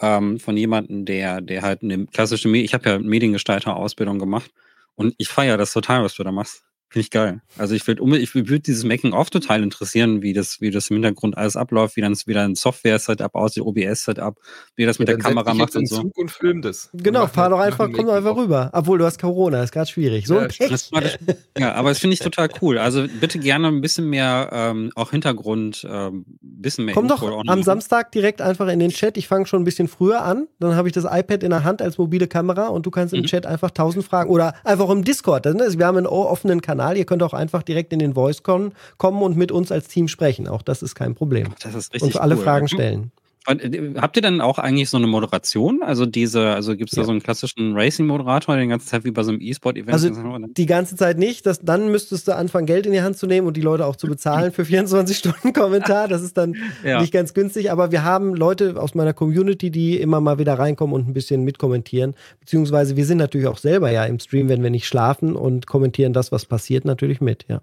ähm, 0.02 0.40
von 0.40 0.56
jemandem, 0.56 1.04
der, 1.04 1.40
der 1.40 1.62
halt 1.62 1.82
eine 1.82 2.06
klassische, 2.06 2.48
ich 2.56 2.74
habe 2.74 2.88
ja 2.90 2.98
Mediengestalter-Ausbildung 2.98 4.18
gemacht 4.18 4.50
und 4.96 5.14
ich 5.16 5.28
feiere 5.28 5.56
das 5.56 5.72
total, 5.72 6.02
was 6.02 6.14
du 6.14 6.24
da 6.24 6.32
machst. 6.32 6.64
Finde 6.92 7.04
ich 7.04 7.10
geil. 7.10 7.40
Also 7.56 7.74
ich 7.74 7.86
würde 7.86 8.18
ich 8.18 8.34
würde 8.34 8.60
dieses 8.60 8.84
Making-of 8.84 9.30
total 9.30 9.62
interessieren, 9.62 10.20
wie 10.20 10.34
das, 10.34 10.60
wie 10.60 10.70
das 10.70 10.90
im 10.90 10.96
Hintergrund 10.96 11.38
alles 11.38 11.56
abläuft, 11.56 11.96
wie 11.96 12.02
dann 12.02 12.12
wieder 12.26 12.42
ein 12.42 12.54
Software-Setup 12.54 13.34
aussieht, 13.34 13.62
OBS-Setup, 13.62 14.38
wie 14.76 14.84
das 14.84 14.98
mit 14.98 15.08
ja, 15.08 15.14
der 15.14 15.24
Kamera 15.24 15.54
macht 15.54 15.74
und 15.74 15.88
so. 15.88 16.02
Zug 16.02 16.18
und 16.18 16.30
film 16.30 16.60
das. 16.60 16.90
Genau, 16.92 17.26
fahr 17.28 17.48
doch 17.48 17.60
einfach, 17.60 17.88
komm 17.90 18.08
doch 18.08 18.12
einfach 18.12 18.36
rüber. 18.36 18.68
Obwohl 18.74 18.98
du 18.98 19.06
hast 19.06 19.18
Corona, 19.18 19.62
ist 19.62 19.72
gerade 19.72 19.88
schwierig. 19.88 20.26
So 20.26 20.34
ja, 20.34 20.42
ein 20.42 20.48
Pech. 20.48 20.90
ja, 21.58 21.72
aber 21.72 21.88
das 21.88 21.98
finde 21.98 22.12
ich 22.12 22.20
total 22.20 22.50
cool. 22.60 22.76
Also 22.76 23.06
bitte 23.20 23.38
gerne 23.38 23.68
ein 23.68 23.80
bisschen 23.80 24.10
mehr 24.10 24.50
ähm, 24.52 24.92
auch 24.94 25.12
Hintergrund, 25.12 25.86
ähm, 25.90 26.26
bisschen 26.42 26.84
mehr. 26.84 26.92
Komm 26.92 27.06
Info 27.06 27.26
doch 27.26 27.42
am 27.46 27.62
Samstag 27.62 28.12
direkt 28.12 28.42
einfach 28.42 28.68
in 28.68 28.80
den 28.80 28.90
Chat. 28.90 29.16
Ich 29.16 29.28
fange 29.28 29.46
schon 29.46 29.62
ein 29.62 29.64
bisschen 29.64 29.88
früher 29.88 30.22
an. 30.22 30.46
Dann 30.60 30.76
habe 30.76 30.88
ich 30.88 30.92
das 30.92 31.04
iPad 31.04 31.42
in 31.42 31.50
der 31.50 31.64
Hand 31.64 31.80
als 31.80 31.96
mobile 31.96 32.28
Kamera 32.28 32.66
und 32.66 32.84
du 32.84 32.90
kannst 32.90 33.14
im 33.14 33.20
mhm. 33.20 33.26
Chat 33.28 33.46
einfach 33.46 33.70
tausend 33.70 34.04
Fragen 34.04 34.28
oder 34.28 34.54
einfach 34.62 34.90
im 34.90 35.04
Discord. 35.04 35.46
Wir 35.46 35.86
haben 35.86 35.96
einen 35.96 36.06
offenen 36.06 36.60
Kanal 36.60 36.81
Kanal. 36.82 36.96
Ihr 36.96 37.04
könnt 37.04 37.22
auch 37.22 37.32
einfach 37.32 37.62
direkt 37.62 37.92
in 37.92 37.98
den 37.98 38.14
Voice 38.14 38.42
kommen 38.42 38.72
und 38.98 39.36
mit 39.36 39.52
uns 39.52 39.70
als 39.72 39.88
Team 39.88 40.08
sprechen. 40.08 40.48
Auch 40.48 40.62
das 40.62 40.82
ist 40.82 40.94
kein 40.94 41.14
Problem. 41.14 41.48
Das 41.62 41.74
ist 41.74 41.92
richtig 41.94 42.14
Und 42.14 42.20
alle 42.20 42.36
cool. 42.36 42.42
Fragen 42.42 42.68
stellen. 42.68 43.12
Äh, 43.46 43.94
habt 43.96 44.16
ihr 44.16 44.22
dann 44.22 44.40
auch 44.40 44.58
eigentlich 44.58 44.88
so 44.88 44.96
eine 44.96 45.06
Moderation? 45.06 45.82
Also 45.82 46.06
diese, 46.06 46.50
also 46.50 46.76
gibt 46.76 46.90
es 46.90 46.96
da 46.96 47.02
ja. 47.02 47.06
so 47.06 47.10
einen 47.10 47.22
klassischen 47.22 47.74
Racing-Moderator, 47.74 48.54
der 48.54 48.64
die 48.64 48.70
ganze 48.70 48.86
Zeit 48.86 49.04
wie 49.04 49.10
bei 49.10 49.22
so 49.22 49.30
einem 49.30 49.40
E-Sport-Event? 49.40 49.92
Also 49.92 50.10
die 50.46 50.66
ganze 50.66 50.96
Zeit 50.96 51.18
nicht. 51.18 51.46
Das, 51.46 51.60
dann 51.60 51.90
müsstest 51.90 52.28
du 52.28 52.36
anfangen, 52.36 52.66
Geld 52.66 52.86
in 52.86 52.92
die 52.92 53.02
Hand 53.02 53.16
zu 53.16 53.26
nehmen 53.26 53.46
und 53.46 53.56
die 53.56 53.60
Leute 53.62 53.86
auch 53.86 53.96
zu 53.96 54.06
bezahlen 54.06 54.52
für 54.52 54.64
24 54.64 55.16
Stunden 55.18 55.52
Kommentar. 55.52 56.08
Das 56.08 56.22
ist 56.22 56.36
dann 56.36 56.56
ja. 56.84 57.00
nicht 57.00 57.12
ganz 57.12 57.34
günstig. 57.34 57.70
Aber 57.70 57.90
wir 57.90 58.04
haben 58.04 58.34
Leute 58.34 58.80
aus 58.80 58.94
meiner 58.94 59.12
Community, 59.12 59.70
die 59.70 60.00
immer 60.00 60.20
mal 60.20 60.38
wieder 60.38 60.54
reinkommen 60.54 60.94
und 60.94 61.08
ein 61.08 61.12
bisschen 61.12 61.42
mitkommentieren. 61.42 62.14
Beziehungsweise 62.40 62.96
wir 62.96 63.06
sind 63.06 63.18
natürlich 63.18 63.48
auch 63.48 63.58
selber 63.58 63.90
ja 63.90 64.04
im 64.04 64.20
Stream, 64.20 64.48
wenn 64.48 64.62
wir 64.62 64.70
nicht 64.70 64.86
schlafen 64.86 65.34
und 65.34 65.66
kommentieren 65.66 66.12
das, 66.12 66.32
was 66.32 66.46
passiert, 66.46 66.84
natürlich 66.84 67.20
mit, 67.20 67.46
ja. 67.48 67.62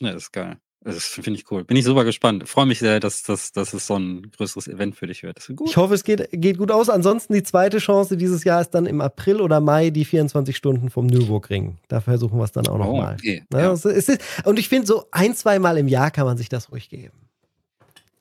Ja, 0.00 0.12
das 0.12 0.24
ist 0.24 0.32
geil. 0.32 0.56
Das 0.84 1.04
finde 1.04 1.40
ich 1.40 1.50
cool. 1.50 1.64
Bin 1.64 1.76
ich 1.76 1.84
super 1.84 2.04
gespannt. 2.04 2.46
Freue 2.46 2.66
mich 2.66 2.78
sehr, 2.78 3.00
dass, 3.00 3.22
dass, 3.22 3.52
dass 3.52 3.72
es 3.72 3.86
so 3.86 3.98
ein 3.98 4.30
größeres 4.36 4.68
Event 4.68 4.96
für 4.96 5.06
dich 5.06 5.22
wird. 5.22 5.38
Ich 5.64 5.76
hoffe, 5.76 5.94
es 5.94 6.04
geht, 6.04 6.28
geht 6.30 6.58
gut 6.58 6.70
aus. 6.70 6.90
Ansonsten 6.90 7.32
die 7.32 7.42
zweite 7.42 7.78
Chance 7.78 8.16
dieses 8.18 8.44
Jahr 8.44 8.60
ist 8.60 8.70
dann 8.70 8.84
im 8.84 9.00
April 9.00 9.40
oder 9.40 9.60
Mai 9.60 9.90
die 9.90 10.04
24 10.04 10.54
Stunden 10.56 10.90
vom 10.90 11.06
Nürburgring. 11.06 11.78
Da 11.88 12.00
versuchen 12.00 12.38
wir 12.38 12.44
es 12.44 12.52
dann 12.52 12.66
auch 12.68 12.78
nochmal. 12.78 13.14
Oh, 13.14 13.18
okay. 13.18 13.44
ja. 13.52 13.74
ja. 13.74 14.16
und 14.44 14.58
ich 14.58 14.68
finde, 14.68 14.86
so 14.86 15.06
ein, 15.10 15.34
zwei 15.34 15.58
Mal 15.58 15.78
im 15.78 15.88
Jahr 15.88 16.10
kann 16.10 16.26
man 16.26 16.36
sich 16.36 16.50
das 16.50 16.70
ruhig 16.70 16.90
geben. 16.90 17.24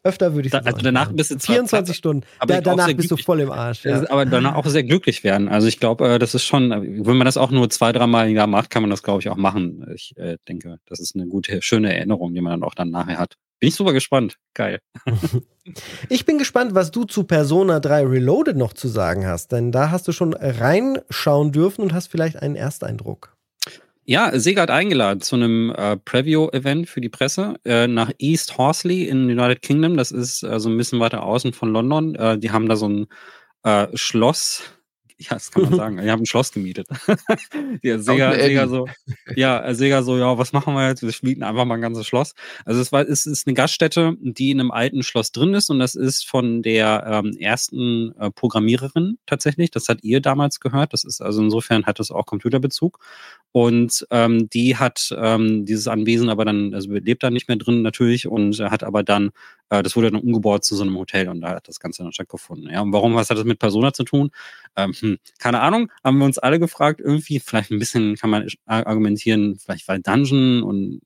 Öfter 0.04 0.34
würde 0.36 0.48
ich 0.48 0.52
sagen. 0.52 0.68
Also 0.68 0.82
danach 0.82 1.12
bist 1.14 1.32
du 1.32 1.40
24 1.40 1.96
Stunden. 1.96 2.26
Aber 2.40 2.56
da, 2.56 2.62
danach 2.62 2.94
bist 2.94 3.10
du 3.10 3.18
voll 3.18 3.40
im 3.40 3.52
Arsch. 3.52 3.86
Ja. 3.86 4.10
Aber 4.10 4.26
danach 4.26 4.56
auch 4.56 4.66
sehr 4.66 4.84
glücklich 4.84 5.24
werden. 5.24 5.48
Also 5.48 5.68
ich 5.68 5.80
glaube, 5.80 6.16
äh, 6.16 6.20
das 6.20 6.36
ist 6.36 6.44
schon, 6.44 6.72
wenn 6.72 7.18
man 7.18 7.26
das 7.26 7.38
auch 7.38 7.52
nur 7.52 7.70
zwei, 7.70 7.94
dreimal 7.94 8.30
im 8.30 8.36
Jahr 8.36 8.48
macht, 8.48 8.70
kann 8.70 8.84
man 8.84 8.90
das, 8.90 9.02
glaube 9.02 9.22
ich, 9.22 9.30
auch 9.30 9.38
machen. 9.38 9.86
Ich 9.96 10.14
äh, 10.18 10.38
denke, 10.48 10.80
das 10.88 11.00
ist 11.00 11.16
eine 11.16 11.28
gute, 11.28 11.62
schöne 11.62 11.96
Erinnerung, 11.96 12.34
die 12.34 12.42
man 12.42 12.52
dann 12.52 12.64
auch 12.64 12.76
dann 12.76 12.90
nachher 12.90 13.18
hat. 13.18 13.36
Bin 13.60 13.70
ich 13.70 13.76
super 13.76 13.94
gespannt. 13.94 14.38
Geil. 14.54 14.80
ich 16.10 16.26
bin 16.26 16.38
gespannt, 16.38 16.76
was 16.76 16.92
du 16.92 17.06
zu 17.06 17.24
Persona 17.24 17.80
3 17.80 18.06
Reloaded 18.06 18.58
noch 18.58 18.74
zu 18.74 18.90
sagen 18.90 19.26
hast, 19.26 19.54
denn 19.54 19.72
da 19.72 19.90
hast 19.90 20.06
du 20.06 20.12
schon 20.12 20.34
reinschauen 20.34 21.54
dürfen 21.54 21.82
und 21.82 21.94
hast 21.94 22.08
vielleicht 22.08 22.36
einen 22.36 22.58
Ersteindruck. 22.58 23.33
Ja, 24.06 24.38
Sega 24.38 24.64
hat 24.64 24.72
eingeladen 24.72 25.22
zu 25.22 25.36
einem 25.36 25.72
äh, 25.72 25.96
Preview-Event 25.96 26.90
für 26.90 27.00
die 27.00 27.10
Presse 27.10 27.56
äh, 27.64 27.88
nach 27.88 28.12
East 28.20 28.58
Horsley 28.58 29.08
in 29.08 29.26
United 29.30 29.62
Kingdom. 29.62 29.96
Das 29.96 30.12
ist 30.12 30.44
äh, 30.44 30.60
so 30.60 30.70
ein 30.70 30.78
bisschen 30.78 31.00
weiter 31.00 31.24
außen 31.24 31.54
von 31.54 31.72
London. 31.72 32.14
Äh, 32.16 32.38
die 32.38 32.52
haben 32.52 32.68
da 32.68 32.76
so 32.76 32.90
ein 32.90 33.08
äh, 33.64 33.88
Schloss 33.96 34.64
ja, 35.18 35.30
das 35.32 35.52
kann 35.52 35.64
man 35.64 35.76
sagen. 35.76 36.00
Ich 36.00 36.10
habe 36.10 36.22
ein 36.22 36.26
Schloss 36.26 36.52
gemietet. 36.52 36.88
ja, 37.82 38.00
Sega, 38.00 38.34
Sega 38.34 38.68
so, 38.68 38.88
ja, 39.36 39.74
Sega 39.74 40.04
so, 40.04 40.18
ja, 40.18 40.38
was 40.38 40.54
machen 40.54 40.74
wir 40.74 40.88
jetzt? 40.88 41.02
Wir 41.02 41.14
mieten 41.22 41.44
einfach 41.44 41.66
mal 41.66 41.76
ein 41.76 41.82
ganzes 41.82 42.08
Schloss. 42.08 42.34
Also 42.66 42.82
es 42.82 42.92
war, 42.92 43.08
es 43.08 43.26
ist 43.26 43.48
eine 43.48 43.54
Gaststätte, 43.54 44.16
die 44.20 44.52
in 44.52 44.60
einem 44.60 44.72
alten 44.72 45.04
Schloss 45.04 45.32
drin 45.32 45.54
ist 45.54 45.70
und 45.70 45.80
das 45.80 45.96
ist 45.96 46.28
von 46.28 46.62
der 46.62 47.04
ähm, 47.08 47.38
ersten 47.38 48.14
äh, 48.20 48.32
Programmiererin 48.32 49.18
tatsächlich. 49.26 49.72
Das 49.72 49.88
hat 49.90 50.04
ihr 50.04 50.22
damals 50.22 50.60
gehört. 50.60 50.94
Das 50.94 51.04
ist 51.04 51.22
also 51.22 51.42
insofern 51.42 51.86
hat 51.86 52.00
es 52.00 52.12
auch 52.12 52.26
Computerbezug. 52.26 53.00
Und 53.52 54.06
ähm, 54.10 54.50
die 54.50 54.78
hat 54.78 55.16
ähm, 55.18 55.66
dieses 55.66 55.88
Anwesen 55.88 56.30
aber 56.30 56.46
dann, 56.46 56.74
also 56.74 56.92
lebt 56.92 57.24
da 57.24 57.30
nicht 57.30 57.48
mehr 57.48 57.58
drin 57.58 57.82
natürlich 57.82 58.28
und 58.28 58.60
hat 58.60 58.84
aber 58.84 59.04
dann, 59.04 59.32
äh, 59.74 59.82
das 59.82 59.96
wurde 59.96 60.12
dann 60.12 60.22
umgebaut 60.22 60.64
zu 60.64 60.76
so 60.76 60.84
einem 60.84 60.98
Hotel 60.98 61.28
und 61.30 61.42
da 61.42 61.56
hat 61.56 61.68
das 61.68 61.80
Ganze 61.80 62.04
dann 62.04 62.14
stattgefunden. 62.14 62.70
Ja, 62.70 62.82
und 62.82 62.94
warum, 62.94 63.16
was 63.16 63.30
hat 63.30 63.38
das 63.38 63.46
mit 63.46 63.58
Persona 63.58 63.92
zu 63.92 64.04
tun? 64.04 64.30
Ähm, 64.76 64.94
hm, 64.94 65.18
keine 65.40 65.62
Ahnung, 65.62 65.92
haben 66.04 66.20
wir 66.20 66.26
uns 66.26 66.38
alle 66.38 66.60
gefragt, 66.60 67.02
irgendwie, 67.04 67.40
vielleicht 67.40 67.72
ein 67.72 67.80
bisschen 67.80 68.16
kann 68.16 68.30
man 68.30 68.48
argumentieren, 68.68 69.58
vielleicht 69.58 69.88
weil 69.88 70.00
Dungeon 70.00 70.62
und 70.62 71.02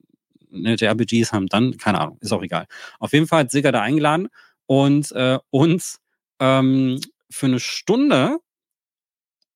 ne, 0.49 0.75
JRPGs 0.75 1.31
haben 1.31 1.47
dann, 1.47 1.77
keine 1.77 2.01
Ahnung, 2.01 2.17
ist 2.19 2.33
auch 2.33 2.43
egal. 2.43 2.67
Auf 2.99 3.13
jeden 3.13 3.27
Fall 3.27 3.41
hat 3.41 3.51
Sega 3.51 3.71
da 3.71 3.81
eingeladen 3.81 4.27
und 4.65 5.11
äh, 5.13 5.39
uns 5.49 6.01
ähm, 6.39 6.99
für 7.29 7.45
eine 7.45 7.61
Stunde 7.61 8.37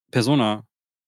Persona 0.09 0.66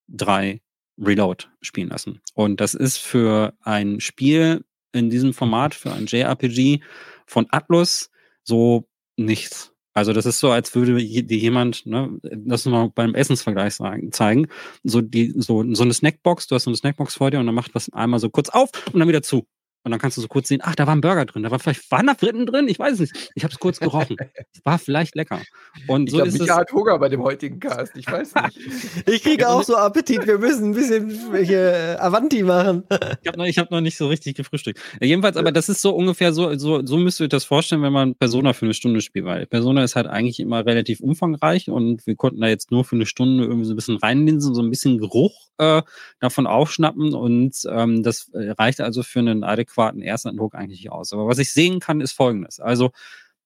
3 0.10 0.62
Reload 0.98 1.46
spielen 1.62 1.90
lassen. 1.90 2.22
Und 2.34 2.60
das 2.60 2.74
ist 2.74 2.98
für 2.98 3.54
ein 3.62 4.02
Spiel 4.02 4.64
in 4.92 5.10
diesem 5.10 5.34
Format, 5.34 5.74
für 5.74 5.92
ein 5.92 6.06
JRPG 6.06 6.82
von 7.26 7.48
Atlus 7.50 8.10
so 8.44 8.88
nichts. 9.18 9.74
Also 9.94 10.12
das 10.12 10.26
ist 10.26 10.40
so, 10.40 10.50
als 10.50 10.74
würde 10.74 10.96
dir 10.96 11.38
jemand, 11.38 11.86
ne, 11.86 12.20
das 12.24 12.66
mal 12.66 12.90
beim 12.90 13.14
Essensvergleich 13.14 13.76
sagen, 13.76 14.12
zeigen, 14.12 14.48
so 14.84 15.02
die, 15.02 15.34
so, 15.38 15.64
so 15.74 15.84
eine 15.84 15.94
Snackbox, 15.94 16.48
du 16.48 16.56
hast 16.56 16.64
so 16.64 16.72
eine 16.72 16.78
Snackbox 16.78 17.16
vor 17.16 17.30
dir 17.30 17.40
und 17.40 17.46
dann 17.46 17.56
macht 17.56 17.76
was 17.76 17.94
einmal 17.94 18.20
so 18.20 18.30
kurz 18.30 18.50
auf 18.50 18.70
und 18.92 19.00
dann 19.00 19.08
wieder 19.08 19.22
zu. 19.22 19.46
Und 19.84 19.92
dann 19.92 20.00
kannst 20.00 20.16
du 20.18 20.22
so 20.22 20.28
kurz 20.28 20.48
sehen, 20.48 20.62
ach, 20.64 20.76
da 20.76 20.88
war 20.88 20.96
ein 20.96 21.02
Burger 21.02 21.26
drin, 21.26 21.44
da 21.44 21.52
war 21.52 21.60
vielleicht, 21.60 21.92
waren 21.92 22.08
da 22.08 22.16
Fritten 22.16 22.46
drin? 22.46 22.68
Ich 22.70 22.80
weiß 22.80 22.94
es 22.94 23.00
nicht. 23.02 23.32
Ich 23.36 23.44
habe 23.44 23.54
es 23.54 23.60
kurz 23.60 23.80
gerochen. 23.80 24.16
War 24.64 24.80
vielleicht 24.80 25.16
lecker. 25.16 25.42
Und 25.88 26.06
ich 26.06 26.12
so 26.12 26.18
glaub, 26.18 26.28
ist 26.28 26.40
Micha 26.40 26.54
es. 26.54 26.60
hat 26.60 26.72
Hunger 26.72 26.98
bei 27.00 27.10
dem 27.10 27.22
heutigen 27.22 27.60
Cast. 27.60 27.92
Ich 27.98 28.10
weiß 28.10 28.34
nicht. 28.36 29.08
ich 29.08 29.24
kriege 29.24 29.50
auch 29.50 29.64
so 29.64 29.76
Appetit. 29.76 30.26
Wir 30.26 30.38
müssen 30.38 30.70
ein 30.70 30.74
bisschen 30.74 31.32
welche 31.32 32.00
Avanti 32.00 32.44
machen. 32.44 32.84
ich 33.22 33.28
habe 33.28 33.38
noch, 33.38 33.46
hab 33.46 33.72
noch 33.72 33.82
nicht 33.82 33.98
so 33.98 34.08
richtig 34.08 34.38
gefrühstückt. 34.38 34.80
Ja, 35.02 35.08
jedenfalls, 35.08 35.36
aber 35.36 35.52
das 35.52 35.68
ist 35.68 35.82
so 35.82 35.94
ungefähr 35.94 36.32
so, 36.32 36.58
so, 36.58 36.86
so 36.86 36.98
müsst 36.98 37.20
ihr 37.20 37.26
euch 37.26 37.30
das 37.30 37.44
vorstellen, 37.44 37.82
wenn 37.82 37.92
man 37.92 38.16
Persona 38.16 38.54
für 38.54 38.66
eine 38.66 38.74
Stunde 38.74 39.02
spielt. 39.02 39.26
Weil 39.26 39.46
Persona 39.48 39.84
ist 39.84 39.98
halt 39.98 40.08
eigentlich 40.08 40.40
immer 40.40 40.66
relativ 40.66 41.02
umfangreich 41.02 41.70
und 41.70 42.08
wir 42.08 42.16
konnten 42.16 42.40
da 42.40 42.48
jetzt 42.48 42.72
nur 42.72 42.86
für 42.86 42.96
eine 42.96 43.06
Stunde 43.06 43.44
irgendwie 43.44 43.66
so 43.66 43.74
ein 43.74 43.76
bisschen 43.76 43.98
reinlinsen, 43.98 44.56
so 44.56 44.62
ein 44.62 44.70
bisschen 44.70 44.98
Geruch 44.98 45.50
äh, 45.58 45.82
davon 46.22 46.48
aufschnappen 46.48 47.14
und 47.14 47.56
ähm, 47.70 48.02
das 48.02 48.30
äh, 48.34 48.52
reicht 48.52 48.80
also 48.80 49.04
für 49.04 49.20
einen 49.20 49.44
adäquaten 49.44 49.73
Ersteindruck 49.78 50.56
eigentlich 50.56 50.92
aus. 50.92 51.14
Aber 51.14 51.28
was 51.28 51.40
ich 51.40 51.52
sehen 51.52 51.80
kann, 51.80 52.02
ist 52.02 52.14
folgendes. 52.14 52.60
Also 52.60 52.92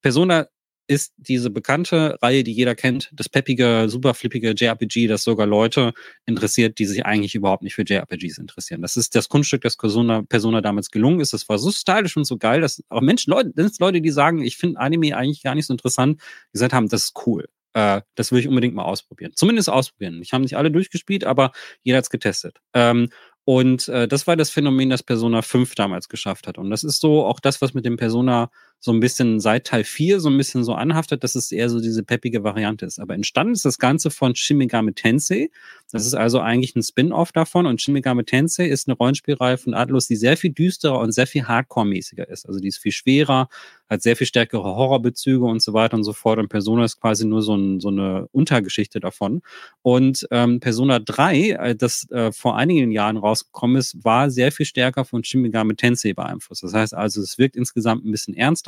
Persona 0.02 0.48
ist 0.88 1.14
diese 1.18 1.50
bekannte 1.50 2.18
Reihe, 2.22 2.44
die 2.44 2.54
jeder 2.54 2.74
kennt, 2.74 3.10
das 3.14 3.28
peppige, 3.28 3.88
super 3.90 4.14
flippige 4.14 4.52
JRPG, 4.52 5.08
das 5.08 5.24
sogar 5.24 5.46
Leute 5.46 5.94
interessiert, 6.26 6.80
die 6.80 6.86
sich 6.86 7.06
eigentlich 7.06 7.36
überhaupt 7.36 7.64
nicht 7.64 7.76
für 7.76 7.84
JRPGs 7.84 8.38
interessieren. 8.38 8.82
Das 8.82 8.96
ist 8.96 9.14
das 9.14 9.28
Kunststück, 9.28 9.62
das 9.62 9.76
Persona, 9.76 10.24
Persona 10.24 10.62
damals 10.62 10.90
gelungen 10.90 11.20
ist. 11.20 11.34
Das 11.34 11.50
war 11.50 11.58
so 11.58 11.72
stylisch 11.72 12.16
und 12.16 12.24
so 12.24 12.38
geil, 12.38 12.62
dass 12.62 12.82
auch 12.88 13.02
Menschen, 13.02 13.32
Leute, 13.32 13.52
das 13.54 13.80
Leute, 13.80 14.02
die 14.02 14.12
sagen, 14.12 14.42
ich 14.42 14.58
finde 14.58 14.80
Anime 14.80 15.16
eigentlich 15.16 15.44
gar 15.44 15.56
nicht 15.56 15.68
so 15.68 15.74
interessant, 15.74 16.22
gesagt 16.54 16.74
haben, 16.74 16.88
das 16.88 17.06
ist 17.06 17.28
cool. 17.28 17.50
Äh, 17.74 18.02
das 18.16 18.32
will 18.32 18.40
ich 18.40 18.48
unbedingt 18.48 18.74
mal 18.74 18.86
ausprobieren. 18.86 19.34
Zumindest 19.36 19.70
ausprobieren. 19.70 20.22
Ich 20.22 20.32
habe 20.32 20.42
nicht 20.42 20.56
alle 20.56 20.72
durchgespielt, 20.72 21.26
aber 21.26 21.52
jeder 21.84 21.98
hat 21.98 22.06
es 22.06 22.10
getestet. 22.10 22.60
Ähm, 22.74 23.10
Und 23.50 23.88
äh, 23.88 24.10
das 24.10 24.28
war 24.28 24.36
das 24.36 24.50
Phänomen, 24.50 24.90
das 24.90 25.04
Persona 25.04 25.42
5 25.42 25.74
damals 25.76 26.10
geschafft 26.10 26.48
hat. 26.48 26.58
Und 26.58 26.70
das 26.70 26.84
ist 26.84 27.00
so 27.00 27.26
auch 27.26 27.40
das, 27.40 27.62
was 27.62 27.74
mit 27.74 27.86
dem 27.86 27.96
Persona 27.96 28.50
so 28.80 28.92
ein 28.92 29.00
bisschen 29.00 29.40
seit 29.40 29.66
Teil 29.66 29.84
4 29.84 30.20
so 30.20 30.30
ein 30.30 30.38
bisschen 30.38 30.64
so 30.64 30.74
anhaftet, 30.74 31.24
dass 31.24 31.36
es 31.36 31.52
eher 31.52 31.70
so 31.70 31.80
diese 31.80 32.04
peppige 32.04 32.44
Variante 32.44 32.86
ist. 32.86 33.00
Aber 33.00 33.16
entstanden 33.16 33.54
ist 33.54 33.66
das 33.66 33.80
Ganze 33.80 34.12
von 34.12 34.36
Shin 34.36 34.58
Megami 34.58 34.94
Tensei. 34.94 35.50
Das 35.92 36.06
ist 36.06 36.14
also 36.14 36.40
eigentlich 36.42 36.76
ein 36.76 36.84
Spin-off 36.84 37.32
davon. 37.32 37.66
Und 37.66 37.82
Shin 37.82 37.96
Megami 37.96 38.24
Tensei 38.24 38.68
ist 38.68 38.88
eine 38.88 38.96
Rollenspielreihe 38.96 39.58
von 39.58 39.74
Atlus, 39.74 40.08
die 40.08 40.16
sehr 40.16 40.38
viel 40.38 40.52
düsterer 40.52 41.00
und 41.00 41.12
sehr 41.12 41.26
viel 41.26 41.48
Hardcore-mäßiger 41.48 42.28
ist. 42.30 42.48
Also 42.48 42.60
die 42.60 42.68
ist 42.68 42.78
viel 42.78 42.92
schwerer, 42.92 43.50
hat 43.90 44.04
sehr 44.04 44.16
viel 44.16 44.28
stärkere 44.28 44.64
Horrorbezüge 44.64 45.46
und 45.46 45.62
so 45.62 45.74
weiter 45.74 45.98
und 45.98 46.04
so 46.04 46.14
fort. 46.14 46.38
Und 46.38 46.50
Persona 46.50 46.84
ist 46.84 47.02
quasi 47.02 47.26
nur 47.26 47.42
so, 47.42 47.56
ein, 47.56 47.80
so 47.80 47.88
eine 47.88 48.28
Untergeschichte 48.32 49.00
davon. 49.00 49.42
Und 49.82 50.28
ähm, 50.30 50.60
Persona 50.60 51.00
3, 51.00 51.50
äh, 51.50 51.76
das 51.76 52.10
äh, 52.12 52.32
vor 52.32 52.58
einigen 52.58 52.92
Jahren 52.92 53.18
rausgekommen 53.18 53.78
ist, 53.78 54.04
war 54.04 54.30
sehr 54.30 54.52
viel 54.52 54.68
stärker 54.68 55.04
von 55.04 55.24
Shin 55.24 55.42
Megami 55.42 55.76
Tensei 55.76 56.14
beeinflusst. 56.14 56.62
Das 56.62 56.74
heißt 56.74 56.94
also, 56.94 57.22
es 57.22 57.40
wirkt 57.40 57.56
insgesamt 57.56 58.06
ein 58.06 58.12
bisschen 58.12 58.36
ernster 58.36 58.67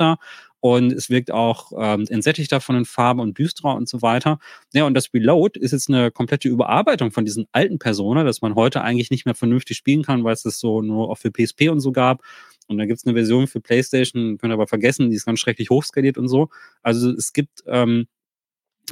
und 0.60 0.92
es 0.92 1.08
wirkt 1.08 1.30
auch 1.30 1.72
ähm, 1.76 2.04
entsättigter 2.08 2.60
von 2.60 2.74
den 2.74 2.84
Farben 2.84 3.20
und 3.20 3.38
düsterer 3.38 3.74
und 3.74 3.88
so 3.88 4.02
weiter. 4.02 4.38
Ja, 4.74 4.84
und 4.84 4.94
das 4.94 5.12
Reload 5.12 5.58
ist 5.58 5.72
jetzt 5.72 5.88
eine 5.88 6.10
komplette 6.10 6.48
Überarbeitung 6.48 7.10
von 7.10 7.24
diesen 7.24 7.46
alten 7.52 7.78
Persona, 7.78 8.24
dass 8.24 8.42
man 8.42 8.54
heute 8.54 8.82
eigentlich 8.82 9.10
nicht 9.10 9.24
mehr 9.24 9.34
vernünftig 9.34 9.78
spielen 9.78 10.02
kann, 10.02 10.22
weil 10.22 10.34
es 10.34 10.42
das 10.42 10.60
so 10.60 10.82
nur 10.82 11.10
auch 11.10 11.18
für 11.18 11.30
PSP 11.30 11.70
und 11.70 11.80
so 11.80 11.92
gab. 11.92 12.22
Und 12.68 12.78
da 12.78 12.84
gibt 12.86 12.98
es 12.98 13.06
eine 13.06 13.14
Version 13.14 13.46
für 13.46 13.60
PlayStation, 13.60 14.38
könnt 14.38 14.52
ihr 14.52 14.54
aber 14.54 14.68
vergessen, 14.68 15.10
die 15.10 15.16
ist 15.16 15.26
ganz 15.26 15.40
schrecklich 15.40 15.70
hochskaliert 15.70 16.18
und 16.18 16.28
so. 16.28 16.50
Also 16.82 17.10
es 17.10 17.32
gibt 17.32 17.64
ähm, 17.66 18.06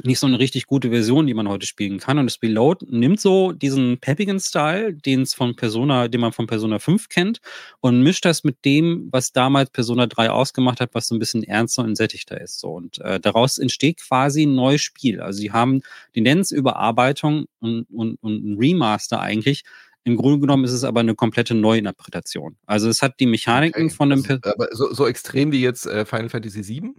nicht 0.03 0.19
so 0.19 0.27
eine 0.27 0.39
richtig 0.39 0.65
gute 0.65 0.89
Version, 0.89 1.27
die 1.27 1.33
man 1.33 1.47
heute 1.47 1.65
spielen 1.65 1.99
kann. 1.99 2.17
Und 2.17 2.25
das 2.25 2.41
Reload 2.41 2.85
nimmt 2.89 3.19
so 3.19 3.51
diesen 3.51 3.97
peppigen 3.99 4.39
Style, 4.39 4.93
den 4.93 5.21
es 5.21 5.33
von 5.33 5.55
Persona, 5.55 6.07
den 6.07 6.21
man 6.21 6.31
von 6.31 6.47
Persona 6.47 6.79
5 6.79 7.09
kennt, 7.09 7.39
und 7.81 8.01
mischt 8.01 8.25
das 8.25 8.43
mit 8.43 8.63
dem, 8.65 9.09
was 9.11 9.31
damals 9.31 9.69
Persona 9.69 10.07
3 10.07 10.29
ausgemacht 10.29 10.79
hat, 10.79 10.91
was 10.93 11.07
so 11.07 11.15
ein 11.15 11.19
bisschen 11.19 11.43
ernster 11.43 11.83
und 11.83 11.95
sättigter 11.95 12.39
ist. 12.39 12.59
So. 12.59 12.69
Und 12.71 12.99
äh, 12.99 13.19
daraus 13.19 13.57
entsteht 13.57 13.99
quasi 13.99 14.43
ein 14.43 14.55
neues 14.55 14.81
Spiel. 14.81 15.21
Also 15.21 15.39
sie 15.39 15.51
haben, 15.51 15.81
die 16.15 16.21
nennen 16.21 16.41
es 16.41 16.51
Überarbeitung 16.51 17.45
und, 17.59 17.85
und, 17.91 18.15
und 18.21 18.43
ein 18.43 18.57
Remaster 18.57 19.19
eigentlich, 19.19 19.63
im 20.05 20.15
Grunde 20.15 20.39
genommen 20.39 20.63
ist 20.63 20.71
es 20.71 20.83
aber 20.83 21.01
eine 21.01 21.13
komplette 21.13 21.53
Neuinterpretation. 21.53 22.55
Also 22.65 22.89
es 22.89 23.01
hat 23.01 23.19
die 23.19 23.25
Mechaniken 23.25 23.85
okay. 23.85 23.93
von 23.93 24.11
einem. 24.11 24.23
Also, 24.23 24.39
aber 24.43 24.67
so, 24.71 24.93
so, 24.93 25.07
extrem 25.07 25.51
wie 25.51 25.61
jetzt 25.61 25.85
äh, 25.85 26.05
Final 26.05 26.29
Fantasy 26.29 26.67
VII? 26.67 26.93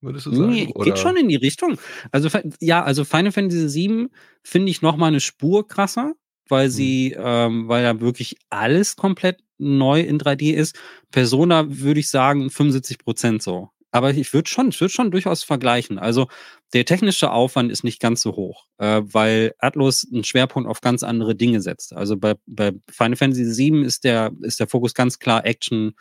Würdest 0.00 0.26
du 0.26 0.34
sagen? 0.34 0.50
Nee, 0.50 0.72
geht 0.82 0.98
schon 0.98 1.16
in 1.16 1.28
die 1.28 1.36
Richtung. 1.36 1.78
Also 2.10 2.28
ja, 2.60 2.82
also 2.82 3.04
Final 3.04 3.32
Fantasy 3.32 3.88
VII 3.88 4.08
finde 4.42 4.70
ich 4.70 4.82
noch 4.82 4.96
mal 4.96 5.08
eine 5.08 5.20
Spur 5.20 5.66
krasser, 5.66 6.14
weil 6.48 6.66
hm. 6.66 6.72
sie, 6.72 7.14
hm. 7.16 7.22
ähm, 7.24 7.68
weil 7.68 7.82
da 7.82 8.00
wirklich 8.00 8.36
alles 8.48 8.96
komplett 8.96 9.38
neu 9.58 10.00
in 10.00 10.18
3D 10.18 10.54
ist. 10.54 10.78
Persona 11.10 11.66
würde 11.68 12.00
ich 12.00 12.08
sagen 12.08 12.50
75 12.50 12.98
Prozent 12.98 13.42
so. 13.42 13.70
Aber 13.92 14.14
ich 14.14 14.32
würde 14.32 14.48
schon, 14.48 14.68
ich 14.68 14.80
würde 14.80 14.92
schon 14.92 15.10
durchaus 15.10 15.42
vergleichen. 15.42 15.98
Also 15.98 16.28
der 16.72 16.84
technische 16.84 17.32
Aufwand 17.32 17.72
ist 17.72 17.82
nicht 17.82 18.00
ganz 18.00 18.22
so 18.22 18.36
hoch, 18.36 18.66
äh, 18.78 19.02
weil 19.04 19.52
Atlas 19.58 20.06
einen 20.12 20.22
Schwerpunkt 20.22 20.68
auf 20.68 20.80
ganz 20.80 21.02
andere 21.02 21.34
Dinge 21.34 21.60
setzt. 21.60 21.92
Also 21.92 22.16
bei, 22.16 22.34
bei 22.46 22.72
Final 22.88 23.16
Fantasy 23.16 23.44
VII 23.44 23.84
ist 23.84 24.04
der, 24.04 24.32
ist 24.42 24.60
der 24.60 24.68
Fokus 24.68 24.94
ganz 24.94 25.18
klar 25.18 25.44
Action 25.44 25.94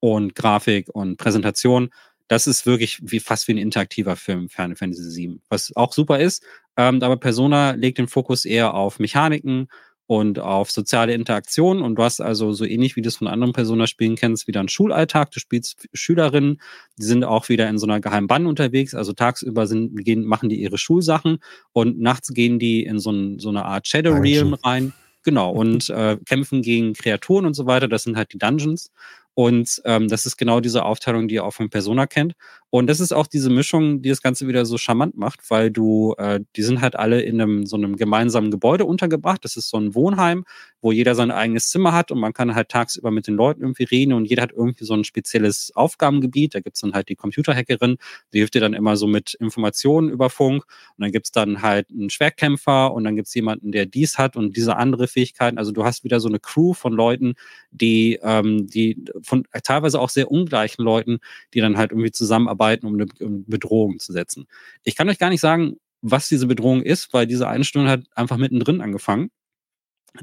und 0.00 0.34
Grafik 0.34 0.88
und 0.92 1.16
Präsentation. 1.18 1.90
Das 2.28 2.46
ist 2.46 2.66
wirklich 2.66 2.98
wie 3.02 3.20
fast 3.20 3.46
wie 3.48 3.52
ein 3.52 3.58
interaktiver 3.58 4.16
Film, 4.16 4.48
Final 4.48 4.76
Fantasy 4.76 5.28
VII, 5.28 5.40
was 5.48 5.74
auch 5.76 5.92
super 5.92 6.18
ist. 6.18 6.44
Ähm, 6.76 7.02
aber 7.02 7.16
Persona 7.16 7.72
legt 7.72 7.98
den 7.98 8.08
Fokus 8.08 8.44
eher 8.44 8.74
auf 8.74 8.98
Mechaniken 8.98 9.68
und 10.06 10.38
auf 10.38 10.70
soziale 10.70 11.14
Interaktion. 11.14 11.82
Und 11.82 11.96
du 11.96 12.02
hast 12.02 12.20
also 12.20 12.52
so 12.52 12.64
ähnlich 12.64 12.96
wie 12.96 13.02
du 13.02 13.08
es 13.08 13.16
von 13.16 13.26
anderen 13.26 13.52
Persona-Spielen 13.52 14.16
kennst, 14.16 14.46
wieder 14.46 14.60
einen 14.60 14.68
Schulalltag. 14.68 15.32
Du 15.32 15.40
spielst 15.40 15.88
Schülerinnen, 15.92 16.60
die 16.98 17.04
sind 17.04 17.24
auch 17.24 17.48
wieder 17.48 17.68
in 17.68 17.78
so 17.78 17.86
einer 17.86 18.00
geheimen 18.00 18.28
Band 18.28 18.46
unterwegs. 18.46 18.94
Also 18.94 19.12
tagsüber 19.12 19.66
sind, 19.66 20.04
gehen, 20.04 20.24
machen 20.24 20.48
die 20.48 20.60
ihre 20.60 20.78
Schulsachen 20.78 21.38
und 21.72 22.00
nachts 22.00 22.28
gehen 22.28 22.58
die 22.58 22.84
in 22.84 22.98
so, 22.98 23.10
ein, 23.10 23.38
so 23.38 23.48
eine 23.48 23.64
Art 23.64 23.88
Shadow 23.88 24.14
Realm 24.14 24.54
rein. 24.54 24.92
Genau, 25.24 25.50
und 25.52 25.90
äh, 25.90 26.16
kämpfen 26.24 26.62
gegen 26.62 26.92
Kreaturen 26.94 27.46
und 27.46 27.54
so 27.54 27.66
weiter. 27.66 27.88
Das 27.88 28.04
sind 28.04 28.16
halt 28.16 28.32
die 28.32 28.38
Dungeons. 28.38 28.92
Und 29.36 29.82
ähm, 29.84 30.08
das 30.08 30.24
ist 30.26 30.38
genau 30.38 30.60
diese 30.60 30.84
Aufteilung, 30.84 31.28
die 31.28 31.34
ihr 31.36 31.44
auch 31.44 31.52
von 31.52 31.68
Persona 31.70 32.06
kennt. 32.06 32.34
Und 32.70 32.88
das 32.88 33.00
ist 33.00 33.12
auch 33.12 33.26
diese 33.28 33.48
Mischung, 33.48 34.02
die 34.02 34.08
das 34.08 34.22
Ganze 34.22 34.48
wieder 34.48 34.66
so 34.66 34.76
charmant 34.76 35.16
macht, 35.16 35.50
weil 35.50 35.70
du, 35.70 36.14
äh, 36.18 36.40
die 36.56 36.62
sind 36.62 36.80
halt 36.80 36.96
alle 36.96 37.22
in 37.22 37.40
einem 37.40 37.64
so 37.64 37.76
einem 37.76 37.96
gemeinsamen 37.96 38.50
Gebäude 38.50 38.84
untergebracht. 38.84 39.44
Das 39.44 39.56
ist 39.56 39.68
so 39.70 39.76
ein 39.78 39.94
Wohnheim, 39.94 40.44
wo 40.80 40.90
jeder 40.92 41.14
sein 41.14 41.30
eigenes 41.30 41.68
Zimmer 41.70 41.92
hat 41.92 42.10
und 42.10 42.18
man 42.18 42.32
kann 42.32 42.54
halt 42.54 42.68
tagsüber 42.68 43.10
mit 43.10 43.28
den 43.28 43.34
Leuten 43.34 43.62
irgendwie 43.62 43.84
reden 43.84 44.12
und 44.12 44.24
jeder 44.26 44.42
hat 44.42 44.52
irgendwie 44.52 44.84
so 44.84 44.94
ein 44.94 45.04
spezielles 45.04 45.72
Aufgabengebiet. 45.74 46.54
Da 46.54 46.60
gibt's 46.60 46.80
dann 46.80 46.92
halt 46.92 47.08
die 47.08 47.16
Computerhackerin, 47.16 47.98
die 48.32 48.38
hilft 48.38 48.54
dir 48.54 48.60
dann 48.60 48.74
immer 48.74 48.96
so 48.96 49.06
mit 49.06 49.34
Informationen 49.34 50.10
über 50.10 50.28
Funk. 50.28 50.64
Und 50.96 51.02
dann 51.02 51.12
gibt's 51.12 51.30
dann 51.30 51.62
halt 51.62 51.90
einen 51.90 52.10
Schwertkämpfer 52.10 52.92
und 52.92 53.04
dann 53.04 53.16
gibt's 53.16 53.34
jemanden, 53.34 53.72
der 53.72 53.86
dies 53.86 54.18
hat 54.18 54.36
und 54.36 54.56
diese 54.56 54.76
andere 54.76 55.08
Fähigkeiten. 55.08 55.58
Also 55.58 55.72
du 55.72 55.84
hast 55.84 56.04
wieder 56.04 56.20
so 56.20 56.28
eine 56.28 56.40
Crew 56.40 56.72
von 56.72 56.92
Leuten, 56.92 57.34
die, 57.70 58.18
ähm, 58.22 58.66
die 58.66 59.04
von 59.22 59.44
teilweise 59.62 60.00
auch 60.00 60.10
sehr 60.10 60.30
ungleichen 60.30 60.84
Leuten, 60.84 61.18
die 61.54 61.60
dann 61.60 61.76
halt 61.76 61.92
irgendwie 61.92 62.12
zusammenarbeiten, 62.56 62.86
um 62.86 62.94
eine, 62.94 63.06
Bedrohung 63.46 63.98
zu 63.98 64.12
setzen. 64.12 64.46
Ich 64.82 64.96
kann 64.96 65.08
euch 65.08 65.18
gar 65.18 65.30
nicht 65.30 65.40
sagen, 65.40 65.76
was 66.02 66.28
diese 66.28 66.46
Bedrohung 66.46 66.82
ist, 66.82 67.12
weil 67.12 67.26
diese 67.26 67.48
Stunde 67.64 67.90
hat 67.90 68.04
einfach 68.14 68.36
mittendrin 68.36 68.80
angefangen. 68.80 69.30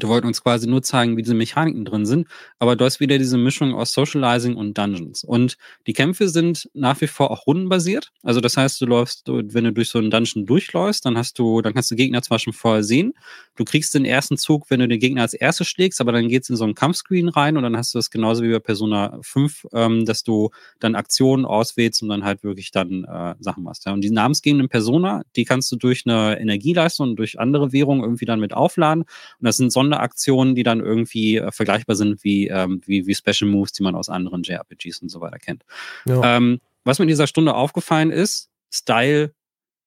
Die 0.02 0.08
wollten 0.08 0.28
uns 0.28 0.42
quasi 0.42 0.68
nur 0.68 0.82
zeigen, 0.82 1.18
wie 1.18 1.22
diese 1.22 1.36
Mechaniken 1.36 1.86
drin 1.86 2.06
sind. 2.06 2.28
Aber 2.60 2.76
du 2.76 2.86
hast 2.86 3.00
wieder 3.00 3.18
diese 3.18 3.38
Mischung 3.38 3.74
aus 3.74 3.94
Socializing 3.94 4.56
und 4.56 4.78
Dungeons. 4.78 5.24
Und 5.24 5.58
die 5.88 5.94
Kämpfe 5.94 6.30
sind 6.30 6.70
nach 6.74 7.00
wie 7.02 7.08
vor 7.08 7.32
auch 7.32 7.48
rundenbasiert. 7.48 8.12
Also 8.24 8.42
das 8.42 8.58
heißt, 8.58 8.82
du 8.82 8.86
läufst, 8.86 9.28
wenn 9.28 9.64
du 9.64 9.74
durch 9.74 9.90
so 9.90 10.00
einen 10.00 10.12
Dungeon 10.12 10.46
durchläufst, 10.46 11.06
dann 11.06 11.18
hast 11.18 11.38
du, 11.40 11.62
dann 11.62 11.74
kannst 11.74 11.92
du 11.92 11.96
Gegner 11.96 12.22
zwar 12.22 12.40
schon 12.40 12.54
vorher 12.54 12.84
sehen. 12.84 13.14
Du 13.56 13.66
kriegst 13.66 13.94
den 13.94 14.06
ersten 14.06 14.38
Zug, 14.38 14.70
wenn 14.70 14.80
du 14.80 14.88
den 14.88 15.00
Gegner 15.00 15.22
als 15.22 15.34
erstes 15.34 15.68
schlägst, 15.68 16.02
aber 16.02 16.12
dann 16.12 16.28
geht's 16.28 16.50
in 16.50 16.56
so 16.56 16.64
einen 16.64 16.76
Kampfscreen 16.76 17.30
rein 17.30 17.58
und 17.58 17.64
dann 17.64 17.78
hast 17.78 17.94
du 17.94 18.00
das 18.00 18.10
genauso 18.10 18.44
wie 18.44 18.52
bei 18.52 18.60
Persona 18.60 19.20
5, 19.22 19.68
ähm, 19.74 20.06
dass 20.06 20.24
du 20.24 20.50
dann 20.80 20.96
Aktionen 20.96 21.46
auswählst 21.46 22.02
und 22.02 22.10
dann 22.10 22.24
halt 22.24 22.44
wirklich 22.44 22.72
dann 22.72 23.04
äh, 23.04 23.36
Sachen 23.40 23.64
machst. 23.64 23.86
Ja. 23.86 23.94
Und 23.94 24.02
die 24.02 24.10
namensgebenden 24.12 24.70
Persona, 24.70 25.24
die 25.36 25.46
kannst 25.46 25.72
du 25.72 25.76
durch 25.76 26.04
eine 26.06 26.40
Energieleistung 26.40 27.12
und 27.12 27.16
durch 27.18 27.40
andere 27.40 27.72
Währungen 27.72 28.04
irgendwie 28.04 28.26
dann 28.26 28.40
mit 28.40 28.54
aufladen. 28.54 29.04
Und 29.04 29.46
das 29.46 29.58
sind 29.58 29.72
so 29.72 29.83
Sonderaktionen, 29.84 30.56
die 30.56 30.64
dann 30.64 30.80
irgendwie 30.80 31.38
äh, 31.38 31.52
vergleichbar 31.52 31.96
sind 31.96 32.24
wie, 32.24 32.48
ähm, 32.48 32.82
wie, 32.86 33.06
wie 33.06 33.16
Special 33.16 33.50
Moves, 33.50 33.74
die 33.74 33.84
man 33.84 33.96
aus 33.96 34.10
anderen 34.10 34.44
JRPGs 34.44 35.02
und 35.02 35.10
so 35.10 35.22
weiter 35.22 35.40
kennt. 35.40 35.64
Ja. 36.06 36.38
Ähm, 36.38 36.62
was 36.86 37.00
mir 37.00 37.04
in 37.04 37.10
dieser 37.10 37.28
Stunde 37.28 37.54
aufgefallen 37.54 38.12
ist, 38.12 38.50
Style, 38.72 39.34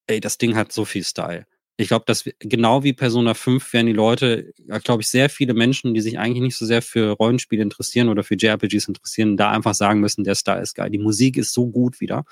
ey, 0.06 0.20
das 0.20 0.38
Ding 0.38 0.56
hat 0.56 0.72
so 0.72 0.84
viel 0.84 1.04
Style 1.04 1.46
ich 1.78 1.88
glaube, 1.88 2.04
dass 2.06 2.24
genau 2.38 2.84
wie 2.84 2.94
Persona 2.94 3.34
5 3.34 3.72
werden 3.74 3.86
die 3.86 3.92
Leute, 3.92 4.54
glaube 4.82 5.02
ich, 5.02 5.08
sehr 5.08 5.28
viele 5.28 5.52
Menschen, 5.52 5.92
die 5.92 6.00
sich 6.00 6.18
eigentlich 6.18 6.42
nicht 6.42 6.56
so 6.56 6.64
sehr 6.64 6.80
für 6.80 7.10
Rollenspiele 7.10 7.62
interessieren 7.62 8.08
oder 8.08 8.22
für 8.22 8.34
JRPGs 8.34 8.88
interessieren, 8.88 9.36
da 9.36 9.50
einfach 9.50 9.74
sagen 9.74 10.00
müssen, 10.00 10.24
der 10.24 10.36
Style 10.36 10.62
ist 10.62 10.74
geil. 10.74 10.88
Die 10.88 10.98
Musik 10.98 11.36
ist 11.36 11.52
so 11.52 11.66
gut 11.66 12.00
wieder. 12.00 12.24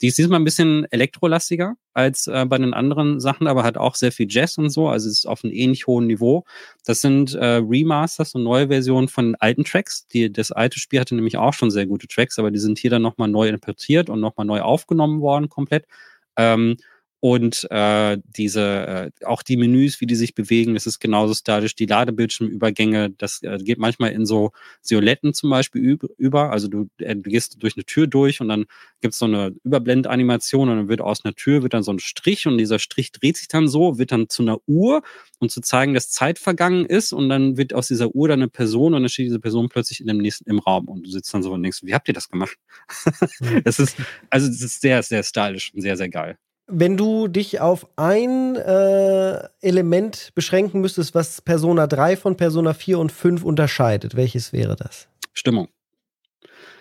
Die 0.00 0.06
ist 0.06 0.18
diesmal 0.18 0.38
ein 0.38 0.44
bisschen 0.44 0.86
elektrolastiger 0.92 1.74
als 1.94 2.28
äh, 2.28 2.46
bei 2.46 2.58
den 2.58 2.74
anderen 2.74 3.18
Sachen, 3.18 3.48
aber 3.48 3.64
hat 3.64 3.76
auch 3.76 3.96
sehr 3.96 4.12
viel 4.12 4.26
Jazz 4.30 4.56
und 4.56 4.70
so, 4.70 4.88
also 4.88 5.08
ist 5.08 5.26
auf 5.26 5.42
einem 5.42 5.52
ähnlich 5.52 5.88
hohen 5.88 6.06
Niveau. 6.06 6.44
Das 6.84 7.00
sind 7.00 7.34
äh, 7.34 7.56
Remasters 7.56 8.36
und 8.36 8.44
neue 8.44 8.68
Versionen 8.68 9.08
von 9.08 9.34
alten 9.34 9.64
Tracks. 9.64 10.06
Die, 10.06 10.32
das 10.32 10.52
alte 10.52 10.78
Spiel 10.78 11.00
hatte 11.00 11.16
nämlich 11.16 11.36
auch 11.36 11.54
schon 11.54 11.72
sehr 11.72 11.86
gute 11.86 12.06
Tracks, 12.06 12.38
aber 12.38 12.52
die 12.52 12.60
sind 12.60 12.78
hier 12.78 12.90
dann 12.90 13.02
nochmal 13.02 13.28
neu 13.28 13.48
interpretiert 13.48 14.10
und 14.10 14.20
nochmal 14.20 14.46
neu 14.46 14.60
aufgenommen 14.60 15.20
worden 15.20 15.48
komplett. 15.48 15.86
Ähm, 16.36 16.76
und 17.24 17.68
äh, 17.70 18.18
diese 18.36 19.12
äh, 19.20 19.24
auch 19.24 19.44
die 19.44 19.56
Menüs, 19.56 20.00
wie 20.00 20.06
die 20.06 20.16
sich 20.16 20.34
bewegen, 20.34 20.74
das 20.74 20.88
ist 20.88 20.98
genauso 20.98 21.34
statisch. 21.34 21.76
Die 21.76 21.86
Ladebildschirmübergänge, 21.86 23.10
das 23.10 23.40
äh, 23.44 23.58
geht 23.58 23.78
manchmal 23.78 24.10
in 24.10 24.26
so 24.26 24.50
Violetten 24.84 25.32
zum 25.32 25.48
Beispiel 25.48 26.00
über. 26.18 26.50
Also 26.50 26.66
du, 26.66 26.88
äh, 26.98 27.14
du 27.14 27.30
gehst 27.30 27.62
durch 27.62 27.76
eine 27.76 27.84
Tür 27.84 28.08
durch 28.08 28.40
und 28.40 28.48
dann 28.48 28.64
gibt's 29.00 29.18
so 29.18 29.26
eine 29.26 29.54
Überblendanimation 29.62 30.68
und 30.68 30.76
dann 30.76 30.88
wird 30.88 31.00
aus 31.00 31.24
einer 31.24 31.32
Tür 31.36 31.62
wird 31.62 31.74
dann 31.74 31.84
so 31.84 31.92
ein 31.92 32.00
Strich 32.00 32.48
und 32.48 32.58
dieser 32.58 32.80
Strich 32.80 33.12
dreht 33.12 33.36
sich 33.36 33.46
dann 33.46 33.68
so, 33.68 33.98
wird 33.98 34.10
dann 34.10 34.28
zu 34.28 34.42
einer 34.42 34.58
Uhr 34.66 35.02
und 35.38 35.52
zu 35.52 35.60
zeigen, 35.60 35.94
dass 35.94 36.10
Zeit 36.10 36.40
vergangen 36.40 36.86
ist 36.86 37.12
und 37.12 37.28
dann 37.28 37.56
wird 37.56 37.72
aus 37.72 37.86
dieser 37.86 38.16
Uhr 38.16 38.26
dann 38.26 38.40
eine 38.40 38.48
Person 38.48 38.94
und 38.94 39.02
dann 39.02 39.08
steht 39.08 39.26
diese 39.26 39.38
Person 39.38 39.68
plötzlich 39.68 40.00
in 40.00 40.08
dem 40.08 40.18
nächsten 40.18 40.50
im 40.50 40.58
Raum 40.58 40.88
und 40.88 41.06
du 41.06 41.10
sitzt 41.10 41.32
dann 41.32 41.44
so 41.44 41.52
und 41.52 41.62
denkst, 41.62 41.82
wie 41.84 41.94
habt 41.94 42.08
ihr 42.08 42.14
das 42.14 42.28
gemacht? 42.28 42.56
das 43.62 43.78
ist 43.78 43.96
also 44.28 44.48
das 44.48 44.60
ist 44.60 44.80
sehr 44.80 45.04
sehr 45.04 45.22
stylisch 45.22 45.72
und 45.72 45.82
sehr 45.82 45.96
sehr 45.96 46.08
geil 46.08 46.36
wenn 46.66 46.96
du 46.96 47.28
dich 47.28 47.60
auf 47.60 47.86
ein 47.96 48.56
äh, 48.56 49.48
Element 49.60 50.32
beschränken 50.34 50.80
müsstest, 50.80 51.14
was 51.14 51.40
Persona 51.40 51.86
3 51.86 52.16
von 52.16 52.36
Persona 52.36 52.74
4 52.74 52.98
und 52.98 53.12
5 53.12 53.44
unterscheidet, 53.44 54.16
welches 54.16 54.52
wäre 54.52 54.76
das? 54.76 55.08
Stimmung. 55.32 55.68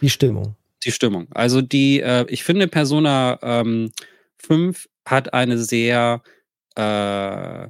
Die 0.01 0.09
Stimmung. 0.09 0.55
Die 0.83 0.91
Stimmung. 0.91 1.27
Also 1.31 1.61
die, 1.61 2.01
äh, 2.01 2.25
ich 2.27 2.43
finde, 2.43 2.67
Persona 2.67 3.39
ähm, 3.41 3.91
5 4.37 4.87
hat 5.05 5.33
eine 5.33 5.57
sehr 5.57 6.21
äh, 6.75 7.67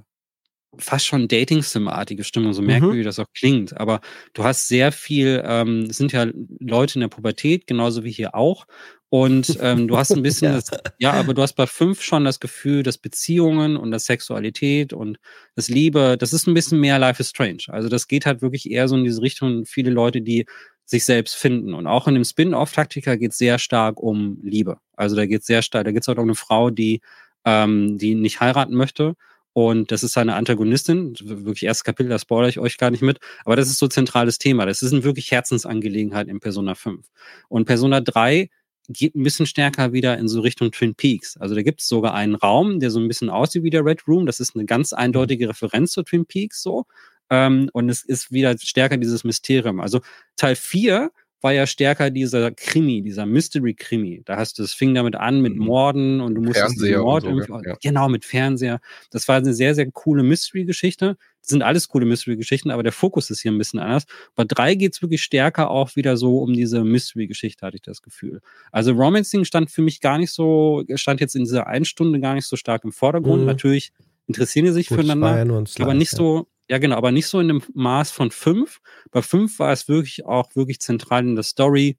fast 0.77 1.05
schon 1.05 1.27
Dating-Sim-artige 1.27 2.23
Stimmung, 2.23 2.53
so 2.53 2.61
merkwürdig 2.61 3.01
mhm. 3.01 3.05
das 3.05 3.19
auch 3.19 3.31
klingt. 3.33 3.77
Aber 3.77 3.99
du 4.33 4.43
hast 4.43 4.67
sehr 4.67 4.91
viel, 4.91 5.41
ähm, 5.45 5.87
es 5.89 5.97
sind 5.97 6.11
ja 6.13 6.27
Leute 6.59 6.95
in 6.95 7.01
der 7.01 7.07
Pubertät, 7.09 7.67
genauso 7.67 8.03
wie 8.03 8.11
hier 8.11 8.35
auch. 8.35 8.65
Und 9.09 9.57
ähm, 9.61 9.89
du 9.89 9.97
hast 9.97 10.11
ein 10.11 10.21
bisschen, 10.23 10.53
ja. 10.53 10.55
Das, 10.55 10.71
ja, 10.97 11.11
aber 11.11 11.33
du 11.33 11.41
hast 11.41 11.53
bei 11.53 11.67
fünf 11.67 12.01
schon 12.01 12.23
das 12.23 12.39
Gefühl, 12.39 12.83
dass 12.83 12.97
Beziehungen 12.97 13.75
und 13.75 13.91
das 13.91 14.05
Sexualität 14.05 14.93
und 14.93 15.19
das 15.55 15.67
Liebe, 15.67 16.15
das 16.17 16.31
ist 16.31 16.47
ein 16.47 16.53
bisschen 16.53 16.79
mehr 16.79 16.97
Life 16.97 17.21
is 17.21 17.29
Strange. 17.29 17.63
Also 17.67 17.89
das 17.89 18.07
geht 18.07 18.25
halt 18.25 18.41
wirklich 18.41 18.71
eher 18.71 18.87
so 18.87 18.95
in 18.95 19.03
diese 19.03 19.21
Richtung, 19.21 19.65
viele 19.65 19.91
Leute, 19.91 20.21
die 20.21 20.45
sich 20.85 21.03
selbst 21.03 21.35
finden. 21.35 21.73
Und 21.73 21.87
auch 21.87 22.07
in 22.07 22.13
dem 22.13 22.23
Spin-off-Taktiker 22.23 23.17
geht 23.17 23.31
es 23.31 23.37
sehr 23.37 23.59
stark 23.59 23.99
um 23.99 24.39
Liebe. 24.43 24.77
Also 24.95 25.17
da 25.17 25.25
geht 25.25 25.41
es 25.41 25.47
sehr 25.47 25.61
stark, 25.61 25.83
da 25.83 25.91
geht 25.91 26.03
es 26.03 26.09
auch 26.09 26.17
um 26.17 26.23
eine 26.23 26.35
Frau, 26.35 26.69
die, 26.69 27.01
ähm, 27.43 27.97
die 27.97 28.15
nicht 28.15 28.39
heiraten 28.39 28.75
möchte 28.75 29.15
und 29.53 29.91
das 29.91 30.03
ist 30.03 30.13
seine 30.13 30.35
Antagonistin, 30.35 31.15
wirklich 31.21 31.63
erstes 31.63 31.83
Kapitel, 31.83 32.09
da 32.09 32.19
spoilere 32.19 32.49
ich 32.49 32.59
euch 32.59 32.77
gar 32.77 32.89
nicht 32.89 33.01
mit. 33.01 33.19
Aber 33.43 33.55
das 33.55 33.67
ist 33.67 33.79
so 33.79 33.87
zentrales 33.87 34.37
Thema. 34.37 34.65
Das 34.65 34.81
ist 34.81 34.93
eine 34.93 35.03
wirklich 35.03 35.31
Herzensangelegenheit 35.31 36.29
in 36.29 36.39
Persona 36.39 36.75
5. 36.75 37.05
Und 37.49 37.65
Persona 37.65 37.99
3 37.99 38.49
geht 38.87 39.15
ein 39.15 39.23
bisschen 39.23 39.45
stärker 39.45 39.93
wieder 39.93 40.17
in 40.17 40.27
so 40.27 40.41
Richtung 40.41 40.71
Twin 40.71 40.95
Peaks. 40.95 41.37
Also 41.37 41.55
da 41.55 41.61
gibt 41.63 41.81
es 41.81 41.87
sogar 41.87 42.13
einen 42.13 42.35
Raum, 42.35 42.79
der 42.79 42.91
so 42.91 42.99
ein 42.99 43.07
bisschen 43.07 43.29
aussieht 43.29 43.63
wie 43.63 43.69
der 43.69 43.85
Red 43.85 44.07
Room. 44.07 44.25
Das 44.25 44.39
ist 44.39 44.55
eine 44.55 44.65
ganz 44.65 44.93
eindeutige 44.93 45.49
Referenz 45.49 45.91
zu 45.91 46.03
Twin 46.03 46.25
Peaks 46.25 46.61
so. 46.61 46.85
Ähm, 47.29 47.69
und 47.73 47.89
es 47.89 48.03
ist 48.03 48.31
wieder 48.31 48.57
stärker 48.57 48.97
dieses 48.97 49.23
Mysterium. 49.23 49.81
Also 49.81 50.01
Teil 50.37 50.55
4 50.55 51.11
war 51.41 51.53
ja 51.53 51.65
stärker 51.65 52.09
dieser 52.09 52.51
Krimi, 52.51 53.01
dieser 53.01 53.25
Mystery-Krimi. 53.25 54.21
Da 54.25 54.37
hast 54.37 54.59
du, 54.59 54.63
es 54.63 54.73
fing 54.73 54.93
damit 54.93 55.15
an 55.15 55.41
mit 55.41 55.55
mhm. 55.55 55.65
Morden 55.65 56.21
und 56.21 56.35
du 56.35 56.41
musstest 56.41 56.81
den 56.81 56.99
Mord 56.99 57.23
so, 57.23 57.29
irgendwie, 57.29 57.67
ja. 57.67 57.75
genau, 57.81 58.09
mit 58.09 58.25
Fernseher. 58.25 58.79
Das 59.09 59.27
war 59.27 59.37
eine 59.37 59.53
sehr, 59.53 59.75
sehr 59.75 59.89
coole 59.91 60.23
Mystery-Geschichte. 60.23 61.17
Das 61.41 61.49
sind 61.49 61.63
alles 61.63 61.87
coole 61.87 62.05
Mystery-Geschichten, 62.05 62.69
aber 62.69 62.83
der 62.83 62.91
Fokus 62.91 63.31
ist 63.31 63.41
hier 63.41 63.51
ein 63.51 63.57
bisschen 63.57 63.79
anders. 63.79 64.05
Bei 64.35 64.43
drei 64.43 64.75
geht's 64.75 65.01
wirklich 65.01 65.23
stärker 65.23 65.71
auch 65.71 65.95
wieder 65.95 66.15
so 66.15 66.37
um 66.37 66.53
diese 66.53 66.83
Mystery-Geschichte, 66.83 67.65
hatte 67.65 67.77
ich 67.77 67.81
das 67.81 68.03
Gefühl. 68.03 68.41
Also 68.71 68.91
Romancing 68.91 69.43
stand 69.43 69.71
für 69.71 69.81
mich 69.81 70.01
gar 70.01 70.19
nicht 70.19 70.31
so, 70.31 70.83
stand 70.93 71.19
jetzt 71.19 71.35
in 71.35 71.43
dieser 71.43 71.65
einen 71.65 71.85
Stunde 71.85 72.19
gar 72.19 72.35
nicht 72.35 72.45
so 72.45 72.55
stark 72.55 72.83
im 72.83 72.91
Vordergrund. 72.91 73.41
Mhm. 73.41 73.47
Natürlich 73.47 73.91
interessieren 74.27 74.65
die 74.65 74.71
sich 74.71 74.87
Gut, 74.87 74.99
füreinander, 74.99 75.43
ja 75.43 75.83
aber 75.83 75.93
nicht 75.95 76.11
ja. 76.13 76.17
so, 76.17 76.47
ja, 76.71 76.77
genau, 76.77 76.95
aber 76.95 77.11
nicht 77.11 77.27
so 77.27 77.41
in 77.41 77.49
einem 77.49 77.63
Maß 77.73 78.11
von 78.11 78.31
fünf. 78.31 78.79
Bei 79.11 79.21
fünf 79.21 79.59
war 79.59 79.73
es 79.73 79.89
wirklich 79.89 80.23
auch 80.23 80.55
wirklich 80.55 80.79
zentral 80.79 81.27
in 81.27 81.35
der 81.35 81.43
Story. 81.43 81.97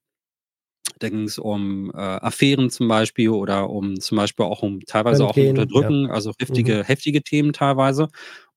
Da 0.98 1.10
ging 1.10 1.24
es 1.24 1.36
um 1.36 1.90
äh, 1.90 1.98
Affären 1.98 2.70
zum 2.70 2.88
Beispiel 2.88 3.28
oder 3.28 3.68
um 3.68 4.00
zum 4.00 4.16
Beispiel 4.16 4.46
auch 4.46 4.62
um 4.62 4.80
teilweise 4.80 5.26
auch 5.26 5.36
um 5.36 5.46
Unterdrücken, 5.46 6.06
ja. 6.06 6.12
also 6.12 6.32
heftige, 6.40 6.76
mhm. 6.78 6.82
heftige 6.84 7.22
Themen 7.22 7.52
teilweise. 7.52 8.08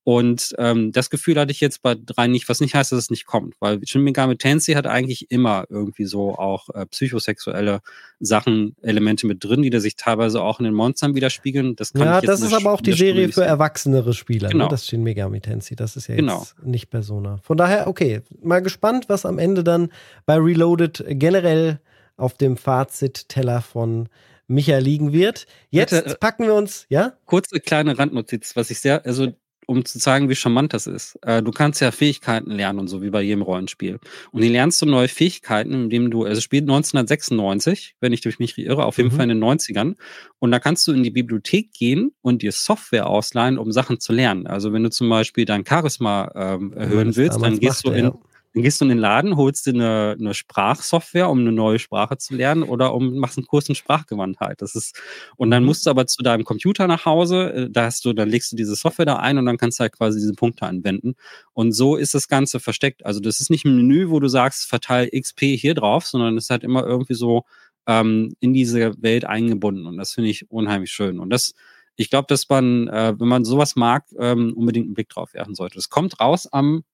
Und 0.08 0.54
ähm, 0.58 0.92
das 0.92 1.10
Gefühl 1.10 1.34
hatte 1.34 1.50
ich 1.50 1.58
jetzt 1.58 1.82
bei 1.82 1.96
drei 1.96 2.28
nicht, 2.28 2.48
was 2.48 2.60
nicht 2.60 2.76
heißt, 2.76 2.92
dass 2.92 2.98
es 3.00 3.10
nicht 3.10 3.26
kommt, 3.26 3.56
weil 3.58 3.84
Shin 3.84 4.02
Megami 4.02 4.36
Tensei 4.36 4.74
hat 4.74 4.86
eigentlich 4.86 5.32
immer 5.32 5.64
irgendwie 5.68 6.04
so 6.04 6.36
auch 6.38 6.68
äh, 6.72 6.86
psychosexuelle 6.86 7.80
Sachen, 8.20 8.76
Elemente 8.82 9.26
mit 9.26 9.42
drin, 9.42 9.62
die 9.62 9.70
da 9.70 9.80
sich 9.80 9.96
teilweise 9.96 10.42
auch 10.42 10.60
in 10.60 10.64
den 10.64 10.74
Monstern 10.74 11.16
widerspiegeln. 11.16 11.74
Das 11.74 11.92
kann 11.92 12.02
ja, 12.02 12.20
ich 12.20 12.24
das 12.24 12.40
ist 12.40 12.52
aber 12.52 12.70
auch 12.70 12.80
die 12.80 12.92
Serie 12.92 13.32
für 13.32 13.44
erwachsenere 13.44 14.14
Spieler, 14.14 14.46
ne? 14.46 14.52
genau. 14.52 14.64
ne? 14.66 14.70
das 14.70 14.86
Shin 14.86 15.02
Megami 15.02 15.40
Tensei. 15.40 15.74
Das 15.74 15.96
ist 15.96 16.06
ja 16.06 16.14
genau. 16.14 16.38
jetzt 16.38 16.64
nicht 16.64 16.88
Persona. 16.88 17.40
Von 17.42 17.56
daher, 17.56 17.88
okay, 17.88 18.20
mal 18.40 18.62
gespannt, 18.62 19.08
was 19.08 19.26
am 19.26 19.40
Ende 19.40 19.64
dann 19.64 19.88
bei 20.24 20.36
Reloaded 20.36 21.04
generell 21.08 21.80
auf 22.16 22.34
dem 22.34 22.56
Fazit-Teller 22.56 23.60
von 23.60 24.08
Micha 24.46 24.78
liegen 24.78 25.12
wird. 25.12 25.48
Jetzt 25.70 25.90
Bitte, 25.90 26.10
äh, 26.10 26.14
packen 26.14 26.44
wir 26.44 26.54
uns, 26.54 26.86
ja? 26.90 27.14
Kurze 27.24 27.58
kleine 27.58 27.98
Randnotiz, 27.98 28.54
was 28.54 28.70
ich 28.70 28.78
sehr, 28.78 29.04
also 29.04 29.32
um 29.66 29.84
zu 29.84 29.98
zeigen, 29.98 30.28
wie 30.28 30.36
charmant 30.36 30.72
das 30.72 30.86
ist. 30.86 31.18
Äh, 31.22 31.42
du 31.42 31.50
kannst 31.50 31.80
ja 31.80 31.90
Fähigkeiten 31.90 32.50
lernen 32.50 32.78
und 32.78 32.88
so, 32.88 33.02
wie 33.02 33.10
bei 33.10 33.20
jedem 33.20 33.42
Rollenspiel. 33.42 33.98
Und 34.30 34.42
die 34.42 34.48
lernst 34.48 34.80
du 34.80 34.86
neue 34.86 35.08
Fähigkeiten, 35.08 35.72
indem 35.72 36.10
du, 36.10 36.24
also 36.24 36.40
spielt 36.40 36.62
1996, 36.62 37.96
wenn 38.00 38.12
ich 38.12 38.20
durch 38.20 38.38
mich 38.38 38.56
irre, 38.56 38.84
auf 38.84 38.96
jeden 38.96 39.12
mhm. 39.12 39.16
Fall 39.16 39.30
in 39.30 39.40
den 39.40 39.44
90ern. 39.44 39.96
Und 40.38 40.50
da 40.52 40.60
kannst 40.60 40.86
du 40.86 40.92
in 40.92 41.02
die 41.02 41.10
Bibliothek 41.10 41.72
gehen 41.72 42.12
und 42.22 42.42
dir 42.42 42.52
Software 42.52 43.08
ausleihen, 43.08 43.58
um 43.58 43.72
Sachen 43.72 43.98
zu 43.98 44.12
lernen. 44.12 44.46
Also 44.46 44.72
wenn 44.72 44.84
du 44.84 44.90
zum 44.90 45.08
Beispiel 45.08 45.44
dein 45.44 45.66
Charisma 45.66 46.30
ähm, 46.34 46.72
erhöhen 46.72 47.16
willst, 47.16 47.42
dann 47.42 47.58
gehst 47.58 47.84
du 47.84 47.90
in, 47.90 48.04
ja. 48.06 48.18
Dann 48.56 48.62
gehst 48.62 48.80
du 48.80 48.86
in 48.86 48.88
den 48.88 48.96
Laden, 48.96 49.36
holst 49.36 49.66
dir 49.66 49.74
eine, 49.74 50.16
eine 50.18 50.32
Sprachsoftware, 50.32 51.28
um 51.28 51.40
eine 51.40 51.52
neue 51.52 51.78
Sprache 51.78 52.16
zu 52.16 52.34
lernen 52.34 52.62
oder 52.62 52.94
um 52.94 53.18
machst 53.18 53.36
einen 53.36 53.46
Kurs 53.46 53.68
in 53.68 53.74
Sprachgewandtheit. 53.74 54.62
Das 54.62 54.74
ist 54.74 54.98
und 55.36 55.50
dann 55.50 55.62
mhm. 55.62 55.66
musst 55.66 55.84
du 55.84 55.90
aber 55.90 56.06
zu 56.06 56.22
deinem 56.22 56.44
Computer 56.44 56.86
nach 56.86 57.04
Hause, 57.04 57.52
äh, 57.52 57.70
da 57.70 57.84
hast 57.84 58.06
du, 58.06 58.14
dann 58.14 58.30
legst 58.30 58.52
du 58.52 58.56
diese 58.56 58.74
Software 58.74 59.04
da 59.04 59.16
ein 59.16 59.36
und 59.36 59.44
dann 59.44 59.58
kannst 59.58 59.78
du 59.78 59.82
halt 59.82 59.92
quasi 59.92 60.20
diese 60.20 60.32
Punkte 60.32 60.64
anwenden. 60.64 61.16
Und 61.52 61.72
so 61.72 61.96
ist 61.96 62.14
das 62.14 62.28
Ganze 62.28 62.58
versteckt. 62.58 63.04
Also 63.04 63.20
das 63.20 63.42
ist 63.42 63.50
nicht 63.50 63.66
ein 63.66 63.76
Menü, 63.76 64.08
wo 64.08 64.20
du 64.20 64.28
sagst, 64.28 64.66
verteil 64.66 65.10
XP 65.10 65.42
hier 65.58 65.74
drauf, 65.74 66.06
sondern 66.06 66.38
es 66.38 66.44
ist 66.44 66.50
halt 66.50 66.64
immer 66.64 66.86
irgendwie 66.86 67.12
so 67.12 67.44
ähm, 67.86 68.36
in 68.40 68.54
diese 68.54 68.94
Welt 69.02 69.26
eingebunden. 69.26 69.84
Und 69.84 69.98
das 69.98 70.14
finde 70.14 70.30
ich 70.30 70.50
unheimlich 70.50 70.92
schön. 70.92 71.20
Und 71.20 71.28
das 71.28 71.52
ich 71.98 72.08
glaube, 72.08 72.26
dass 72.28 72.48
man, 72.48 72.88
äh, 72.88 73.14
wenn 73.18 73.28
man 73.28 73.44
sowas 73.44 73.76
mag, 73.76 74.04
ähm, 74.18 74.54
unbedingt 74.54 74.86
einen 74.86 74.94
Blick 74.94 75.08
drauf 75.08 75.34
werfen 75.34 75.54
sollte. 75.54 75.78
Es 75.78 75.88
kommt 75.88 76.20
raus 76.20 76.46
am 76.50 76.84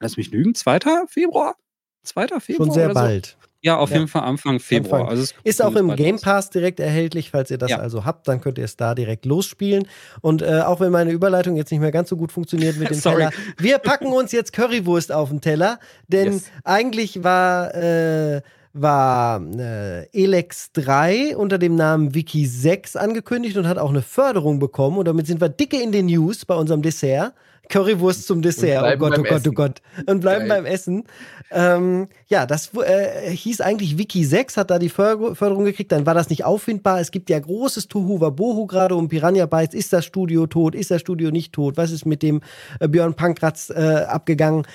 lass 0.00 0.16
mich 0.16 0.30
lügen, 0.30 0.54
2. 0.54 1.06
Februar? 1.06 1.56
2. 2.04 2.40
Februar? 2.40 2.66
Schon 2.66 2.74
sehr 2.74 2.92
bald. 2.92 3.36
Ja, 3.62 3.76
auf 3.76 3.90
ja. 3.90 3.96
jeden 3.96 4.08
Fall 4.08 4.22
Anfang 4.22 4.58
Februar. 4.58 5.00
Anfang. 5.00 5.18
Also 5.18 5.34
ist 5.44 5.62
auch 5.62 5.76
im 5.76 5.94
Game 5.94 6.18
Pass 6.18 6.48
direkt 6.48 6.80
erhältlich, 6.80 7.30
falls 7.30 7.50
ihr 7.50 7.58
das 7.58 7.70
ja. 7.70 7.78
also 7.78 8.06
habt, 8.06 8.26
dann 8.26 8.40
könnt 8.40 8.56
ihr 8.56 8.64
es 8.64 8.76
da 8.76 8.94
direkt 8.94 9.26
losspielen. 9.26 9.86
Und 10.22 10.40
äh, 10.40 10.62
auch 10.64 10.80
wenn 10.80 10.90
meine 10.90 11.10
Überleitung 11.10 11.56
jetzt 11.56 11.70
nicht 11.70 11.80
mehr 11.80 11.92
ganz 11.92 12.08
so 12.08 12.16
gut 12.16 12.32
funktioniert 12.32 12.78
mit 12.78 12.90
dem 12.90 13.00
Teller, 13.00 13.30
wir 13.58 13.78
packen 13.78 14.06
uns 14.06 14.32
jetzt 14.32 14.54
Currywurst 14.54 15.12
auf 15.12 15.28
den 15.28 15.42
Teller, 15.42 15.78
denn 16.08 16.32
yes. 16.32 16.44
eigentlich 16.64 17.22
war 17.22 17.74
äh, 17.74 18.40
war 18.72 19.42
äh, 19.58 20.06
Elex 20.12 20.72
3 20.72 21.36
unter 21.36 21.58
dem 21.58 21.74
Namen 21.74 22.14
Wiki 22.14 22.46
6 22.46 22.96
angekündigt 22.96 23.56
und 23.56 23.66
hat 23.66 23.78
auch 23.78 23.90
eine 23.90 24.02
Förderung 24.02 24.58
bekommen. 24.58 24.98
Und 24.98 25.06
damit 25.06 25.26
sind 25.26 25.40
wir 25.40 25.48
dicke 25.48 25.80
in 25.80 25.92
den 25.92 26.06
News 26.06 26.44
bei 26.44 26.54
unserem 26.54 26.82
Dessert. 26.82 27.32
Currywurst 27.68 28.26
zum 28.26 28.42
Dessert. 28.42 28.82
Oh 28.82 28.98
Gott, 28.98 29.18
oh 29.18 29.22
Gott, 29.22 29.46
oh 29.46 29.52
Gott. 29.52 29.82
Und 30.06 30.20
bleiben 30.20 30.48
Geil. 30.48 30.62
beim 30.62 30.66
Essen. 30.66 31.04
Ähm, 31.52 32.08
ja, 32.26 32.44
das 32.44 32.70
äh, 32.74 33.30
hieß 33.30 33.60
eigentlich 33.60 33.96
Wiki 33.96 34.24
6, 34.24 34.56
hat 34.56 34.70
da 34.70 34.78
die 34.78 34.88
Förderung 34.88 35.64
gekriegt. 35.64 35.92
Dann 35.92 36.04
war 36.04 36.14
das 36.14 36.30
nicht 36.30 36.44
auffindbar. 36.44 37.00
Es 37.00 37.10
gibt 37.10 37.30
ja 37.30 37.38
großes 37.38 37.88
Tuhu 37.88 38.20
Wabohu 38.20 38.66
gerade 38.66 38.96
um 38.96 39.08
Piranha 39.08 39.46
Bytes. 39.46 39.74
Ist 39.74 39.92
das 39.92 40.04
Studio 40.04 40.46
tot? 40.46 40.74
Ist 40.74 40.90
das 40.90 41.00
Studio 41.00 41.30
nicht 41.30 41.52
tot? 41.52 41.76
Was 41.76 41.92
ist 41.92 42.06
mit 42.06 42.22
dem 42.22 42.40
äh, 42.80 42.88
Björn 42.88 43.14
Pankratz 43.14 43.70
äh, 43.70 44.04
abgegangen? 44.08 44.66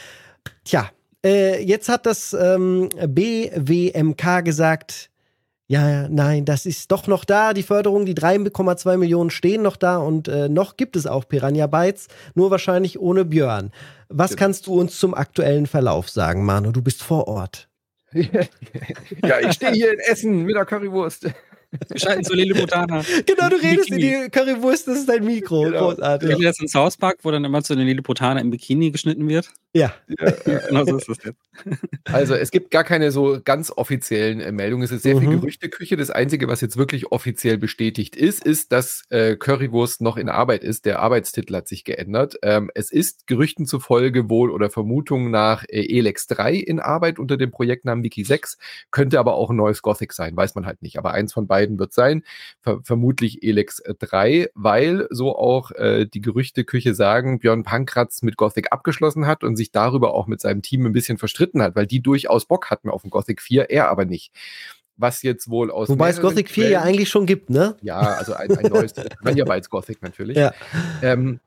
Tja, 0.63 0.89
äh, 1.25 1.61
jetzt 1.61 1.89
hat 1.89 2.05
das 2.05 2.33
ähm, 2.33 2.89
BWMK 2.89 4.45
gesagt, 4.45 5.09
ja, 5.67 6.07
nein, 6.07 6.45
das 6.45 6.67
ist 6.67 6.91
doch 6.91 7.07
noch 7.07 7.25
da, 7.25 7.53
die 7.53 7.63
Förderung, 7.63 8.05
die 8.05 8.13
3,2 8.13 8.97
Millionen 8.97 9.31
stehen 9.31 9.63
noch 9.63 9.77
da 9.77 9.97
und 9.97 10.27
äh, 10.27 10.47
noch 10.47 10.77
gibt 10.77 10.95
es 10.95 11.07
auch 11.07 11.27
Piranha 11.27 11.65
Bytes, 11.65 12.07
nur 12.35 12.51
wahrscheinlich 12.51 12.99
ohne 12.99 13.25
Björn. 13.25 13.71
Was 14.07 14.31
genau. 14.31 14.39
kannst 14.39 14.67
du 14.67 14.79
uns 14.79 14.99
zum 14.99 15.15
aktuellen 15.15 15.65
Verlauf 15.65 16.09
sagen, 16.09 16.45
Manu? 16.45 16.71
Du 16.71 16.83
bist 16.83 17.01
vor 17.01 17.27
Ort. 17.27 17.67
ja, 18.13 19.39
ich 19.41 19.53
stehe 19.53 19.71
hier 19.73 19.93
in 19.93 19.99
Essen 19.99 20.43
mit 20.43 20.55
der 20.55 20.65
Currywurst. 20.65 21.23
Wir 21.23 21.99
schalten 21.99 22.23
zu 22.23 22.33
Lilliputana. 22.33 23.03
Genau, 23.25 23.49
du 23.49 23.55
redest 23.55 23.89
Bikini. 23.89 24.13
in 24.13 24.23
die 24.23 24.29
Currywurst, 24.29 24.87
das 24.87 24.99
ist 24.99 25.09
dein 25.09 25.25
Mikro. 25.25 25.63
Genau. 25.63 25.89
Großartig. 25.89 26.29
Kennt 26.29 26.41
ihr 26.41 26.47
das 26.47 26.59
in 26.59 26.67
South 26.67 26.95
Park, 26.95 27.17
wo 27.23 27.31
dann 27.31 27.43
immer 27.43 27.63
zu 27.63 27.75
den 27.75 27.87
Lilliputaner 27.87 28.39
im 28.39 28.51
Bikini 28.51 28.91
geschnitten 28.91 29.27
wird? 29.27 29.51
Ja. 29.75 29.93
ja 30.07 30.59
genau 30.69 30.85
so 30.85 30.97
ist 30.97 31.09
das 31.09 31.17
jetzt. 31.23 31.39
Also, 32.05 32.35
es 32.35 32.51
gibt 32.51 32.71
gar 32.71 32.83
keine 32.83 33.11
so 33.11 33.39
ganz 33.43 33.71
offiziellen 33.75 34.39
äh, 34.39 34.51
Meldungen. 34.51 34.83
Es 34.83 34.91
ist 34.91 35.03
sehr 35.03 35.15
mhm. 35.15 35.19
viel 35.19 35.29
Gerüchteküche. 35.39 35.97
Das 35.97 36.11
Einzige, 36.11 36.47
was 36.47 36.61
jetzt 36.61 36.77
wirklich 36.77 37.11
offiziell 37.11 37.57
bestätigt 37.57 38.15
ist, 38.15 38.45
ist, 38.45 38.71
dass 38.71 39.03
äh, 39.09 39.35
Currywurst 39.35 40.01
noch 40.01 40.17
in 40.17 40.29
Arbeit 40.29 40.63
ist. 40.63 40.85
Der 40.85 40.99
Arbeitstitel 40.99 41.55
hat 41.55 41.67
sich 41.67 41.83
geändert. 41.83 42.37
Ähm, 42.41 42.71
es 42.73 42.91
ist 42.91 43.27
Gerüchten 43.27 43.65
zufolge 43.65 44.29
wohl 44.29 44.51
oder 44.51 44.69
Vermutungen 44.69 45.31
nach 45.31 45.65
äh, 45.67 45.97
Elex 45.97 46.27
3 46.27 46.53
in 46.55 46.79
Arbeit 46.79 47.19
unter 47.19 47.37
dem 47.37 47.51
Projektnamen 47.51 48.03
Wiki 48.03 48.23
6. 48.23 48.57
Könnte 48.91 49.19
aber 49.19 49.35
auch 49.35 49.49
ein 49.49 49.57
neues 49.57 49.81
Gothic 49.81 50.13
sein, 50.13 50.37
weiß 50.37 50.55
man 50.55 50.65
halt 50.65 50.81
nicht. 50.83 50.97
Aber 50.97 51.11
eins 51.11 51.33
von 51.33 51.47
beiden 51.47 51.79
wird 51.79 51.91
sein. 51.91 52.23
Ver 52.61 52.79
vermutlich 52.83 53.43
Elex 53.43 53.81
3, 53.99 54.49
weil 54.53 55.07
so 55.09 55.35
auch 55.35 55.71
äh, 55.71 56.05
die 56.05 56.21
Gerüchteküche 56.21 56.93
sagen, 56.93 57.39
Björn 57.39 57.63
Pankratz 57.63 58.21
mit 58.21 58.37
Gothic 58.37 58.71
abgeschlossen 58.71 59.27
hat 59.27 59.43
und 59.43 59.55
sich 59.55 59.64
darüber 59.71 60.13
auch 60.13 60.27
mit 60.27 60.41
seinem 60.41 60.61
Team 60.61 60.85
ein 60.85 60.93
bisschen 60.93 61.17
verstritten 61.17 61.61
hat, 61.61 61.75
weil 61.75 61.87
die 61.87 62.01
durchaus 62.01 62.45
Bock 62.45 62.69
hatten 62.69 62.89
auf 62.89 63.03
ein 63.03 63.09
Gothic 63.09 63.41
4, 63.41 63.69
er 63.69 63.89
aber 63.89 64.05
nicht 64.05 64.31
was 64.97 65.23
jetzt 65.23 65.49
wohl 65.49 65.71
aus. 65.71 65.89
Wobei 65.89 66.09
es 66.09 66.21
Gothic 66.21 66.49
4 66.49 66.69
ja 66.69 66.81
eigentlich 66.81 67.09
schon 67.09 67.25
gibt, 67.25 67.49
ne? 67.49 67.75
Ja, 67.81 67.99
also 67.99 68.33
ein, 68.33 68.49
ein 68.57 68.71
neues 68.71 68.93
Manja 69.21 69.45
Gothic 69.69 70.01
natürlich. 70.01 70.37
Ja. 70.37 70.53
Ähm, 71.01 71.39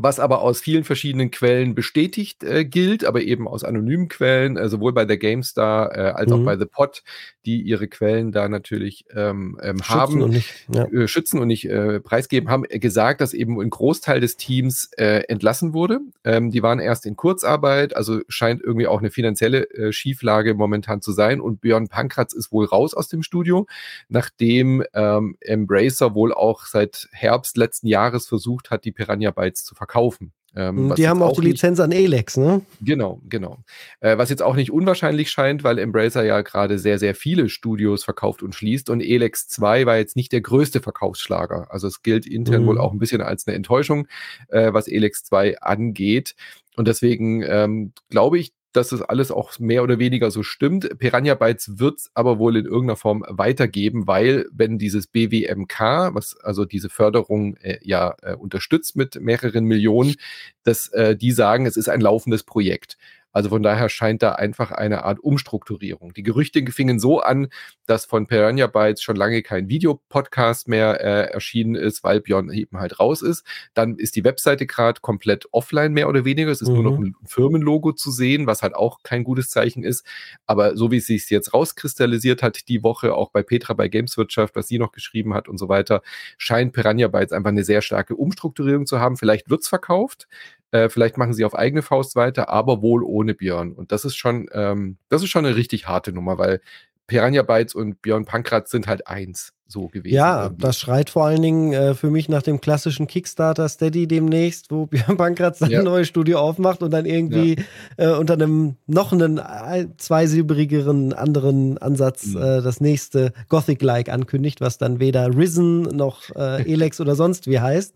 was 0.00 0.20
aber 0.20 0.42
aus 0.42 0.60
vielen 0.60 0.84
verschiedenen 0.84 1.32
Quellen 1.32 1.74
bestätigt 1.74 2.44
äh, 2.44 2.64
gilt, 2.64 3.04
aber 3.04 3.20
eben 3.20 3.48
aus 3.48 3.64
anonymen 3.64 4.08
Quellen, 4.08 4.56
äh, 4.56 4.68
sowohl 4.68 4.92
bei 4.92 5.04
der 5.04 5.18
GameStar 5.18 5.92
äh, 5.92 6.10
als 6.12 6.30
mhm. 6.30 6.36
auch 6.36 6.44
bei 6.44 6.56
The 6.56 6.66
Pot, 6.66 7.02
die 7.44 7.62
ihre 7.62 7.88
Quellen 7.88 8.30
da 8.30 8.48
natürlich 8.48 9.06
ähm, 9.12 9.58
ähm, 9.60 9.82
haben, 9.82 10.22
und 10.22 10.30
nicht, 10.30 10.54
ja. 10.72 10.84
äh, 10.84 11.08
schützen 11.08 11.40
und 11.40 11.48
nicht 11.48 11.64
äh, 11.64 11.98
preisgeben, 11.98 12.48
haben 12.48 12.62
gesagt, 12.62 13.20
dass 13.20 13.34
eben 13.34 13.60
ein 13.60 13.70
Großteil 13.70 14.20
des 14.20 14.36
Teams 14.36 14.88
äh, 14.96 15.24
entlassen 15.26 15.72
wurde. 15.72 15.98
Ähm, 16.22 16.52
die 16.52 16.62
waren 16.62 16.78
erst 16.78 17.04
in 17.04 17.16
Kurzarbeit, 17.16 17.96
also 17.96 18.20
scheint 18.28 18.62
irgendwie 18.62 18.86
auch 18.86 19.00
eine 19.00 19.10
finanzielle 19.10 19.68
äh, 19.70 19.92
Schieflage 19.92 20.54
momentan 20.54 21.02
zu 21.02 21.10
sein. 21.10 21.40
Und 21.40 21.60
Björn 21.60 21.88
Pankratz 21.88 22.34
ist 22.34 22.52
wohl 22.52 22.66
raus 22.66 22.94
aus 22.94 23.08
dem 23.08 23.24
Studio, 23.24 23.66
nachdem 24.08 24.84
ähm, 24.94 25.36
Embracer 25.40 26.14
wohl 26.14 26.32
auch 26.32 26.66
seit 26.66 27.08
Herbst 27.10 27.56
letzten 27.56 27.88
Jahres 27.88 28.28
versucht 28.28 28.70
hat, 28.70 28.84
die 28.84 28.92
Piranha 28.92 29.32
Bytes 29.32 29.64
zu 29.64 29.74
verkaufen 29.74 29.87
verkaufen. 29.88 30.32
Ähm, 30.56 30.94
die 30.96 31.08
haben 31.08 31.22
auch, 31.22 31.38
die 31.38 31.46
Lizenz 31.46 31.78
an 31.78 31.92
Elex, 31.92 32.36
ne? 32.36 32.62
Genau, 32.80 33.20
genau. 33.28 33.58
Äh, 34.00 34.16
was 34.16 34.30
jetzt 34.30 34.42
auch 34.42 34.56
nicht 34.56 34.72
unwahrscheinlich 34.72 35.30
scheint, 35.30 35.62
weil 35.62 35.78
Embracer 35.78 36.24
ja 36.24 36.40
gerade 36.40 36.78
sehr, 36.78 36.98
sehr 36.98 37.14
viele 37.14 37.48
Studios 37.48 38.02
verkauft 38.02 38.42
und 38.42 38.54
schließt 38.54 38.88
und 38.88 39.00
Elex 39.00 39.48
2 39.48 39.84
war 39.86 39.98
jetzt 39.98 40.16
nicht 40.16 40.32
der 40.32 40.40
größte 40.40 40.80
Verkaufsschlager. 40.80 41.68
Also 41.70 41.86
es 41.86 42.02
gilt 42.02 42.26
intern 42.26 42.62
mhm. 42.62 42.66
wohl 42.66 42.78
auch 42.78 42.92
ein 42.92 42.98
bisschen 42.98 43.20
als 43.20 43.46
eine 43.46 43.56
Enttäuschung, 43.56 44.08
äh, 44.48 44.72
was 44.72 44.88
Elex 44.88 45.24
2 45.24 45.60
angeht. 45.60 46.34
Und 46.76 46.88
deswegen 46.88 47.42
ähm, 47.42 47.92
glaube 48.08 48.38
ich, 48.38 48.52
dass 48.72 48.90
das 48.90 49.02
alles 49.02 49.30
auch 49.30 49.58
mehr 49.58 49.82
oder 49.82 49.98
weniger 49.98 50.30
so 50.30 50.42
stimmt. 50.42 50.98
Piranha 50.98 51.34
Bytes 51.34 51.78
wird 51.78 51.98
es 51.98 52.10
aber 52.14 52.38
wohl 52.38 52.56
in 52.56 52.66
irgendeiner 52.66 52.96
Form 52.96 53.24
weitergeben, 53.28 54.06
weil 54.06 54.46
wenn 54.52 54.78
dieses 54.78 55.06
BWMK, 55.06 56.14
was 56.14 56.36
also 56.40 56.64
diese 56.64 56.88
Förderung 56.88 57.56
äh, 57.56 57.78
ja 57.82 58.14
äh, 58.22 58.34
unterstützt 58.34 58.96
mit 58.96 59.20
mehreren 59.20 59.64
Millionen, 59.64 60.16
dass 60.64 60.88
äh, 60.88 61.16
die 61.16 61.32
sagen, 61.32 61.66
es 61.66 61.76
ist 61.76 61.88
ein 61.88 62.00
laufendes 62.00 62.42
Projekt. 62.42 62.98
Also 63.38 63.50
von 63.50 63.62
daher 63.62 63.88
scheint 63.88 64.24
da 64.24 64.32
einfach 64.32 64.72
eine 64.72 65.04
Art 65.04 65.20
Umstrukturierung. 65.20 66.12
Die 66.12 66.24
Gerüchte 66.24 66.60
fingen 66.72 66.98
so 66.98 67.20
an, 67.20 67.46
dass 67.86 68.04
von 68.04 68.26
Piranha 68.26 68.66
Bytes 68.66 69.00
schon 69.00 69.14
lange 69.14 69.44
kein 69.44 69.68
Videopodcast 69.68 70.66
mehr 70.66 71.00
äh, 71.00 71.32
erschienen 71.32 71.76
ist, 71.76 72.02
weil 72.02 72.20
Björn 72.20 72.50
eben 72.50 72.80
halt 72.80 72.98
raus 72.98 73.22
ist. 73.22 73.46
Dann 73.74 73.94
ist 73.94 74.16
die 74.16 74.24
Webseite 74.24 74.66
gerade 74.66 75.00
komplett 75.02 75.46
offline, 75.52 75.92
mehr 75.92 76.08
oder 76.08 76.24
weniger. 76.24 76.50
Es 76.50 76.60
ist 76.60 76.66
mhm. 76.66 76.74
nur 76.74 76.82
noch 76.82 76.98
mhm. 76.98 77.04
ein 77.04 77.26
Firmenlogo 77.26 77.92
zu 77.92 78.10
sehen, 78.10 78.48
was 78.48 78.62
halt 78.62 78.74
auch 78.74 79.04
kein 79.04 79.22
gutes 79.22 79.50
Zeichen 79.50 79.84
ist. 79.84 80.04
Aber 80.46 80.76
so 80.76 80.90
wie 80.90 80.96
es 80.96 81.06
sich 81.06 81.30
jetzt 81.30 81.54
rauskristallisiert 81.54 82.42
hat, 82.42 82.66
die 82.66 82.82
Woche 82.82 83.14
auch 83.14 83.30
bei 83.30 83.44
Petra 83.44 83.72
bei 83.74 83.86
Gameswirtschaft, 83.86 84.56
was 84.56 84.66
sie 84.66 84.80
noch 84.80 84.90
geschrieben 84.90 85.32
hat 85.34 85.48
und 85.48 85.58
so 85.58 85.68
weiter, 85.68 86.02
scheint 86.38 86.72
Piranha 86.72 87.06
Bytes 87.06 87.30
einfach 87.30 87.50
eine 87.50 87.62
sehr 87.62 87.82
starke 87.82 88.16
Umstrukturierung 88.16 88.84
zu 88.84 88.98
haben. 88.98 89.16
Vielleicht 89.16 89.48
wird's 89.48 89.68
verkauft. 89.68 90.26
Äh, 90.70 90.88
vielleicht 90.88 91.16
machen 91.16 91.32
sie 91.32 91.44
auf 91.44 91.54
eigene 91.54 91.82
Faust 91.82 92.16
weiter, 92.16 92.48
aber 92.48 92.82
wohl 92.82 93.02
ohne 93.02 93.34
Björn. 93.34 93.72
Und 93.72 93.92
das 93.92 94.04
ist 94.04 94.16
schon, 94.16 94.48
ähm, 94.52 94.98
das 95.08 95.22
ist 95.22 95.30
schon 95.30 95.46
eine 95.46 95.56
richtig 95.56 95.88
harte 95.88 96.12
Nummer, 96.12 96.38
weil 96.38 96.60
Piranha 97.06 97.42
Bytes 97.42 97.74
und 97.74 98.02
Björn 98.02 98.26
Pankratz 98.26 98.70
sind 98.70 98.86
halt 98.86 99.06
eins 99.06 99.54
so 99.66 99.88
gewesen. 99.88 100.14
Ja, 100.14 100.44
irgendwie. 100.44 100.62
das 100.62 100.78
schreit 100.78 101.10
vor 101.10 101.26
allen 101.26 101.42
Dingen 101.42 101.72
äh, 101.72 101.94
für 101.94 102.10
mich 102.10 102.28
nach 102.28 102.42
dem 102.42 102.60
klassischen 102.60 103.06
Kickstarter 103.06 103.68
Steady 103.68 104.06
demnächst, 104.06 104.70
wo 104.70 104.86
Björn 104.86 105.16
Pankratz 105.16 105.60
sein 105.60 105.70
ja. 105.70 105.82
neues 105.82 106.08
Studio 106.08 106.38
aufmacht 106.38 106.82
und 106.82 106.90
dann 106.90 107.06
irgendwie 107.06 107.56
ja. 107.98 108.12
äh, 108.12 108.18
unter 108.18 108.34
einem 108.34 108.76
noch 108.86 109.12
einen 109.12 109.38
äh, 109.38 109.86
zweisilberigeren 109.96 111.14
anderen 111.14 111.78
Ansatz 111.78 112.26
mhm. 112.26 112.42
äh, 112.42 112.62
das 112.62 112.80
nächste 112.80 113.32
Gothic-like 113.48 114.10
ankündigt, 114.10 114.60
was 114.60 114.76
dann 114.76 115.00
weder 115.00 115.34
Risen 115.34 115.82
noch 115.82 116.34
äh, 116.36 116.70
Elex 116.70 117.00
oder 117.00 117.14
sonst 117.14 117.46
wie 117.46 117.60
heißt. 117.60 117.94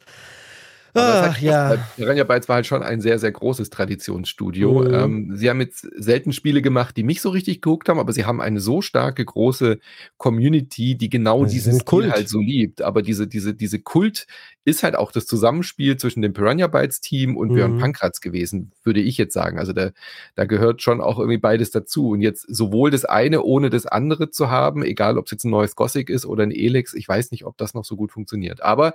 Ach, 0.95 1.39
ja. 1.39 1.77
Piranha 1.97 2.25
Bytes 2.25 2.49
war 2.49 2.57
halt 2.57 2.67
schon 2.67 2.83
ein 2.83 3.01
sehr, 3.01 3.19
sehr 3.19 3.33
großes 3.33 3.71
Traditionsstudio. 3.71 4.81
Mhm. 4.81 4.95
Ähm, 4.95 5.37
sie 5.37 5.49
haben 5.49 5.61
jetzt 5.61 5.87
selten 5.97 6.33
Spiele 6.33 6.61
gemacht, 6.61 6.97
die 6.97 7.03
mich 7.03 7.23
so 7.23 7.31
richtig 7.31 7.63
geguckt 7.63 7.89
haben, 7.89 7.99
aber 7.99 8.13
sie 8.13 8.27
haben 8.27 8.41
eine 8.43 8.61
so 8.61 8.83
starke, 8.83 9.25
große 9.25 9.79
Community, 10.19 10.97
die 10.97 11.09
genau 11.09 11.47
sie 11.47 11.55
diesen 11.55 11.85
Kult. 11.85 12.13
halt 12.13 12.29
so 12.29 12.41
liebt. 12.41 12.83
Aber 12.83 13.01
diese, 13.01 13.27
diese, 13.27 13.55
diese 13.55 13.79
Kult 13.79 14.27
ist 14.65 14.83
halt 14.83 14.95
auch 14.95 15.13
das 15.13 15.27
Zusammenspiel 15.27 15.97
zwischen 15.97 16.21
dem 16.21 16.35
Piranha 16.35 16.67
Bytes 16.67 17.01
Team 17.01 17.37
und 17.37 17.51
mhm. 17.51 17.55
Björn 17.55 17.79
Pankratz 17.79 18.21
gewesen, 18.21 18.73
würde 18.85 19.01
ich 19.01 19.17
jetzt 19.17 19.33
sagen. 19.33 19.59
Also 19.59 19.73
da, 19.73 19.91
da 20.35 20.45
gehört 20.45 20.83
schon 20.83 21.01
auch 21.01 21.19
irgendwie 21.19 21.39
beides 21.39 21.71
dazu. 21.71 22.11
Und 22.11 22.21
jetzt 22.21 22.47
sowohl 22.49 22.91
das 22.91 23.05
eine 23.07 23.43
ohne 23.43 23.71
das 23.71 23.87
andere 23.87 24.31
zu 24.31 24.51
haben, 24.51 24.85
egal 24.85 25.17
ob 25.17 25.25
es 25.25 25.31
jetzt 25.31 25.45
ein 25.45 25.51
neues 25.51 25.75
Gothic 25.75 26.11
ist 26.11 26.27
oder 26.27 26.43
ein 26.43 26.51
Elix, 26.51 26.93
ich 26.93 27.09
weiß 27.09 27.31
nicht, 27.31 27.47
ob 27.47 27.57
das 27.57 27.73
noch 27.73 27.85
so 27.85 27.97
gut 27.97 28.13
funktioniert. 28.13 28.63
Aber 28.63 28.93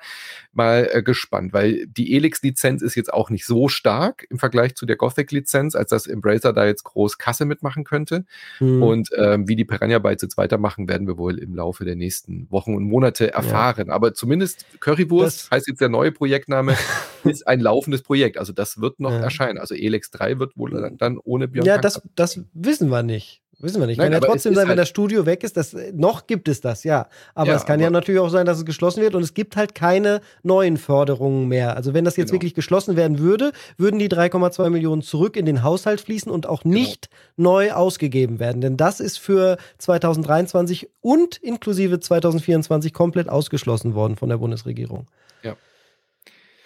mal 0.54 0.88
äh, 0.92 1.02
gespannt, 1.02 1.54
weil 1.54 1.87
die 1.96 2.16
Elix-Lizenz 2.16 2.82
ist 2.82 2.96
jetzt 2.96 3.14
auch 3.14 3.30
nicht 3.30 3.46
so 3.46 3.68
stark 3.68 4.26
im 4.30 4.40
Vergleich 4.40 4.76
zu 4.76 4.86
der 4.86 4.96
Gothic-Lizenz, 4.96 5.76
als 5.76 5.90
dass 5.90 6.08
Embracer 6.08 6.54
da 6.54 6.66
jetzt 6.66 6.84
groß 6.84 7.18
Kasse 7.18 7.46
mitmachen 7.46 7.84
könnte. 7.84 8.26
Mhm. 8.60 8.84
Und 8.84 9.10
ähm, 9.16 9.48
wie 9.48 9.56
die 9.56 9.66
Piranha 9.66 10.00
Bytes 10.00 10.22
jetzt 10.22 10.38
weitermachen, 10.38 10.90
werden 10.90 11.08
wir 11.08 11.18
wohl 11.18 11.40
im 11.40 11.56
Laufe 11.56 11.86
der 11.86 11.96
nächsten 11.96 12.50
Wochen 12.52 12.76
und 12.76 12.84
Monate 12.84 13.34
erfahren. 13.34 13.88
Ja. 13.88 13.94
Aber 13.94 14.14
zumindest 14.14 14.66
Currywurst 14.80 15.46
das 15.46 15.52
heißt 15.52 15.68
jetzt 15.68 15.82
der 15.82 15.90
neue 15.90 16.12
Projektname, 16.12 16.76
ist 17.24 17.48
ein 17.48 17.60
laufendes 17.60 18.02
Projekt. 18.02 18.38
Also 18.38 18.54
das 18.54 18.82
wird 18.82 19.00
noch 19.00 19.12
ja. 19.12 19.20
erscheinen. 19.20 19.58
Also 19.58 19.76
Elex 19.76 20.12
3 20.12 20.40
wird 20.40 20.58
wohl 20.58 20.72
dann, 20.72 20.98
dann 20.98 21.18
ohne 21.18 21.48
Björn. 21.48 21.66
Ja, 21.66 21.78
das, 21.78 22.02
das 22.16 22.42
wissen 22.54 22.90
wir 22.90 23.04
nicht. 23.04 23.42
Wissen 23.60 23.80
wir 23.80 23.88
nicht. 23.88 23.98
Nein, 23.98 24.12
kann 24.12 24.22
ja 24.22 24.28
trotzdem 24.28 24.54
sein, 24.54 24.64
wenn 24.64 24.70
halt 24.70 24.80
das 24.80 24.90
Studio 24.90 25.26
weg 25.26 25.44
ist, 25.44 25.58
das, 25.58 25.76
noch 25.94 26.28
gibt 26.28 26.48
es 26.48 26.62
das, 26.62 26.84
ja. 26.84 27.08
Aber 27.34 27.50
ja, 27.50 27.56
es 27.56 27.66
kann 27.66 27.80
ja 27.80 27.90
natürlich 27.90 28.22
auch 28.22 28.30
sein, 28.30 28.46
dass 28.46 28.60
es 28.60 28.66
geschlossen 28.66 29.02
wird 29.02 29.16
und 29.16 29.24
es 29.24 29.34
gibt 29.34 29.56
halt 29.56 29.74
keine 29.74 30.22
neuen 30.44 30.78
Förderungen 30.78 31.48
mehr. 31.48 31.76
Also 31.76 31.96
wenn 31.96 32.06
das 32.06 32.18
jetzt 32.18 32.28
genau. 32.28 32.36
wirklich 32.36 32.54
geschlossen 32.54 32.96
werden 32.96 33.18
würde, 33.18 33.52
würden 33.78 33.98
die 33.98 34.10
3,2 34.10 34.70
Millionen 34.70 35.02
zurück 35.02 35.36
in 35.36 35.48
den 35.48 35.64
Haushalt 35.64 36.02
fließen 36.02 36.32
und 36.32 36.46
auch 36.46 36.62
genau. 36.62 36.76
nicht 36.76 37.10
genau. 37.36 37.54
neu 37.54 37.72
ausgegeben 37.72 38.40
werden. 38.40 38.62
Denn 38.62 38.78
das 38.78 39.00
ist 39.00 39.18
für 39.18 39.58
2023 39.80 40.90
und 41.02 41.38
inklusive 41.38 42.00
2024 42.00 42.94
komplett 42.94 43.28
ausgeschlossen 43.28 43.96
worden 43.96 44.18
von 44.18 44.30
der 44.30 44.38
Bundesregierung. 44.38 45.08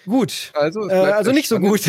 Gut. 0.06 0.52
Also, 0.53 0.90
äh, 0.90 0.94
also 0.94 1.32
nicht 1.32 1.48
so 1.48 1.60
gut. 1.60 1.86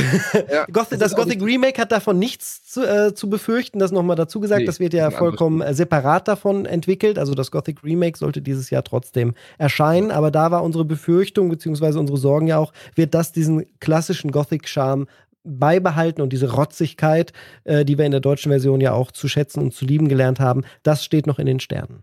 Ja, 0.51 0.67
Gothic, 0.73 0.99
das, 0.99 1.13
das 1.13 1.17
Gothic 1.17 1.43
Remake 1.43 1.81
hat 1.81 1.93
davon 1.93 2.19
nichts 2.19 2.65
zu, 2.65 2.83
äh, 2.83 3.15
zu 3.15 3.31
befürchten. 3.31 3.79
Das 3.79 3.91
nochmal 3.91 4.17
dazu 4.17 4.41
gesagt. 4.41 4.61
Nee, 4.61 4.67
das 4.67 4.81
wird 4.81 4.93
ja 4.95 5.11
vollkommen 5.11 5.61
äh, 5.61 5.75
separat 5.75 6.29
davon 6.29 6.67
entwickelt. 6.67 7.19
Also 7.19 7.35
das 7.35 7.51
Gothic 7.51 7.83
Remake 7.83 8.19
sollte 8.19 8.43
dieses 8.43 8.71
Jahr 8.71 8.85
trotzdem 8.85 9.35
erscheinen. 9.59 10.11
Aber 10.11 10.31
da 10.31 10.51
war 10.51 10.63
unsere 10.63 10.85
Befürchtung 10.85 11.49
beziehungsweise 11.49 11.99
unsere 11.99 12.19
Sorgen 12.19 12.47
ja 12.47 12.59
auch, 12.59 12.73
wird 12.95 13.15
das 13.15 13.33
diesen 13.33 13.67
klassischen 13.81 14.31
Gothic-Charme 14.31 15.07
beibehalten 15.45 16.23
und 16.23 16.33
diese 16.33 16.53
Rotzigkeit, 16.53 17.33
äh, 17.65 17.85
die 17.85 17.99
wir 17.99 18.05
in 18.05 18.13
der 18.13 18.21
deutschen 18.21 18.51
Version 18.51 18.81
ja 18.81 18.93
auch 18.93 19.11
zu 19.11 19.29
schätzen 19.29 19.61
und 19.61 19.75
zu 19.75 19.85
lieben 19.85 20.09
gelernt 20.09 20.41
haben, 20.41 20.65
das 20.83 21.05
steht 21.05 21.27
noch 21.27 21.39
in 21.39 21.47
den 21.47 21.61
Sternen. 21.61 22.03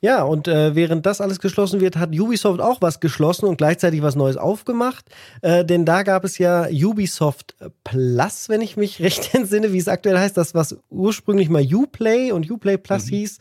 Ja, 0.04 0.24
und 0.24 0.48
äh, 0.48 0.74
während 0.74 1.06
das 1.06 1.22
alles 1.22 1.40
geschlossen 1.40 1.80
wird, 1.80 1.96
hat 1.96 2.10
Ubisoft 2.10 2.60
auch 2.60 2.82
was 2.82 3.00
geschlossen 3.00 3.46
und 3.46 3.58
gleichzeitig 3.58 4.02
was 4.02 4.16
Neues 4.16 4.36
aufgemacht. 4.36 5.06
Äh, 5.44 5.64
denn 5.64 5.86
da 5.86 6.02
gab 6.02 6.24
es 6.24 6.40
ja 6.40 6.68
Ubisoft 6.72 7.56
Plus, 7.84 8.50
wenn 8.50 8.62
ich 8.62 8.78
mich 8.78 9.00
recht 9.04 9.36
entsinne, 9.36 9.74
wie 9.74 9.78
es 9.78 9.88
aktuell 9.88 10.18
heißt, 10.18 10.36
das, 10.36 10.56
was 10.56 10.76
ursprünglich 10.90 11.50
mal 11.50 11.64
Uplay 11.64 12.32
und 12.32 12.50
Uplay 12.50 12.80
Plus 12.80 13.06
mhm. 13.06 13.10
hieß, 13.10 13.38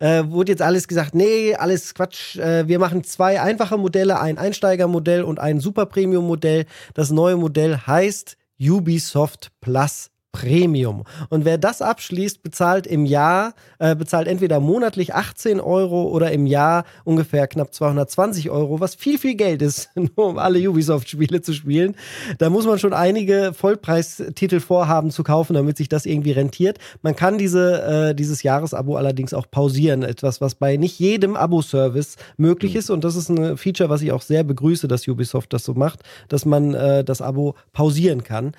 äh, 0.00 0.24
wurde 0.26 0.52
jetzt 0.52 0.60
alles 0.60 0.86
gesagt, 0.86 1.14
nee, 1.14 1.54
alles 1.54 1.94
Quatsch. 1.94 2.36
Äh, 2.36 2.68
wir 2.68 2.78
machen 2.78 3.04
zwei 3.04 3.40
einfache 3.40 3.78
Modelle, 3.78 4.20
ein 4.20 4.36
Einsteigermodell 4.36 5.22
und 5.22 5.40
ein 5.40 5.60
Super 5.60 5.86
Premium 5.86 6.26
Modell. 6.26 6.66
Das 6.92 7.10
neue 7.10 7.36
Modell 7.36 7.78
heißt 7.86 8.36
Ubisoft 8.60 9.50
Plus 9.62 10.11
Premium. 10.32 11.04
Und 11.28 11.44
wer 11.44 11.58
das 11.58 11.82
abschließt, 11.82 12.42
bezahlt 12.42 12.86
im 12.86 13.04
Jahr, 13.04 13.54
äh, 13.78 13.94
bezahlt 13.94 14.26
entweder 14.26 14.60
monatlich 14.60 15.14
18 15.14 15.60
Euro 15.60 16.08
oder 16.08 16.32
im 16.32 16.46
Jahr 16.46 16.84
ungefähr 17.04 17.46
knapp 17.46 17.72
220 17.72 18.50
Euro, 18.50 18.80
was 18.80 18.94
viel, 18.94 19.18
viel 19.18 19.34
Geld 19.34 19.62
ist, 19.62 19.90
nur 19.94 20.26
um 20.26 20.38
alle 20.38 20.58
Ubisoft-Spiele 20.68 21.42
zu 21.42 21.52
spielen. 21.52 21.94
Da 22.38 22.50
muss 22.50 22.66
man 22.66 22.78
schon 22.78 22.94
einige 22.94 23.52
Vollpreistitel 23.54 24.60
vorhaben 24.60 25.10
zu 25.10 25.22
kaufen, 25.22 25.54
damit 25.54 25.76
sich 25.76 25.88
das 25.88 26.06
irgendwie 26.06 26.32
rentiert. 26.32 26.78
Man 27.02 27.14
kann 27.14 27.36
diese, 27.36 27.82
äh, 27.82 28.14
dieses 28.14 28.42
Jahresabo 28.42 28.96
allerdings 28.96 29.34
auch 29.34 29.50
pausieren. 29.50 30.02
Etwas, 30.02 30.40
was 30.40 30.54
bei 30.54 30.76
nicht 30.76 30.98
jedem 30.98 31.36
Abo-Service 31.36 32.16
möglich 32.38 32.72
mhm. 32.72 32.78
ist. 32.78 32.90
Und 32.90 33.04
das 33.04 33.16
ist 33.16 33.28
ein 33.28 33.58
Feature, 33.58 33.90
was 33.90 34.00
ich 34.00 34.12
auch 34.12 34.22
sehr 34.22 34.44
begrüße, 34.44 34.88
dass 34.88 35.06
Ubisoft 35.06 35.52
das 35.52 35.64
so 35.64 35.74
macht, 35.74 36.00
dass 36.28 36.46
man 36.46 36.72
äh, 36.72 37.04
das 37.04 37.20
Abo 37.20 37.54
pausieren 37.72 38.24
kann. 38.24 38.52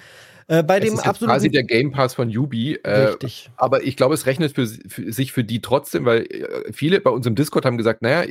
Äh, 0.47 0.63
bei 0.63 0.79
es 0.79 0.85
dem 0.85 0.93
ist 0.95 1.07
absoluten 1.07 1.33
quasi 1.33 1.49
der 1.49 1.63
Game 1.63 1.91
Pass 1.91 2.13
von 2.13 2.29
Yubi. 2.29 2.75
Äh, 2.83 2.91
Richtig. 2.91 3.51
Aber 3.57 3.83
ich 3.83 3.97
glaube, 3.97 4.13
es 4.13 4.25
rechnet 4.25 4.53
für, 4.53 4.67
für, 4.67 5.11
sich 5.11 5.31
für 5.31 5.43
die 5.43 5.61
trotzdem, 5.61 6.05
weil 6.05 6.23
äh, 6.23 6.71
viele 6.71 7.01
bei 7.01 7.09
uns 7.09 7.25
im 7.25 7.35
Discord 7.35 7.65
haben 7.65 7.77
gesagt, 7.77 8.01
naja, 8.01 8.25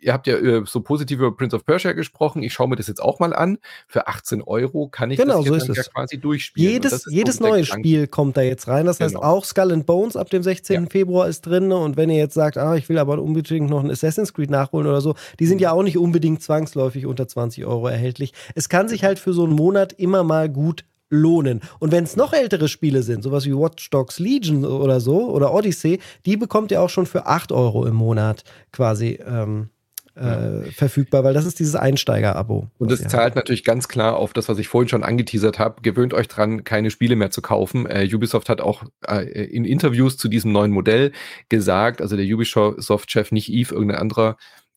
ihr 0.00 0.12
habt 0.12 0.26
ja 0.26 0.36
äh, 0.36 0.62
so 0.64 0.80
positiv 0.80 1.18
über 1.18 1.34
Prince 1.36 1.56
of 1.56 1.64
Persia 1.64 1.92
gesprochen. 1.92 2.42
Ich 2.42 2.52
schaue 2.52 2.68
mir 2.68 2.76
das 2.76 2.86
jetzt 2.86 3.02
auch 3.02 3.18
mal 3.18 3.34
an. 3.34 3.58
Für 3.86 4.06
18 4.06 4.42
Euro 4.42 4.88
kann 4.88 5.10
ich 5.10 5.18
genau, 5.18 5.42
das 5.42 5.64
so 5.64 5.72
ja 5.72 5.82
quasi 5.82 6.18
durchspielen. 6.18 6.72
Jedes, 6.72 7.04
jedes 7.10 7.40
neue 7.40 7.64
Spiel 7.64 8.06
kommt 8.06 8.36
da 8.36 8.42
jetzt 8.42 8.68
rein. 8.68 8.86
Das 8.86 9.00
heißt, 9.00 9.14
genau. 9.14 9.26
auch 9.26 9.44
Skull 9.44 9.72
and 9.72 9.86
Bones 9.86 10.16
ab 10.16 10.30
dem 10.30 10.42
16. 10.42 10.82
Ja. 10.84 10.88
Februar 10.88 11.28
ist 11.28 11.42
drin. 11.42 11.72
Und 11.72 11.96
wenn 11.96 12.10
ihr 12.10 12.18
jetzt 12.18 12.34
sagt, 12.34 12.58
ah, 12.58 12.76
ich 12.76 12.88
will 12.88 12.98
aber 12.98 13.20
unbedingt 13.20 13.70
noch 13.70 13.82
ein 13.82 13.90
Assassin's 13.90 14.32
Creed 14.32 14.50
nachholen 14.50 14.86
oder 14.86 15.00
so, 15.00 15.14
die 15.40 15.46
sind 15.46 15.60
ja 15.60 15.72
auch 15.72 15.82
nicht 15.82 15.98
unbedingt 15.98 16.42
zwangsläufig 16.42 17.06
unter 17.06 17.26
20 17.26 17.66
Euro 17.66 17.88
erhältlich. 17.88 18.32
Es 18.54 18.68
kann 18.68 18.88
sich 18.88 19.04
halt 19.04 19.18
für 19.18 19.32
so 19.32 19.44
einen 19.44 19.54
Monat 19.54 19.92
immer 19.92 20.22
mal 20.22 20.48
gut 20.48 20.84
lohnen. 21.10 21.60
Und 21.78 21.92
wenn 21.92 22.04
es 22.04 22.16
noch 22.16 22.32
ältere 22.32 22.68
Spiele 22.68 23.02
sind, 23.02 23.22
sowas 23.22 23.46
wie 23.46 23.54
Watch 23.54 23.90
Dogs 23.90 24.18
Legion 24.18 24.64
oder 24.64 25.00
so 25.00 25.30
oder 25.30 25.54
Odyssey, 25.54 26.00
die 26.26 26.36
bekommt 26.36 26.70
ihr 26.70 26.82
auch 26.82 26.90
schon 26.90 27.06
für 27.06 27.26
8 27.26 27.52
Euro 27.52 27.86
im 27.86 27.94
Monat 27.94 28.44
quasi 28.72 29.18
ähm, 29.26 29.70
äh, 30.18 30.70
verfügbar, 30.72 31.24
weil 31.24 31.34
das 31.34 31.46
ist 31.46 31.58
dieses 31.60 31.76
Einsteiger-Abo. 31.76 32.68
Und 32.78 32.90
das 32.90 33.06
zahlt 33.06 33.36
natürlich 33.36 33.64
ganz 33.64 33.88
klar 33.88 34.16
auf 34.16 34.32
das, 34.32 34.48
was 34.48 34.58
ich 34.58 34.68
vorhin 34.68 34.88
schon 34.88 35.04
angeteasert 35.04 35.58
habe. 35.58 35.80
Gewöhnt 35.82 36.12
euch 36.12 36.28
dran, 36.28 36.64
keine 36.64 36.90
Spiele 36.90 37.16
mehr 37.16 37.30
zu 37.30 37.40
kaufen. 37.40 37.86
Äh, 37.86 38.08
Ubisoft 38.12 38.48
hat 38.48 38.60
auch 38.60 38.82
äh, 39.06 39.24
in 39.44 39.64
Interviews 39.64 40.16
zu 40.16 40.28
diesem 40.28 40.52
neuen 40.52 40.72
Modell 40.72 41.12
gesagt, 41.48 42.02
also 42.02 42.16
der 42.16 42.26
Ubisoft-Chef, 42.26 43.30
nicht 43.30 43.52
Eve, 43.52 43.74
irgendein 43.74 44.00
anderer 44.00 44.36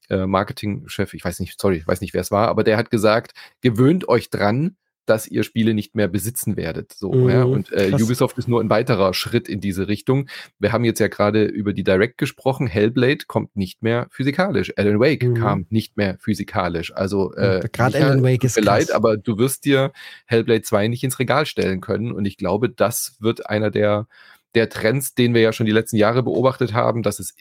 äh, 0.09 0.27
Marketingchef, 0.27 1.13
ich 1.13 1.25
weiß 1.25 1.39
nicht, 1.39 1.59
sorry, 1.59 1.77
ich 1.77 1.87
weiß 1.87 2.01
nicht, 2.01 2.13
wer 2.13 2.21
es 2.21 2.31
war, 2.31 2.47
aber 2.47 2.63
der 2.63 2.77
hat 2.77 2.91
gesagt, 2.91 3.31
gewöhnt 3.61 4.07
euch 4.07 4.29
dran, 4.29 4.75
dass 5.05 5.27
ihr 5.27 5.43
Spiele 5.43 5.73
nicht 5.73 5.95
mehr 5.95 6.07
besitzen 6.07 6.57
werdet. 6.57 6.93
So, 6.93 7.11
mhm, 7.11 7.29
ja. 7.29 7.43
Und 7.43 7.71
äh, 7.71 7.91
Ubisoft 7.93 8.37
ist 8.37 8.47
nur 8.47 8.61
ein 8.61 8.69
weiterer 8.69 9.13
Schritt 9.13 9.49
in 9.49 9.59
diese 9.59 9.87
Richtung. 9.87 10.27
Wir 10.59 10.71
haben 10.71 10.83
jetzt 10.83 10.99
ja 10.99 11.07
gerade 11.07 11.45
über 11.45 11.73
die 11.73 11.83
Direct 11.83 12.17
gesprochen. 12.17 12.67
Hellblade 12.67 13.25
kommt 13.27 13.55
nicht 13.55 13.81
mehr 13.81 14.07
physikalisch. 14.11 14.73
Alan 14.77 14.99
Wake 14.99 15.23
mhm. 15.23 15.33
kam 15.35 15.65
nicht 15.69 15.97
mehr 15.97 16.17
physikalisch. 16.19 16.93
Also 16.93 17.33
äh, 17.33 17.67
gerade 17.71 17.97
Alan 17.97 18.23
Wake 18.23 18.43
ist 18.43 18.59
leid, 18.59 18.91
aber 18.91 19.17
du 19.17 19.37
wirst 19.37 19.65
dir 19.65 19.91
Hellblade 20.25 20.61
2 20.61 20.87
nicht 20.87 21.03
ins 21.03 21.19
Regal 21.19 21.45
stellen 21.45 21.81
können. 21.81 22.11
Und 22.11 22.25
ich 22.25 22.37
glaube, 22.37 22.69
das 22.69 23.17
wird 23.19 23.49
einer 23.49 23.71
der 23.71 24.07
der 24.53 24.69
Trends, 24.69 25.13
den 25.13 25.33
wir 25.33 25.41
ja 25.41 25.53
schon 25.53 25.65
die 25.65 25.71
letzten 25.71 25.95
Jahre 25.95 26.23
beobachtet 26.23 26.73
haben, 26.73 27.03
dass 27.03 27.19
es 27.19 27.35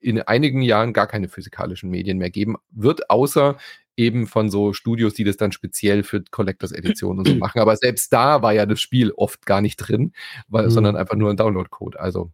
in 0.00 0.22
einigen 0.22 0.62
Jahren 0.62 0.92
gar 0.92 1.06
keine 1.06 1.28
physikalischen 1.28 1.90
Medien 1.90 2.18
mehr 2.18 2.30
geben 2.30 2.56
wird, 2.70 3.10
außer 3.10 3.56
eben 3.96 4.26
von 4.26 4.50
so 4.50 4.72
Studios, 4.72 5.14
die 5.14 5.24
das 5.24 5.36
dann 5.36 5.52
speziell 5.52 6.02
für 6.02 6.22
Collectors 6.30 6.72
Edition 6.72 7.18
und 7.18 7.26
so 7.26 7.34
machen. 7.34 7.60
Aber 7.60 7.76
selbst 7.76 8.12
da 8.12 8.42
war 8.42 8.52
ja 8.52 8.66
das 8.66 8.80
Spiel 8.80 9.12
oft 9.12 9.46
gar 9.46 9.60
nicht 9.60 9.76
drin, 9.76 10.12
weil, 10.48 10.66
mhm. 10.66 10.70
sondern 10.70 10.96
einfach 10.96 11.16
nur 11.16 11.30
ein 11.30 11.36
Download-Code. 11.36 11.98
Also 11.98 12.30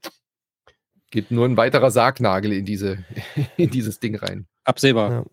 geht 1.11 1.31
nur 1.31 1.47
ein 1.47 1.57
weiterer 1.57 1.91
Sargnagel 1.91 2.53
in 2.53 2.65
diese, 2.65 3.05
in 3.57 3.71
dieses 3.71 4.01
Ding 4.01 4.17
rein. 4.17 4.47
Absehbar. 4.65 5.27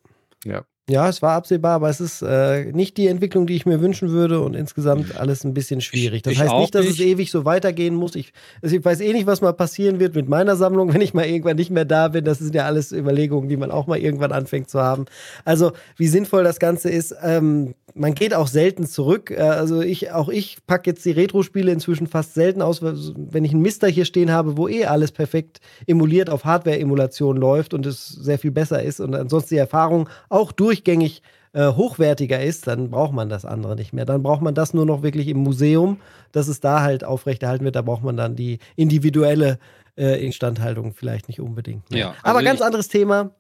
Ja. 0.46 0.52
ja. 0.52 0.66
Ja, 0.90 1.08
es 1.08 1.22
war 1.22 1.36
absehbar, 1.36 1.76
aber 1.76 1.90
es 1.90 2.02
ist 2.02 2.24
äh, 2.24 2.72
nicht 2.72 2.98
die 2.98 3.08
Entwicklung, 3.08 3.46
die 3.46 3.56
ich 3.56 3.68
mir 3.68 3.80
wünschen 3.80 4.10
würde 4.10 4.42
und 4.42 4.56
insgesamt 4.56 5.16
alles 5.20 5.44
ein 5.44 5.54
bisschen 5.54 5.82
schwierig. 5.82 6.24
Das 6.24 6.34
ich, 6.34 6.40
heißt 6.40 6.54
nicht, 6.56 6.74
dass 6.74 6.86
nicht. 6.86 7.00
es 7.00 7.06
ewig 7.06 7.30
so 7.30 7.46
weitergehen 7.46 7.94
muss. 7.94 8.16
Ich, 8.16 8.34
also 8.64 8.76
ich, 8.76 8.84
weiß 8.84 9.02
eh 9.02 9.14
nicht, 9.14 9.28
was 9.28 9.42
mal 9.42 9.54
passieren 9.54 10.00
wird 10.00 10.16
mit 10.16 10.28
meiner 10.28 10.56
Sammlung, 10.56 10.92
wenn 10.94 11.02
ich 11.02 11.14
mal 11.14 11.26
irgendwann 11.26 11.58
nicht 11.58 11.70
mehr 11.70 11.86
da 11.86 12.08
bin. 12.08 12.26
Das 12.26 12.40
sind 12.40 12.56
ja 12.56 12.66
alles 12.66 12.92
Überlegungen, 12.92 13.50
die 13.50 13.58
man 13.58 13.70
auch 13.70 13.86
mal 13.86 14.00
irgendwann 14.00 14.32
anfängt 14.32 14.70
zu 14.70 14.82
haben. 14.82 15.06
Also, 15.46 15.74
wie 15.96 16.08
sinnvoll 16.08 16.44
das 16.44 16.60
Ganze 16.60 16.90
ist, 16.90 17.16
ähm, 17.24 17.76
man 17.94 18.16
geht 18.16 18.34
auch 18.34 18.48
selten 18.48 18.86
zurück. 18.88 19.32
Äh, 19.32 19.42
also 19.42 19.82
ich, 19.82 20.12
auch 20.12 20.30
ich 20.30 20.58
packe 20.68 20.90
jetzt 20.90 21.06
die 21.06 21.12
Retro-Spiele 21.12 21.72
inzwischen 21.72 22.08
fast 22.08 22.34
selten 22.34 22.62
aus, 22.62 22.82
wenn 22.82 23.44
ich 23.44 23.52
einen 23.52 23.62
Mister 23.62 23.88
hier 23.88 24.06
stehen 24.06 24.32
habe, 24.32 24.58
wo 24.58 24.68
eh 24.68 24.86
alles 24.86 25.12
perfekt 25.12 25.60
emuliert 25.88 26.30
auf 26.30 26.46
Hardware-Emulation 26.46 27.38
läuft 27.38 27.74
und 27.74 27.86
es 27.86 28.08
sehr 28.08 28.40
viel 28.40 28.52
besser 28.52 28.82
ist 28.82 29.00
und 29.00 29.16
ansonsten 29.16 29.56
die 29.56 29.60
Erfahrung 29.60 30.10
auch 30.30 30.52
durchgängig 30.80 31.22
äh, 31.54 31.68
hochwertiger 31.68 32.42
ist, 32.42 32.68
dann 32.68 32.90
braucht 32.92 33.14
man 33.14 33.30
das 33.30 33.46
andere 33.46 33.76
nicht 33.76 33.94
mehr. 33.94 34.06
Dann 34.06 34.24
braucht 34.24 34.42
man 34.42 34.54
das 34.54 34.74
nur 34.74 34.86
noch 34.86 35.02
wirklich 35.04 35.28
im 35.28 35.38
Museum, 35.38 36.00
dass 36.32 36.48
es 36.48 36.60
da 36.60 36.82
halt 36.82 37.04
aufrechterhalten 37.04 37.66
wird. 37.66 37.76
Da 37.76 37.82
braucht 37.82 38.04
man 38.04 38.18
dann 38.18 38.36
die 38.36 38.60
individuelle 38.76 39.60
äh, 39.98 40.24
Instandhaltung 40.26 40.94
vielleicht 40.94 41.28
nicht 41.28 41.40
unbedingt. 41.40 41.84
Ja, 41.92 42.10
also 42.10 42.20
Aber 42.24 42.44
ganz 42.44 42.62
anderes 42.62 42.88
Thema. 42.88 43.32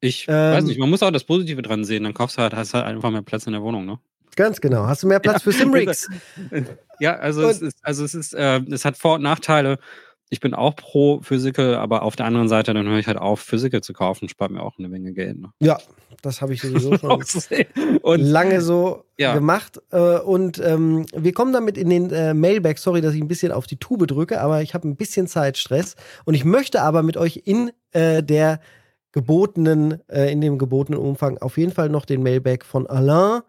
Ich 0.00 0.26
ähm, 0.28 0.34
weiß 0.34 0.64
nicht, 0.64 0.78
man 0.78 0.90
muss 0.90 1.02
auch 1.02 1.10
das 1.10 1.24
Positive 1.24 1.62
dran 1.62 1.84
sehen. 1.84 2.04
Dann 2.04 2.14
kaufst 2.14 2.38
du 2.38 2.42
halt, 2.42 2.54
hast 2.54 2.74
halt 2.74 2.84
einfach 2.84 3.10
mehr 3.10 3.22
Platz 3.22 3.46
in 3.46 3.52
der 3.52 3.62
Wohnung, 3.62 3.84
ne? 3.84 3.98
Ganz 4.36 4.60
genau. 4.60 4.86
Hast 4.86 5.02
du 5.02 5.08
mehr 5.08 5.18
Platz 5.18 5.44
ja. 5.44 5.50
für 5.50 5.52
Simrigs? 5.52 6.08
ja, 7.00 7.16
also 7.16 7.42
es 7.48 7.60
ist, 7.60 7.78
also 7.82 8.04
es 8.04 8.14
ist, 8.14 8.34
äh, 8.34 8.60
es 8.70 8.84
hat 8.84 8.96
Vor- 8.96 9.16
und 9.16 9.22
Nachteile. 9.22 9.78
Ich 10.30 10.40
bin 10.40 10.54
auch 10.54 10.76
pro 10.76 11.20
Physical, 11.22 11.74
aber 11.76 12.02
auf 12.02 12.16
der 12.16 12.26
anderen 12.26 12.48
Seite, 12.48 12.74
dann 12.74 12.86
höre 12.86 12.98
ich 12.98 13.06
halt 13.06 13.18
auf, 13.18 13.40
Physical 13.40 13.80
zu 13.80 13.92
kaufen, 13.92 14.28
spart 14.28 14.50
mir 14.50 14.62
auch 14.62 14.78
eine 14.78 14.88
Menge 14.88 15.12
Geld. 15.12 15.40
Ne? 15.40 15.50
Ja, 15.60 15.78
das 16.22 16.42
habe 16.42 16.52
ich 16.52 16.60
sowieso 16.60 16.96
schon 16.98 17.22
und, 18.02 18.20
lange 18.20 18.60
so 18.60 19.04
ja. 19.16 19.34
gemacht. 19.34 19.80
Äh, 19.90 20.18
und 20.18 20.58
ähm, 20.58 21.06
wir 21.16 21.32
kommen 21.32 21.52
damit 21.52 21.78
in 21.78 21.88
den 21.88 22.10
äh, 22.10 22.34
Mailback. 22.34 22.78
Sorry, 22.78 23.00
dass 23.00 23.14
ich 23.14 23.20
ein 23.20 23.28
bisschen 23.28 23.52
auf 23.52 23.66
die 23.66 23.76
Tube 23.78 24.06
drücke, 24.06 24.40
aber 24.40 24.62
ich 24.62 24.74
habe 24.74 24.86
ein 24.86 24.96
bisschen 24.96 25.26
Zeitstress. 25.26 25.96
Und 26.24 26.34
ich 26.34 26.44
möchte 26.44 26.82
aber 26.82 27.02
mit 27.02 27.16
euch 27.16 27.42
in 27.44 27.70
äh, 27.92 28.22
der 28.22 28.60
gebotenen, 29.12 30.00
äh, 30.08 30.30
in 30.30 30.40
dem 30.40 30.58
gebotenen 30.58 31.00
Umfang 31.00 31.38
auf 31.38 31.56
jeden 31.56 31.72
Fall 31.72 31.88
noch 31.88 32.04
den 32.04 32.22
Mailback 32.22 32.64
von 32.64 32.86
Alain 32.86 33.40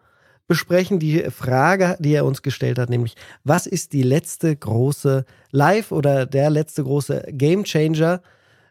besprechen. 0.50 0.98
Die 0.98 1.20
Frage, 1.30 1.96
die 2.00 2.12
er 2.12 2.24
uns 2.24 2.42
gestellt 2.42 2.80
hat, 2.80 2.90
nämlich, 2.90 3.14
was 3.44 3.68
ist 3.68 3.92
die 3.92 4.02
letzte 4.02 4.54
große 4.54 5.24
Live 5.52 5.92
oder 5.92 6.26
der 6.26 6.50
letzte 6.50 6.82
große 6.82 7.28
Game 7.30 7.62
Changer 7.62 8.20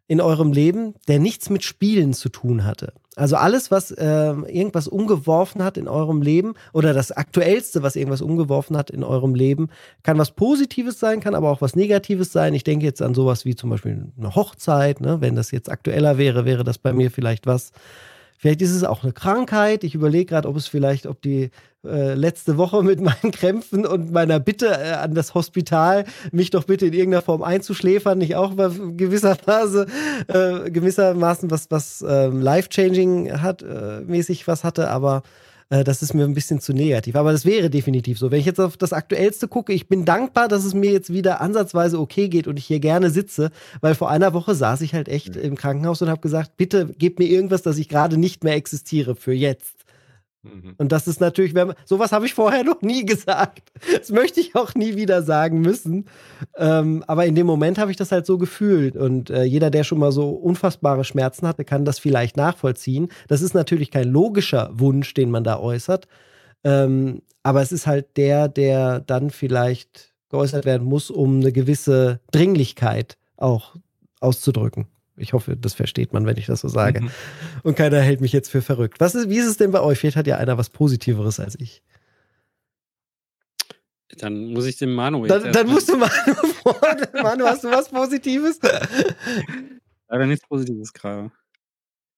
in 0.06 0.20
eurem 0.20 0.52
Leben, 0.52 0.96
der 1.08 1.20
nichts 1.20 1.50
mit 1.50 1.64
Spielen 1.64 2.12
zu 2.12 2.28
tun 2.28 2.66
hatte? 2.66 2.92
Also 3.16 3.38
alles, 3.38 3.72
was 3.72 3.92
äh, 3.92 4.04
irgendwas 4.04 4.90
umgeworfen 4.90 5.64
hat 5.64 5.78
in 5.78 5.88
eurem 5.88 6.22
Leben 6.22 6.56
oder 6.74 6.94
das 6.94 7.14
Aktuellste, 7.14 7.82
was 7.82 7.96
irgendwas 7.96 8.22
umgeworfen 8.22 8.76
hat 8.76 8.90
in 8.90 9.06
eurem 9.06 9.34
Leben, 9.34 9.70
kann 10.04 10.18
was 10.18 10.32
Positives 10.32 11.00
sein, 11.00 11.22
kann 11.22 11.34
aber 11.34 11.50
auch 11.50 11.62
was 11.62 11.78
Negatives 11.78 12.34
sein. 12.34 12.54
Ich 12.56 12.66
denke 12.66 12.86
jetzt 12.86 13.02
an 13.02 13.14
sowas 13.14 13.46
wie 13.46 13.56
zum 13.56 13.70
Beispiel 13.70 14.12
eine 14.18 14.36
Hochzeit. 14.36 15.00
Ne? 15.00 15.22
Wenn 15.22 15.38
das 15.38 15.52
jetzt 15.52 15.72
aktueller 15.72 16.18
wäre, 16.18 16.44
wäre 16.44 16.66
das 16.66 16.78
bei 16.78 16.92
mir 16.92 17.10
vielleicht 17.10 17.48
was, 17.48 17.72
Vielleicht 18.40 18.62
ist 18.62 18.72
es 18.72 18.86
auch 18.86 19.04
eine 19.04 19.12
Krankheit. 19.12 19.84
Ich 19.84 19.96
überlege 19.96 20.28
gerade, 20.28 20.48
ob 20.48 20.56
es 20.56 20.66
vielleicht, 20.66 21.08
ob 21.08 21.22
die 21.22 21.52
äh, 21.86 22.14
letzte 22.14 22.58
Woche 22.58 22.84
mit 22.84 23.02
meinen 23.02 23.32
Krämpfen 23.32 23.86
und 23.86 24.12
meiner 24.12 24.40
Bitte 24.40 24.68
äh, 24.68 24.94
an 24.94 25.14
das 25.14 25.34
Hospital, 25.34 26.06
mich 26.32 26.50
doch 26.50 26.64
bitte 26.66 26.88
in 26.88 26.94
irgendeiner 26.94 27.22
Form 27.22 27.44
einzuschläfern, 27.44 28.18
nicht 28.18 28.36
auch 28.36 28.56
gewissermaßen, 28.56 29.86
äh, 30.28 30.72
gewissermaßen 30.72 31.52
was, 31.52 31.70
was 31.70 32.02
äh, 32.02 32.28
life-changing 32.28 33.42
hat, 33.42 33.62
äh, 33.62 34.02
mäßig 34.02 34.48
was 34.48 34.64
hatte, 34.64 34.90
aber 34.90 35.24
Äh, 35.70 35.84
das 35.84 36.02
ist 36.02 36.14
mir 36.14 36.26
ein 36.26 36.34
bisschen 36.34 36.60
zu 36.60 36.74
negativ. 36.74 37.16
Aber 37.16 37.32
das 37.32 37.46
wäre 37.46 37.70
definitiv 37.70 38.18
so. 38.20 38.32
Wenn 38.32 38.40
ich 38.40 38.46
jetzt 38.46 38.60
auf 38.60 38.78
das 38.78 38.94
Aktuellste 38.94 39.48
gucke, 39.48 39.74
ich 39.74 39.88
bin 39.88 40.06
dankbar, 40.06 40.48
dass 40.48 40.66
es 40.66 40.74
mir 40.74 40.92
jetzt 40.92 41.14
wieder 41.14 41.42
ansatzweise 41.42 42.00
okay 42.00 42.28
geht 42.28 42.48
und 42.48 42.58
ich 42.58 42.66
hier 42.66 42.80
gerne 42.80 43.10
sitze, 43.10 43.52
weil 43.82 43.96
vor 43.96 44.10
einer 44.10 44.34
Woche 44.34 44.56
saß 44.56 44.82
ich 44.82 44.94
halt 44.94 45.08
echt 45.08 45.36
mhm. 45.36 45.42
im 45.42 45.56
Krankenhaus 45.56 46.02
und 46.02 46.10
habe 46.10 46.22
gesagt, 46.22 46.58
bitte 46.58 46.88
gebt 46.98 47.20
mir 47.20 47.28
irgendwas, 47.28 47.62
dass 47.62 47.78
ich 47.78 47.90
gerade 47.90 48.18
nicht 48.18 48.44
mehr 48.44 48.56
existiere 48.56 49.16
für 49.16 49.34
jetzt. 49.34 49.79
Mhm. 50.44 50.76
Und 50.78 50.92
das 50.92 51.08
ist 51.08 51.20
natürlich, 51.20 51.54
wenn, 51.54 51.74
sowas 51.86 52.12
habe 52.12 52.26
ich 52.26 52.34
vorher 52.34 52.64
noch 52.66 52.82
nie 52.82 53.06
gesagt. 53.06 53.72
Das 53.92 54.10
möchte 54.10 54.40
ich 54.40 54.56
auch 54.56 54.76
nie 54.76 54.96
wieder 54.96 55.22
sagen 55.24 55.62
müssen. 55.62 56.06
Ähm, 56.58 57.04
aber 57.08 57.26
in 57.26 57.36
dem 57.36 57.48
Moment 57.48 57.78
habe 57.78 57.92
ich 57.92 57.98
das 57.98 58.12
halt 58.12 58.26
so 58.26 58.38
gefühlt. 58.38 58.96
Und 58.96 59.30
äh, 59.30 59.44
jeder, 59.44 59.70
der 59.70 59.84
schon 59.84 60.00
mal 60.00 60.12
so 60.12 60.30
unfassbare 60.30 61.04
Schmerzen 61.04 61.48
hatte, 61.48 61.66
kann 61.66 61.86
das 61.86 62.00
vielleicht 62.00 62.38
nachvollziehen. 62.38 63.10
Das 63.28 63.42
ist 63.42 63.54
natürlich 63.54 63.92
kein 63.92 64.10
logischer 64.10 64.70
Wunsch, 64.74 65.14
den 65.14 65.32
man 65.32 65.44
da 65.44 65.60
äußert. 65.60 66.08
Ähm, 66.64 67.22
aber 67.44 67.62
es 67.62 67.72
ist 67.72 67.88
halt 67.88 68.18
der, 68.18 68.48
der 68.48 69.00
dann 69.00 69.30
vielleicht 69.30 70.14
geäußert 70.30 70.66
werden 70.66 70.88
muss, 70.88 71.10
um 71.10 71.40
eine 71.40 71.52
gewisse 71.52 72.20
Dringlichkeit 72.32 73.18
auch 73.38 73.76
auszudrücken. 74.20 74.88
Ich 75.20 75.34
hoffe, 75.34 75.56
das 75.56 75.74
versteht 75.74 76.14
man, 76.14 76.26
wenn 76.26 76.38
ich 76.38 76.46
das 76.46 76.62
so 76.62 76.68
sage. 76.68 77.02
Mhm. 77.02 77.12
Und 77.64 77.76
keiner 77.76 78.00
hält 78.02 78.22
mich 78.22 78.34
jetzt 78.34 78.50
für 78.50 78.62
verrückt. 78.62 79.00
Was 79.00 79.16
ist, 79.16 79.30
wie 79.30 79.38
ist 79.38 79.48
es 79.48 79.58
denn 79.58 79.72
bei 79.72 79.82
euch? 79.82 80.00
Vielleicht 80.00 80.18
hat 80.18 80.28
ja 80.28 80.38
einer 80.38 80.58
was 80.58 80.70
Positiveres 80.70 81.40
als 81.40 81.60
ich. 81.60 81.82
Dann 84.18 84.54
muss 84.54 84.66
ich 84.66 84.78
dem 84.78 84.94
Manu 84.94 85.26
jetzt. 85.26 85.46
Dann, 85.46 85.54
dann 85.54 85.68
musst 85.68 85.90
du 85.90 85.98
Manu 85.98 86.12
Manu, 87.22 87.46
hast 87.46 87.64
du 87.64 87.70
was 87.70 87.90
Positives? 87.90 88.60
Leider 90.08 90.26
nichts 90.26 90.48
Positives 90.48 90.92
gerade. 90.92 91.32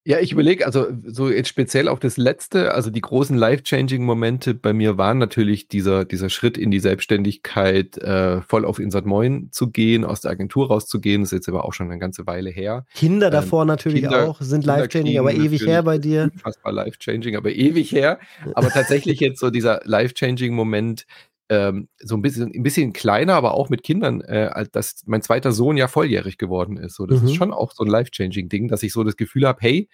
Ja, 0.03 0.19
ich 0.19 0.31
überlege, 0.31 0.65
also 0.65 0.87
so 1.05 1.29
jetzt 1.29 1.49
speziell 1.49 1.87
auf 1.87 1.99
das 1.99 2.17
letzte, 2.17 2.73
also 2.73 2.89
die 2.89 3.01
großen 3.01 3.37
life-changing-Momente 3.37 4.55
bei 4.55 4.73
mir 4.73 4.97
waren 4.97 5.19
natürlich 5.19 5.67
dieser, 5.67 6.05
dieser 6.05 6.29
Schritt 6.29 6.57
in 6.57 6.71
die 6.71 6.79
Selbstständigkeit, 6.79 7.99
äh, 7.99 8.41
voll 8.41 8.65
auf 8.65 8.79
Insert 8.79 9.05
Moin 9.05 9.49
zu 9.51 9.69
gehen, 9.69 10.03
aus 10.03 10.21
der 10.21 10.31
Agentur 10.31 10.69
rauszugehen, 10.69 11.21
das 11.21 11.31
ist 11.31 11.37
jetzt 11.37 11.49
aber 11.49 11.65
auch 11.65 11.73
schon 11.73 11.91
eine 11.91 11.99
ganze 11.99 12.25
Weile 12.25 12.49
her. 12.49 12.85
Kinder 12.95 13.27
ähm, 13.27 13.33
davor 13.33 13.65
natürlich 13.65 14.01
Kinder, 14.01 14.27
auch, 14.27 14.41
sind 14.41 14.65
life-changing, 14.65 15.19
aber 15.19 15.35
ewig 15.35 15.67
her 15.67 15.83
bei 15.83 15.99
dir. 15.99 16.31
Fast 16.41 16.63
mal 16.63 16.71
life-changing, 16.71 17.35
aber 17.35 17.51
ewig 17.51 17.91
her. 17.91 18.19
Aber 18.55 18.69
tatsächlich 18.69 19.19
jetzt 19.19 19.39
so 19.39 19.51
dieser 19.51 19.81
life-changing-Moment, 19.83 21.05
ähm, 21.51 21.89
so 21.99 22.15
ein 22.15 22.21
bisschen, 22.21 22.49
ein 22.55 22.63
bisschen 22.63 22.93
kleiner, 22.93 23.33
aber 23.33 23.55
auch 23.55 23.67
mit 23.67 23.83
Kindern, 23.83 24.21
äh, 24.21 24.65
dass 24.71 25.03
mein 25.05 25.21
zweiter 25.21 25.51
Sohn 25.51 25.75
ja 25.75 25.89
volljährig 25.89 26.37
geworden 26.37 26.77
ist. 26.77 26.95
So, 26.95 27.05
das 27.05 27.21
mhm. 27.21 27.27
ist 27.27 27.35
schon 27.35 27.51
auch 27.51 27.73
so 27.73 27.83
ein 27.83 27.89
life-changing 27.89 28.47
Ding, 28.47 28.69
dass 28.69 28.83
ich 28.83 28.93
so 28.93 29.03
das 29.03 29.17
Gefühl 29.17 29.45
habe, 29.45 29.59
hey, 29.61 29.89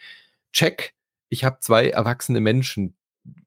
check, 0.54 0.94
ich 1.30 1.44
habe 1.44 1.58
zwei 1.60 1.90
erwachsene 1.90 2.42
Menschen 2.42 2.96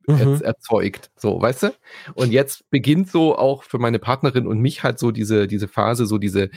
mhm. 0.08 0.40
erzeugt. 0.42 1.12
So, 1.14 1.40
weißt 1.40 1.62
du? 1.62 1.74
Und 2.14 2.32
jetzt 2.32 2.68
beginnt 2.70 3.08
so 3.08 3.38
auch 3.38 3.62
für 3.62 3.78
meine 3.78 4.00
Partnerin 4.00 4.48
und 4.48 4.58
mich 4.58 4.82
halt 4.82 4.98
so 4.98 5.12
diese, 5.12 5.46
diese 5.46 5.68
Phase, 5.68 6.04
so 6.04 6.18
diese, 6.18 6.50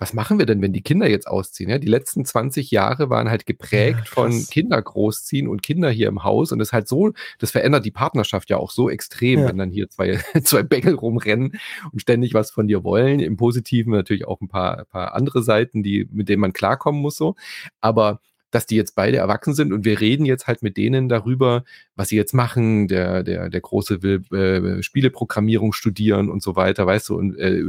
was 0.00 0.14
machen 0.14 0.38
wir 0.38 0.46
denn, 0.46 0.62
wenn 0.62 0.72
die 0.72 0.82
Kinder 0.82 1.08
jetzt 1.08 1.28
ausziehen? 1.28 1.68
Ja, 1.68 1.78
die 1.78 1.86
letzten 1.86 2.24
20 2.24 2.70
Jahre 2.70 3.10
waren 3.10 3.28
halt 3.28 3.44
geprägt 3.44 3.98
ja, 3.98 4.04
von 4.06 4.32
Kinder 4.50 4.80
großziehen 4.80 5.46
und 5.46 5.62
Kinder 5.62 5.90
hier 5.90 6.08
im 6.08 6.24
Haus 6.24 6.52
und 6.52 6.58
das 6.58 6.68
ist 6.68 6.72
halt 6.72 6.88
so, 6.88 7.12
das 7.38 7.50
verändert 7.50 7.84
die 7.84 7.90
Partnerschaft 7.90 8.48
ja 8.48 8.56
auch 8.56 8.70
so 8.70 8.88
extrem, 8.88 9.40
ja. 9.40 9.48
wenn 9.48 9.58
dann 9.58 9.70
hier 9.70 9.90
zwei, 9.90 10.18
zwei 10.42 10.62
Bengel 10.62 10.94
rumrennen 10.94 11.60
und 11.92 12.00
ständig 12.00 12.32
was 12.32 12.50
von 12.50 12.66
dir 12.66 12.82
wollen. 12.82 13.20
Im 13.20 13.36
Positiven 13.36 13.92
natürlich 13.92 14.26
auch 14.26 14.40
ein 14.40 14.48
paar, 14.48 14.78
ein 14.78 14.86
paar 14.86 15.14
andere 15.14 15.42
Seiten, 15.42 15.82
die, 15.82 16.08
mit 16.10 16.28
denen 16.30 16.40
man 16.40 16.54
klarkommen 16.54 17.02
muss 17.02 17.16
so. 17.16 17.36
Aber 17.80 18.20
dass 18.50 18.66
die 18.66 18.76
jetzt 18.76 18.94
beide 18.94 19.18
erwachsen 19.18 19.54
sind 19.54 19.72
und 19.72 19.84
wir 19.84 20.00
reden 20.00 20.24
jetzt 20.24 20.46
halt 20.46 20.62
mit 20.62 20.76
denen 20.76 21.08
darüber, 21.08 21.64
was 21.96 22.08
sie 22.08 22.16
jetzt 22.16 22.34
machen. 22.34 22.88
Der, 22.88 23.22
der, 23.22 23.48
der 23.48 23.60
Große 23.60 24.02
will 24.02 24.22
äh, 24.32 24.82
Spieleprogrammierung 24.82 25.72
studieren 25.72 26.30
und 26.30 26.42
so 26.42 26.56
weiter, 26.56 26.86
weißt 26.86 27.08
du, 27.10 27.16
und 27.16 27.36
äh, 27.38 27.62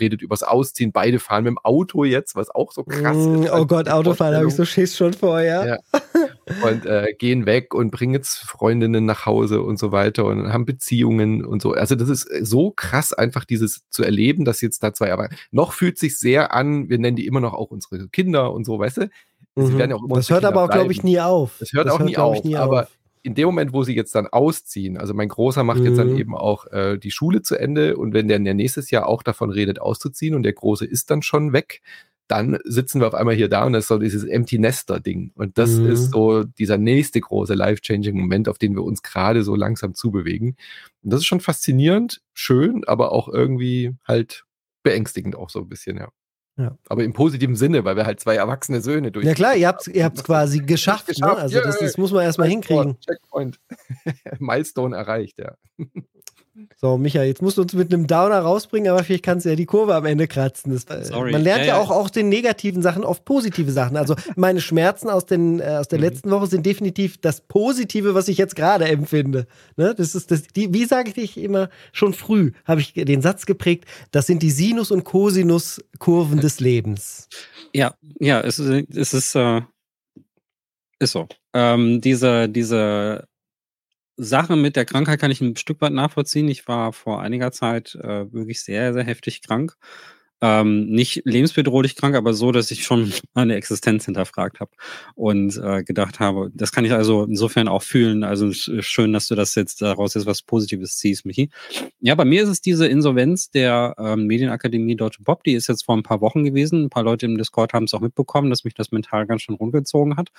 redet 0.00 0.22
übers 0.22 0.42
Ausziehen. 0.42 0.92
Beide 0.92 1.18
fahren 1.18 1.44
mit 1.44 1.52
dem 1.52 1.58
Auto 1.58 2.04
jetzt, 2.04 2.34
was 2.36 2.50
auch 2.50 2.72
so 2.72 2.84
krass 2.84 3.16
mm, 3.16 3.44
ist. 3.44 3.52
Oh 3.52 3.66
Gott, 3.66 3.88
Autofahren 3.88 4.34
habe 4.34 4.48
ich 4.48 4.54
so 4.54 4.64
Schiss 4.64 4.96
schon 4.96 5.12
vorher. 5.12 5.80
Ja. 5.92 6.02
Und 6.62 6.86
äh, 6.86 7.12
gehen 7.18 7.44
weg 7.44 7.74
und 7.74 7.90
bringen 7.90 8.14
jetzt 8.14 8.38
Freundinnen 8.38 9.04
nach 9.04 9.26
Hause 9.26 9.62
und 9.62 9.78
so 9.78 9.92
weiter 9.92 10.24
und 10.26 10.52
haben 10.52 10.64
Beziehungen 10.64 11.44
und 11.44 11.60
so. 11.60 11.72
Also 11.72 11.94
das 11.96 12.08
ist 12.08 12.28
so 12.42 12.70
krass, 12.70 13.12
einfach 13.12 13.44
dieses 13.44 13.82
zu 13.90 14.04
erleben, 14.04 14.44
dass 14.44 14.60
jetzt 14.60 14.82
da 14.82 14.92
zwei, 14.92 15.12
aber 15.12 15.28
noch 15.50 15.72
fühlt 15.72 15.98
sich 15.98 16.18
sehr 16.18 16.54
an, 16.54 16.88
wir 16.88 16.98
nennen 16.98 17.16
die 17.16 17.26
immer 17.26 17.40
noch 17.40 17.52
auch 17.52 17.70
unsere 17.70 18.08
Kinder 18.08 18.52
und 18.52 18.64
so, 18.64 18.78
weißt 18.78 18.98
du? 18.98 19.10
Mhm. 19.56 19.78
Ja 19.78 19.98
das 20.08 20.30
hört 20.30 20.44
aber 20.44 20.64
auch, 20.64 20.70
glaube 20.70 20.92
ich, 20.92 21.02
nie 21.02 21.18
auf. 21.18 21.56
Das 21.58 21.72
hört 21.72 21.86
das 21.86 21.94
auch 21.94 21.98
hört, 21.98 22.08
nie, 22.08 22.16
auf, 22.16 22.44
nie 22.44 22.56
aber 22.56 22.84
auf. 22.84 22.98
in 23.22 23.34
dem 23.34 23.46
Moment, 23.46 23.72
wo 23.72 23.82
sie 23.82 23.94
jetzt 23.94 24.14
dann 24.14 24.26
ausziehen, 24.26 24.98
also 24.98 25.14
mein 25.14 25.28
Großer 25.28 25.64
macht 25.64 25.80
mhm. 25.80 25.86
jetzt 25.86 25.96
dann 25.98 26.12
mhm. 26.12 26.18
eben 26.18 26.36
auch 26.36 26.66
äh, 26.66 26.98
die 26.98 27.10
Schule 27.10 27.42
zu 27.42 27.56
Ende 27.56 27.96
und 27.96 28.12
wenn 28.12 28.28
der, 28.28 28.38
der 28.38 28.54
nächstes 28.54 28.90
Jahr 28.90 29.08
auch 29.08 29.22
davon 29.22 29.50
redet, 29.50 29.80
auszuziehen 29.80 30.34
und 30.34 30.42
der 30.42 30.52
Große 30.52 30.84
ist 30.84 31.10
dann 31.10 31.22
schon 31.22 31.52
weg, 31.52 31.80
dann 32.28 32.58
sitzen 32.64 33.00
wir 33.00 33.06
auf 33.06 33.14
einmal 33.14 33.34
hier 33.34 33.48
da 33.48 33.64
und 33.64 33.72
das 33.72 33.84
ist 33.84 33.88
so 33.88 33.98
dieses 33.98 34.24
Empty 34.24 34.58
Nester 34.58 35.00
Ding. 35.00 35.30
Und 35.36 35.58
das 35.58 35.70
mhm. 35.70 35.90
ist 35.90 36.10
so 36.10 36.42
dieser 36.42 36.76
nächste 36.76 37.20
große 37.20 37.54
life-changing 37.54 38.18
Moment, 38.18 38.48
auf 38.48 38.58
den 38.58 38.74
wir 38.74 38.82
uns 38.82 39.02
gerade 39.02 39.44
so 39.44 39.54
langsam 39.54 39.94
zubewegen. 39.94 40.56
Und 41.02 41.12
das 41.12 41.20
ist 41.20 41.26
schon 41.26 41.40
faszinierend, 41.40 42.22
schön, 42.34 42.82
aber 42.84 43.12
auch 43.12 43.28
irgendwie 43.28 43.94
halt 44.06 44.44
beängstigend 44.82 45.36
auch 45.36 45.50
so 45.50 45.60
ein 45.60 45.68
bisschen, 45.68 45.98
ja. 45.98 46.08
Ja. 46.58 46.76
Aber 46.88 47.04
im 47.04 47.12
positiven 47.12 47.54
Sinne, 47.54 47.84
weil 47.84 47.96
wir 47.96 48.06
halt 48.06 48.18
zwei 48.18 48.36
erwachsene 48.36 48.80
Söhne 48.80 49.12
durch. 49.12 49.26
Ja 49.26 49.34
klar, 49.34 49.54
ihr 49.56 49.68
habt 49.68 49.82
es 49.82 49.88
ihr 49.88 50.08
quasi 50.24 50.60
geschafft. 50.60 51.06
geschafft. 51.06 51.34
Ne? 51.34 51.42
Also 51.42 51.60
das, 51.60 51.78
das, 51.78 51.98
muss 51.98 52.12
man 52.12 52.24
erstmal 52.24 52.48
hinkriegen. 52.48 52.98
Checkpoint. 53.00 53.60
Milestone 54.38 54.96
erreicht, 54.96 55.38
ja. 55.38 55.54
So, 56.76 56.96
Micha, 56.96 57.22
jetzt 57.22 57.42
musst 57.42 57.58
du 57.58 57.62
uns 57.62 57.74
mit 57.74 57.92
einem 57.92 58.06
Downer 58.06 58.38
rausbringen, 58.38 58.90
aber 58.90 59.04
vielleicht 59.04 59.24
kannst 59.24 59.44
du 59.44 59.50
ja 59.50 59.56
die 59.56 59.66
Kurve 59.66 59.94
am 59.94 60.06
Ende 60.06 60.26
kratzen. 60.26 60.72
Das, 60.72 60.84
äh, 60.84 61.04
Sorry. 61.04 61.32
Man 61.32 61.42
lernt 61.42 61.62
ja, 61.62 61.68
ja, 61.68 61.78
auch 61.78 61.90
aus 61.90 62.12
den 62.12 62.28
negativen 62.28 62.82
Sachen 62.82 63.04
oft 63.04 63.24
positive 63.24 63.70
Sachen. 63.72 63.96
Also 63.96 64.14
meine 64.36 64.60
Schmerzen 64.60 65.10
aus, 65.10 65.26
den, 65.26 65.60
äh, 65.60 65.76
aus 65.80 65.88
der 65.88 65.98
mhm. 65.98 66.04
letzten 66.04 66.30
Woche 66.30 66.46
sind 66.46 66.64
definitiv 66.64 67.18
das 67.18 67.42
Positive, 67.42 68.14
was 68.14 68.28
ich 68.28 68.38
jetzt 68.38 68.56
gerade 68.56 68.86
empfinde. 68.86 69.46
Ne? 69.76 69.94
Das 69.94 70.14
ist 70.14 70.30
das, 70.30 70.44
die, 70.44 70.72
wie 70.72 70.86
sage 70.86 71.12
ich 71.16 71.36
immer, 71.36 71.68
schon 71.92 72.14
früh 72.14 72.52
habe 72.64 72.80
ich 72.80 72.94
den 72.94 73.20
Satz 73.20 73.46
geprägt, 73.46 73.84
das 74.10 74.26
sind 74.26 74.42
die 74.42 74.50
Sinus- 74.50 74.90
und 74.90 75.04
Cosinus-Kurven 75.04 76.40
des 76.40 76.60
Lebens. 76.60 77.28
Ja, 77.74 77.94
ja, 78.18 78.40
es, 78.40 78.58
es 78.58 79.14
ist, 79.14 79.34
äh, 79.34 79.60
ist 80.98 81.12
so. 81.12 81.28
Ähm, 81.52 82.00
diese, 82.00 82.48
diese 82.48 83.26
Sache 84.16 84.56
mit 84.56 84.76
der 84.76 84.84
Krankheit 84.86 85.20
kann 85.20 85.30
ich 85.30 85.40
ein 85.40 85.56
Stück 85.56 85.80
weit 85.80 85.92
nachvollziehen. 85.92 86.48
Ich 86.48 86.66
war 86.68 86.92
vor 86.92 87.20
einiger 87.20 87.52
Zeit 87.52 87.94
äh, 87.96 88.32
wirklich 88.32 88.62
sehr, 88.62 88.92
sehr 88.94 89.04
heftig 89.04 89.42
krank 89.42 89.76
ähm, 90.42 90.86
nicht 90.86 91.22
lebensbedrohlich 91.24 91.96
krank, 91.96 92.14
aber 92.14 92.34
so, 92.34 92.52
dass 92.52 92.70
ich 92.70 92.84
schon 92.84 93.12
meine 93.34 93.54
Existenz 93.54 94.04
hinterfragt 94.04 94.60
habe 94.60 94.70
und 95.14 95.56
äh, 95.56 95.82
gedacht 95.82 96.20
habe, 96.20 96.50
das 96.54 96.72
kann 96.72 96.84
ich 96.84 96.92
also 96.92 97.24
insofern 97.24 97.68
auch 97.68 97.82
fühlen. 97.82 98.22
Also 98.22 98.52
schön, 98.52 99.12
dass 99.12 99.28
du 99.28 99.34
das 99.34 99.54
jetzt 99.54 99.80
daraus 99.80 100.14
jetzt 100.14 100.26
was 100.26 100.42
Positives 100.42 100.98
ziehst, 100.98 101.24
Michi. 101.24 101.50
Ja, 102.00 102.14
bei 102.14 102.24
mir 102.24 102.42
ist 102.42 102.50
es 102.50 102.60
diese 102.60 102.86
Insolvenz 102.86 103.50
der 103.50 103.94
ähm, 103.98 104.26
Medienakademie 104.26 104.96
Deutsche 104.96 105.22
Pop, 105.22 105.42
die 105.44 105.54
ist 105.54 105.68
jetzt 105.68 105.84
vor 105.84 105.96
ein 105.96 106.02
paar 106.02 106.20
Wochen 106.20 106.44
gewesen. 106.44 106.84
Ein 106.84 106.90
paar 106.90 107.02
Leute 107.02 107.26
im 107.26 107.38
Discord 107.38 107.72
haben 107.72 107.84
es 107.84 107.94
auch 107.94 108.00
mitbekommen, 108.00 108.50
dass 108.50 108.64
mich 108.64 108.74
das 108.74 108.92
mental 108.92 109.26
ganz 109.26 109.42
schön 109.42 109.54
runtergezogen 109.54 110.16
hat. 110.16 110.30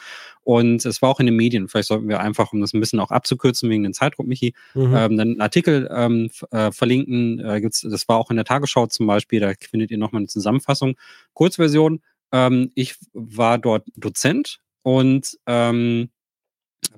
Und 0.44 0.86
es 0.86 1.02
war 1.02 1.10
auch 1.10 1.20
in 1.20 1.26
den 1.26 1.36
Medien. 1.36 1.68
Vielleicht 1.68 1.88
sollten 1.88 2.08
wir 2.08 2.20
einfach, 2.20 2.54
um 2.54 2.62
das 2.62 2.74
ein 2.74 2.80
bisschen 2.80 3.00
auch 3.00 3.12
abzukürzen 3.12 3.70
wegen 3.70 3.84
den 3.84 3.94
Zeitdruck, 3.94 4.28
Michi, 4.28 4.54
mhm. 4.76 4.94
ähm, 4.96 5.18
dann 5.18 5.20
einen 5.20 5.42
Artikel 5.42 5.90
ähm, 5.92 6.30
äh, 6.52 6.72
verlinken. 6.72 7.40
Äh, 7.40 7.62
das 7.62 8.08
war 8.08 8.18
auch 8.18 8.30
in 8.30 8.36
der 8.36 8.46
Tagesschau 8.46 8.86
zum 8.88 9.08
Beispiel, 9.08 9.40
da 9.40 9.54
findet 9.60 9.87
findet 9.88 9.92
ihr 9.92 9.98
nochmal 9.98 10.22
eine 10.22 10.28
Zusammenfassung. 10.28 10.96
Kurzversion, 11.34 12.02
ähm, 12.32 12.72
ich 12.76 12.96
war 13.14 13.58
dort 13.58 13.88
Dozent 13.96 14.60
und 14.84 15.38
ähm, 15.46 16.10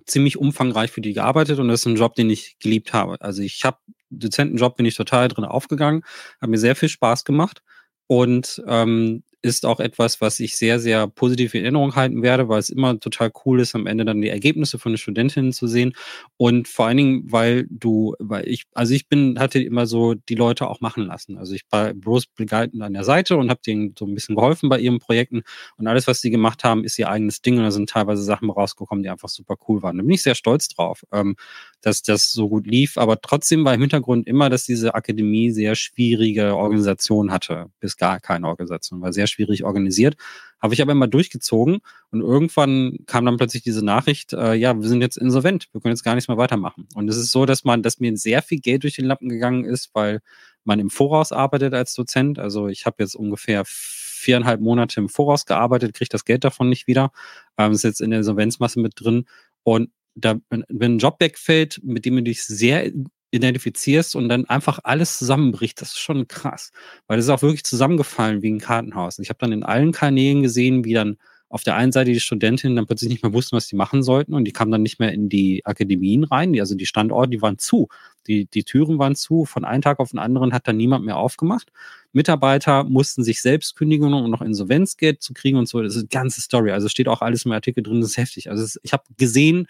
ziemlich 0.06 0.38
umfangreich 0.38 0.92
für 0.92 1.02
die 1.02 1.14
gearbeitet 1.14 1.60
und 1.60 1.68
das 1.68 1.82
ist 1.82 1.86
ein 1.86 1.96
Job, 1.96 2.16
den 2.16 2.30
ich 2.30 2.58
geliebt 2.60 2.94
habe. 2.94 3.22
Also 3.22 3.42
ich 3.42 3.64
habe 3.64 3.78
Dozentenjob 4.10 4.76
bin 4.76 4.86
ich 4.86 4.96
total 4.96 5.28
drin 5.28 5.46
aufgegangen, 5.46 6.04
hat 6.42 6.50
mir 6.50 6.58
sehr 6.58 6.76
viel 6.76 6.90
Spaß 6.90 7.26
gemacht 7.26 7.62
und 8.08 8.62
ähm, 8.68 9.24
ist 9.42 9.66
auch 9.66 9.80
etwas, 9.80 10.20
was 10.20 10.40
ich 10.40 10.58
sehr, 10.58 10.80
sehr 10.80 11.08
positiv 11.08 11.54
in 11.54 11.64
Erinnerung 11.64 11.96
halten 11.96 12.22
werde, 12.24 12.50
weil 12.50 12.60
es 12.60 12.70
immer 12.70 13.00
total 13.00 13.32
cool 13.46 13.62
ist, 13.62 13.74
am 13.74 13.88
Ende 13.88 14.04
dann 14.04 14.22
die 14.22 14.30
Ergebnisse 14.30 14.80
von 14.80 14.92
den 14.92 14.98
Studentinnen 14.98 15.54
zu 15.54 15.68
sehen. 15.68 15.94
Und 16.38 16.68
vor 16.68 16.88
allen 16.88 16.98
Dingen, 16.98 17.32
weil 17.32 17.66
du, 17.70 18.16
weil 18.20 18.48
ich, 18.48 18.66
also 18.74 18.94
ich 18.94 19.08
bin, 19.08 19.40
hatte 19.40 19.62
immer 19.62 19.86
so 19.86 20.14
die 20.14 20.36
Leute 20.36 20.68
auch 20.68 20.82
machen 20.82 21.06
lassen. 21.06 21.38
Also 21.38 21.54
ich 21.54 21.64
war 21.70 21.94
bloß 21.94 22.28
begleitend 22.28 22.82
an 22.82 22.94
der 22.94 23.06
Seite 23.06 23.38
und 23.38 23.50
habe 23.50 23.62
denen 23.66 23.96
so 23.98 24.06
ein 24.06 24.14
bisschen 24.14 24.36
geholfen 24.36 24.68
bei 24.68 24.80
ihren 24.80 25.00
Projekten. 25.00 25.44
Und 25.78 25.88
alles, 25.88 26.08
was 26.08 26.20
sie 26.20 26.32
gemacht 26.32 26.66
haben, 26.66 26.84
ist 26.84 27.00
ihr 27.00 27.10
eigenes 27.10 27.42
Ding. 27.42 27.58
Und 27.58 27.64
da 27.64 27.72
sind 27.72 27.90
teilweise 27.90 28.24
Sachen 28.24 28.50
rausgekommen, 28.50 29.04
die 29.04 29.10
einfach 29.10 29.30
super 29.30 29.56
cool 29.68 29.82
waren. 29.82 29.98
Da 29.98 30.04
bin 30.04 30.12
ich 30.12 30.24
sehr 30.24 30.36
stolz 30.36 30.68
drauf, 30.68 31.04
ähm, 31.14 31.36
dass 31.82 32.02
das 32.02 32.32
so 32.32 32.50
gut 32.50 32.68
lief. 32.68 32.98
Aber 32.98 33.22
trotzdem 33.22 33.64
war 33.64 33.74
im 33.74 33.82
Hintergrund 33.82 34.28
immer, 34.28 34.50
dass 34.50 34.66
diese 34.66 34.96
Akademie 34.96 35.52
sehr 35.52 35.76
schwierige 35.76 36.58
Organisation 36.58 37.32
hatte, 37.32 37.68
bis 37.80 37.96
gar 37.96 38.20
keine 38.20 38.48
Organisation, 38.48 39.02
war 39.02 39.14
sehr 39.14 39.29
schwierig 39.30 39.64
organisiert. 39.64 40.16
Habe 40.62 40.74
ich 40.74 40.82
aber 40.82 40.92
immer 40.92 41.08
durchgezogen 41.08 41.80
und 42.12 42.22
irgendwann 42.22 42.98
kam 43.06 43.26
dann 43.26 43.38
plötzlich 43.38 43.64
diese 43.64 43.84
Nachricht, 43.84 44.34
äh, 44.34 44.54
ja, 44.56 44.80
wir 44.80 44.88
sind 44.88 45.02
jetzt 45.02 45.18
insolvent, 45.18 45.68
wir 45.72 45.82
können 45.82 45.94
jetzt 45.94 46.04
gar 46.04 46.16
nichts 46.16 46.28
mehr 46.28 46.38
weitermachen. 46.38 46.88
Und 46.96 47.10
es 47.10 47.18
ist 47.18 47.32
so, 47.32 47.46
dass 47.46 47.64
man, 47.64 47.82
dass 47.82 48.00
mir 48.00 48.16
sehr 48.18 48.42
viel 48.42 48.60
Geld 48.60 48.84
durch 48.84 48.96
den 48.96 49.06
Lappen 49.06 49.30
gegangen 49.30 49.64
ist, 49.64 49.92
weil 49.94 50.20
man 50.66 50.80
im 50.80 50.90
Voraus 50.90 51.32
arbeitet 51.32 51.74
als 51.74 51.94
Dozent. 51.94 52.40
Also 52.40 52.68
ich 52.68 52.86
habe 52.86 52.98
jetzt 53.00 53.16
ungefähr 53.16 53.64
viereinhalb 53.66 54.60
Monate 54.60 55.00
im 55.00 55.10
Voraus 55.10 55.46
gearbeitet, 55.46 55.94
kriege 55.94 56.10
das 56.10 56.26
Geld 56.26 56.44
davon 56.44 56.70
nicht 56.70 56.88
wieder. 56.88 57.12
Ähm, 57.58 57.72
ist 57.72 57.84
jetzt 57.84 58.02
in 58.02 58.12
der 58.12 58.20
Insolvenzmasse 58.20 58.80
mit 58.80 58.94
drin. 58.96 59.26
Und 59.64 59.92
da, 60.16 60.36
wenn 60.50 60.96
ein 60.96 61.00
Job 61.00 61.18
wegfällt, 61.20 61.80
mit 61.84 62.06
dem 62.06 62.18
du 62.18 62.24
dich 62.24 62.44
sehr 62.44 62.92
identifizierst 63.32 64.16
und 64.16 64.30
dann 64.30 64.46
einfach 64.46 64.80
alles 64.84 65.18
zusammenbricht, 65.18 65.82
das 65.82 65.90
ist 65.90 66.00
schon 66.00 66.28
krass. 66.28 66.72
Weil 67.08 67.18
das 67.18 67.26
ist 67.26 67.30
auch 67.30 67.42
wirklich 67.42 67.64
zusammengefallen 67.64 68.42
wie 68.42 68.52
ein 68.52 68.60
Kartenhaus. 68.60 69.20
Ich 69.20 69.30
habe 69.30 69.40
dann 69.40 69.52
in 69.52 69.64
allen 69.64 69.92
Kanälen 69.92 70.44
gesehen, 70.44 70.84
wie 70.86 70.94
dann 70.94 71.18
auf 71.50 71.64
der 71.64 71.76
einen 71.76 71.92
Seite 71.92 72.12
die 72.12 72.20
Studentinnen 72.20 72.76
dann 72.76 72.86
plötzlich 72.86 73.10
nicht 73.10 73.24
mehr 73.24 73.34
wussten, 73.34 73.56
was 73.56 73.68
die 73.68 73.76
machen 73.76 74.04
sollten 74.04 74.36
und 74.36 74.46
die 74.46 74.52
kamen 74.52 74.72
dann 74.72 74.84
nicht 74.84 75.00
mehr 75.00 75.12
in 75.12 75.30
die 75.30 75.66
Akademien 75.66 76.24
rein. 76.24 76.58
Also 76.60 76.76
die 76.76 76.86
Standorte, 76.86 77.32
die 77.32 77.42
waren 77.42 77.58
zu. 77.58 77.88
Die, 78.28 78.46
die 78.46 78.64
Türen 78.64 79.00
waren 79.00 79.16
zu. 79.16 79.46
Von 79.46 79.66
einem 79.66 79.82
Tag 79.82 80.00
auf 80.00 80.12
den 80.12 80.20
anderen 80.20 80.54
hat 80.54 80.68
dann 80.68 80.78
niemand 80.78 81.06
mehr 81.06 81.18
aufgemacht. 81.18 81.72
Mitarbeiter 82.12 82.84
mussten 82.84 83.24
sich 83.24 83.42
selbst 83.42 83.76
kündigen, 83.76 84.14
um 84.14 84.30
noch 84.30 84.44
Insolvenzgeld 84.44 85.24
zu 85.24 85.34
kriegen 85.34 85.58
und 85.58 85.68
so. 85.68 85.82
Das 85.82 85.96
ist 85.96 86.02
eine 86.02 86.08
ganze 86.08 86.42
Story. 86.42 86.72
Also 86.72 86.88
steht 86.88 87.08
auch 87.08 87.22
alles 87.22 87.46
im 87.46 87.52
Artikel 87.52 87.82
drin, 87.82 88.02
das 88.02 88.12
ist 88.12 88.18
heftig. 88.18 88.52
Also 88.52 88.80
ich 88.84 88.94
habe 88.94 89.04
gesehen, 89.18 89.68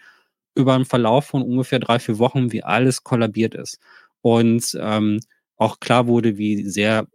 über 0.54 0.74
einen 0.74 0.84
Verlauf 0.84 1.26
von 1.26 1.42
ungefähr 1.42 1.78
drei, 1.78 1.98
vier 1.98 2.18
Wochen, 2.18 2.52
wie 2.52 2.62
alles 2.62 3.04
kollabiert 3.04 3.54
ist. 3.54 3.78
Und 4.20 4.76
ähm, 4.80 5.20
auch 5.56 5.80
klar 5.80 6.06
wurde, 6.06 6.38
wie 6.38 6.68
sehr 6.68 7.06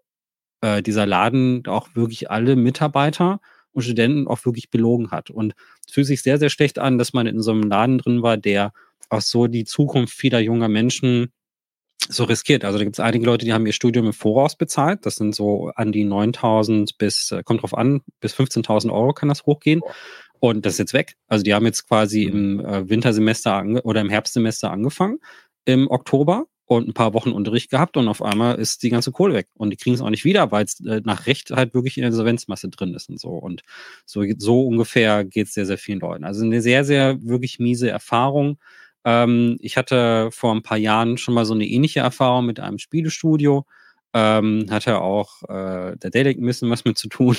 äh, 0.61 0.81
dieser 0.81 1.05
Laden 1.05 1.65
auch 1.67 1.89
wirklich 1.95 2.31
alle 2.31 2.55
Mitarbeiter 2.55 3.39
und 3.71 3.83
Studenten 3.83 4.27
auch 4.27 4.45
wirklich 4.45 4.69
belogen 4.69 5.11
hat. 5.11 5.29
Und 5.29 5.53
es 5.85 5.93
fühlt 5.93 6.07
sich 6.07 6.21
sehr, 6.21 6.39
sehr 6.39 6.49
schlecht 6.49 6.79
an, 6.79 6.97
dass 6.97 7.13
man 7.13 7.27
in 7.27 7.41
so 7.41 7.51
einem 7.51 7.63
Laden 7.63 7.97
drin 7.97 8.23
war, 8.23 8.37
der 8.37 8.71
auch 9.09 9.21
so 9.21 9.47
die 9.47 9.65
Zukunft 9.65 10.13
vieler 10.13 10.39
junger 10.39 10.69
Menschen 10.69 11.31
so 12.07 12.23
riskiert. 12.23 12.63
Also 12.63 12.77
da 12.77 12.83
gibt 12.83 12.95
es 12.95 12.99
einige 12.99 13.25
Leute, 13.25 13.45
die 13.45 13.53
haben 13.53 13.65
ihr 13.65 13.73
Studium 13.73 14.07
im 14.07 14.13
Voraus 14.13 14.55
bezahlt. 14.55 15.05
Das 15.05 15.15
sind 15.15 15.33
so 15.33 15.71
an 15.75 15.91
die 15.91 16.05
9.000 16.05 16.97
bis, 16.97 17.31
äh, 17.31 17.43
kommt 17.43 17.63
drauf 17.63 17.75
an, 17.75 18.01
bis 18.19 18.35
15.000 18.35 18.91
Euro 18.91 19.13
kann 19.13 19.29
das 19.29 19.45
hochgehen. 19.45 19.81
Und 20.49 20.65
das 20.65 20.73
ist 20.73 20.79
jetzt 20.79 20.93
weg. 20.93 21.15
Also 21.27 21.43
die 21.43 21.53
haben 21.53 21.65
jetzt 21.65 21.87
quasi 21.87 22.25
mhm. 22.25 22.59
im 22.59 22.65
äh, 22.65 22.89
Wintersemester 22.89 23.63
oder 23.83 24.01
im 24.01 24.09
Herbstsemester 24.09 24.71
angefangen, 24.71 25.19
im 25.65 25.89
Oktober 25.89 26.45
und 26.65 26.87
ein 26.87 26.93
paar 26.93 27.13
Wochen 27.13 27.31
Unterricht 27.31 27.69
gehabt 27.69 27.95
und 27.95 28.07
auf 28.07 28.21
einmal 28.21 28.55
ist 28.55 28.83
die 28.83 28.89
ganze 28.89 29.11
Kohle 29.11 29.35
weg. 29.35 29.47
Und 29.55 29.69
die 29.69 29.77
kriegen 29.77 29.95
es 29.95 30.01
auch 30.01 30.09
nicht 30.09 30.25
wieder, 30.25 30.51
weil 30.51 30.65
es 30.65 30.79
äh, 30.85 31.01
nach 31.03 31.27
Recht 31.27 31.51
halt 31.51 31.73
wirklich 31.73 31.97
in 31.97 32.01
der 32.01 32.09
Insolvenzmasse 32.09 32.69
drin 32.69 32.93
ist 32.93 33.09
und 33.09 33.19
so. 33.19 33.29
Und 33.29 33.61
so, 34.05 34.23
so 34.37 34.67
ungefähr 34.67 35.25
geht 35.25 35.47
es 35.47 35.53
sehr, 35.53 35.65
sehr 35.65 35.77
vielen 35.77 35.99
Leuten. 35.99 36.23
Also 36.23 36.43
eine 36.43 36.61
sehr, 36.61 36.83
sehr 36.83 37.21
wirklich 37.21 37.59
miese 37.59 37.89
Erfahrung. 37.89 38.57
Ähm, 39.03 39.57
ich 39.59 39.77
hatte 39.77 40.29
vor 40.31 40.53
ein 40.53 40.63
paar 40.63 40.77
Jahren 40.77 41.17
schon 41.17 41.35
mal 41.35 41.45
so 41.45 41.53
eine 41.53 41.67
ähnliche 41.67 41.99
Erfahrung 41.99 42.47
mit 42.47 42.59
einem 42.59 42.79
Spielestudio. 42.79 43.65
Ähm, 44.13 44.67
hatte 44.69 45.01
auch 45.01 45.43
äh, 45.43 45.97
der 45.97 46.09
Dalek 46.09 46.37
ein 46.37 46.45
bisschen 46.45 46.69
was 46.69 46.85
mit 46.85 46.97
zu 46.97 47.09
tun. 47.09 47.35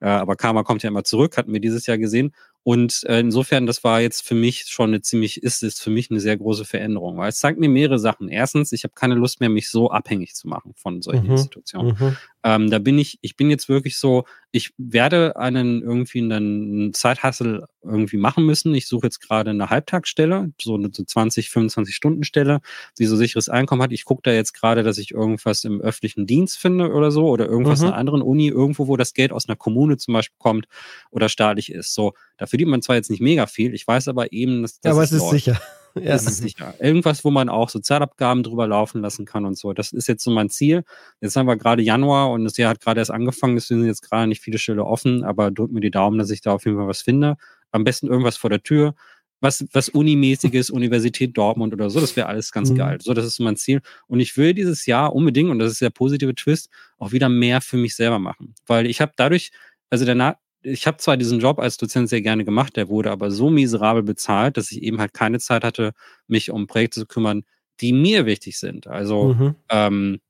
Äh, 0.00 0.08
aber 0.08 0.36
Karma 0.36 0.62
kommt 0.62 0.82
ja 0.82 0.88
immer 0.88 1.04
zurück, 1.04 1.36
hatten 1.36 1.52
wir 1.52 1.60
dieses 1.60 1.86
Jahr 1.86 1.98
gesehen. 1.98 2.34
Und 2.62 3.04
äh, 3.04 3.20
insofern, 3.20 3.66
das 3.66 3.84
war 3.84 4.00
jetzt 4.00 4.26
für 4.26 4.34
mich 4.34 4.66
schon 4.66 4.90
eine 4.90 5.00
ziemlich, 5.00 5.42
ist 5.42 5.62
es 5.62 5.80
für 5.80 5.90
mich 5.90 6.10
eine 6.10 6.20
sehr 6.20 6.36
große 6.36 6.64
Veränderung, 6.64 7.16
weil 7.16 7.30
es 7.30 7.38
zeigt 7.38 7.58
mir 7.58 7.70
mehrere 7.70 7.98
Sachen. 7.98 8.28
Erstens, 8.28 8.72
ich 8.72 8.84
habe 8.84 8.94
keine 8.94 9.14
Lust 9.14 9.40
mehr, 9.40 9.48
mich 9.48 9.70
so 9.70 9.90
abhängig 9.90 10.34
zu 10.34 10.46
machen 10.46 10.72
von 10.76 11.00
solchen 11.00 11.24
mhm. 11.24 11.32
Institutionen. 11.32 11.96
Mhm. 11.98 12.16
Ähm, 12.42 12.70
da 12.70 12.78
bin 12.78 12.98
ich, 12.98 13.18
ich 13.20 13.36
bin 13.36 13.50
jetzt 13.50 13.68
wirklich 13.68 13.98
so, 13.98 14.24
ich 14.50 14.72
werde 14.78 15.36
einen 15.36 15.82
irgendwie 15.82 16.20
einen 16.20 16.94
Zeithassel 16.94 17.66
irgendwie 17.82 18.16
machen 18.16 18.46
müssen. 18.46 18.74
Ich 18.74 18.88
suche 18.88 19.06
jetzt 19.06 19.20
gerade 19.20 19.50
eine 19.50 19.68
Halbtagsstelle, 19.68 20.52
so 20.60 20.74
eine 20.74 20.90
20, 20.90 21.50
25 21.50 21.94
Stunden 21.94 22.24
Stelle, 22.24 22.60
die 22.98 23.06
so 23.06 23.16
sicheres 23.16 23.48
Einkommen 23.48 23.82
hat. 23.82 23.92
Ich 23.92 24.04
gucke 24.04 24.22
da 24.24 24.32
jetzt 24.32 24.54
gerade, 24.54 24.82
dass 24.82 24.98
ich 24.98 25.10
irgendwas 25.12 25.64
im 25.64 25.80
öffentlichen 25.80 26.26
Dienst 26.26 26.58
finde 26.58 26.92
oder 26.92 27.10
so 27.10 27.28
oder 27.28 27.46
irgendwas 27.46 27.80
mhm. 27.80 27.86
in 27.86 27.92
einer 27.92 27.98
anderen 28.00 28.22
Uni, 28.22 28.48
irgendwo, 28.48 28.88
wo 28.88 28.96
das 28.96 29.12
Geld 29.12 29.32
aus 29.32 29.48
einer 29.48 29.56
Kommune 29.56 29.98
zum 29.98 30.14
Beispiel 30.14 30.36
kommt 30.38 30.66
oder 31.10 31.28
staatlich 31.28 31.70
ist. 31.70 31.94
So, 31.94 32.14
da 32.38 32.46
verdient 32.46 32.70
man 32.70 32.82
zwar 32.82 32.96
jetzt 32.96 33.10
nicht 33.10 33.22
mega 33.22 33.46
viel, 33.46 33.74
ich 33.74 33.86
weiß 33.86 34.08
aber 34.08 34.32
eben, 34.32 34.62
dass 34.62 34.80
das. 34.80 34.90
Ja, 34.90 34.92
aber 34.92 35.02
es 35.02 35.12
ist 35.12 35.20
läuft. 35.20 35.32
sicher. 35.32 35.60
Ja. 36.00 36.12
Das 36.12 36.26
ist 36.26 36.38
sicher. 36.38 36.74
Irgendwas, 36.78 37.24
wo 37.24 37.30
man 37.30 37.48
auch 37.48 37.68
Sozialabgaben 37.68 38.42
drüber 38.42 38.66
laufen 38.66 39.02
lassen 39.02 39.24
kann 39.24 39.44
und 39.44 39.58
so. 39.58 39.72
Das 39.72 39.92
ist 39.92 40.06
jetzt 40.06 40.22
so 40.22 40.30
mein 40.30 40.48
Ziel. 40.48 40.84
Jetzt 41.20 41.36
haben 41.36 41.46
wir 41.46 41.56
gerade 41.56 41.82
Januar 41.82 42.30
und 42.30 42.44
das 42.44 42.56
Jahr 42.56 42.70
hat 42.70 42.80
gerade 42.80 43.00
erst 43.00 43.10
angefangen, 43.10 43.56
deswegen 43.56 43.80
sind 43.80 43.88
jetzt 43.88 44.08
gerade 44.08 44.26
nicht 44.26 44.40
viele 44.40 44.58
Stelle 44.58 44.84
offen, 44.84 45.24
aber 45.24 45.50
drückt 45.50 45.72
mir 45.72 45.80
die 45.80 45.90
Daumen, 45.90 46.18
dass 46.18 46.30
ich 46.30 46.40
da 46.40 46.52
auf 46.52 46.64
jeden 46.64 46.76
Fall 46.76 46.88
was 46.88 47.02
finde. 47.02 47.36
Am 47.72 47.84
besten 47.84 48.06
irgendwas 48.06 48.36
vor 48.36 48.50
der 48.50 48.62
Tür. 48.62 48.94
Was, 49.42 49.64
was 49.72 49.88
Unimäßiges, 49.88 50.70
Universität 50.70 51.36
Dortmund 51.36 51.72
oder 51.72 51.90
so, 51.90 52.00
das 52.00 52.14
wäre 52.14 52.28
alles 52.28 52.52
ganz 52.52 52.70
mhm. 52.70 52.76
geil. 52.76 52.98
So, 53.00 53.14
das 53.14 53.24
ist 53.24 53.40
mein 53.40 53.56
Ziel. 53.56 53.80
Und 54.06 54.20
ich 54.20 54.36
will 54.36 54.54
dieses 54.54 54.86
Jahr 54.86 55.14
unbedingt, 55.14 55.50
und 55.50 55.58
das 55.58 55.72
ist 55.72 55.80
der 55.80 55.90
positive 55.90 56.34
Twist, 56.34 56.68
auch 56.98 57.12
wieder 57.12 57.28
mehr 57.28 57.60
für 57.60 57.76
mich 57.76 57.96
selber 57.96 58.18
machen. 58.18 58.54
Weil 58.66 58.86
ich 58.86 59.00
habe 59.00 59.12
dadurch, 59.16 59.50
also 59.88 60.04
der, 60.04 60.36
ich 60.62 60.86
habe 60.86 60.98
zwar 60.98 61.16
diesen 61.16 61.40
Job 61.40 61.58
als 61.58 61.76
Dozent 61.76 62.08
sehr 62.08 62.22
gerne 62.22 62.44
gemacht, 62.44 62.76
der 62.76 62.88
wurde 62.88 63.10
aber 63.10 63.30
so 63.30 63.50
miserabel 63.50 64.02
bezahlt, 64.02 64.56
dass 64.56 64.70
ich 64.72 64.82
eben 64.82 65.00
halt 65.00 65.14
keine 65.14 65.38
Zeit 65.38 65.64
hatte, 65.64 65.92
mich 66.26 66.50
um 66.50 66.66
Projekte 66.66 67.00
zu 67.00 67.06
kümmern, 67.06 67.44
die 67.80 67.92
mir 67.92 68.26
wichtig 68.26 68.58
sind. 68.58 68.86
Also 68.86 69.34
mhm. 69.34 69.54
ähm, 69.70 70.20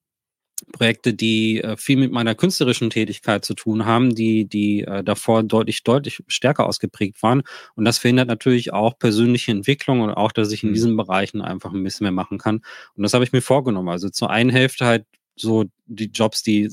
Projekte, 0.73 1.15
die 1.15 1.62
äh, 1.62 1.77
viel 1.77 1.97
mit 1.97 2.12
meiner 2.12 2.35
künstlerischen 2.35 2.90
Tätigkeit 2.90 3.44
zu 3.44 3.55
tun 3.55 3.86
haben, 3.86 4.15
die, 4.15 4.44
die 4.44 4.82
äh, 4.82 5.02
davor 5.02 5.43
deutlich, 5.43 5.82
deutlich 5.82 6.23
stärker 6.28 6.66
ausgeprägt 6.66 7.23
waren. 7.23 7.43
Und 7.74 7.85
das 7.85 7.98
verhindert 7.98 8.28
natürlich 8.28 8.73
auch 8.73 8.98
persönliche 8.98 9.51
Entwicklung 9.51 10.01
und 10.02 10.11
auch, 10.11 10.32
dass 10.32 10.52
ich 10.52 10.62
in 10.62 10.70
mhm. 10.70 10.74
diesen 10.74 10.97
Bereichen 10.97 11.40
einfach 11.40 11.73
ein 11.73 11.82
bisschen 11.82 12.05
mehr 12.05 12.12
machen 12.12 12.39
kann. 12.39 12.62
Und 12.94 13.02
das 13.02 13.15
habe 13.15 13.24
ich 13.24 13.32
mir 13.32 13.43
vorgenommen. 13.43 13.89
Also 13.89 14.11
zur 14.11 14.31
einen 14.31 14.51
Hälfte 14.51 14.86
halt 14.86 15.07
so 15.41 15.65
die 15.87 16.07
Jobs, 16.12 16.43
die 16.43 16.71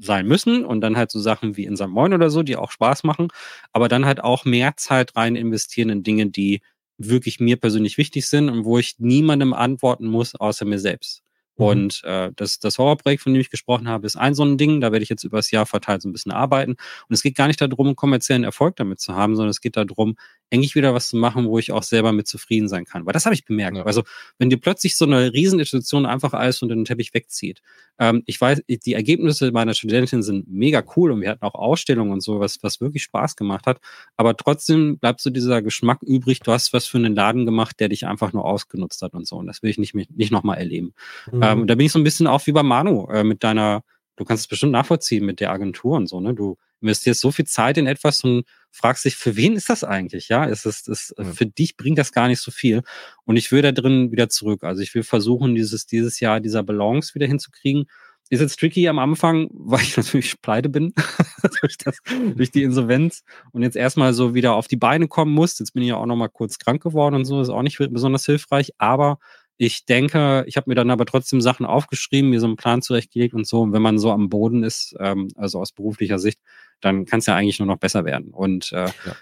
sein 0.00 0.26
müssen 0.26 0.64
und 0.64 0.80
dann 0.80 0.96
halt 0.96 1.10
so 1.10 1.20
Sachen 1.20 1.56
wie 1.56 1.64
in 1.64 1.76
St. 1.76 1.88
Moin 1.88 2.14
oder 2.14 2.30
so, 2.30 2.42
die 2.42 2.56
auch 2.56 2.70
Spaß 2.70 3.04
machen, 3.04 3.28
aber 3.72 3.88
dann 3.88 4.06
halt 4.06 4.20
auch 4.22 4.44
mehr 4.44 4.76
Zeit 4.76 5.16
rein 5.16 5.36
investieren 5.36 5.90
in 5.90 6.02
Dinge, 6.02 6.26
die 6.30 6.60
wirklich 6.98 7.40
mir 7.40 7.56
persönlich 7.56 7.98
wichtig 7.98 8.26
sind 8.26 8.48
und 8.48 8.64
wo 8.64 8.78
ich 8.78 8.96
niemandem 8.98 9.54
antworten 9.54 10.06
muss, 10.06 10.34
außer 10.34 10.64
mir 10.64 10.78
selbst. 10.80 11.22
Mhm. 11.58 11.64
Und 11.64 12.04
äh, 12.04 12.30
das, 12.34 12.58
das 12.58 12.78
Horrorprojekt, 12.78 13.22
von 13.22 13.34
dem 13.34 13.40
ich 13.40 13.50
gesprochen 13.50 13.88
habe, 13.88 14.06
ist 14.06 14.16
ein 14.16 14.34
so 14.34 14.44
ein 14.44 14.56
Ding. 14.56 14.80
Da 14.80 14.92
werde 14.92 15.02
ich 15.02 15.08
jetzt 15.08 15.24
über 15.24 15.38
das 15.38 15.50
Jahr 15.50 15.66
verteilt 15.66 16.02
so 16.02 16.08
ein 16.08 16.12
bisschen 16.12 16.32
arbeiten. 16.32 16.72
Und 16.72 17.14
es 17.14 17.22
geht 17.22 17.36
gar 17.36 17.46
nicht 17.48 17.60
darum, 17.60 17.96
kommerziellen 17.96 18.44
Erfolg 18.44 18.76
damit 18.76 19.00
zu 19.00 19.14
haben, 19.14 19.36
sondern 19.36 19.50
es 19.50 19.60
geht 19.60 19.76
darum, 19.76 20.16
eigentlich 20.50 20.74
wieder 20.74 20.94
was 20.94 21.08
zu 21.08 21.16
machen, 21.16 21.46
wo 21.46 21.58
ich 21.58 21.72
auch 21.72 21.82
selber 21.82 22.12
mit 22.12 22.26
zufrieden 22.26 22.68
sein 22.68 22.84
kann. 22.84 23.04
Weil 23.04 23.12
das 23.12 23.26
habe 23.26 23.34
ich 23.34 23.44
bemerkt. 23.44 23.76
Ja. 23.76 23.84
Also 23.84 24.02
wenn 24.38 24.50
dir 24.50 24.58
plötzlich 24.58 24.96
so 24.96 25.04
eine 25.04 25.32
Rieseninstitution 25.32 26.06
einfach 26.06 26.32
alles 26.32 26.62
unter 26.62 26.74
den 26.74 26.84
Teppich 26.84 27.12
wegzieht. 27.12 27.60
Ähm, 27.98 28.22
ich 28.26 28.40
weiß, 28.40 28.62
die 28.68 28.92
Ergebnisse 28.92 29.50
meiner 29.52 29.74
Studentin 29.74 30.22
sind 30.22 30.48
mega 30.48 30.82
cool 30.96 31.10
und 31.10 31.20
wir 31.20 31.30
hatten 31.30 31.44
auch 31.44 31.54
Ausstellungen 31.54 32.12
und 32.12 32.22
so, 32.22 32.40
was, 32.40 32.62
was 32.62 32.80
wirklich 32.80 33.02
Spaß 33.02 33.36
gemacht 33.36 33.66
hat. 33.66 33.80
Aber 34.16 34.36
trotzdem 34.36 34.98
bleibt 34.98 35.20
so 35.20 35.30
dieser 35.30 35.62
Geschmack 35.62 36.02
übrig, 36.02 36.40
du 36.40 36.52
hast 36.52 36.72
was 36.72 36.86
für 36.86 36.98
einen 36.98 37.14
Laden 37.14 37.44
gemacht, 37.44 37.80
der 37.80 37.88
dich 37.88 38.06
einfach 38.06 38.32
nur 38.32 38.44
ausgenutzt 38.44 39.02
hat 39.02 39.14
und 39.14 39.26
so. 39.26 39.36
Und 39.36 39.46
das 39.46 39.62
will 39.62 39.70
ich 39.70 39.78
nicht, 39.78 39.94
nicht 39.94 40.32
nochmal 40.32 40.58
erleben. 40.58 40.94
Mhm. 41.30 41.42
Ähm, 41.52 41.66
da 41.66 41.74
bin 41.74 41.86
ich 41.86 41.92
so 41.92 41.98
ein 41.98 42.04
bisschen 42.04 42.26
auch 42.26 42.46
wie 42.46 42.52
bei 42.52 42.62
Manu 42.62 43.08
äh, 43.10 43.24
mit 43.24 43.44
deiner, 43.44 43.82
du 44.16 44.24
kannst 44.24 44.42
es 44.42 44.48
bestimmt 44.48 44.72
nachvollziehen 44.72 45.24
mit 45.24 45.40
der 45.40 45.50
Agentur 45.50 45.96
und 45.96 46.08
so, 46.08 46.20
ne? 46.20 46.34
Du 46.34 46.56
investierst 46.80 47.20
so 47.20 47.30
viel 47.30 47.46
Zeit 47.46 47.76
in 47.78 47.86
etwas 47.86 48.22
und 48.22 48.44
fragst 48.70 49.04
dich, 49.04 49.16
für 49.16 49.36
wen 49.36 49.56
ist 49.56 49.68
das 49.68 49.84
eigentlich? 49.84 50.28
Ja, 50.28 50.44
ist 50.44 50.66
es, 50.66 50.86
ist, 50.86 51.14
ja. 51.18 51.24
für 51.24 51.46
dich 51.46 51.76
bringt 51.76 51.98
das 51.98 52.12
gar 52.12 52.28
nicht 52.28 52.40
so 52.40 52.50
viel. 52.50 52.82
Und 53.24 53.36
ich 53.36 53.50
will 53.50 53.62
da 53.62 53.72
drin 53.72 54.12
wieder 54.12 54.28
zurück. 54.28 54.62
Also 54.64 54.82
ich 54.82 54.94
will 54.94 55.02
versuchen, 55.02 55.54
dieses, 55.54 55.86
dieses 55.86 56.20
Jahr 56.20 56.40
dieser 56.40 56.62
Balance 56.62 57.14
wieder 57.14 57.26
hinzukriegen. 57.26 57.86
Ist 58.30 58.40
jetzt 58.40 58.60
tricky 58.60 58.86
am 58.88 58.98
Anfang, 58.98 59.48
weil 59.52 59.80
ich 59.80 59.96
natürlich 59.96 60.40
pleite 60.40 60.68
bin 60.68 60.92
durch, 61.60 61.78
das, 61.78 61.98
durch 62.36 62.50
die 62.50 62.62
Insolvenz 62.62 63.24
und 63.52 63.62
jetzt 63.62 63.76
erstmal 63.76 64.12
so 64.12 64.34
wieder 64.34 64.54
auf 64.54 64.68
die 64.68 64.76
Beine 64.76 65.08
kommen 65.08 65.32
muss. 65.32 65.58
Jetzt 65.58 65.72
bin 65.72 65.82
ich 65.82 65.88
ja 65.88 65.96
auch 65.96 66.06
noch 66.06 66.16
mal 66.16 66.28
kurz 66.28 66.58
krank 66.58 66.82
geworden 66.82 67.14
und 67.14 67.24
so, 67.24 67.40
ist 67.40 67.48
auch 67.48 67.62
nicht 67.62 67.78
besonders 67.78 68.26
hilfreich, 68.26 68.72
aber 68.78 69.18
ich 69.58 69.84
denke, 69.84 70.44
ich 70.46 70.56
habe 70.56 70.70
mir 70.70 70.76
dann 70.76 70.90
aber 70.90 71.04
trotzdem 71.04 71.40
Sachen 71.40 71.66
aufgeschrieben, 71.66 72.30
mir 72.30 72.40
so 72.40 72.46
einen 72.46 72.56
Plan 72.56 72.80
zurechtgelegt 72.80 73.34
und 73.34 73.46
so. 73.46 73.60
Und 73.62 73.72
wenn 73.72 73.82
man 73.82 73.98
so 73.98 74.12
am 74.12 74.28
Boden 74.28 74.62
ist, 74.62 74.94
ähm, 75.00 75.28
also 75.34 75.60
aus 75.60 75.72
beruflicher 75.72 76.20
Sicht, 76.20 76.38
dann 76.80 77.04
kann 77.04 77.18
es 77.18 77.26
ja 77.26 77.34
eigentlich 77.34 77.58
nur 77.58 77.66
noch 77.66 77.78
besser 77.78 78.04
werden. 78.04 78.30
Und 78.30 78.72
äh, 78.72 78.86
ja. 78.86 79.16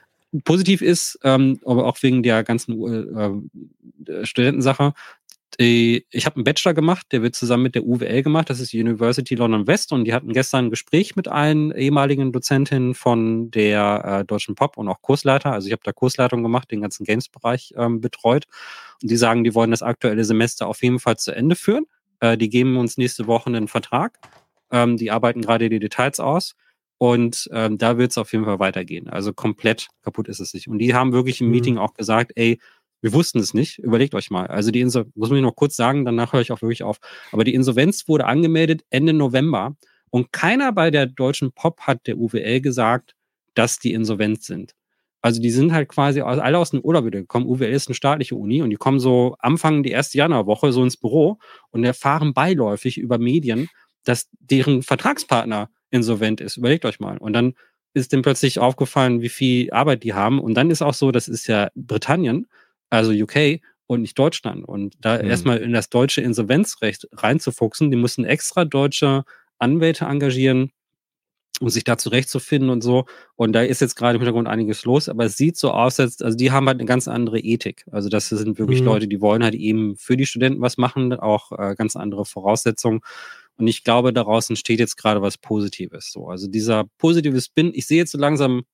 positiv 0.45 0.83
ist, 0.83 1.19
ähm, 1.25 1.59
aber 1.65 1.87
auch 1.87 1.97
wegen 2.03 2.23
der 2.23 2.45
ganzen 2.45 3.49
äh, 4.07 4.27
Studentensache, 4.27 4.93
ich 5.59 6.27
habe 6.27 6.37
einen 6.37 6.45
Bachelor 6.45 6.75
gemacht, 6.75 7.07
der 7.13 7.23
wird 7.23 7.35
zusammen 7.35 7.63
mit 7.63 7.75
der 7.75 7.85
UWL 7.85 8.23
gemacht, 8.23 8.51
das 8.51 8.61
ist 8.61 8.73
die 8.73 8.81
University 8.83 9.35
London 9.35 9.67
West 9.67 9.91
und 9.93 10.05
die 10.05 10.13
hatten 10.13 10.33
gestern 10.33 10.67
ein 10.67 10.71
Gespräch 10.71 11.17
mit 11.17 11.29
allen 11.29 11.73
ehemaligen 11.73 12.31
Dozentinnen 12.31 12.95
von 12.95 13.51
der 13.51 14.05
äh, 14.05 14.25
Deutschen 14.27 14.55
Pop 14.55 14.77
und 14.77 14.89
auch 14.89 15.01
Kursleiter. 15.01 15.53
Also 15.53 15.69
ich 15.69 15.73
habe 15.73 15.83
da 15.85 15.93
Kursleitung 15.93 16.43
gemacht, 16.43 16.71
den 16.71 16.83
ganzen 16.83 17.05
Games-Bereich 17.05 17.73
ähm, 17.77 18.01
betreut 18.03 18.45
und 19.03 19.11
die 19.11 19.17
sagen, 19.17 19.45
die 19.45 19.55
wollen 19.55 19.71
das 19.71 19.83
aktuelle 19.83 20.25
Semester 20.25 20.67
auf 20.67 20.83
jeden 20.83 20.99
Fall 20.99 21.17
zu 21.17 21.35
Ende 21.35 21.57
führen. 21.57 21.87
Äh, 22.21 22.37
die 22.37 22.51
geben 22.51 22.77
uns 22.77 22.99
nächste 22.99 23.27
Woche 23.27 23.47
einen 23.47 23.69
Vertrag. 23.69 24.19
Ähm, 24.71 24.97
die 24.97 25.11
arbeiten 25.11 25.41
gerade 25.43 25.71
die 25.71 25.79
Details 25.79 26.21
aus 26.21 26.55
Und 26.99 27.49
ähm, 27.53 27.79
da 27.79 27.99
wird 27.99 28.11
es 28.13 28.19
auf 28.19 28.33
jeden 28.33 28.45
Fall 28.47 28.59
weitergehen. 28.59 29.09
Also 29.09 29.33
komplett 29.33 29.89
kaputt 30.03 30.29
ist 30.29 30.41
es 30.41 30.55
nicht. 30.55 30.69
Und 30.69 30.79
die 30.79 30.95
haben 30.95 31.13
wirklich 31.13 31.41
im 31.41 31.49
mhm. 31.49 31.53
Meeting 31.53 31.79
auch 31.79 31.95
gesagt, 31.95 32.33
ey, 32.37 32.59
wir 33.03 33.13
wussten 33.13 33.39
es 33.39 33.55
nicht. 33.55 33.79
Überlegt 33.79 34.15
euch 34.15 34.31
mal. 34.31 34.47
Also 34.47 34.71
die 34.71 34.81
Insolvenz, 34.81 35.15
muss 35.17 35.31
man 35.31 35.41
noch 35.43 35.57
kurz 35.57 35.77
sagen, 35.77 36.05
danach 36.05 36.33
höre 36.33 36.41
ich 36.41 36.53
auch 36.53 36.63
wirklich 36.63 36.83
auf. 36.83 36.99
Aber 37.33 37.45
die 37.45 37.55
Insolvenz 37.55 38.09
wurde 38.09 38.27
angemeldet 38.27 38.85
Ende 38.91 39.13
November 39.13 39.77
und 40.11 40.33
keiner 40.33 40.73
bei 40.73 40.91
der 40.91 41.07
deutschen 41.07 41.53
Pop 41.53 41.83
hat 41.83 42.07
der 42.07 42.19
UWL 42.19 42.61
gesagt, 42.61 43.15
dass 43.55 43.79
die 43.79 43.93
insolvent 43.93 44.43
sind. 44.43 44.75
Also 45.21 45.41
die 45.41 45.51
sind 45.51 45.73
halt 45.73 45.89
quasi 45.89 46.21
alle 46.21 46.59
aus 46.59 46.71
dem 46.71 46.81
Urlaub 46.81 47.05
wieder 47.05 47.21
gekommen. 47.21 47.47
UWL 47.47 47.73
ist 47.73 47.89
eine 47.89 47.95
staatliche 47.95 48.37
Uni 48.37 48.63
und 48.63 48.71
die 48.71 48.77
kommen 48.77 49.01
so 49.01 49.35
Anfang 49.41 49.83
die 49.83 49.91
erste 49.91 50.19
Januarwoche 50.19 50.73
so 50.73 50.85
ins 50.85 50.97
Büro 50.97 51.39
und 51.71 51.85
erfahren 51.85 52.33
beiläufig 52.33 52.99
über 52.99 53.19
Medien, 53.19 53.69
dass 54.05 54.29
deren 54.39 54.83
Vertragspartner 54.83 55.69
insolvent 55.91 56.41
ist. 56.41 56.57
Überlegt 56.57 56.85
euch 56.85 57.01
mal. 57.01 57.19
Und 57.19 57.33
dann 57.33 57.55
ist 57.93 58.13
dem 58.13 58.23
plötzlich 58.23 58.59
aufgefallen, 58.59 59.21
wie 59.21 59.29
viel 59.29 59.71
Arbeit 59.73 60.05
die 60.05 60.15
haben. 60.15 60.39
Und 60.39 60.55
dann 60.55 60.71
ist 60.71 60.83
auch 60.83 60.95
so, 60.95 61.11
das 61.11 61.29
ist 61.29 61.47
ja 61.47 61.71
Britannien, 61.75 62.47
also 62.91 63.13
UK 63.13 63.61
und 63.87 64.03
nicht 64.03 64.19
Deutschland. 64.19 64.65
Und 64.65 64.95
da 65.01 65.23
mhm. 65.23 65.31
erstmal 65.31 65.59
in 65.59 65.73
das 65.73 65.89
deutsche 65.89 66.21
Insolvenzrecht 66.21 67.09
reinzufuchsen, 67.13 67.91
die 67.91 67.97
mussten 67.97 68.25
extra 68.25 68.65
deutsche 68.65 69.25
Anwälte 69.59 70.05
engagieren, 70.07 70.71
um 71.61 71.71
sich 71.71 71.85
da 71.85 71.97
zurechtzufinden 71.97 72.69
und 72.69 72.83
so. 72.83 73.07
Und 73.37 73.53
da 73.53 73.63
ist 73.63 73.81
jetzt 73.81 73.95
gerade 73.95 74.17
im 74.17 74.21
Hintergrund 74.21 74.49
einiges 74.49 74.85
los, 74.85 75.09
aber 75.09 75.25
es 75.25 75.37
sieht 75.37 75.57
so 75.57 75.71
aus, 75.71 75.99
als, 76.01 76.21
also 76.21 76.37
die 76.37 76.51
haben 76.51 76.67
halt 76.67 76.79
eine 76.79 76.87
ganz 76.87 77.09
andere 77.09 77.39
Ethik. 77.39 77.85
Also 77.91 78.09
das 78.09 78.29
sind 78.29 78.59
wirklich 78.59 78.81
mhm. 78.81 78.87
Leute, 78.87 79.09
die 79.09 79.21
wollen 79.21 79.43
halt 79.43 79.55
eben 79.55 79.97
für 79.97 80.17
die 80.17 80.27
Studenten 80.27 80.61
was 80.61 80.77
machen, 80.77 81.13
auch 81.15 81.53
äh, 81.53 81.75
ganz 81.75 81.97
andere 81.97 82.25
Voraussetzungen. 82.25 83.01
Und 83.59 83.69
ich 83.69 83.85
glaube, 83.85 84.13
daraus 84.13 84.51
entsteht 84.51 84.81
jetzt 84.81 84.97
gerade 84.97 85.23
was 85.23 85.39
Positives. 85.39 86.13
So, 86.13 86.29
also 86.29 86.47
dieser 86.47 86.85
positive 86.99 87.41
Spin, 87.41 87.73
ich 87.75 87.87
sehe 87.87 87.99
jetzt 87.99 88.13
so 88.13 88.19
langsam 88.19 88.65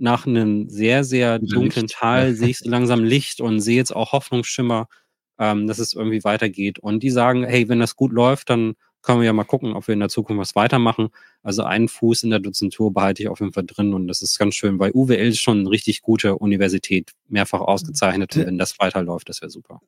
nach 0.00 0.26
einem 0.26 0.68
sehr, 0.68 1.04
sehr 1.04 1.38
dunklen 1.38 1.86
Licht. 1.86 1.96
Tal, 1.96 2.34
sehe 2.34 2.48
ich 2.48 2.58
so 2.58 2.70
langsam 2.70 3.04
Licht 3.04 3.40
und 3.40 3.60
sehe 3.60 3.76
jetzt 3.76 3.94
auch 3.94 4.12
Hoffnungsschimmer, 4.12 4.88
ähm, 5.38 5.66
dass 5.66 5.78
es 5.78 5.92
irgendwie 5.92 6.24
weitergeht. 6.24 6.78
Und 6.78 7.02
die 7.02 7.10
sagen, 7.10 7.44
hey, 7.44 7.68
wenn 7.68 7.80
das 7.80 7.96
gut 7.96 8.12
läuft, 8.12 8.50
dann 8.50 8.74
können 9.02 9.20
wir 9.20 9.26
ja 9.26 9.32
mal 9.32 9.44
gucken, 9.44 9.72
ob 9.72 9.86
wir 9.88 9.94
in 9.94 10.00
der 10.00 10.08
Zukunft 10.08 10.40
was 10.40 10.56
weitermachen. 10.56 11.08
Also 11.42 11.62
einen 11.64 11.88
Fuß 11.88 12.22
in 12.24 12.30
der 12.30 12.38
Dozentur 12.38 12.92
behalte 12.92 13.22
ich 13.22 13.28
auf 13.28 13.40
jeden 13.40 13.52
Fall 13.52 13.64
drin 13.66 13.94
und 13.94 14.08
das 14.08 14.20
ist 14.22 14.38
ganz 14.38 14.54
schön, 14.54 14.78
weil 14.78 14.90
UWL 14.92 15.28
ist 15.28 15.40
schon 15.40 15.60
eine 15.60 15.70
richtig 15.70 16.02
gute 16.02 16.36
Universität, 16.36 17.12
mehrfach 17.28 17.60
ausgezeichnet. 17.60 18.36
Und 18.36 18.46
wenn 18.46 18.58
das 18.58 18.78
weiterläuft, 18.78 19.28
das 19.28 19.40
wäre 19.40 19.50
super. 19.50 19.80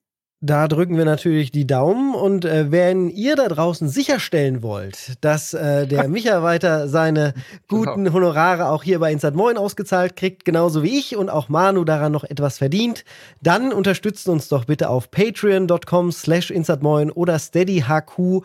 Da 0.45 0.67
drücken 0.67 0.99
wir 0.99 1.05
natürlich 1.05 1.53
die 1.53 1.69
Daumen 1.69 2.17
und 2.17 2.45
äh, 2.45 2.73
wenn 2.73 3.09
ihr 3.09 3.37
da 3.37 3.47
draußen 3.47 3.89
sicherstellen 3.89 4.61
wollt, 4.61 5.15
dass 5.21 5.55
äh, 5.55 5.87
der 5.87 6.09
Micha 6.13 6.43
weiter 6.43 6.89
seine 6.89 7.35
guten 7.69 8.03
genau. 8.03 8.17
Honorare 8.17 8.67
auch 8.67 8.83
hier 8.83 8.99
bei 8.99 9.13
Inside 9.13 9.37
Moin 9.37 9.57
ausgezahlt 9.57 10.17
kriegt, 10.17 10.45
genauso 10.45 10.83
wie 10.83 10.99
ich 10.99 11.17
und 11.17 11.31
auch 11.31 11.49
Manu 11.49 11.85
daran 11.85 12.11
noch 12.11 12.25
etwas 12.25 12.59
verdient, 12.59 13.05
dann 13.41 13.73
unterstützt 13.73 14.29
uns 14.29 14.49
doch 14.49 14.65
bitte 14.65 14.91
auf 14.91 15.13
patreon.com 15.13 16.11
slash 16.11 16.51
insidemoin 16.51 17.13
oder 17.13 17.39
steadyhq.com 17.39 18.45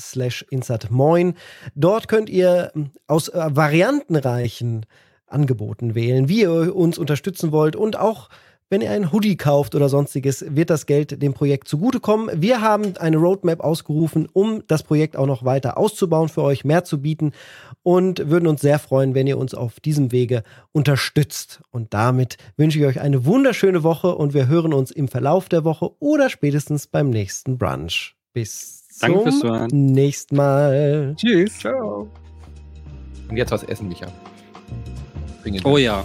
slash 0.00 0.46
insidemoin. 0.48 1.34
Dort 1.74 2.08
könnt 2.08 2.30
ihr 2.30 2.70
hm, 2.72 2.92
aus 3.06 3.28
äh, 3.28 3.50
variantenreichen 3.50 4.86
Angeboten 5.26 5.94
wählen, 5.94 6.30
wie 6.30 6.40
ihr 6.40 6.74
uns 6.74 6.96
unterstützen 6.96 7.52
wollt 7.52 7.76
und 7.76 7.98
auch 7.98 8.30
wenn 8.72 8.80
ihr 8.80 8.90
einen 8.90 9.12
Hoodie 9.12 9.36
kauft 9.36 9.74
oder 9.74 9.90
sonstiges, 9.90 10.46
wird 10.48 10.70
das 10.70 10.86
Geld 10.86 11.22
dem 11.22 11.34
Projekt 11.34 11.68
zugutekommen. 11.68 12.30
Wir 12.40 12.62
haben 12.62 12.96
eine 12.96 13.18
Roadmap 13.18 13.60
ausgerufen, 13.60 14.30
um 14.32 14.62
das 14.66 14.82
Projekt 14.82 15.14
auch 15.14 15.26
noch 15.26 15.44
weiter 15.44 15.76
auszubauen 15.76 16.30
für 16.30 16.42
euch, 16.42 16.64
mehr 16.64 16.82
zu 16.82 17.02
bieten 17.02 17.32
und 17.82 18.30
würden 18.30 18.46
uns 18.46 18.62
sehr 18.62 18.78
freuen, 18.78 19.14
wenn 19.14 19.26
ihr 19.26 19.36
uns 19.36 19.52
auf 19.52 19.78
diesem 19.78 20.10
Wege 20.10 20.42
unterstützt. 20.72 21.60
Und 21.70 21.92
damit 21.92 22.38
wünsche 22.56 22.78
ich 22.78 22.86
euch 22.86 22.98
eine 22.98 23.26
wunderschöne 23.26 23.82
Woche 23.82 24.14
und 24.14 24.32
wir 24.32 24.48
hören 24.48 24.72
uns 24.72 24.90
im 24.90 25.06
Verlauf 25.06 25.50
der 25.50 25.64
Woche 25.64 25.90
oder 25.98 26.30
spätestens 26.30 26.86
beim 26.86 27.10
nächsten 27.10 27.58
Brunch. 27.58 28.16
Bis 28.32 28.88
Danke 29.02 29.32
zum 29.32 29.66
nächsten 29.66 30.36
Mal. 30.36 31.14
Tschüss. 31.18 31.58
Ciao. 31.58 32.08
Und 33.28 33.36
jetzt 33.36 33.52
was 33.52 33.64
essen, 33.64 33.88
Micha. 33.88 34.06
Oh 35.64 35.76
ja. 35.76 36.02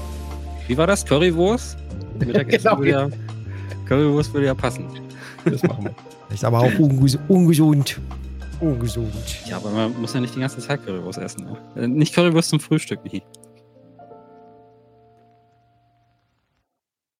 Wie 0.68 0.78
war 0.78 0.86
das? 0.86 1.06
Currywurst? 1.06 1.87
Mittagessen 2.26 2.64
genau. 2.64 2.78
würde 2.80 2.90
ja, 2.92 3.10
Currywurst 3.88 4.34
würde 4.34 4.48
ja 4.48 4.54
passen. 4.54 4.86
Das 5.46 5.64
machen 5.64 5.86
wir. 5.86 5.96
Ist 6.34 6.44
aber 6.44 6.60
auch 6.60 6.80
unges 6.80 7.18
ungesund. 7.28 8.00
Ungesund. 8.60 9.14
Ja, 9.46 9.58
aber 9.58 9.70
man 9.70 10.02
muss 10.02 10.14
ja 10.14 10.20
nicht 10.20 10.36
die 10.36 10.40
ganze 10.40 10.60
Zeit 10.60 10.86
Currywurst 10.86 11.20
essen. 11.20 11.48
Ne? 11.76 11.88
Nicht 11.88 12.14
Currywurst 12.14 12.50
zum 12.50 12.60
Frühstück, 12.60 13.04
Michi. 13.04 13.24